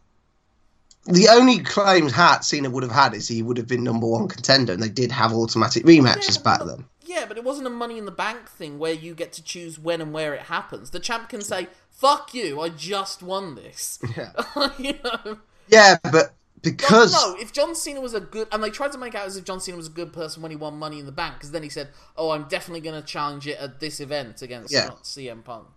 the 1.06 1.30
only 1.30 1.60
claims 1.60 2.14
hat 2.14 2.46
Cena 2.46 2.70
would 2.70 2.84
have 2.84 2.92
had 2.92 3.14
is 3.16 3.28
he 3.28 3.42
would 3.42 3.58
have 3.58 3.68
been 3.68 3.84
number 3.84 4.08
one 4.08 4.28
contender, 4.28 4.74
and 4.74 4.82
they 4.82 4.90
did 4.90 5.12
have 5.12 5.34
automatic 5.34 5.84
rematches 5.84 6.38
Yeah, 6.38 6.44
back 6.44 6.60
then. 6.66 6.86
Yeah, 7.04 7.20
Yeah, 7.22 7.26
but 7.26 7.38
it 7.38 7.44
wasn't 7.44 7.68
a 7.68 7.72
Money 7.72 7.98
in 7.98 8.06
the 8.06 8.12
Bank 8.12 8.48
thing 8.50 8.78
where 8.78 8.94
you 8.94 9.16
get 9.16 9.34
to 9.34 9.44
choose 9.44 9.80
when 9.80 10.00
and 10.02 10.14
where 10.14 10.34
it 10.36 10.44
happens. 10.44 10.92
The 10.92 11.00
champ 11.00 11.30
can 11.30 11.42
say, 11.42 11.68
"Fuck 11.90 12.34
you! 12.34 12.62
I 12.62 12.70
just 12.70 13.24
won 13.24 13.56
this." 13.56 14.00
Yeah. 14.16 14.32
you 14.78 14.94
know. 15.04 15.40
Yeah, 15.68 15.98
but 16.04 16.34
because 16.62 17.14
no, 17.14 17.36
if 17.40 17.52
John 17.52 17.74
Cena 17.76 18.02
was 18.02 18.14
a 18.14 18.20
good, 18.20 18.48
and 18.52 18.64
they 18.64 18.70
tried 18.70 18.92
to 18.92 18.98
make 18.98 19.16
out 19.16 19.26
as 19.26 19.36
if 19.38 19.44
John 19.46 19.60
Cena 19.60 19.78
was 19.78 19.88
a 19.88 19.92
good 19.92 20.14
person 20.14 20.42
when 20.42 20.52
he 20.52 20.58
won 20.58 20.78
Money 20.78 21.00
in 21.00 21.06
the 21.06 21.12
Bank, 21.12 21.36
because 21.36 21.52
then 21.52 21.64
he 21.64 21.70
said, 21.70 21.90
"Oh, 22.16 22.32
I'm 22.32 22.48
definitely 22.48 22.82
going 22.82 23.00
to 23.02 23.06
challenge 23.08 23.48
it 23.48 23.58
at 23.60 23.80
this 23.80 24.00
event 24.00 24.42
against 24.42 24.72
Yeah. 24.74 24.90
CM 25.04 25.44
Punk." 25.44 25.68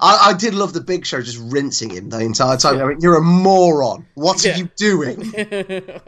I, 0.00 0.30
I 0.30 0.32
did 0.34 0.54
love 0.54 0.72
the 0.72 0.80
Big 0.80 1.04
Show 1.06 1.20
just 1.22 1.38
rinsing 1.52 1.90
him 1.90 2.08
the 2.10 2.20
entire 2.20 2.56
time. 2.56 2.78
Yeah. 2.78 2.84
I 2.84 2.88
mean, 2.88 2.98
you're 3.00 3.16
a 3.16 3.22
moron. 3.22 4.06
What 4.14 4.44
Yeah. 4.44 4.54
are 4.54 4.56
you 4.58 4.70
doing? 4.76 5.32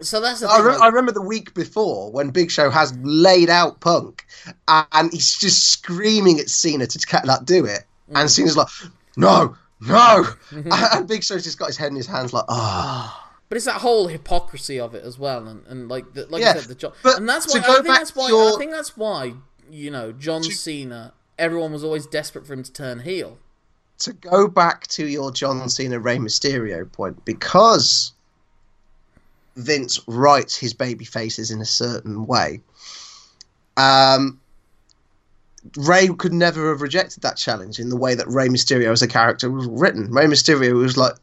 So 0.00 0.20
that's 0.20 0.38
the 0.40 0.48
I, 0.48 0.60
re- 0.60 0.78
I 0.80 0.86
remember 0.86 1.10
the 1.10 1.20
week 1.22 1.54
before 1.54 2.12
when 2.12 2.30
Big 2.30 2.50
Show 2.52 2.70
has 2.70 2.96
laid 3.02 3.50
out 3.50 3.80
Punk, 3.80 4.24
and 4.68 5.12
he's 5.12 5.36
just 5.36 5.70
screaming 5.72 6.38
at 6.38 6.48
Cena 6.48 6.86
to 6.86 7.20
like 7.24 7.44
do 7.44 7.64
it, 7.64 7.84
Mm. 8.10 8.20
and 8.20 8.30
Cena's 8.30 8.56
like, 8.56 8.68
"No, 9.16 9.56
no," 9.80 10.24
and 10.50 11.06
Big 11.08 11.22
Show's 11.24 11.44
just 11.44 11.58
got 11.58 11.66
his 11.66 11.76
head 11.76 11.88
in 11.90 11.96
his 11.96 12.06
hands 12.06 12.32
like, 12.32 12.44
"Ah." 12.48 13.24
But 13.48 13.56
it's 13.56 13.64
that 13.64 13.80
whole 13.80 14.08
hypocrisy 14.08 14.78
of 14.78 14.94
it 14.94 15.02
as 15.04 15.18
well, 15.18 15.46
and, 15.48 15.64
and 15.66 15.88
like 15.88 16.12
the, 16.12 16.26
like 16.26 16.42
Yeah, 16.42 16.54
you 16.54 16.60
said, 16.60 16.68
the 16.68 16.74
John, 16.74 16.92
but 17.02 17.16
and 17.18 17.26
that's 17.28 17.46
to 17.52 17.58
why 17.58 17.64
I 17.64 17.74
think 17.76 17.86
that's 17.86 18.14
why 18.14 18.28
your- 18.28 18.54
I 18.54 18.58
think 18.58 18.72
that's 18.72 18.96
why 18.96 19.32
you 19.70 19.90
know 19.90 20.12
John 20.12 20.42
Cena. 20.42 21.12
Everyone 21.38 21.72
was 21.72 21.84
always 21.84 22.04
desperate 22.06 22.46
for 22.46 22.52
him 22.52 22.62
to 22.64 22.72
turn 22.72 23.00
heel. 23.00 23.38
to 24.00 24.12
go 24.12 24.48
back 24.48 24.86
to 24.88 25.06
your 25.06 25.30
John 25.32 25.68
Cena 25.68 25.98
Rey 25.98 26.18
Mysterio 26.18 26.90
point, 26.92 27.24
because 27.24 28.12
Vince 29.56 30.00
writes 30.06 30.56
his 30.56 30.74
baby 30.74 31.04
faces 31.04 31.50
in 31.50 31.60
a 31.60 31.64
certain 31.64 32.26
way, 32.26 32.60
um, 33.76 34.40
Ray 35.76 36.08
could 36.08 36.32
never 36.32 36.68
have 36.70 36.80
rejected 36.82 37.22
that 37.22 37.36
challenge 37.36 37.78
in 37.78 37.88
the 37.88 37.96
way 37.96 38.14
that 38.14 38.26
Rey 38.28 38.48
Mysterio 38.48 38.92
as 38.92 39.02
a 39.02 39.08
character 39.08 39.50
was 39.50 39.66
written. 39.66 40.10
Rey 40.12 40.26
Mysterio 40.26 40.74
was 40.74 40.96
like 40.96 41.14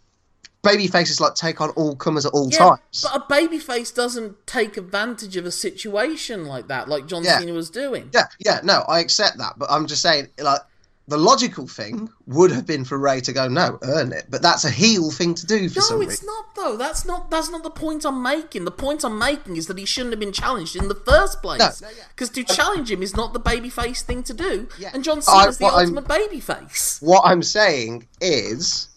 baby 0.64 0.88
faces 0.88 1.22
like 1.22 1.36
take 1.36 1.62
on 1.62 1.70
all 1.72 1.96
comers 1.96 2.26
at 2.26 2.34
all 2.34 2.50
Yeah, 2.52 2.58
times. 2.58 3.04
but 3.04 3.16
a 3.16 3.20
babyface 3.32 3.94
doesn't 3.94 4.48
take 4.48 4.78
advantage 4.78 5.38
of 5.38 5.46
a 5.46 5.52
situation 5.52 6.46
like 6.46 6.68
that, 6.70 6.90
like 6.90 7.06
John 7.06 7.24
Yeah. 7.24 7.38
Cena 7.38 7.54
was 7.54 7.70
doing. 7.70 8.10
Yeah, 8.14 8.24
yeah, 8.40 8.62
no, 8.64 8.84
I 8.88 9.00
accept 9.00 9.38
that, 9.38 9.54
but 9.58 9.70
I'm 9.70 9.86
just 9.86 10.02
saying, 10.02 10.30
like, 10.40 10.62
the 11.08 11.18
logical 11.18 11.68
thing 11.68 12.10
would 12.26 12.52
have 12.52 12.66
been 12.66 12.84
for 12.84 12.98
Ray 12.98 13.22
to 13.22 13.32
go, 13.32 13.48
no, 13.48 13.78
earn 13.84 14.12
it, 14.12 14.26
but 14.30 14.42
that's 14.42 14.66
a 14.66 14.72
heel 14.72 15.12
thing 15.12 15.36
to 15.36 15.46
do 15.46 15.70
for 15.70 15.80
No, 15.80 15.86
some 15.86 16.02
it's 16.02 16.24
not 16.26 16.56
though. 16.56 16.78
That's 16.78 17.06
not 17.06 17.30
that's 17.30 17.50
not 17.52 17.62
the 17.64 17.70
point 17.70 18.06
I'm 18.06 18.24
making. 18.24 18.66
The 18.66 18.72
point 18.72 19.04
I'm 19.04 19.20
making 19.20 19.56
is 19.58 19.68
that 19.68 19.78
he 19.78 19.86
shouldn't 19.86 20.14
have 20.14 20.20
been 20.20 20.32
challenged 20.34 20.76
in 20.76 20.88
the 20.88 20.96
first 20.96 21.42
place. 21.44 21.60
No, 21.60 21.88
no, 21.88 21.94
yeah. 21.96 22.04
Because 22.10 22.30
to 22.32 22.44
challenge 22.44 22.90
him 22.90 23.04
is 23.04 23.16
not 23.16 23.34
the 23.34 23.40
babyface 23.40 24.02
thing 24.02 24.24
to 24.24 24.34
do. 24.34 24.68
Yeah. 24.80 24.90
And 24.94 25.04
John 25.04 25.20
I- 25.20 25.22
Cena's 25.22 25.58
the 25.60 25.66
what 25.66 25.74
I'm- 25.76 25.96
ultimate 25.96 26.06
babyface. 26.06 27.02
What 27.04 27.22
I'm 27.24 27.44
saying 27.44 28.08
is, 28.20 28.88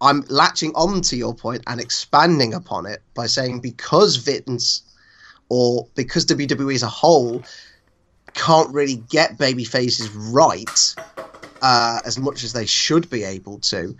I'm 0.00 0.24
latching 0.28 0.72
on 0.74 1.00
to 1.02 1.16
your 1.16 1.32
point 1.32 1.62
and 1.68 1.80
expanding 1.80 2.54
upon 2.54 2.86
it 2.86 3.02
by 3.14 3.26
saying 3.26 3.60
because 3.60 4.16
Vince 4.16 4.82
or 5.48 5.86
because 5.94 6.26
WWE 6.26 6.74
as 6.74 6.82
a 6.82 6.88
whole 6.88 7.44
can't 8.34 8.72
really 8.72 8.96
get 9.10 9.36
baby 9.38 9.62
faces 9.62 10.08
right 10.10 10.94
uh, 11.62 12.00
as 12.04 12.18
much 12.18 12.44
as 12.44 12.52
they 12.52 12.66
should 12.66 13.08
be 13.08 13.24
able 13.24 13.58
to, 13.60 13.96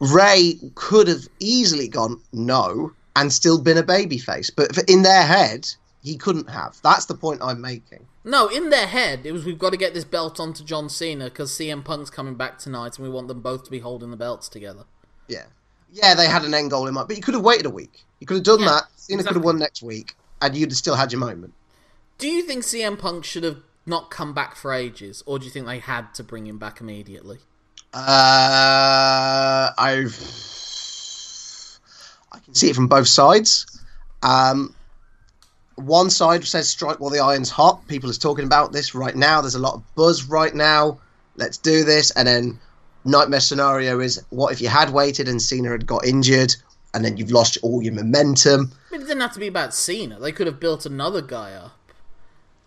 Ray 0.00 0.58
could 0.74 1.08
have 1.08 1.26
easily 1.40 1.88
gone 1.88 2.20
no 2.32 2.92
and 3.16 3.32
still 3.32 3.60
been 3.60 3.78
a 3.78 3.82
babyface, 3.82 4.50
but 4.54 4.78
in 4.88 5.02
their 5.02 5.22
head 5.22 5.68
he 6.02 6.16
couldn't 6.16 6.50
have. 6.50 6.78
That's 6.82 7.06
the 7.06 7.14
point 7.14 7.40
I'm 7.42 7.60
making. 7.60 8.06
No, 8.24 8.48
in 8.48 8.70
their 8.70 8.86
head, 8.86 9.24
it 9.24 9.32
was 9.32 9.44
we've 9.44 9.58
got 9.58 9.70
to 9.70 9.76
get 9.78 9.94
this 9.94 10.04
belt 10.04 10.38
onto 10.38 10.64
John 10.64 10.88
Cena 10.88 11.24
because 11.24 11.50
CM 11.52 11.84
Punk's 11.84 12.10
coming 12.10 12.34
back 12.34 12.58
tonight, 12.58 12.96
and 12.98 13.06
we 13.06 13.12
want 13.12 13.28
them 13.28 13.40
both 13.40 13.64
to 13.64 13.70
be 13.70 13.78
holding 13.78 14.10
the 14.10 14.16
belts 14.16 14.48
together. 14.48 14.84
Yeah. 15.28 15.44
Yeah, 15.92 16.14
they 16.14 16.26
had 16.26 16.44
an 16.44 16.54
end 16.54 16.70
goal 16.70 16.86
in 16.86 16.94
mind, 16.94 17.08
but 17.08 17.16
you 17.16 17.22
could 17.22 17.34
have 17.34 17.44
waited 17.44 17.66
a 17.66 17.70
week. 17.70 18.04
You 18.20 18.26
could 18.26 18.38
have 18.38 18.44
done 18.44 18.60
Yeah, 18.60 18.66
that. 18.66 18.84
Cena 18.96 19.22
could 19.22 19.36
have 19.36 19.44
won 19.44 19.58
next 19.58 19.82
week, 19.82 20.14
and 20.42 20.56
you'd 20.56 20.70
have 20.70 20.76
still 20.76 20.96
had 20.96 21.12
your 21.12 21.20
moment. 21.20 21.54
Do 22.18 22.28
you 22.28 22.42
think 22.42 22.64
CM 22.64 22.98
Punk 22.98 23.24
should 23.24 23.44
have 23.44 23.58
not 23.86 24.10
come 24.10 24.32
back 24.32 24.56
for 24.56 24.72
ages, 24.72 25.22
or 25.26 25.38
do 25.38 25.44
you 25.44 25.50
think 25.50 25.66
they 25.66 25.78
had 25.78 26.14
to 26.14 26.24
bring 26.24 26.46
him 26.46 26.58
back 26.58 26.80
immediately? 26.80 27.38
Uh, 27.92 29.70
I've 29.78 30.18
I 32.32 32.38
can 32.44 32.54
see 32.54 32.70
it 32.70 32.76
from 32.76 32.88
both 32.88 33.06
sides. 33.06 33.66
Um, 34.22 34.74
one 35.76 36.10
side 36.10 36.44
says 36.44 36.68
strike 36.68 37.00
while 37.00 37.10
the 37.10 37.20
iron's 37.20 37.50
hot. 37.50 37.86
People 37.88 38.10
are 38.10 38.14
talking 38.14 38.44
about 38.44 38.72
this 38.72 38.94
right 38.94 39.14
now. 39.14 39.40
There's 39.40 39.54
a 39.54 39.60
lot 39.60 39.74
of 39.74 39.94
buzz 39.94 40.24
right 40.24 40.54
now. 40.54 40.98
Let's 41.36 41.58
do 41.58 41.84
this. 41.84 42.10
And 42.12 42.26
then 42.26 42.60
nightmare 43.04 43.40
scenario 43.40 44.00
is 44.00 44.24
what 44.30 44.52
if 44.52 44.60
you 44.60 44.68
had 44.68 44.90
waited 44.90 45.28
and 45.28 45.40
Cena 45.40 45.70
had 45.70 45.86
got 45.86 46.04
injured, 46.06 46.54
and 46.94 47.04
then 47.04 47.16
you've 47.16 47.30
lost 47.30 47.58
all 47.62 47.82
your 47.82 47.92
momentum. 47.92 48.72
I 48.92 48.96
it 48.96 48.98
didn't 49.00 49.20
have 49.20 49.32
to 49.32 49.40
be 49.40 49.48
about 49.48 49.74
Cena. 49.74 50.18
They 50.18 50.32
could 50.32 50.46
have 50.46 50.60
built 50.60 50.86
another 50.86 51.22
guy 51.22 51.52
up. 51.52 51.83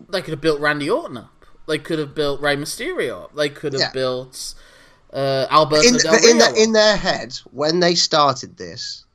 They 0.10 0.22
could 0.22 0.32
have 0.32 0.42
built 0.42 0.60
Randy 0.60 0.90
Orton 0.90 1.18
up. 1.18 1.46
They 1.68 1.78
could 1.80 2.00
have 2.00 2.16
built 2.16 2.40
Rey 2.42 2.56
Mysterio 2.56 3.24
up. 3.26 3.36
They 3.36 3.50
could 3.50 3.74
have 3.74 3.82
Yeah. 3.82 3.92
built 3.92 4.56
uh, 5.14 5.48
Alberto 5.50 5.88
in, 5.88 5.94
Del 5.96 6.12
but 6.14 6.24
in, 6.24 6.38
Rio. 6.38 6.52
the, 6.54 6.62
in 6.64 6.72
their 6.74 6.96
head, 6.98 7.34
when 7.52 7.80
they 7.80 7.96
started 7.96 8.58
this, 8.58 9.06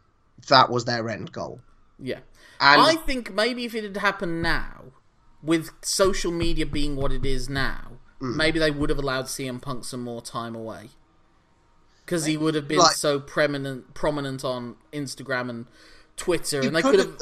that 0.48 0.70
was 0.70 0.84
their 0.84 1.09
end 1.09 1.32
goal. 1.32 1.60
yeah. 1.98 2.20
And 2.60 2.80
I 2.80 2.94
think 2.94 3.34
maybe 3.34 3.64
if 3.64 3.74
it 3.74 3.82
had 3.82 3.96
happened 3.96 4.40
now, 4.40 4.84
with 5.42 5.70
social 5.82 6.30
media 6.30 6.64
being 6.64 6.94
what 6.96 7.10
it 7.12 7.24
is 7.26 7.48
now, 7.48 7.88
Mm. 8.20 8.36
maybe 8.36 8.59
they 8.60 8.70
would 8.70 8.88
have 8.88 9.00
allowed 9.00 9.24
CM 9.26 9.60
Punk 9.60 9.84
some 9.84 10.02
more 10.02 10.22
time 10.22 10.54
away. 10.54 10.90
Because 12.04 12.24
he 12.24 12.36
would 12.36 12.54
have 12.54 12.68
been 12.68 12.78
Like- 12.78 12.94
so 12.96 13.18
prominent, 13.18 13.94
prominent 13.94 14.44
on 14.44 14.76
Instagram 14.92 15.50
and 15.50 15.66
Twitter, 16.16 16.60
and 16.60 16.74
they 16.76 16.82
could 16.82 16.98
have. 17.00 17.16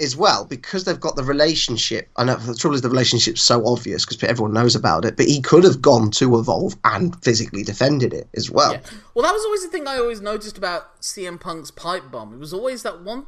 As 0.00 0.16
well 0.16 0.44
because 0.44 0.84
they've 0.84 0.98
got 0.98 1.16
the 1.16 1.22
relationship. 1.22 2.08
I 2.16 2.24
know 2.24 2.36
the 2.36 2.54
trouble 2.54 2.74
is 2.74 2.82
the 2.82 2.88
relationship's 2.88 3.42
so 3.42 3.66
obvious 3.66 4.04
because 4.04 4.22
everyone 4.22 4.52
knows 4.52 4.74
about 4.74 5.04
it. 5.04 5.16
But 5.16 5.26
he 5.26 5.40
could 5.40 5.64
have 5.64 5.82
gone 5.82 6.10
to 6.12 6.38
Evolve 6.38 6.76
and 6.84 7.20
physically 7.22 7.62
defended 7.62 8.12
it 8.12 8.28
as 8.34 8.50
well. 8.50 8.72
Yeah. 8.72 8.80
Well, 9.14 9.24
that 9.24 9.32
was 9.32 9.44
always 9.44 9.62
the 9.62 9.68
thing 9.68 9.86
I 9.86 9.96
always 9.96 10.20
noticed 10.20 10.56
about 10.58 11.00
CM 11.00 11.38
Punk's 11.40 11.70
pipe 11.70 12.10
bomb. 12.10 12.32
It 12.32 12.38
was 12.38 12.52
always 12.52 12.82
that 12.82 13.02
one. 13.02 13.26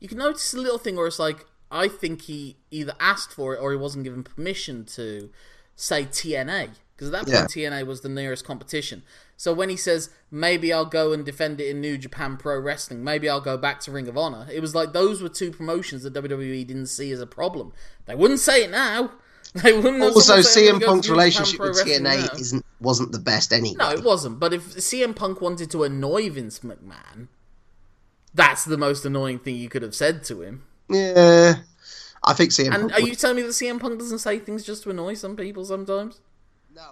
You 0.00 0.08
can 0.08 0.18
notice 0.18 0.54
a 0.54 0.58
little 0.58 0.78
thing 0.78 0.96
where 0.96 1.06
it's 1.06 1.18
like, 1.18 1.46
I 1.70 1.88
think 1.88 2.22
he 2.22 2.56
either 2.70 2.94
asked 2.98 3.32
for 3.32 3.54
it 3.54 3.58
or 3.58 3.72
he 3.72 3.76
wasn't 3.76 4.04
given 4.04 4.22
permission 4.22 4.84
to 4.86 5.30
say 5.76 6.04
TNA. 6.04 6.70
Because 6.98 7.14
at 7.14 7.26
that 7.26 7.32
point, 7.32 7.50
TNA 7.50 7.86
was 7.86 8.00
the 8.00 8.08
nearest 8.08 8.44
competition. 8.44 9.04
So 9.36 9.52
when 9.52 9.68
he 9.68 9.76
says, 9.76 10.10
maybe 10.32 10.72
I'll 10.72 10.84
go 10.84 11.12
and 11.12 11.24
defend 11.24 11.60
it 11.60 11.68
in 11.68 11.80
New 11.80 11.96
Japan 11.96 12.36
Pro 12.36 12.58
Wrestling, 12.58 13.04
maybe 13.04 13.28
I'll 13.28 13.40
go 13.40 13.56
back 13.56 13.78
to 13.82 13.92
Ring 13.92 14.08
of 14.08 14.18
Honor, 14.18 14.48
it 14.52 14.58
was 14.58 14.74
like 14.74 14.92
those 14.92 15.22
were 15.22 15.28
two 15.28 15.52
promotions 15.52 16.02
that 16.02 16.12
WWE 16.14 16.66
didn't 16.66 16.86
see 16.86 17.12
as 17.12 17.20
a 17.20 17.26
problem. 17.26 17.72
They 18.06 18.16
wouldn't 18.16 18.40
say 18.40 18.64
it 18.64 18.70
now. 18.72 19.12
They 19.54 19.72
wouldn't 19.72 20.02
Also, 20.02 20.36
CM 20.40 20.84
Punk's 20.84 21.06
to 21.06 21.14
New 21.14 21.18
Japan 21.18 21.44
relationship 21.44 21.60
with 21.60 21.82
TNA 21.82 22.02
now." 22.02 22.38
isn't 22.38 22.66
wasn't 22.80 23.12
the 23.12 23.18
best 23.18 23.50
anyway. 23.50 23.76
No, 23.78 23.90
it 23.92 24.04
wasn't. 24.04 24.38
But 24.38 24.52
if 24.52 24.74
CM 24.76 25.16
Punk 25.16 25.40
wanted 25.40 25.70
to 25.70 25.84
annoy 25.84 26.28
Vince 26.28 26.58
McMahon, 26.58 27.28
that's 28.34 28.66
the 28.66 28.76
most 28.76 29.06
annoying 29.06 29.38
thing 29.38 29.56
you 29.56 29.70
could 29.70 29.80
have 29.80 29.94
said 29.94 30.22
to 30.24 30.42
him. 30.42 30.64
Yeah, 30.90 31.54
I 32.22 32.34
think 32.34 32.50
CM. 32.50 32.66
And 32.66 32.74
Punk 32.74 32.92
are 32.92 33.00
would- 33.00 33.08
you 33.08 33.14
telling 33.14 33.36
me 33.36 33.42
that 33.42 33.52
CM 33.52 33.80
Punk 33.80 33.98
doesn't 33.98 34.18
say 34.18 34.38
things 34.38 34.64
just 34.64 34.82
to 34.82 34.90
annoy 34.90 35.14
some 35.14 35.34
people 35.34 35.64
sometimes? 35.64 36.20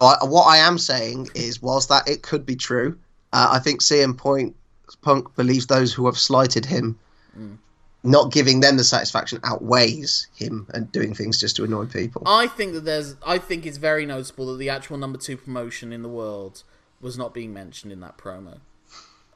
I, 0.00 0.16
what 0.24 0.44
I 0.44 0.58
am 0.58 0.78
saying 0.78 1.28
is, 1.34 1.62
whilst 1.62 1.88
that 1.88 2.08
it 2.08 2.22
could 2.22 2.44
be 2.44 2.56
true, 2.56 2.98
uh, 3.32 3.48
I 3.52 3.58
think 3.58 3.80
CM 3.82 4.16
Point, 4.16 4.54
Punk 5.02 5.34
believes 5.36 5.66
those 5.66 5.92
who 5.92 6.06
have 6.06 6.16
slighted 6.18 6.64
him, 6.64 6.98
Mm. 7.36 7.58
not 8.02 8.32
giving 8.32 8.60
them 8.60 8.76
the 8.78 8.84
satisfaction 8.84 9.40
outweighs 9.44 10.28
him 10.34 10.66
and 10.72 10.90
doing 10.90 11.12
things 11.14 11.38
just 11.38 11.56
to 11.56 11.64
annoy 11.64 11.84
people. 11.84 12.22
I 12.24 12.46
think 12.46 12.72
that 12.72 12.84
there's. 12.86 13.16
I 13.26 13.36
think 13.38 13.66
it's 13.66 13.76
very 13.76 14.06
noticeable 14.06 14.46
that 14.52 14.58
the 14.58 14.70
actual 14.70 14.96
number 14.96 15.18
two 15.18 15.36
promotion 15.36 15.92
in 15.92 16.02
the 16.02 16.08
world 16.08 16.62
was 17.00 17.18
not 17.18 17.34
being 17.34 17.52
mentioned 17.52 17.92
in 17.92 18.00
that 18.00 18.16
promo. 18.16 18.60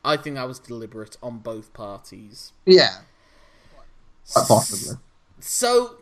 I 0.02 0.16
think 0.16 0.36
that 0.36 0.48
was 0.48 0.58
deliberate 0.58 1.18
on 1.22 1.38
both 1.40 1.74
parties. 1.74 2.52
yeah, 2.64 3.00
quite 4.32 4.48
possibly. 4.48 4.96
So, 5.40 5.96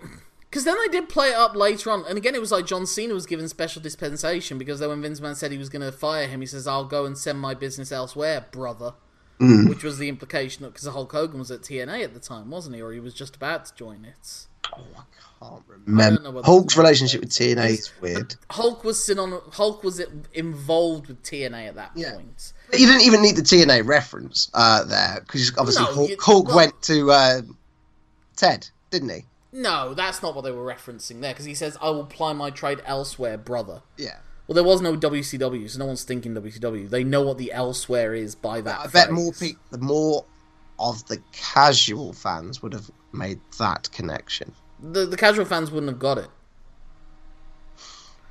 because 0.51 0.65
then 0.65 0.77
they 0.83 0.89
did 0.89 1.09
play 1.09 1.29
it 1.29 1.35
up 1.35 1.55
later 1.55 1.91
on, 1.91 2.05
and 2.07 2.16
again 2.19 2.35
it 2.35 2.41
was 2.41 2.53
like 2.53 2.66
John 2.66 2.87
Cena 2.87 3.15
was 3.15 3.27
given 3.27 3.49
special 3.49 3.83
dispensation 3.83 4.59
because 4.59 4.81
then 4.81 4.89
when 4.89 5.03
Vince 5.03 5.20
McMahon 5.20 5.37
said 5.37 5.53
he 5.53 5.59
was 5.59 5.69
going 5.69 5.83
to 5.83 5.93
fire 5.93 6.27
him, 6.27 6.41
he 6.41 6.47
says, 6.47 6.66
"I'll 6.66 6.85
go 6.85 7.05
and 7.05 7.16
send 7.16 7.39
my 7.41 7.55
business 7.55 7.93
elsewhere, 7.93 8.47
brother," 8.51 8.95
Mm. 9.41 9.69
which 9.69 9.85
was 9.85 9.99
the 9.99 10.09
implication 10.09 10.66
because 10.66 10.87
Hulk 10.87 11.12
Hogan 11.12 11.39
was 11.39 11.51
at 11.51 11.62
TNA 11.62 12.03
at 12.03 12.12
the 12.15 12.19
time, 12.20 12.51
wasn't 12.51 12.75
he, 12.77 12.83
or 12.83 12.93
he 12.93 12.99
was 13.01 13.15
just 13.15 13.37
about 13.37 13.66
to 13.66 13.75
join 13.75 14.05
it. 14.05 14.47
Can't 14.65 14.85
I 15.41 15.47
know 15.47 15.62
remember. 15.87 16.31
what 16.33 16.45
Hulk's 16.45 16.77
relationship 16.77 17.20
with 17.20 17.31
TNA 17.31 17.70
is 17.70 17.91
weird. 18.01 18.35
Hulk 18.51 18.83
was 18.83 19.09
on 19.11 19.41
Hulk 19.53 19.85
was 19.85 20.01
involved 20.35 21.07
with 21.07 21.23
TNA 21.23 21.69
at 21.69 21.75
that 21.77 21.93
Yeah. 21.95 22.15
point. 22.15 22.53
You 22.73 22.87
didn't 22.87 23.03
even 23.03 23.23
need 23.23 23.37
the 23.37 23.43
TNA 23.43 23.83
reference 23.87 24.51
uh, 24.55 24.83
there 24.85 25.20
because 25.20 25.53
obviously 25.57 25.85
No, 25.85 25.93
Hulk, 25.95 26.11
you- 26.11 26.16
Hulk 26.20 26.47
well- 26.49 26.57
went 26.57 26.83
to 26.83 27.11
uh, 27.12 27.43
Ted, 28.37 28.69
didn't 28.91 29.11
he? 29.11 29.27
No, 29.53 29.95
that's 29.95 30.23
not 30.23 30.35
what 30.35 30.43
they 30.43 30.51
were 30.51 30.65
referencing 30.65 31.20
there 31.20 31.33
because 31.33 31.47
he 31.47 31.55
says, 31.55 31.77
"I 31.81 31.91
will 31.91 32.05
ply 32.05 32.33
my 32.33 32.51
trade 32.51 32.83
elsewhere, 32.85 33.39
brother." 33.39 33.83
Yeah. 33.97 34.19
Well, 34.47 34.55
there 34.55 34.65
was 34.65 34.81
no 34.81 34.97
WCW, 34.97 35.69
so 35.69 35.79
no 35.79 35.87
one's 35.87 36.05
thinking 36.05 36.35
WCW. 36.35 36.89
They 36.89 37.05
know 37.05 37.23
what 37.23 37.37
the 37.39 37.53
elsewhere 37.53 38.15
is 38.15 38.35
by 38.35 38.62
that. 38.62 38.81
I 38.81 38.87
bet 38.87 39.11
more 39.12 39.33
people, 39.33 39.62
the 39.70 39.79
more 39.79 40.25
of 40.79 41.07
the 41.07 41.20
casual 41.33 42.12
fans 42.12 42.62
would 42.62 42.73
have 42.73 42.91
made 43.12 43.41
that 43.59 43.91
connection. 43.93 44.53
The, 44.81 45.07
the 45.07 45.16
casual 45.16 45.45
fans 45.45 45.70
wouldn't 45.70 45.91
have 45.91 45.99
got 45.99 46.19
it. 46.19 46.29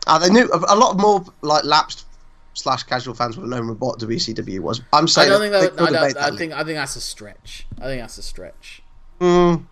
Uh, 0.07 0.17
they 0.17 0.29
knew 0.29 0.49
a 0.67 0.75
lot 0.75 0.97
more 0.97 1.23
like 1.41 1.65
lapsed 1.65 2.05
slash 2.53 2.83
casual 2.83 3.13
fans 3.13 3.37
would 3.37 3.51
have 3.51 3.63
known 3.63 3.77
what 3.77 3.99
WCW 3.99 4.59
was. 4.59 4.81
I'm 4.93 5.03
I 5.03 5.07
saying 5.07 5.29
don't 5.29 5.41
think 5.41 5.51
that. 5.51 5.81
I, 5.81 5.91
don't, 5.91 6.17
I 6.17 6.35
think. 6.35 6.53
I 6.53 6.63
think 6.63 6.77
that's 6.77 6.95
a 6.95 7.01
stretch. 7.01 7.67
I 7.79 7.85
think 7.85 8.01
that's 8.01 8.17
a 8.17 8.23
stretch. 8.23 8.81
link. 9.19 9.31
Mm, 9.33 9.65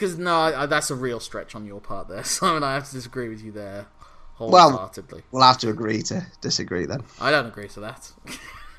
Because 0.00 0.16
no, 0.16 0.34
I, 0.34 0.62
I- 0.62 0.66
that's 0.66 0.90
a 0.90 0.94
real 0.94 1.20
stretch 1.20 1.54
on 1.54 1.66
your 1.66 1.78
part 1.78 2.08
there. 2.08 2.24
Simon, 2.24 2.64
I 2.64 2.72
have 2.72 2.88
to 2.88 2.92
disagree 2.94 3.28
with 3.28 3.44
you 3.44 3.52
there 3.52 3.86
wholeheartedly. 4.36 5.18
Well, 5.30 5.40
we'll 5.40 5.42
have 5.42 5.58
to 5.58 5.68
agree 5.68 6.00
to 6.04 6.26
disagree 6.40 6.86
then. 6.86 7.02
I 7.20 7.30
don't 7.30 7.44
agree 7.44 7.68
to 7.68 7.80
that. 7.80 8.10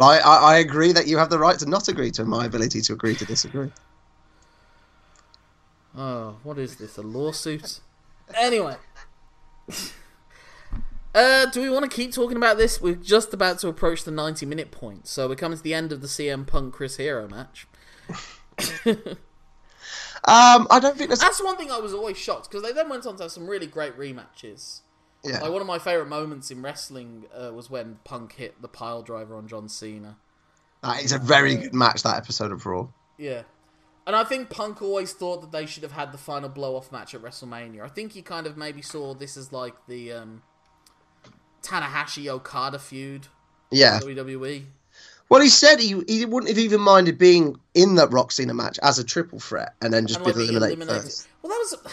I, 0.00 0.18
I, 0.18 0.54
I 0.54 0.56
agree 0.56 0.90
that 0.90 1.06
you 1.06 1.18
have 1.18 1.30
the 1.30 1.38
right 1.38 1.56
to 1.60 1.66
not 1.70 1.86
agree 1.86 2.10
to 2.12 2.24
my 2.24 2.46
ability 2.46 2.80
to 2.80 2.92
agree 2.92 3.14
to 3.14 3.24
disagree. 3.24 3.70
Oh, 5.94 6.36
what 6.42 6.58
is 6.58 6.76
this? 6.76 6.96
A 6.96 7.02
lawsuit? 7.02 7.80
Anyway. 8.34 8.76
Uh, 11.14 11.44
do 11.50 11.60
we 11.60 11.68
want 11.68 11.82
to 11.84 11.94
keep 11.94 12.12
talking 12.12 12.38
about 12.38 12.56
this? 12.56 12.80
We're 12.80 12.94
just 12.94 13.34
about 13.34 13.58
to 13.58 13.68
approach 13.68 14.04
the 14.04 14.10
90 14.10 14.46
minute 14.46 14.70
point, 14.70 15.06
so 15.06 15.28
we're 15.28 15.34
coming 15.34 15.58
to 15.58 15.62
the 15.62 15.74
end 15.74 15.92
of 15.92 16.00
the 16.00 16.06
CM 16.06 16.46
Punk 16.46 16.72
Chris 16.72 16.96
Hero 16.96 17.28
match. 17.28 17.66
Um, 20.28 20.68
I 20.70 20.78
don't 20.80 20.96
think 20.96 21.08
that's 21.08 21.20
That's 21.20 21.42
one 21.42 21.56
thing 21.56 21.70
I 21.70 21.78
was 21.80 21.92
always 21.92 22.16
shocked 22.16 22.48
because 22.48 22.62
they 22.62 22.72
then 22.72 22.88
went 22.88 23.06
on 23.06 23.16
to 23.16 23.24
have 23.24 23.32
some 23.32 23.48
really 23.48 23.66
great 23.66 23.98
rematches. 23.98 24.80
yeah. 25.24 25.40
Like 25.40 25.50
one 25.50 25.60
of 25.60 25.66
my 25.66 25.78
favorite 25.80 26.08
moments 26.08 26.50
in 26.50 26.62
wrestling 26.62 27.24
uh, 27.34 27.52
was 27.52 27.68
when 27.68 27.98
Punk 28.04 28.34
hit 28.34 28.62
the 28.62 28.68
pile 28.68 29.02
driver 29.02 29.34
on 29.34 29.48
John 29.48 29.68
Cena. 29.68 30.16
That 30.82 31.02
is 31.02 31.10
a 31.12 31.18
very 31.18 31.56
good 31.56 31.74
match. 31.74 32.02
That 32.04 32.16
episode 32.16 32.52
of 32.52 32.64
Raw. 32.66 32.88
Yeah. 33.18 33.42
And 34.06 34.16
I 34.16 34.24
think 34.24 34.50
Punk 34.50 34.82
always 34.82 35.12
thought 35.12 35.40
that 35.42 35.52
they 35.52 35.64
should 35.66 35.84
have 35.84 35.92
had 35.92 36.10
the 36.12 36.18
final 36.18 36.48
blow 36.48 36.74
off 36.76 36.90
match 36.90 37.14
at 37.14 37.22
WrestleMania. 37.22 37.82
I 37.82 37.88
think 37.88 38.12
he 38.12 38.22
kind 38.22 38.46
of 38.48 38.56
maybe 38.56 38.82
saw 38.82 39.14
this 39.14 39.36
as 39.36 39.52
like 39.52 39.74
the 39.86 40.12
um, 40.12 40.42
Tanahashi 41.62 42.28
Okada 42.28 42.78
feud 42.78 43.28
Yeah. 43.70 44.00
WWE. 44.00 44.64
Well, 45.32 45.40
he 45.40 45.48
said 45.48 45.80
he 45.80 46.02
he 46.06 46.24
wouldn't 46.26 46.48
have 46.50 46.58
even 46.58 46.80
minded 46.80 47.16
being 47.18 47.58
in 47.74 47.94
that 47.96 48.12
Rock 48.12 48.32
Cena 48.32 48.52
match 48.54 48.78
as 48.82 48.98
a 48.98 49.04
triple 49.04 49.40
threat 49.40 49.74
and 49.80 49.92
then 49.92 50.06
just 50.06 50.18
And 50.20 50.26
be 50.26 50.30
like 50.32 50.36
being 50.36 50.48
eliminated, 50.50 50.78
eliminated. 50.78 51.04
first. 51.10 51.28
Well, 51.42 51.50
that 51.50 51.58
was 51.58 51.92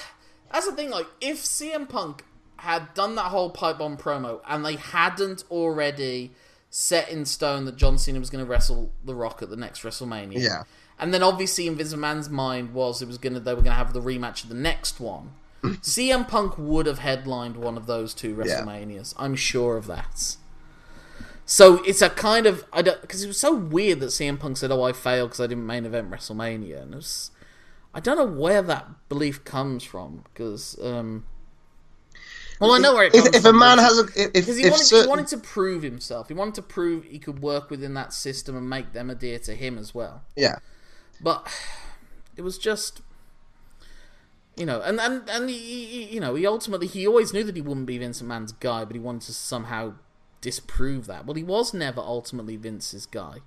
that's 0.52 0.66
the 0.66 0.74
thing. 0.76 0.90
Like, 0.90 1.08
if 1.22 1.38
CM 1.44 1.88
Punk 1.88 2.26
had 2.58 2.94
done 2.94 3.16
that 3.16 3.26
whole 3.32 3.50
pipe 3.50 3.78
bomb 3.78 3.96
promo 3.98 4.42
and 4.48 4.66
they 4.66 4.76
hadn't 4.76 5.46
already 5.50 6.32
set 6.70 7.10
in 7.10 7.24
stone 7.26 7.64
that 7.66 7.78
John 7.78 7.98
Cena 7.98 8.20
was 8.20 8.30
going 8.30 8.44
to 8.44 8.50
wrestle 8.50 8.92
The 9.06 9.16
Rock 9.16 9.42
at 9.42 9.50
the 9.50 9.56
next 9.56 9.84
WrestleMania, 9.84 10.34
Yeah. 10.40 10.64
and 11.00 11.14
then 11.14 11.24
obviously 11.24 11.66
in 11.68 11.76
Vince 11.76 11.94
McMahon's 11.94 12.30
mind 12.30 12.74
was 12.74 13.02
it 13.02 13.08
was 13.08 13.18
going 13.18 13.34
to 13.36 13.40
they 13.40 13.54
were 13.54 13.62
going 13.62 13.72
to 13.72 13.84
have 13.84 13.94
the 13.94 14.02
rematch 14.02 14.44
of 14.44 14.50
the 14.50 14.56
next 14.56 15.00
one. 15.00 15.32
CM 15.64 16.28
Punk 16.28 16.56
would 16.58 16.86
have 16.88 17.00
headlined 17.00 17.56
one 17.56 17.78
of 17.78 17.86
those 17.86 18.14
two 18.14 18.30
Yeah. 18.44 18.62
WrestleManias. 18.62 19.14
I'm 19.18 19.36
sure 19.36 19.78
of 19.78 19.88
that. 19.88 20.36
So 21.52 21.84
it's 21.84 22.04
a 22.04 22.12
kind 22.12 22.46
of 22.46 22.64
I 22.72 22.84
don't 22.84 23.02
because 23.02 23.24
it 23.24 23.28
was 23.28 23.40
so 23.40 23.52
weird 23.56 24.02
that 24.02 24.08
CM 24.12 24.40
Punk 24.40 24.56
said, 24.58 24.72
"Oh, 24.72 24.84
I 24.84 24.94
failed 24.94 25.32
because 25.32 25.42
I 25.42 25.48
didn't 25.48 25.66
main 25.66 25.84
event 25.84 26.12
WrestleMania," 26.12 26.84
and 26.84 26.94
it 26.94 26.98
was 26.98 27.32
I 27.92 28.00
don't 28.00 28.18
know 28.18 28.26
where 28.42 28.62
that 28.62 29.10
belief 29.10 29.44
comes 29.44 29.84
from 29.84 30.26
because 30.32 30.78
um, 30.84 31.26
well, 32.62 32.74
I 32.74 32.78
know 32.78 32.94
where 32.94 33.06
it 33.06 33.16
If, 33.16 33.24
comes 33.24 33.36
if 33.38 33.46
a 33.46 33.52
man 33.52 33.78
but- 33.78 33.84
has 33.84 33.98
a 33.98 34.04
if, 34.16 34.34
because 34.34 34.58
he 34.58 34.64
if 34.66 34.72
wanted, 34.74 34.86
certain, 34.86 35.04
he 35.06 35.10
wanted 35.10 35.28
to 35.30 35.38
prove 35.40 35.82
himself. 35.82 36.28
He 36.28 36.36
wanted 36.36 36.54
to 36.54 36.62
prove 36.62 37.06
he 37.06 37.18
could 37.18 37.40
work 37.42 37.72
within 37.72 37.96
that 37.96 38.14
system 38.14 38.56
and 38.56 38.70
make 38.70 38.94
them 38.94 39.10
adhere 39.10 39.40
to 39.40 39.56
him 39.56 39.80
as 39.80 39.96
well. 39.96 40.22
yeah 40.36 40.58
But 41.20 41.48
it 42.38 42.44
was 42.44 42.60
just, 42.60 43.02
you 44.56 44.68
know, 44.68 44.82
and 44.82 45.00
and 45.00 45.28
and 45.28 45.50
he, 45.50 45.58
he- 45.58 46.14
you 46.14 46.20
know, 46.20 46.36
he 46.36 46.46
ultimately 46.46 46.86
he 46.86 47.08
always 47.08 47.34
knew 47.34 47.44
that 47.44 47.56
he 47.56 47.62
wouldn't 47.64 47.88
be 47.88 47.98
Vince 47.98 48.22
McMahon's 48.22 48.52
guy, 48.52 48.86
but 48.86 48.94
he 48.96 49.00
wanted 49.00 49.24
to 49.24 49.34
somehow 49.34 49.94
disprove 50.42 51.08
that. 51.08 51.26
Well, 51.26 51.36
he 51.36 51.44
was 51.44 51.74
never 51.74 52.02
ultimately 52.02 52.56
Vince's 52.56 53.06
guy. 53.06 53.38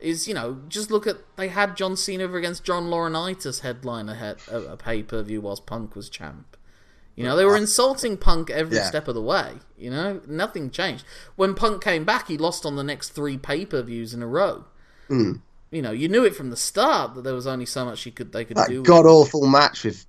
Is 0.00 0.26
you 0.26 0.34
know, 0.34 0.58
just 0.68 0.90
look 0.90 1.06
at 1.06 1.18
they 1.36 1.48
had 1.48 1.76
John 1.76 1.96
Cena 1.96 2.24
over 2.24 2.36
against 2.36 2.64
John 2.64 2.84
Laurinaitis 2.86 3.60
headline 3.60 4.08
a, 4.08 4.14
head, 4.14 4.38
a, 4.50 4.58
a 4.62 4.76
pay 4.76 5.02
per 5.02 5.22
view 5.22 5.40
whilst 5.40 5.64
Punk 5.66 5.94
was 5.94 6.08
champ. 6.08 6.56
You 7.14 7.24
know, 7.24 7.36
they 7.36 7.44
were 7.44 7.56
insulting 7.58 8.16
Punk 8.16 8.48
every 8.50 8.78
Yeah. 8.78 8.86
step 8.86 9.06
of 9.06 9.14
the 9.14 9.20
way. 9.22 9.58
You 9.76 9.90
know, 9.90 10.22
nothing 10.26 10.70
changed. 10.70 11.04
When 11.36 11.54
Punk 11.54 11.84
came 11.84 12.04
back, 12.04 12.28
he 12.28 12.38
lost 12.38 12.64
on 12.64 12.74
the 12.74 12.82
next 12.82 13.10
three 13.10 13.36
pay 13.36 13.64
per 13.66 13.82
views 13.82 14.12
in 14.14 14.22
a 14.22 14.26
row. 14.26 14.64
Hmm. 15.08 15.34
You 15.70 15.82
know, 15.82 15.92
you 15.92 16.08
knew 16.08 16.24
it 16.24 16.34
from 16.34 16.50
the 16.50 16.56
start 16.56 17.14
that 17.14 17.22
there 17.22 17.34
was 17.34 17.46
only 17.46 17.66
so 17.66 17.84
much 17.84 18.04
you 18.06 18.12
could 18.12 18.32
they 18.32 18.44
could 18.44 18.56
do. 18.56 18.62
that 18.62 18.70
with 18.78 18.86
god 18.86 19.06
awful 19.06 19.46
match 19.46 19.84
with 19.84 20.04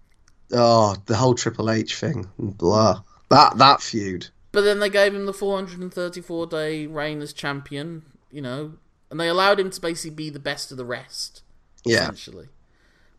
oh 0.54 0.96
the 1.06 1.16
whole 1.16 1.36
Triple 1.36 1.70
H 1.70 1.96
thing 1.96 2.30
blah 2.40 3.02
that 3.30 3.58
that 3.58 3.82
feud 3.82 4.28
But 4.54 4.62
then 4.62 4.80
they 4.80 4.90
gave 4.90 5.14
him 5.14 5.26
the 5.26 5.34
434 5.34 6.48
day 6.48 6.86
reign 6.86 7.22
as 7.22 7.34
champion, 7.34 8.04
you 8.32 8.42
know, 8.42 8.74
and 9.10 9.20
they 9.20 9.28
allowed 9.28 9.60
him 9.60 9.72
to 9.72 9.82
basically 9.82 10.16
be 10.16 10.30
the 10.30 10.40
best 10.40 10.72
of 10.72 10.78
the 10.78 10.86
rest, 10.86 11.42
yeah 11.84 12.04
essentially. 12.04 12.48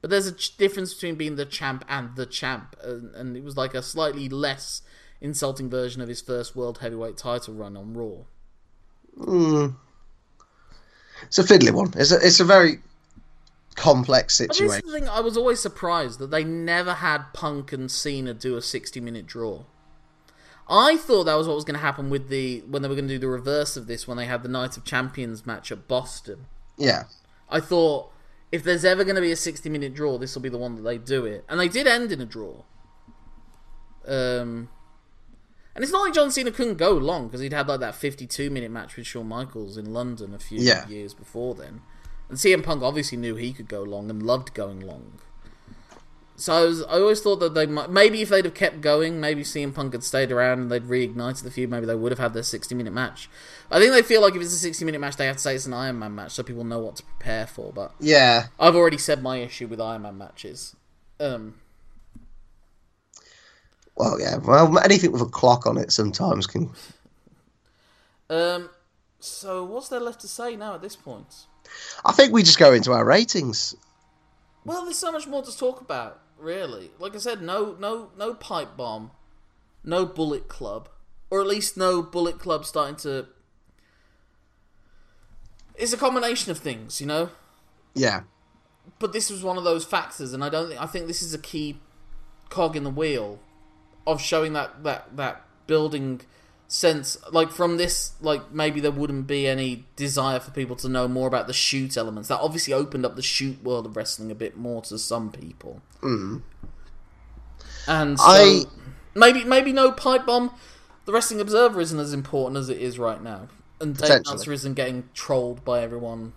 But 0.00 0.10
there's 0.10 0.28
a 0.28 0.32
ch- 0.32 0.56
difference 0.56 0.94
between 0.94 1.16
being 1.16 1.34
the 1.34 1.44
champ 1.44 1.84
and 1.88 2.14
the 2.14 2.24
champ, 2.24 2.76
and, 2.82 3.12
and 3.16 3.36
it 3.36 3.42
was 3.42 3.56
like 3.56 3.74
a 3.74 3.82
slightly 3.82 4.28
less 4.28 4.82
insulting 5.20 5.68
version 5.68 6.00
of 6.00 6.08
his 6.08 6.20
first 6.20 6.54
world 6.54 6.78
heavyweight 6.78 7.16
title 7.16 7.54
run 7.54 7.76
on 7.76 7.94
Raw. 7.94 8.24
Mm. 9.18 9.76
it's 11.22 11.38
a 11.38 11.44
fiddly 11.44 11.70
one 11.70 11.92
it's 11.96 12.10
a 12.10 12.16
it's 12.16 12.40
a 12.40 12.44
very 12.44 12.80
complex 13.76 14.38
But 14.38 14.48
this 14.48 14.60
is 14.60 14.72
situation 14.72 14.86
the 14.88 14.92
thing, 14.92 15.08
I 15.08 15.20
was 15.20 15.36
always 15.36 15.60
surprised 15.60 16.18
that 16.20 16.30
they 16.30 16.44
never 16.44 16.94
had 16.94 17.32
Punk 17.32 17.72
and 17.72 17.90
Cena 17.90 18.34
do 18.34 18.56
a 18.56 18.62
60 18.62 19.00
minute 19.00 19.26
draw. 19.26 19.64
I 20.68 20.96
thought 20.96 21.24
that 21.24 21.34
was 21.34 21.46
what 21.46 21.54
was 21.56 21.64
going 21.64 21.74
to 21.74 21.80
happen 21.84 22.08
with 22.10 22.28
the 22.28 22.60
when 22.62 22.82
they 22.82 22.88
were 22.88 22.94
going 22.94 23.08
to 23.08 23.14
do 23.14 23.18
the 23.18 23.28
reverse 23.28 23.76
of 23.76 23.86
this 23.86 24.08
when 24.08 24.16
they 24.16 24.26
had 24.26 24.42
the 24.42 24.48
Night 24.48 24.76
of 24.76 24.84
Champions 24.84 25.44
match 25.46 25.70
at 25.70 25.86
Boston. 25.88 26.46
yeah 26.78 27.04
I 27.50 27.60
thought 27.60 28.10
if 28.50 28.62
there's 28.64 28.84
ever 28.84 29.04
going 29.04 29.16
to 29.16 29.20
be 29.20 29.32
a 29.32 29.36
60 29.36 29.68
minute 29.68 29.94
draw, 29.94 30.16
this 30.16 30.34
will 30.34 30.42
be 30.42 30.48
the 30.48 30.58
one 30.58 30.76
that 30.76 30.82
they 30.82 30.96
do 30.96 31.24
it. 31.26 31.44
And 31.48 31.58
they 31.60 31.68
did 31.68 31.86
end 31.86 32.12
in 32.12 32.20
a 32.20 32.24
draw. 32.26 32.62
Um, 34.06 34.68
and 35.74 35.82
it's 35.82 35.92
not 35.92 36.02
like 36.04 36.14
John 36.14 36.30
Cena 36.30 36.50
couldn't 36.52 36.76
go 36.76 36.92
long 36.92 37.26
because 37.26 37.40
he'd 37.40 37.52
had 37.52 37.68
like 37.68 37.80
that 37.80 37.94
52 37.94 38.48
minute 38.50 38.70
match 38.70 38.96
with 38.96 39.06
Shawn 39.06 39.26
Michaels 39.28 39.76
in 39.76 39.92
London 39.92 40.34
a 40.34 40.38
few 40.38 40.60
Yeah. 40.60 40.86
years 40.88 41.14
before 41.14 41.54
then. 41.54 41.80
And 42.28 42.38
CM 42.38 42.62
Punk 42.62 42.82
obviously 42.82 43.18
knew 43.18 43.34
he 43.34 43.52
could 43.52 43.68
go 43.68 43.82
long 43.82 44.08
and 44.08 44.22
loved 44.22 44.54
going 44.54 44.80
long. 44.80 45.20
So 46.36 46.52
I, 46.52 46.64
was, 46.64 46.82
I 46.82 46.94
always 46.94 47.20
thought 47.20 47.36
that 47.36 47.54
they 47.54 47.66
might 47.66 47.90
maybe 47.90 48.20
if 48.20 48.28
they'd 48.28 48.44
have 48.44 48.54
kept 48.54 48.80
going, 48.80 49.20
maybe 49.20 49.42
CM 49.42 49.72
Punk 49.72 49.92
had 49.92 50.02
stayed 50.02 50.32
around 50.32 50.58
and 50.58 50.70
they'd 50.70 50.82
reignited 50.82 51.44
the 51.44 51.50
feud. 51.50 51.70
Maybe 51.70 51.86
they 51.86 51.94
would 51.94 52.10
have 52.10 52.18
had 52.18 52.34
their 52.34 52.42
sixty 52.42 52.74
minute 52.74 52.92
match. 52.92 53.28
I 53.70 53.78
think 53.78 53.92
they 53.92 54.02
feel 54.02 54.20
like 54.20 54.34
if 54.34 54.42
it's 54.42 54.52
a 54.52 54.58
sixty 54.58 54.84
minute 54.84 55.00
match, 55.00 55.16
they 55.16 55.26
have 55.26 55.36
to 55.36 55.42
say 55.42 55.54
it's 55.54 55.66
an 55.66 55.74
Iron 55.74 55.98
Man 56.00 56.14
match 56.14 56.32
so 56.32 56.42
people 56.42 56.64
know 56.64 56.80
what 56.80 56.96
to 56.96 57.02
prepare 57.04 57.46
for. 57.46 57.72
But 57.72 57.92
yeah 58.00 58.46
I've 58.58 58.74
already 58.74 58.98
said 58.98 59.22
my 59.22 59.36
issue 59.36 59.68
with 59.68 59.80
Iron 59.80 60.02
Man 60.02 60.18
matches. 60.18 60.74
Um, 61.20 61.54
well 63.94 64.18
yeah 64.18 64.38
well 64.38 64.76
anything 64.80 65.12
with 65.12 65.22
a 65.22 65.26
clock 65.26 65.66
on 65.66 65.78
it 65.78 65.92
sometimes 65.92 66.48
can 66.48 66.70
um, 68.28 68.70
so 69.20 69.64
what's 69.64 69.88
there 69.88 70.00
left 70.00 70.20
to 70.22 70.28
say 70.28 70.56
now 70.56 70.74
at 70.74 70.82
this 70.82 70.96
point? 70.96 71.46
I 72.04 72.12
think 72.12 72.32
we 72.32 72.42
just 72.42 72.58
go 72.58 72.72
into 72.72 72.92
our 72.92 73.04
ratings 73.04 73.76
Well, 74.64 74.84
there's 74.84 74.98
so 74.98 75.12
much 75.12 75.26
more 75.26 75.42
to 75.42 75.56
talk 75.56 75.80
about, 75.80 76.20
really. 76.44 76.90
Like 76.98 77.14
I 77.14 77.18
said, 77.18 77.42
no, 77.42 77.76
no, 77.78 78.10
no 78.16 78.34
pipe 78.34 78.76
bomb, 78.76 79.10
no 79.82 80.06
Bullet 80.06 80.48
Club, 80.48 80.88
or 81.30 81.40
at 81.40 81.46
least 81.46 81.76
no 81.76 82.02
Bullet 82.02 82.38
Club 82.38 82.64
starting 82.64 82.96
to. 82.96 83.26
It's 85.74 85.92
a 85.92 85.96
combination 85.96 86.52
of 86.52 86.58
things, 86.58 87.00
you 87.00 87.06
know. 87.06 87.30
yeah 87.94 88.22
But 89.00 89.12
this 89.12 89.30
was 89.30 89.42
one 89.42 89.58
of 89.58 89.64
those 89.64 89.84
factors, 89.84 90.32
and 90.32 90.44
I 90.44 90.48
don't. 90.48 90.68
Think, 90.68 90.80
I 90.80 90.86
think 90.86 91.06
this 91.06 91.22
is 91.22 91.34
a 91.34 91.38
key 91.38 91.80
cog 92.50 92.76
in 92.76 92.84
the 92.84 92.90
wheel 92.90 93.40
of 94.06 94.20
showing 94.20 94.52
that 94.52 94.84
that 94.84 95.16
that 95.16 95.42
building 95.66 96.20
sense. 96.68 97.16
Like 97.30 97.50
from 97.50 97.76
this, 97.76 98.12
like 98.20 98.52
maybe 98.52 98.80
there 98.80 98.90
wouldn't 98.90 99.26
be 99.26 99.46
any 99.46 99.84
desire 99.96 100.40
for 100.40 100.50
people 100.50 100.76
to 100.76 100.88
know 100.88 101.08
more 101.08 101.28
about 101.28 101.46
the 101.46 101.52
shoot 101.52 101.96
elements. 101.96 102.28
That 102.28 102.40
obviously 102.40 102.72
opened 102.72 103.04
up 103.04 103.16
the 103.16 103.22
shoot 103.22 103.62
world 103.62 103.86
of 103.86 103.96
wrestling 103.96 104.30
a 104.30 104.34
bit 104.34 104.56
more 104.56 104.82
to 104.82 104.98
some 104.98 105.30
people. 105.30 105.80
Mm. 106.02 106.42
And 107.86 108.18
so 108.18 108.24
I- 108.26 108.62
maybe 109.14 109.44
maybe 109.44 109.72
no 109.72 109.92
pipe 109.92 110.26
bomb. 110.26 110.50
The 111.04 111.12
Wrestling 111.12 111.40
Observer 111.40 111.80
isn't 111.82 111.98
as 111.98 112.14
important 112.14 112.56
as 112.56 112.70
it 112.70 112.78
is 112.78 112.98
right 112.98 113.22
now, 113.22 113.48
and 113.78 113.94
Dave. 113.94 114.22
Meltzer 114.24 114.52
isn't 114.52 114.72
getting 114.74 115.08
trolled 115.12 115.64
by 115.64 115.82
everyone. 115.82 116.32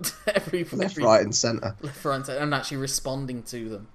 every 0.34 0.64
left 0.64 0.92
every 0.92 1.04
right 1.04 1.20
and 1.22 1.34
center 1.34 1.76
left, 1.82 2.04
right, 2.04 2.16
and 2.16 2.26
centre, 2.26 2.40
and 2.40 2.54
actually 2.54 2.76
responding 2.78 3.42
to 3.44 3.68
them. 3.68 3.88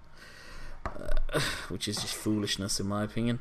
uh, 0.86 1.40
which 1.70 1.88
is 1.88 1.98
just 1.98 2.14
foolishness 2.16 2.80
in 2.80 2.88
my 2.88 3.04
opinion. 3.04 3.40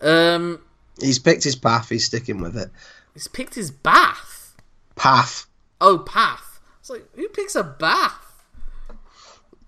Um, 0.00 0.60
He's 1.00 1.18
picked 1.18 1.44
his 1.44 1.56
path. 1.56 1.88
He's 1.88 2.06
sticking 2.06 2.40
with 2.40 2.56
it. 2.56 2.70
he's 3.14 3.28
picked 3.28 3.54
his 3.54 3.70
bath. 3.70 4.56
Path. 4.94 5.46
Oh, 5.80 5.98
path. 5.98 6.60
It's 6.80 6.90
like 6.90 7.04
who 7.14 7.28
picks 7.28 7.54
a 7.54 7.62
bath? 7.62 8.44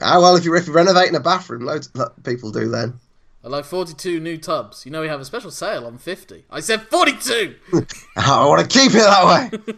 Ah, 0.00 0.20
well, 0.20 0.36
if 0.36 0.44
you're, 0.44 0.60
renovating 0.62 1.16
a 1.16 1.20
bathroom, 1.20 1.64
loads 1.64 1.90
of 1.94 2.22
people 2.22 2.52
do 2.52 2.68
then. 2.68 3.00
I 3.44 3.48
like 3.48 3.64
42 3.64 4.20
new 4.20 4.36
tubs. 4.36 4.84
You 4.84 4.92
know 4.92 5.00
we 5.00 5.09
have 5.09 5.20
a 5.20 5.24
special 5.24 5.50
sale 5.50 5.86
on 5.86 5.98
50. 5.98 6.44
I 6.50 6.60
said 6.60 6.82
42! 6.82 7.56
I 8.16 8.46
want 8.46 8.68
to 8.68 8.78
keep 8.78 8.92
it 8.94 8.98
that 8.98 9.50
way. 9.50 9.74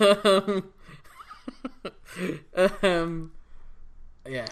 um, 2.54 2.78
um, 2.82 3.32
yeah. 4.26 4.46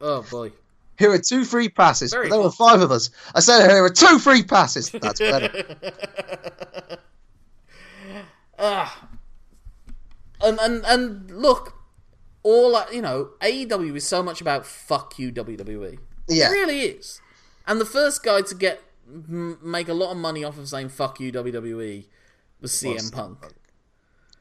Oh 0.00 0.22
boy. 0.22 0.52
Here 0.98 1.12
are 1.12 1.18
two 1.18 1.44
free 1.44 1.68
passes. 1.68 2.12
Very 2.12 2.28
there 2.28 2.40
were 2.40 2.50
five 2.50 2.80
of 2.80 2.90
us. 2.90 3.10
I 3.34 3.40
said 3.40 3.68
here 3.70 3.84
are 3.84 3.88
two 3.88 4.18
free 4.18 4.42
passes. 4.42 4.90
That's 4.90 5.20
better. 5.20 5.76
Ah. 8.60 9.08
And 10.40 10.58
and 10.58 10.84
and 10.84 11.30
look, 11.30 11.74
all 12.42 12.80
you 12.92 13.00
know, 13.02 13.30
AEW 13.40 13.94
is 13.96 14.06
so 14.06 14.22
much 14.22 14.40
about 14.40 14.66
fuck 14.66 15.18
you 15.18 15.30
WWE. 15.30 15.98
Yeah. 16.28 16.48
It 16.48 16.52
really 16.52 16.80
is. 16.80 17.20
And 17.66 17.80
the 17.80 17.84
first 17.84 18.22
guy 18.24 18.42
to 18.42 18.54
get 18.54 18.82
m- 19.06 19.58
make 19.62 19.88
a 19.88 19.94
lot 19.94 20.10
of 20.10 20.16
money 20.16 20.42
off 20.42 20.58
of 20.58 20.68
saying 20.68 20.88
fuck 20.88 21.20
you 21.20 21.30
WWE 21.32 22.06
was 22.60 22.72
CM 22.72 22.94
Was 22.94 23.10
Punk. 23.10 23.38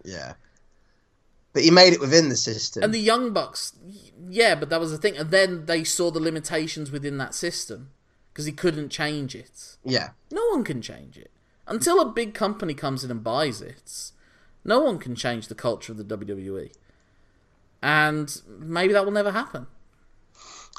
Yeah. 0.03 0.33
But 1.57 1.63
he 1.63 1.71
made 1.71 1.91
it 1.91 1.99
within 1.99 2.29
the 2.29 2.35
system. 2.35 2.83
And 2.83 2.93
the 2.93 2.99
Young 2.99 3.33
Bucks, 3.33 3.73
yeah, 4.29 4.53
but 4.53 4.69
that 4.69 4.79
was 4.79 4.91
the 4.91 4.99
thing. 4.99 5.17
And 5.17 5.31
then 5.31 5.65
they 5.65 5.83
saw 5.83 6.11
the 6.11 6.19
limitations 6.19 6.91
within 6.91 7.17
that 7.17 7.33
system 7.33 7.89
because 8.31 8.45
he 8.45 8.51
couldn't 8.51 8.89
change 8.89 9.33
it. 9.33 9.77
yeah. 9.83 10.09
No 10.31 10.45
one 10.51 10.63
can 10.63 10.83
change 10.83 11.17
it 11.17 11.31
until 11.65 11.99
a 11.99 12.05
big 12.05 12.35
company 12.35 12.75
comes 12.75 13.03
in 13.03 13.09
and 13.09 13.23
buys 13.23 13.59
it. 13.59 14.11
No 14.63 14.81
one 14.81 14.99
can 14.99 15.15
change 15.15 15.47
the 15.47 15.55
culture 15.55 15.91
of 15.91 15.97
the 15.97 16.03
WWE, 16.03 16.71
and 17.81 18.39
maybe 18.59 18.93
that 18.93 19.03
will 19.03 19.11
never 19.11 19.31
happen. 19.31 19.65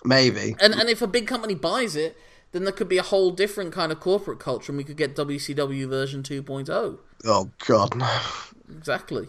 Maybe. 0.05 0.55
And 0.61 0.75
and 0.75 0.89
if 0.89 1.03
a 1.03 1.09
big 1.09 1.27
company 1.27 1.57
buys 1.57 1.97
it, 1.97 2.17
then 2.53 2.63
there 2.63 2.73
could 2.73 2.89
be 2.89 2.99
a 2.99 3.03
whole 3.03 3.33
different 3.33 3.73
kind 3.73 3.91
of 3.91 3.99
corporate 3.99 4.39
culture, 4.39 4.71
and 4.71 4.77
we 4.77 4.85
could 4.85 4.97
get 4.97 5.17
WCW 5.17 5.89
version 5.89 6.23
2.0. 6.23 6.99
Oh, 7.25 7.51
God. 7.67 7.97
no. 7.97 8.21
Exactly. 8.71 9.27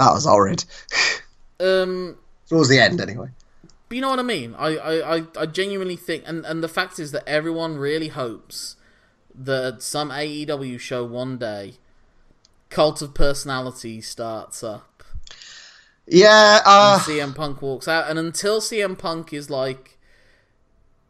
That 0.00 0.14
was 0.14 0.24
horrid. 0.24 0.64
Um, 1.60 2.16
Towards 2.48 2.70
the 2.70 2.78
end, 2.78 3.02
anyway. 3.02 3.28
But 3.90 3.94
you 3.96 4.00
know 4.00 4.08
what 4.08 4.18
I 4.18 4.22
mean? 4.22 4.54
I, 4.56 4.78
I, 4.78 5.22
I, 5.36 5.44
genuinely 5.44 5.96
think, 5.96 6.24
and, 6.26 6.46
and 6.46 6.62
the 6.62 6.68
fact 6.68 6.98
is 6.98 7.12
that 7.12 7.28
everyone 7.28 7.76
really 7.76 8.08
hopes 8.08 8.76
that 9.34 9.82
some 9.82 10.08
AEW 10.08 10.80
show 10.80 11.04
one 11.04 11.36
day, 11.36 11.74
Cult 12.70 13.02
of 13.02 13.12
Personality 13.12 14.00
starts 14.00 14.64
up, 14.64 15.04
Yeah, 16.06 16.60
uh, 16.64 16.98
CM 17.00 17.34
Punk 17.34 17.60
walks 17.60 17.86
out, 17.86 18.08
and 18.08 18.18
until 18.18 18.62
CM 18.62 18.96
Punk 18.96 19.34
is 19.34 19.50
like 19.50 19.98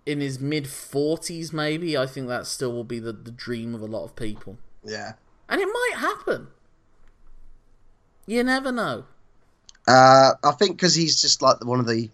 in 0.04 0.20
his 0.20 0.40
mid 0.40 0.64
40s, 0.64 1.52
maybe, 1.52 1.96
I 1.96 2.06
think 2.06 2.26
that 2.26 2.48
still 2.48 2.72
will 2.72 2.82
be 2.82 2.98
the, 2.98 3.12
the 3.12 3.30
dream 3.30 3.72
of 3.72 3.82
a 3.82 3.86
lot 3.86 4.02
of 4.02 4.16
people. 4.16 4.58
yeah. 4.84 5.12
And 5.48 5.60
it 5.60 5.66
might 5.66 5.94
happen. 5.96 6.48
You 8.30 8.44
never 8.44 8.70
know. 8.70 9.02
Uh, 9.88 10.34
I 10.44 10.52
think 10.52 10.76
because 10.76 10.94
he's 10.94 11.20
just 11.20 11.42
like 11.42 11.64
one 11.64 11.80
of 11.80 11.88
the. 11.88 12.08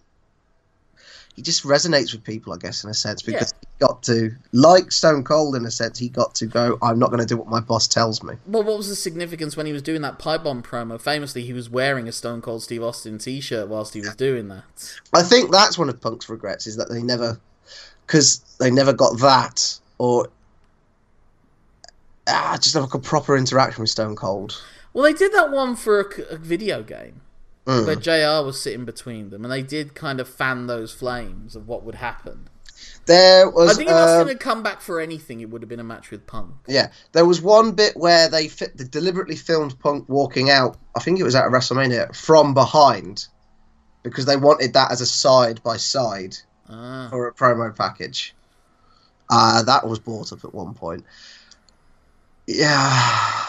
He 1.34 1.42
just 1.42 1.64
resonates 1.64 2.14
with 2.14 2.24
people, 2.24 2.54
I 2.54 2.56
guess, 2.56 2.82
in 2.82 2.88
a 2.88 2.94
sense, 2.94 3.20
because 3.20 3.52
he 3.60 3.66
got 3.78 4.02
to, 4.04 4.30
like 4.52 4.90
Stone 4.90 5.24
Cold, 5.24 5.54
in 5.54 5.66
a 5.66 5.70
sense, 5.70 5.98
he 5.98 6.08
got 6.08 6.34
to 6.36 6.46
go, 6.46 6.78
I'm 6.80 6.98
not 6.98 7.10
going 7.10 7.20
to 7.20 7.26
do 7.26 7.36
what 7.36 7.48
my 7.48 7.60
boss 7.60 7.86
tells 7.86 8.22
me. 8.22 8.36
Well, 8.46 8.62
what 8.62 8.78
was 8.78 8.88
the 8.88 8.96
significance 8.96 9.58
when 9.58 9.66
he 9.66 9.74
was 9.74 9.82
doing 9.82 10.00
that 10.00 10.18
pipe 10.18 10.44
bomb 10.44 10.62
promo? 10.62 10.98
Famously, 10.98 11.42
he 11.42 11.52
was 11.52 11.68
wearing 11.68 12.08
a 12.08 12.12
Stone 12.12 12.40
Cold 12.40 12.62
Steve 12.62 12.82
Austin 12.82 13.18
T-shirt 13.18 13.68
whilst 13.68 13.92
he 13.92 14.00
was 14.00 14.16
doing 14.16 14.48
that. 14.48 14.98
I 15.12 15.22
think 15.22 15.52
that's 15.52 15.76
one 15.76 15.90
of 15.90 16.00
Punk's 16.00 16.30
regrets, 16.30 16.66
is 16.66 16.76
that 16.76 16.88
they 16.88 17.02
never. 17.02 17.38
Because 18.06 18.38
they 18.58 18.70
never 18.70 18.94
got 18.94 19.20
that, 19.20 19.78
or. 19.98 20.30
Ah, 22.26 22.56
just 22.58 22.74
like 22.74 22.94
a 22.94 22.98
proper 22.98 23.36
interaction 23.36 23.82
with 23.82 23.90
Stone 23.90 24.16
Cold. 24.16 24.58
Well, 24.96 25.04
they 25.04 25.12
did 25.12 25.30
that 25.34 25.50
one 25.50 25.76
for 25.76 26.00
a 26.30 26.36
video 26.38 26.82
game 26.82 27.20
Mm. 27.66 27.84
where 27.84 27.96
JR 27.96 28.42
was 28.46 28.58
sitting 28.58 28.86
between 28.86 29.28
them, 29.28 29.44
and 29.44 29.52
they 29.52 29.60
did 29.60 29.94
kind 29.94 30.20
of 30.20 30.26
fan 30.28 30.68
those 30.68 30.90
flames 30.90 31.54
of 31.54 31.68
what 31.68 31.82
would 31.82 31.96
happen. 31.96 32.48
There 33.04 33.50
was. 33.50 33.72
I 33.72 33.74
think 33.74 33.90
if 33.90 33.94
that's 33.94 34.12
uh, 34.12 34.24
going 34.24 34.38
to 34.38 34.42
come 34.42 34.62
back 34.62 34.80
for 34.80 34.98
anything, 34.98 35.40
it 35.40 35.50
would 35.50 35.60
have 35.60 35.68
been 35.68 35.80
a 35.80 35.84
match 35.84 36.10
with 36.10 36.26
Punk. 36.26 36.54
Yeah, 36.66 36.92
there 37.12 37.26
was 37.26 37.42
one 37.42 37.72
bit 37.72 37.94
where 37.94 38.30
they, 38.30 38.48
fi- 38.48 38.68
they 38.74 38.84
deliberately 38.84 39.36
filmed 39.36 39.78
Punk 39.80 40.08
walking 40.08 40.48
out. 40.48 40.78
I 40.96 41.00
think 41.00 41.20
it 41.20 41.24
was 41.24 41.34
out 41.36 41.46
of 41.46 41.52
WrestleMania 41.52 42.16
from 42.16 42.54
behind, 42.54 43.26
because 44.02 44.24
they 44.24 44.36
wanted 44.38 44.72
that 44.72 44.92
as 44.92 45.02
a 45.02 45.06
side 45.06 45.62
by 45.62 45.76
side 45.76 46.38
Ah. 46.70 47.08
for 47.10 47.26
a 47.28 47.34
promo 47.34 47.76
package. 47.76 48.34
Uh, 49.28 49.62
that 49.64 49.86
was 49.86 49.98
brought 49.98 50.32
up 50.32 50.42
at 50.44 50.54
one 50.54 50.72
point. 50.72 51.04
Yeah, 52.46 53.44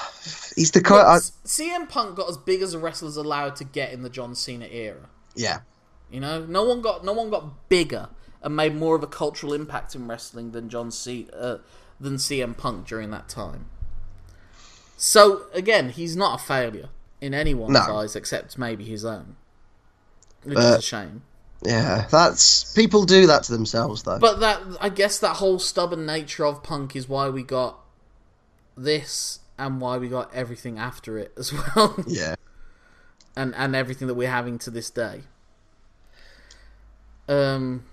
he's 0.56 0.72
the 0.72 0.82
kind. 0.82 1.06
I, 1.08 1.18
CM 1.46 1.88
Punk 1.90 2.16
got 2.16 2.30
as 2.30 2.38
big 2.38 2.62
as 2.62 2.74
a 2.74 2.80
wrestler's 2.80 3.18
allowed 3.18 3.56
to 3.58 3.64
get 3.64 3.92
in 3.94 4.02
the 4.04 4.10
John 4.10 4.36
Cena 4.36 4.66
era. 4.66 5.10
yeah, 5.36 5.60
You 6.12 6.20
know, 6.20 6.46
no 6.46 6.64
one 6.64 6.82
got 6.82 7.04
no 7.06 7.14
one 7.14 7.30
got 7.30 7.70
bigger 7.70 8.10
and 8.42 8.56
made 8.56 8.76
more 8.76 8.96
of 8.96 9.04
a 9.04 9.08
cultural 9.08 9.54
impact 9.54 9.96
in 9.96 10.08
wrestling 10.08 10.52
than 10.52 10.70
John 10.70 10.92
C 10.92 11.28
uh, 11.34 11.58
than 12.00 12.16
CM 12.16 12.56
Punk 12.58 12.88
during 12.88 13.10
that 13.12 13.28
time. 13.30 13.66
So 14.96 15.44
again, 15.54 15.90
he's 15.90 16.16
not 16.16 16.42
a 16.42 16.44
failure 16.44 16.90
in 17.22 17.34
anyone's 17.34 17.74
No. 17.74 17.98
eyes 17.98 18.16
except 18.16 18.58
maybe 18.58 18.84
his 18.84 19.06
own, 19.06 19.36
which 20.44 20.58
Uh, 20.58 20.62
is 20.62 20.76
a 20.78 20.82
shame. 20.82 21.22
yeah. 21.64 22.08
That's 22.12 22.72
people 22.74 23.04
do 23.06 23.28
that 23.28 23.44
to 23.44 23.52
themselves, 23.52 24.04
though. 24.04 24.20
But 24.20 24.40
that 24.40 24.62
I 24.80 24.90
guess 24.90 25.20
that 25.20 25.38
whole 25.38 25.60
stubborn 25.60 26.06
nature 26.06 26.46
of 26.46 26.64
Punk 26.64 26.96
is 26.96 27.08
why 27.10 27.30
we 27.30 27.44
got 27.44 27.80
this 28.76 29.40
and 29.58 29.82
why 29.82 29.98
we 29.98 30.08
got 30.08 30.34
everything 30.34 30.78
after 30.78 31.18
it 31.18 31.34
as 31.38 31.54
well, 31.76 32.04
yeah, 32.08 32.36
and 33.36 33.54
and 33.56 33.76
everything 33.76 34.08
that 34.08 34.16
we're 34.16 34.30
having 34.30 34.58
to 34.60 34.72
this 34.72 34.90
day. 34.90 35.22
Um. 37.28 37.86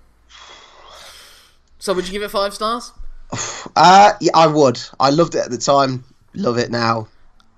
So 1.78 1.92
would 1.92 2.06
you 2.06 2.12
give 2.12 2.22
it 2.22 2.30
five 2.30 2.54
stars? 2.54 2.92
uh, 3.76 4.12
yeah, 4.20 4.30
I 4.34 4.46
would. 4.46 4.80
I 4.98 5.10
loved 5.10 5.34
it 5.34 5.44
at 5.44 5.50
the 5.50 5.58
time. 5.58 6.04
Love 6.34 6.58
it 6.58 6.70
now. 6.70 7.08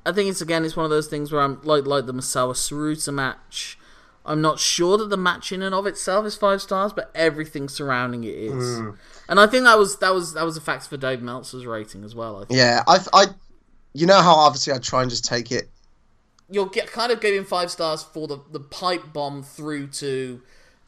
I 0.04 0.12
think 0.12 0.30
it's 0.30 0.40
again 0.40 0.64
it's 0.64 0.76
one 0.76 0.84
of 0.84 0.90
those 0.90 1.08
things 1.08 1.32
where 1.32 1.42
I'm 1.42 1.60
like 1.62 1.86
like 1.86 2.06
the 2.06 2.14
Misawa 2.14 2.54
Saruta 2.54 3.12
match. 3.12 3.78
I'm 4.24 4.40
not 4.40 4.58
sure 4.58 4.98
that 4.98 5.08
the 5.08 5.16
match 5.16 5.52
in 5.52 5.62
and 5.62 5.74
of 5.74 5.86
itself 5.86 6.26
is 6.26 6.34
five 6.34 6.60
stars, 6.60 6.92
but 6.92 7.10
everything 7.14 7.68
surrounding 7.68 8.24
it 8.24 8.34
is. 8.34 8.80
And 9.28 9.40
I 9.40 9.46
think 9.46 9.64
that 9.64 9.78
was 9.78 9.98
that 9.98 10.12
was 10.12 10.34
that 10.34 10.44
was 10.44 10.56
a 10.56 10.60
factor 10.60 10.88
for 10.88 10.96
Dave 10.96 11.22
Meltzer's 11.22 11.64
rating 11.64 12.04
as 12.04 12.14
well. 12.14 12.36
I 12.36 12.44
think. 12.44 12.58
Yeah, 12.58 12.82
I, 12.86 12.98
I, 13.12 13.26
you 13.96 14.06
know 14.06 14.20
how 14.20 14.34
obviously 14.34 14.72
I 14.72 14.78
try 14.78 15.02
and 15.02 15.10
just 15.10 15.24
take 15.24 15.50
it. 15.52 15.68
You're 16.50 16.66
get, 16.66 16.90
kind 16.92 17.10
of 17.10 17.20
giving 17.20 17.44
five 17.44 17.70
stars 17.70 18.02
for 18.02 18.28
the 18.28 18.38
the 18.52 18.60
pipe 18.60 19.12
bomb 19.12 19.42
through 19.42 19.88
to 19.88 20.42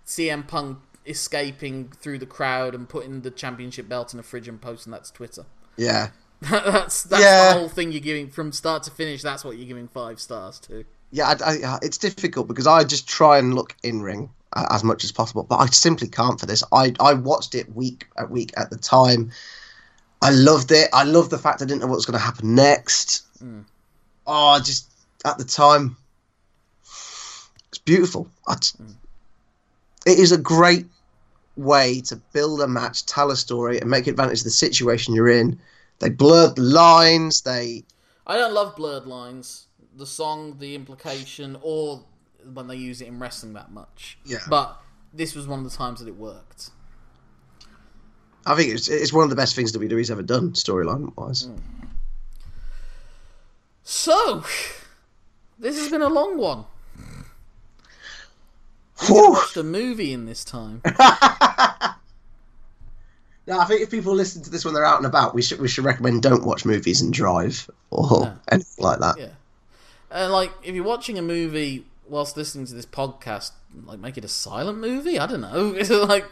CM 0.06 0.46
Punk 0.46 0.78
escaping 1.06 1.88
through 2.00 2.18
the 2.18 2.26
crowd 2.26 2.74
and 2.74 2.88
putting 2.88 3.22
the 3.22 3.30
championship 3.30 3.88
belt 3.88 4.12
in 4.14 4.20
a 4.20 4.22
fridge 4.22 4.46
and 4.46 4.60
posting 4.60 4.92
that 4.92 5.04
to 5.04 5.12
Twitter. 5.12 5.46
Yeah, 5.76 6.10
that's 6.42 7.02
that's 7.02 7.22
Yeah. 7.22 7.52
the 7.54 7.58
whole 7.60 7.68
thing 7.68 7.90
you're 7.92 8.00
giving 8.00 8.28
from 8.30 8.52
start 8.52 8.82
to 8.84 8.90
finish. 8.90 9.22
That's 9.22 9.44
what 9.44 9.56
you're 9.56 9.66
giving 9.66 9.88
five 9.88 10.20
stars 10.20 10.60
to. 10.60 10.84
yeah. 11.10 11.34
I, 11.44 11.52
I, 11.64 11.78
it's 11.82 11.98
difficult 11.98 12.46
because 12.46 12.66
I 12.66 12.84
just 12.84 13.08
try 13.08 13.38
and 13.38 13.54
look 13.54 13.74
in 13.82 14.00
ring 14.02 14.30
uh, 14.52 14.66
as 14.70 14.84
much 14.84 15.02
as 15.02 15.10
possible, 15.12 15.42
but 15.42 15.56
I 15.56 15.66
simply 15.66 16.08
can't 16.08 16.38
for 16.38 16.46
this. 16.46 16.62
I 16.72 16.92
I 17.00 17.14
watched 17.14 17.54
it 17.56 17.74
week 17.74 18.06
at 18.16 18.30
week 18.30 18.52
at 18.56 18.70
the 18.70 18.76
time. 18.78 19.32
I 20.20 20.30
loved 20.30 20.72
it. 20.72 20.88
I 20.92 21.04
loved 21.04 21.30
the 21.30 21.38
fact 21.38 21.62
I 21.62 21.64
didn't 21.64 21.80
know 21.80 21.86
what 21.86 21.96
was 21.96 22.06
going 22.06 22.18
to 22.18 22.24
happen 22.24 22.54
next. 22.54 23.24
Oh, 24.26 24.58
just 24.58 24.90
at 25.24 25.38
the 25.38 25.44
time, 25.44 25.96
it's 27.68 27.78
beautiful. 27.84 28.28
Just- 28.50 28.76
hmm. 28.76 28.90
It 30.06 30.18
is 30.18 30.32
a 30.32 30.38
great 30.38 30.86
way 31.56 32.00
to 32.02 32.16
build 32.32 32.62
a 32.62 32.68
match, 32.68 33.04
tell 33.04 33.30
a 33.30 33.36
story, 33.36 33.78
and 33.80 33.90
make 33.90 34.06
advantage 34.06 34.38
of 34.38 34.44
the 34.44 34.50
situation 34.50 35.14
you're 35.14 35.28
in. 35.28 35.58
They 35.98 36.08
blurred 36.08 36.56
the 36.56 36.62
lines. 36.62 37.42
They 37.42 37.84
I 38.26 38.36
don't 38.36 38.54
love 38.54 38.76
blurred 38.76 39.06
lines, 39.06 39.66
the 39.96 40.06
song, 40.06 40.56
the 40.58 40.74
implication, 40.74 41.58
or 41.60 42.04
when 42.52 42.68
they 42.68 42.76
use 42.76 43.00
it 43.00 43.08
in 43.08 43.18
wrestling 43.18 43.54
that 43.54 43.72
much. 43.72 44.18
Yeah. 44.24 44.38
But 44.48 44.80
this 45.12 45.34
was 45.34 45.46
one 45.46 45.58
of 45.58 45.70
the 45.70 45.76
times 45.76 46.00
that 46.00 46.08
it 46.08 46.16
worked. 46.16 46.70
I 48.48 48.56
think 48.56 48.72
it's 48.72 48.88
it's 48.88 49.12
one 49.12 49.24
of 49.24 49.30
the 49.30 49.36
best 49.36 49.54
things 49.54 49.72
WWE's 49.72 50.10
ever 50.10 50.22
done 50.22 50.52
storyline 50.52 51.14
wise. 51.16 51.48
So, 53.84 54.44
this 55.58 55.78
has 55.78 55.90
been 55.90 56.02
a 56.02 56.08
long 56.08 56.38
one. 56.38 56.64
have 58.98 59.10
watched 59.10 59.56
a 59.56 59.62
movie 59.62 60.12
in 60.12 60.26
this 60.26 60.44
time. 60.44 60.82
No, 63.46 63.58
I 63.58 63.64
think 63.64 63.80
if 63.80 63.90
people 63.90 64.14
listen 64.14 64.42
to 64.42 64.50
this 64.50 64.62
when 64.66 64.74
they're 64.74 64.84
out 64.84 64.98
and 64.98 65.06
about, 65.06 65.34
we 65.34 65.40
should 65.40 65.58
we 65.58 65.68
should 65.68 65.84
recommend 65.84 66.20
don't 66.22 66.44
watch 66.44 66.66
movies 66.66 67.00
and 67.00 67.10
drive 67.10 67.70
or 67.90 68.26
No. 68.26 68.38
anything 68.52 68.84
like 68.84 68.98
that. 68.98 69.14
Yeah. 69.18 69.28
Uh, 70.10 70.28
like, 70.30 70.52
if 70.62 70.74
you're 70.74 70.84
watching 70.84 71.16
a 71.16 71.22
movie 71.22 71.86
whilst 72.06 72.36
listening 72.36 72.66
to 72.66 72.74
this 72.74 72.84
podcast, 72.84 73.52
like, 73.86 74.00
make 74.00 74.18
it 74.18 74.24
a 74.26 74.28
silent 74.28 74.76
movie? 74.80 75.18
I 75.18 75.26
don't 75.26 75.40
know. 75.40 75.74
like, 76.06 76.26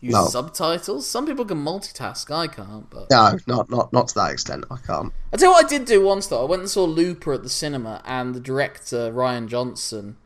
use 0.00 0.12
No. 0.12 0.26
subtitles? 0.26 1.06
Some 1.06 1.26
people 1.26 1.44
can 1.44 1.62
multitask. 1.64 2.30
I 2.34 2.46
can't, 2.46 2.88
but. 2.90 3.10
No, 3.10 3.38
not 3.46 3.70
not 3.70 3.92
not 3.92 4.08
to 4.08 4.14
that 4.16 4.32
extent. 4.32 4.64
I 4.70 4.76
can't. 4.76 5.12
I 5.32 5.36
tell 5.36 5.48
you 5.50 5.52
what 5.52 5.64
I 5.64 5.68
did 5.68 5.84
do 5.86 6.04
once, 6.04 6.26
though. 6.26 6.42
I 6.42 6.48
went 6.48 6.60
and 6.62 6.70
saw 6.70 6.84
Looper 6.84 7.32
at 7.32 7.42
the 7.42 7.48
cinema, 7.48 8.02
and 8.04 8.34
the 8.34 8.40
director, 8.40 9.12
Rian 9.12 9.48
Johnson, 9.48 10.16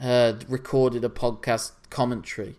had 0.00 0.48
recorded 0.50 1.04
a 1.04 1.08
podcast 1.08 1.72
commentary. 1.90 2.56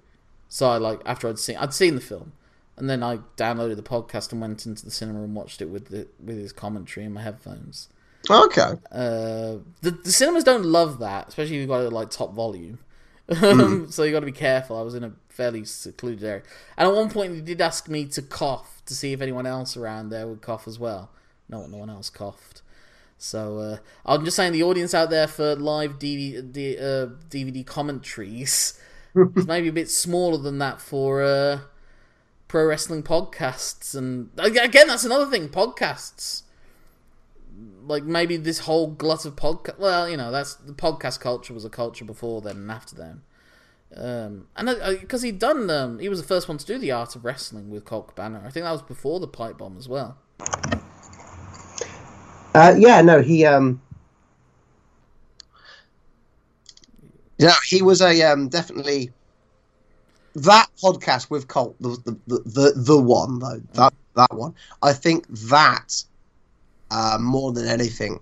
So 0.48 0.70
I, 0.70 0.78
like, 0.78 1.02
after 1.06 1.28
I'd 1.30 1.40
seen, 1.40 1.58
I'd 1.58 1.74
seen 1.74 1.96
the 1.96 2.02
film. 2.02 2.34
And 2.76 2.90
then 2.90 3.04
I 3.04 3.20
downloaded 3.36 3.76
the 3.76 3.84
podcast 3.84 4.32
and 4.32 4.40
went 4.40 4.66
into 4.66 4.86
the 4.86 4.92
cinema 4.92 5.22
and 5.24 5.36
watched 5.36 5.62
it 5.62 5.70
with 5.70 5.90
the, 5.90 6.08
with 6.24 6.38
his 6.38 6.54
commentary 6.54 7.06
in 7.06 7.14
my 7.14 7.22
headphones. 7.22 7.90
Okay. 8.30 8.74
Uh, 8.92 9.58
the 9.82 9.92
the 10.04 10.12
cinemas 10.12 10.44
don't 10.44 10.66
love 10.66 11.00
that, 11.00 11.28
especially 11.30 11.56
if 11.56 11.60
you've 11.62 11.70
got 11.70 11.82
it 11.82 11.92
like 11.92 12.10
top 12.10 12.34
volume. 12.34 12.80
Hmm. 13.32 13.86
so 13.90 14.04
you 14.04 14.12
got 14.12 14.22
to 14.22 14.26
be 14.26 14.32
careful. 14.32 14.78
I 14.78 14.82
was 14.82 14.96
in 14.96 15.04
a 15.04 15.14
fairly 15.30 15.66
secluded 15.66 16.24
area, 16.24 16.44
and 16.78 16.88
at 16.88 16.94
one 16.94 17.10
point 17.10 17.34
they 17.34 17.42
did 17.42 17.62
ask 17.62 17.88
me 17.88 18.06
to 18.06 18.22
cough 18.22 18.82
to 18.86 18.96
see 18.96 19.14
if 19.14 19.22
anyone 19.22 19.46
else 19.46 19.78
around 19.78 20.10
there 20.10 20.28
would 20.28 20.42
cough 20.42 20.68
as 20.68 20.80
well. 20.80 21.12
No, 21.48 21.66
no 21.68 21.78
one 21.78 21.90
else 21.90 22.10
coughed. 22.10 22.62
So 23.18 23.58
uh, 23.58 23.78
I'm 24.06 24.24
just 24.24 24.38
saying, 24.38 24.54
the 24.54 24.64
audience 24.64 24.94
out 24.94 25.10
there 25.10 25.28
for 25.28 25.56
live 25.56 26.00
DVD, 26.00 26.82
uh, 26.82 27.08
DVD 27.30 27.66
commentaries 27.66 28.80
is 29.36 29.48
maybe 29.48 29.68
a 29.68 29.74
bit 29.74 29.90
smaller 29.90 30.38
than 30.38 30.58
that 30.60 30.80
for 30.80 31.22
uh, 31.22 31.60
pro 32.48 32.66
wrestling 32.66 33.04
podcasts. 33.04 33.94
And 33.94 34.30
again, 34.38 34.88
that's 34.88 35.04
another 35.04 35.26
thing. 35.26 35.50
Podcasts 35.50 36.44
like 37.86 38.04
maybe 38.04 38.38
this 38.38 38.60
whole 38.60 38.88
glut 38.88 39.26
of 39.26 39.36
podcast. 39.36 39.80
Well, 39.80 40.10
you 40.10 40.18
know, 40.18 40.32
that's 40.32 40.56
the 40.56 40.74
podcast 40.74 41.20
culture 41.20 41.54
was 41.54 41.66
a 41.66 41.70
culture 41.70 42.06
before 42.06 42.42
then 42.42 42.58
and 42.58 42.72
after 42.72 42.96
them. 42.96 43.24
Um, 43.96 44.48
and 44.56 44.70
because 45.02 45.24
he'd 45.24 45.40
done, 45.40 45.70
um, 45.70 46.00
he 46.00 46.10
was 46.10 46.22
the 46.22 46.28
first 46.28 46.48
one 46.48 46.58
to 46.60 46.66
do 46.66 46.78
the 46.78 46.92
art 46.92 47.16
of 47.16 47.26
wrestling 47.26 47.72
with 47.72 47.86
Colt 47.86 48.10
Cabana. 48.10 48.44
I 48.46 48.52
think 48.52 48.64
that 48.64 48.72
was 48.72 48.84
before 48.84 49.20
the 49.20 49.28
pipe 49.28 49.58
bomb 49.58 49.78
as 49.78 49.90
well. 49.90 50.18
Uh, 52.54 52.76
yeah, 52.78 53.02
no, 53.02 53.22
he 53.22 53.46
um, 53.46 53.82
yeah, 57.38 57.56
he 57.68 57.82
was 57.82 58.02
a 58.02 58.22
um, 58.24 58.50
definitely 58.50 59.12
that 60.36 60.68
podcast 60.82 61.30
with 61.30 61.48
Colt, 61.48 61.76
the 61.80 61.90
the 62.06 62.20
the, 62.28 62.40
the, 62.46 62.74
the 62.76 62.98
one 63.00 63.40
though 63.40 63.62
that 63.74 63.94
that 64.16 64.36
one. 64.36 64.54
I 64.82 64.94
think 64.94 65.28
that 65.28 66.04
uh, 66.92 67.18
more 67.20 67.52
than 67.52 67.68
anything 67.68 68.20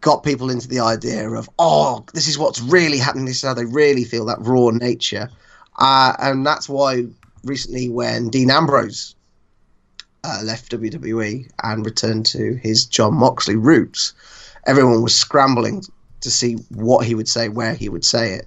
got 0.00 0.22
people 0.22 0.50
into 0.50 0.68
the 0.68 0.78
idea 0.80 1.28
of 1.28 1.50
oh, 1.58 2.04
this 2.14 2.28
is 2.28 2.38
what's 2.38 2.60
really 2.60 2.98
happening. 2.98 3.24
This 3.24 3.36
is 3.36 3.42
how 3.42 3.54
they 3.54 3.64
really 3.64 4.04
feel 4.04 4.24
that 4.26 4.38
raw 4.40 4.70
nature, 4.70 5.30
uh, 5.78 6.14
and 6.20 6.46
that's 6.46 6.68
why 6.68 7.06
recently 7.44 7.88
when 7.88 8.28
Dean 8.28 8.50
Ambrose 8.50 9.14
uh, 10.24 10.40
left 10.44 10.70
WWE 10.70 11.50
and 11.62 11.84
returned 11.84 12.26
to 12.26 12.54
his 12.54 12.84
Jon 12.84 13.14
Moxley 13.14 13.56
roots, 13.56 14.14
everyone 14.66 15.02
was 15.02 15.14
scrambling 15.14 15.82
to 16.20 16.30
see 16.30 16.54
what 16.70 17.06
he 17.06 17.14
would 17.14 17.28
say, 17.28 17.48
where 17.48 17.74
he 17.74 17.88
would 17.88 18.04
say 18.04 18.34
it. 18.34 18.46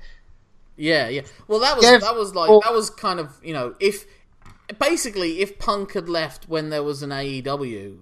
Yeah, 0.78 1.10
yeah. 1.10 1.22
Well, 1.48 1.60
that 1.60 1.76
was 1.76 1.86
Yeah, 1.86 1.98
that 1.98 2.16
was 2.16 2.36
like 2.36 2.50
well- 2.50 2.62
that 2.62 2.74
was 2.74 2.90
kind 2.90 3.20
of 3.20 3.38
you 3.44 3.54
know 3.54 3.76
if 3.80 4.06
basically 4.80 5.42
if 5.42 5.60
Punk 5.60 5.94
had 5.94 6.08
left 6.08 6.48
when 6.48 6.70
there 6.70 6.84
was 6.84 7.04
an 7.04 7.10
AEW, 7.10 7.98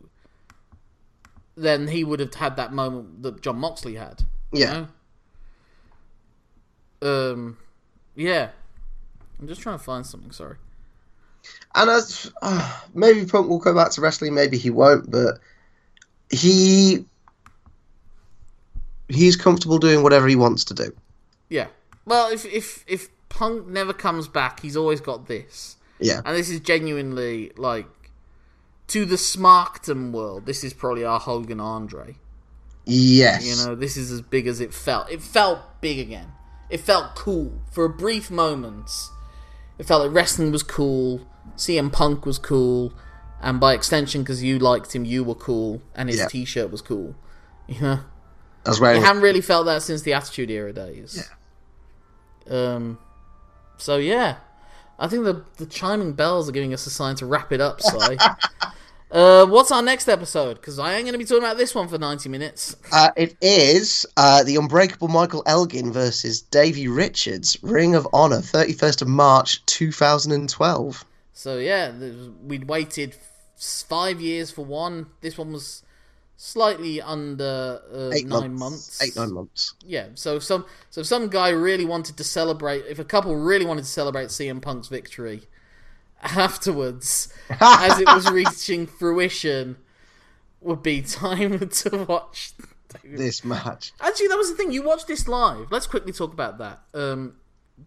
then 1.57 1.87
he 1.87 2.03
would 2.03 2.19
have 2.19 2.33
had 2.35 2.55
that 2.55 2.71
moment 2.71 3.23
that 3.23 3.41
Jon 3.41 3.57
Moxley 3.57 3.95
had. 3.95 4.23
Yeah. 4.53 4.85
know? 7.01 7.31
Um. 7.33 7.57
Yeah. 8.15 8.49
I'm 9.39 9.47
just 9.47 9.61
trying 9.61 9.77
to 9.77 9.83
find 9.83 10.05
something. 10.05 10.31
Sorry. 10.31 10.55
And 11.75 11.89
as 11.89 12.31
uh, 12.41 12.81
maybe 12.93 13.25
Punk 13.25 13.49
will 13.49 13.59
go 13.59 13.73
back 13.73 13.91
to 13.91 14.01
wrestling, 14.01 14.33
maybe 14.33 14.57
he 14.57 14.69
won't, 14.69 15.09
but 15.11 15.39
he 16.29 17.05
he's 19.09 19.35
comfortable 19.35 19.77
doing 19.77 20.03
whatever 20.03 20.27
he 20.27 20.35
wants 20.35 20.65
to 20.65 20.73
do. 20.73 20.95
Yeah. 21.49 21.67
Well, 22.05 22.31
if 22.31 22.45
if 22.45 22.83
if 22.87 23.09
Punk 23.29 23.67
never 23.67 23.93
comes 23.93 24.27
back, 24.27 24.59
he's 24.61 24.77
always 24.77 25.01
got 25.01 25.27
this, 25.27 25.77
Yeah, 25.99 26.21
and 26.25 26.35
this 26.35 26.49
is 26.49 26.59
genuinely 26.61 27.51
like 27.57 27.85
to 28.87 29.05
the 29.05 29.15
Smarkdom 29.15 30.11
world. 30.11 30.45
This 30.45 30.63
is 30.63 30.73
probably 30.73 31.03
our 31.03 31.19
Hogan 31.19 31.59
Andre. 31.59 32.15
yes, 32.85 33.45
You 33.45 33.65
know, 33.65 33.75
this 33.75 33.97
is 33.97 34.11
as 34.11 34.21
big 34.21 34.47
as 34.47 34.59
it 34.61 34.73
felt. 34.73 35.11
It 35.11 35.21
felt 35.21 35.59
big 35.81 35.99
again. 35.99 36.31
It 36.69 36.79
felt 36.81 37.15
cool 37.15 37.61
for 37.71 37.85
a 37.85 37.89
brief 37.89 38.29
moment. 38.31 38.89
It 39.77 39.85
felt 39.85 40.03
like 40.03 40.13
wrestling 40.15 40.51
was 40.51 40.63
cool. 40.63 41.27
CM 41.55 41.91
Punk 41.91 42.25
was 42.25 42.37
cool, 42.37 42.93
and 43.41 43.59
by 43.59 43.73
extension, 43.73 44.21
because 44.21 44.43
you 44.43 44.59
liked 44.59 44.93
him, 44.93 45.05
you 45.05 45.23
were 45.23 45.35
cool, 45.35 45.81
and 45.95 46.09
his 46.09 46.19
Yeah. 46.19 46.27
T-shirt 46.27 46.71
was 46.71 46.81
cool. 46.81 47.15
You 47.67 47.81
know. 47.81 47.99
Was 48.65 48.79
wearing. 48.79 49.01
You 49.01 49.05
haven't 49.05 49.21
really 49.23 49.41
felt 49.41 49.65
that 49.65 49.81
since 49.81 50.01
the 50.03 50.13
Attitude 50.13 50.49
Era 50.49 50.71
days. 50.71 51.29
Yeah. 52.49 52.53
Um. 52.75 52.97
So 53.77 53.97
yeah, 53.97 54.37
I 54.99 55.07
think 55.07 55.23
the 55.23 55.43
the 55.57 55.65
chiming 55.65 56.13
bells 56.13 56.49
are 56.49 56.51
giving 56.51 56.73
us 56.73 56.85
a 56.87 56.89
sign 56.89 57.15
to 57.15 57.25
wrap 57.25 57.51
it 57.51 57.61
up. 57.61 57.81
Si. 57.81 58.17
uh, 59.11 59.45
what's 59.45 59.71
our 59.71 59.81
next 59.81 60.07
episode? 60.07 60.55
Because 60.55 60.79
I 60.79 60.95
ain't 60.95 61.03
going 61.03 61.13
to 61.13 61.19
be 61.19 61.25
talking 61.25 61.43
about 61.43 61.57
this 61.57 61.75
one 61.75 61.87
for 61.87 61.97
ninety 61.97 62.29
minutes. 62.29 62.75
Uh, 62.91 63.11
it 63.15 63.35
is 63.41 64.05
uh, 64.17 64.43
the 64.43 64.55
Unbreakable 64.55 65.07
Michael 65.07 65.43
Elgin 65.45 65.91
versus 65.91 66.41
Davey 66.41 66.87
Richards, 66.87 67.57
Ring 67.61 67.95
of 67.95 68.07
Honor, 68.13 68.41
thirty 68.41 68.73
first 68.73 69.01
of 69.01 69.07
March, 69.07 69.65
two 69.65 69.91
thousand 69.91 70.31
and 70.31 70.49
twelve. 70.49 71.05
So 71.33 71.59
yeah, 71.59 71.91
we'd 72.43 72.67
waited 72.67 73.15
five 73.57 74.19
years 74.19 74.51
for 74.51 74.65
one. 74.65 75.07
This 75.21 75.37
one 75.37 75.53
was 75.53 75.83
slightly 76.37 77.01
under 77.01 77.81
uh, 77.93 78.11
Eight 78.13 78.27
nine 78.27 78.53
months. 78.53 78.59
months. 78.59 79.03
Eight 79.03 79.15
nine 79.15 79.33
months. 79.33 79.73
Yeah. 79.85 80.07
So 80.13 80.39
some 80.39 80.65
so 80.89 81.03
some 81.03 81.27
guy 81.27 81.49
really 81.49 81.85
wanted 81.85 82.15
to 82.17 82.23
celebrate. 82.23 82.85
If 82.87 82.99
a 82.99 83.03
couple 83.03 83.35
really 83.35 83.65
wanted 83.65 83.83
to 83.83 83.89
celebrate 83.89 84.27
CM 84.27 84.61
Punk's 84.61 84.87
victory 84.87 85.41
afterwards, 86.21 87.33
as 87.59 87.99
it 87.99 88.07
was 88.07 88.29
reaching 88.31 88.87
fruition, 88.87 89.77
would 90.61 90.81
be 90.83 91.01
time 91.01 91.67
to 91.69 92.05
watch. 92.07 92.53
This 93.03 93.43
match. 93.43 93.91
Actually, 93.99 94.27
that 94.29 94.37
was 94.37 94.49
the 94.49 94.55
thing. 94.55 94.71
You 94.71 94.81
watched 94.83 95.07
this 95.07 95.27
live. 95.27 95.71
Let's 95.71 95.87
quickly 95.87 96.13
talk 96.13 96.33
about 96.33 96.57
that. 96.59 96.81
Um, 96.93 97.35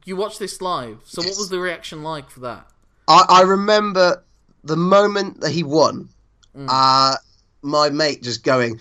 you 0.05 0.15
watched 0.17 0.39
this 0.39 0.61
live. 0.61 1.01
So 1.05 1.23
what 1.23 1.37
was 1.37 1.49
the 1.49 1.59
reaction 1.59 2.03
like 2.03 2.31
for 2.31 2.41
that? 2.41 2.67
I, 3.09 3.25
I 3.29 3.43
remember 3.43 4.23
the 4.63 4.77
moment 4.77 5.41
that 5.41 5.51
he 5.51 5.63
won. 5.63 6.11
Mm. 6.57 6.67
Uh, 6.69 7.17
my 7.63 7.91
mate 7.91 8.23
just 8.23 8.45
going, 8.45 8.81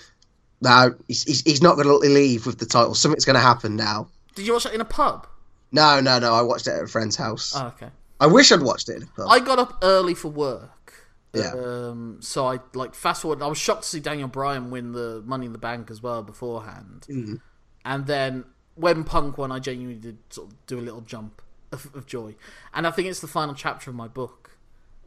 "No, 0.62 0.96
he's, 1.08 1.24
he's, 1.24 1.42
he's 1.42 1.62
not 1.62 1.76
going 1.76 1.88
to 1.88 1.96
leave 1.96 2.46
with 2.46 2.60
the 2.60 2.66
title. 2.66 2.96
Something's 2.96 3.26
going 3.26 3.36
to 3.36 3.42
happen 3.42 3.76
now." 3.76 4.08
Did 4.36 4.46
you 4.46 4.54
watch 4.54 4.66
it 4.66 4.74
in 4.74 4.82
a 4.82 4.86
pub? 4.86 5.28
No, 5.72 6.00
no, 6.00 6.20
no. 6.20 6.34
I 6.34 6.42
watched 6.42 6.68
it 6.68 6.72
at 6.72 6.84
a 6.84 6.88
friend's 6.88 7.16
house. 7.16 7.54
Oh, 7.56 7.68
okay. 7.68 7.90
I 8.20 8.28
wish 8.28 8.52
I'd 8.52 8.62
watched 8.62 8.90
it 8.90 8.98
in 8.98 9.04
a 9.04 9.08
pub. 9.08 9.28
I 9.30 9.40
got 9.40 9.60
up 9.60 9.80
early 9.82 10.14
for 10.14 10.30
work. 10.30 10.94
Yeah. 11.34 11.52
Um, 11.52 12.18
so 12.22 12.48
I 12.48 12.60
like 12.74 12.96
fast 12.96 13.22
forward. 13.22 13.42
I 13.42 13.48
was 13.48 13.58
shocked 13.58 13.84
to 13.84 13.90
see 13.90 14.00
Daniel 14.00 14.28
Bryan 14.28 14.72
win 14.72 14.94
the 14.94 15.22
Money 15.26 15.46
in 15.46 15.52
the 15.52 15.60
Bank 15.60 15.92
as 15.92 16.02
well 16.02 16.24
beforehand. 16.24 17.06
Mm. 17.10 17.42
And 17.86 18.08
then 18.08 18.46
when 18.76 19.04
Punk 19.04 19.38
won, 19.38 19.52
I 19.52 19.60
genuinely 19.60 20.00
did 20.00 20.18
sort 20.30 20.50
of 20.50 20.66
do 20.66 20.80
a 20.80 20.82
little 20.82 21.02
jump 21.02 21.42
of, 21.72 21.94
of 21.94 22.08
joy. 22.08 22.36
And 22.74 22.88
I 22.88 22.92
think 22.92 23.08
it's 23.08 23.20
the 23.20 23.28
final 23.28 23.54
chapter 23.54 23.92
of 23.92 23.96
my 23.96 24.08
book, 24.08 24.58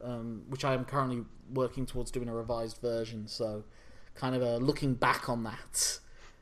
um, 0.03 0.43
which 0.47 0.63
I 0.63 0.73
am 0.73 0.85
currently 0.85 1.25
working 1.53 1.85
towards 1.85 2.11
doing 2.11 2.27
a 2.27 2.33
revised 2.33 2.77
version. 2.77 3.27
So, 3.27 3.63
kind 4.15 4.35
of 4.35 4.41
uh, 4.41 4.57
looking 4.57 4.93
back 4.93 5.29
on 5.29 5.43
that, 5.43 5.99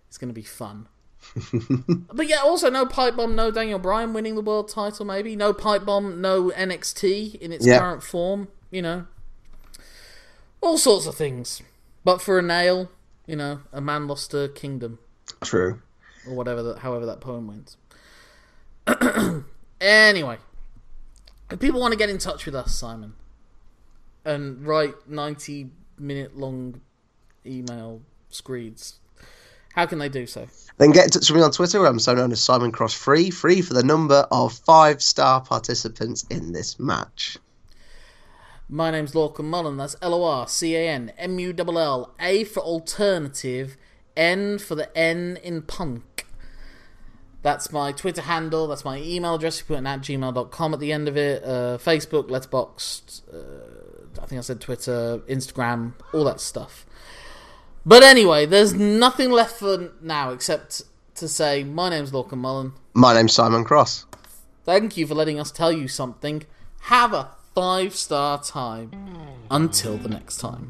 it's 0.08 0.18
going 0.18 0.30
to 0.30 0.34
be 0.34 0.44
fun. 0.44 0.88
but 2.14 2.28
yeah, 2.28 2.38
also 2.38 2.70
no 2.70 2.86
pipe 2.86 3.16
bomb, 3.16 3.36
no 3.36 3.52
Daniel 3.52 3.80
Bryan 3.80 4.14
winning 4.14 4.36
the 4.36 4.42
world 4.42 4.70
title. 4.70 5.06
Maybe 5.06 5.36
no 5.36 5.54
pipe 5.54 5.86
bomb, 5.86 6.20
no 6.20 6.50
NXT 6.50 7.36
in 7.36 7.52
its 7.52 7.66
current 7.66 8.04
form. 8.04 8.48
You 8.72 8.82
know, 8.82 9.06
all 10.62 10.78
sorts 10.78 11.06
of 11.06 11.16
things. 11.16 11.62
But 12.04 12.22
for 12.22 12.40
a 12.40 12.42
nail, 12.42 12.90
you 13.28 13.36
know, 13.36 13.62
a 13.72 13.82
man 13.82 14.08
lost 14.08 14.34
a 14.34 14.50
kingdom 14.54 15.00
True. 15.42 15.82
or 16.28 16.34
whatever 16.36 16.64
that, 16.64 16.80
however 16.80 17.06
that 17.06 17.22
poem 17.22 17.48
went. 17.48 17.76
anyway, 19.82 20.38
if 21.52 21.60
people 21.60 21.80
want 21.80 21.92
to 21.92 21.98
get 21.98 22.10
in 22.10 22.18
touch 22.18 22.46
with 22.46 22.56
us, 22.56 22.76
Simon, 22.76 23.14
and 24.26 24.66
write 24.66 25.08
ninety 25.08 25.70
minute 25.98 26.36
long 26.38 26.82
email 27.46 28.02
screeds, 28.30 29.00
How 29.74 29.86
can 29.86 30.00
they 30.00 30.10
do 30.10 30.26
so? 30.26 30.48
Then 30.78 30.92
get 30.92 31.06
in 31.06 31.10
touch 31.12 31.30
with 31.30 31.38
me 31.38 31.44
on 31.44 31.52
Twitter, 31.52 31.86
I'm 31.86 32.00
so 32.00 32.14
known 32.14 32.32
as 32.32 32.42
Simon 32.42 32.72
Cross 32.72 32.94
Free, 32.94 33.30
free 33.30 33.62
for 33.62 33.74
the 33.74 33.84
number 33.84 34.28
of 34.32 34.54
five 34.54 35.02
star 35.02 35.42
participants 35.42 36.26
in 36.30 36.54
this 36.54 36.80
match. 36.80 37.38
My 38.68 38.90
name's 38.90 39.12
Lorcan 39.12 39.50
Mullan. 39.50 39.78
That's 39.78 39.98
L 40.02 40.14
O 40.14 40.24
R 40.24 40.48
C 40.48 40.76
A 40.76 40.88
N 40.88 41.12
M 41.18 41.38
U 41.40 41.54
L 41.58 41.78
L. 41.78 42.16
A 42.20 42.46
for 42.46 42.62
alternative, 42.62 43.76
N 44.16 44.58
for 44.58 44.76
the 44.76 44.98
N 44.98 45.38
in 45.44 45.62
punk. 45.62 46.26
That's 47.42 47.72
my 47.72 47.92
Twitter 47.92 48.22
handle. 48.22 48.68
That's 48.68 48.86
my 48.86 48.98
email 48.98 49.36
address. 49.36 49.60
You 49.60 49.66
put 49.66 49.80
it 49.80 49.86
at 49.86 50.02
gmail.com 50.02 50.74
at 50.74 50.80
the 50.80 50.94
end 50.94 51.08
of 51.08 51.18
it. 51.18 51.44
Uh, 51.44 51.78
Facebook, 51.80 52.30
Letterboxd. 52.30 53.22
Uh, 53.34 53.71
I 54.20 54.26
think 54.26 54.40
I 54.40 54.42
said 54.42 54.60
Twitter, 54.60 55.22
Instagram, 55.28 55.94
all 56.14 56.24
that 56.26 56.40
stuff. 56.40 56.86
But 57.86 58.04
anyway, 58.04 58.46
there's 58.46 58.74
nothing 58.74 59.32
left 59.32 59.58
for 59.60 59.92
now 60.02 60.32
except 60.32 60.84
to 61.16 61.28
say 61.28 61.64
my 61.64 61.90
name's 61.90 62.12
Lorcan 62.12 62.40
Mullan. 62.40 62.74
My 62.94 63.14
name's 63.14 63.34
Simon 63.34 63.64
Cross. 63.64 64.06
Thank 64.64 64.98
you 64.98 65.08
for 65.08 65.16
letting 65.16 65.40
us 65.40 65.52
tell 65.52 65.72
you 65.72 65.88
something. 65.88 66.44
Have 66.82 67.14
a 67.14 67.32
five 67.56 67.96
star 67.96 68.42
time. 68.42 68.92
Until 69.50 69.98
the 69.98 70.10
next 70.10 70.38
time. 70.38 70.70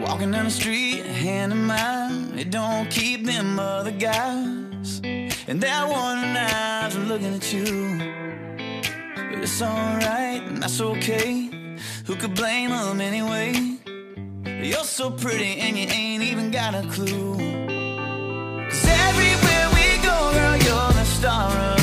Walking 0.00 0.32
down 0.32 0.44
the 0.44 0.50
street, 0.50 1.04
hand 1.04 1.52
in 1.52 1.64
mine, 1.66 2.38
it 2.38 2.50
don't 2.50 2.90
keep 2.90 3.24
them 3.24 3.58
other 3.58 3.92
guys. 3.92 4.59
And 5.46 5.60
that 5.60 5.88
one 5.88 6.36
eyes 6.36 6.96
are 6.96 7.00
looking 7.00 7.34
at 7.34 7.52
you. 7.52 7.98
But 9.14 9.38
it's 9.42 9.60
alright, 9.60 10.42
and 10.42 10.62
that's 10.62 10.80
okay. 10.80 11.50
Who 12.06 12.16
could 12.16 12.34
blame 12.34 12.70
them 12.70 13.00
anyway? 13.00 13.78
You're 14.44 14.84
so 14.84 15.10
pretty 15.10 15.58
and 15.60 15.76
you 15.76 15.86
ain't 15.86 16.22
even 16.22 16.50
got 16.50 16.74
a 16.74 16.82
clue. 16.88 17.36
Cause 18.68 18.86
everywhere 18.86 19.68
we 19.76 20.02
go, 20.02 20.32
girl, 20.32 20.56
you're 20.56 20.92
the 20.92 21.04
star 21.04 21.50
of 21.50 21.80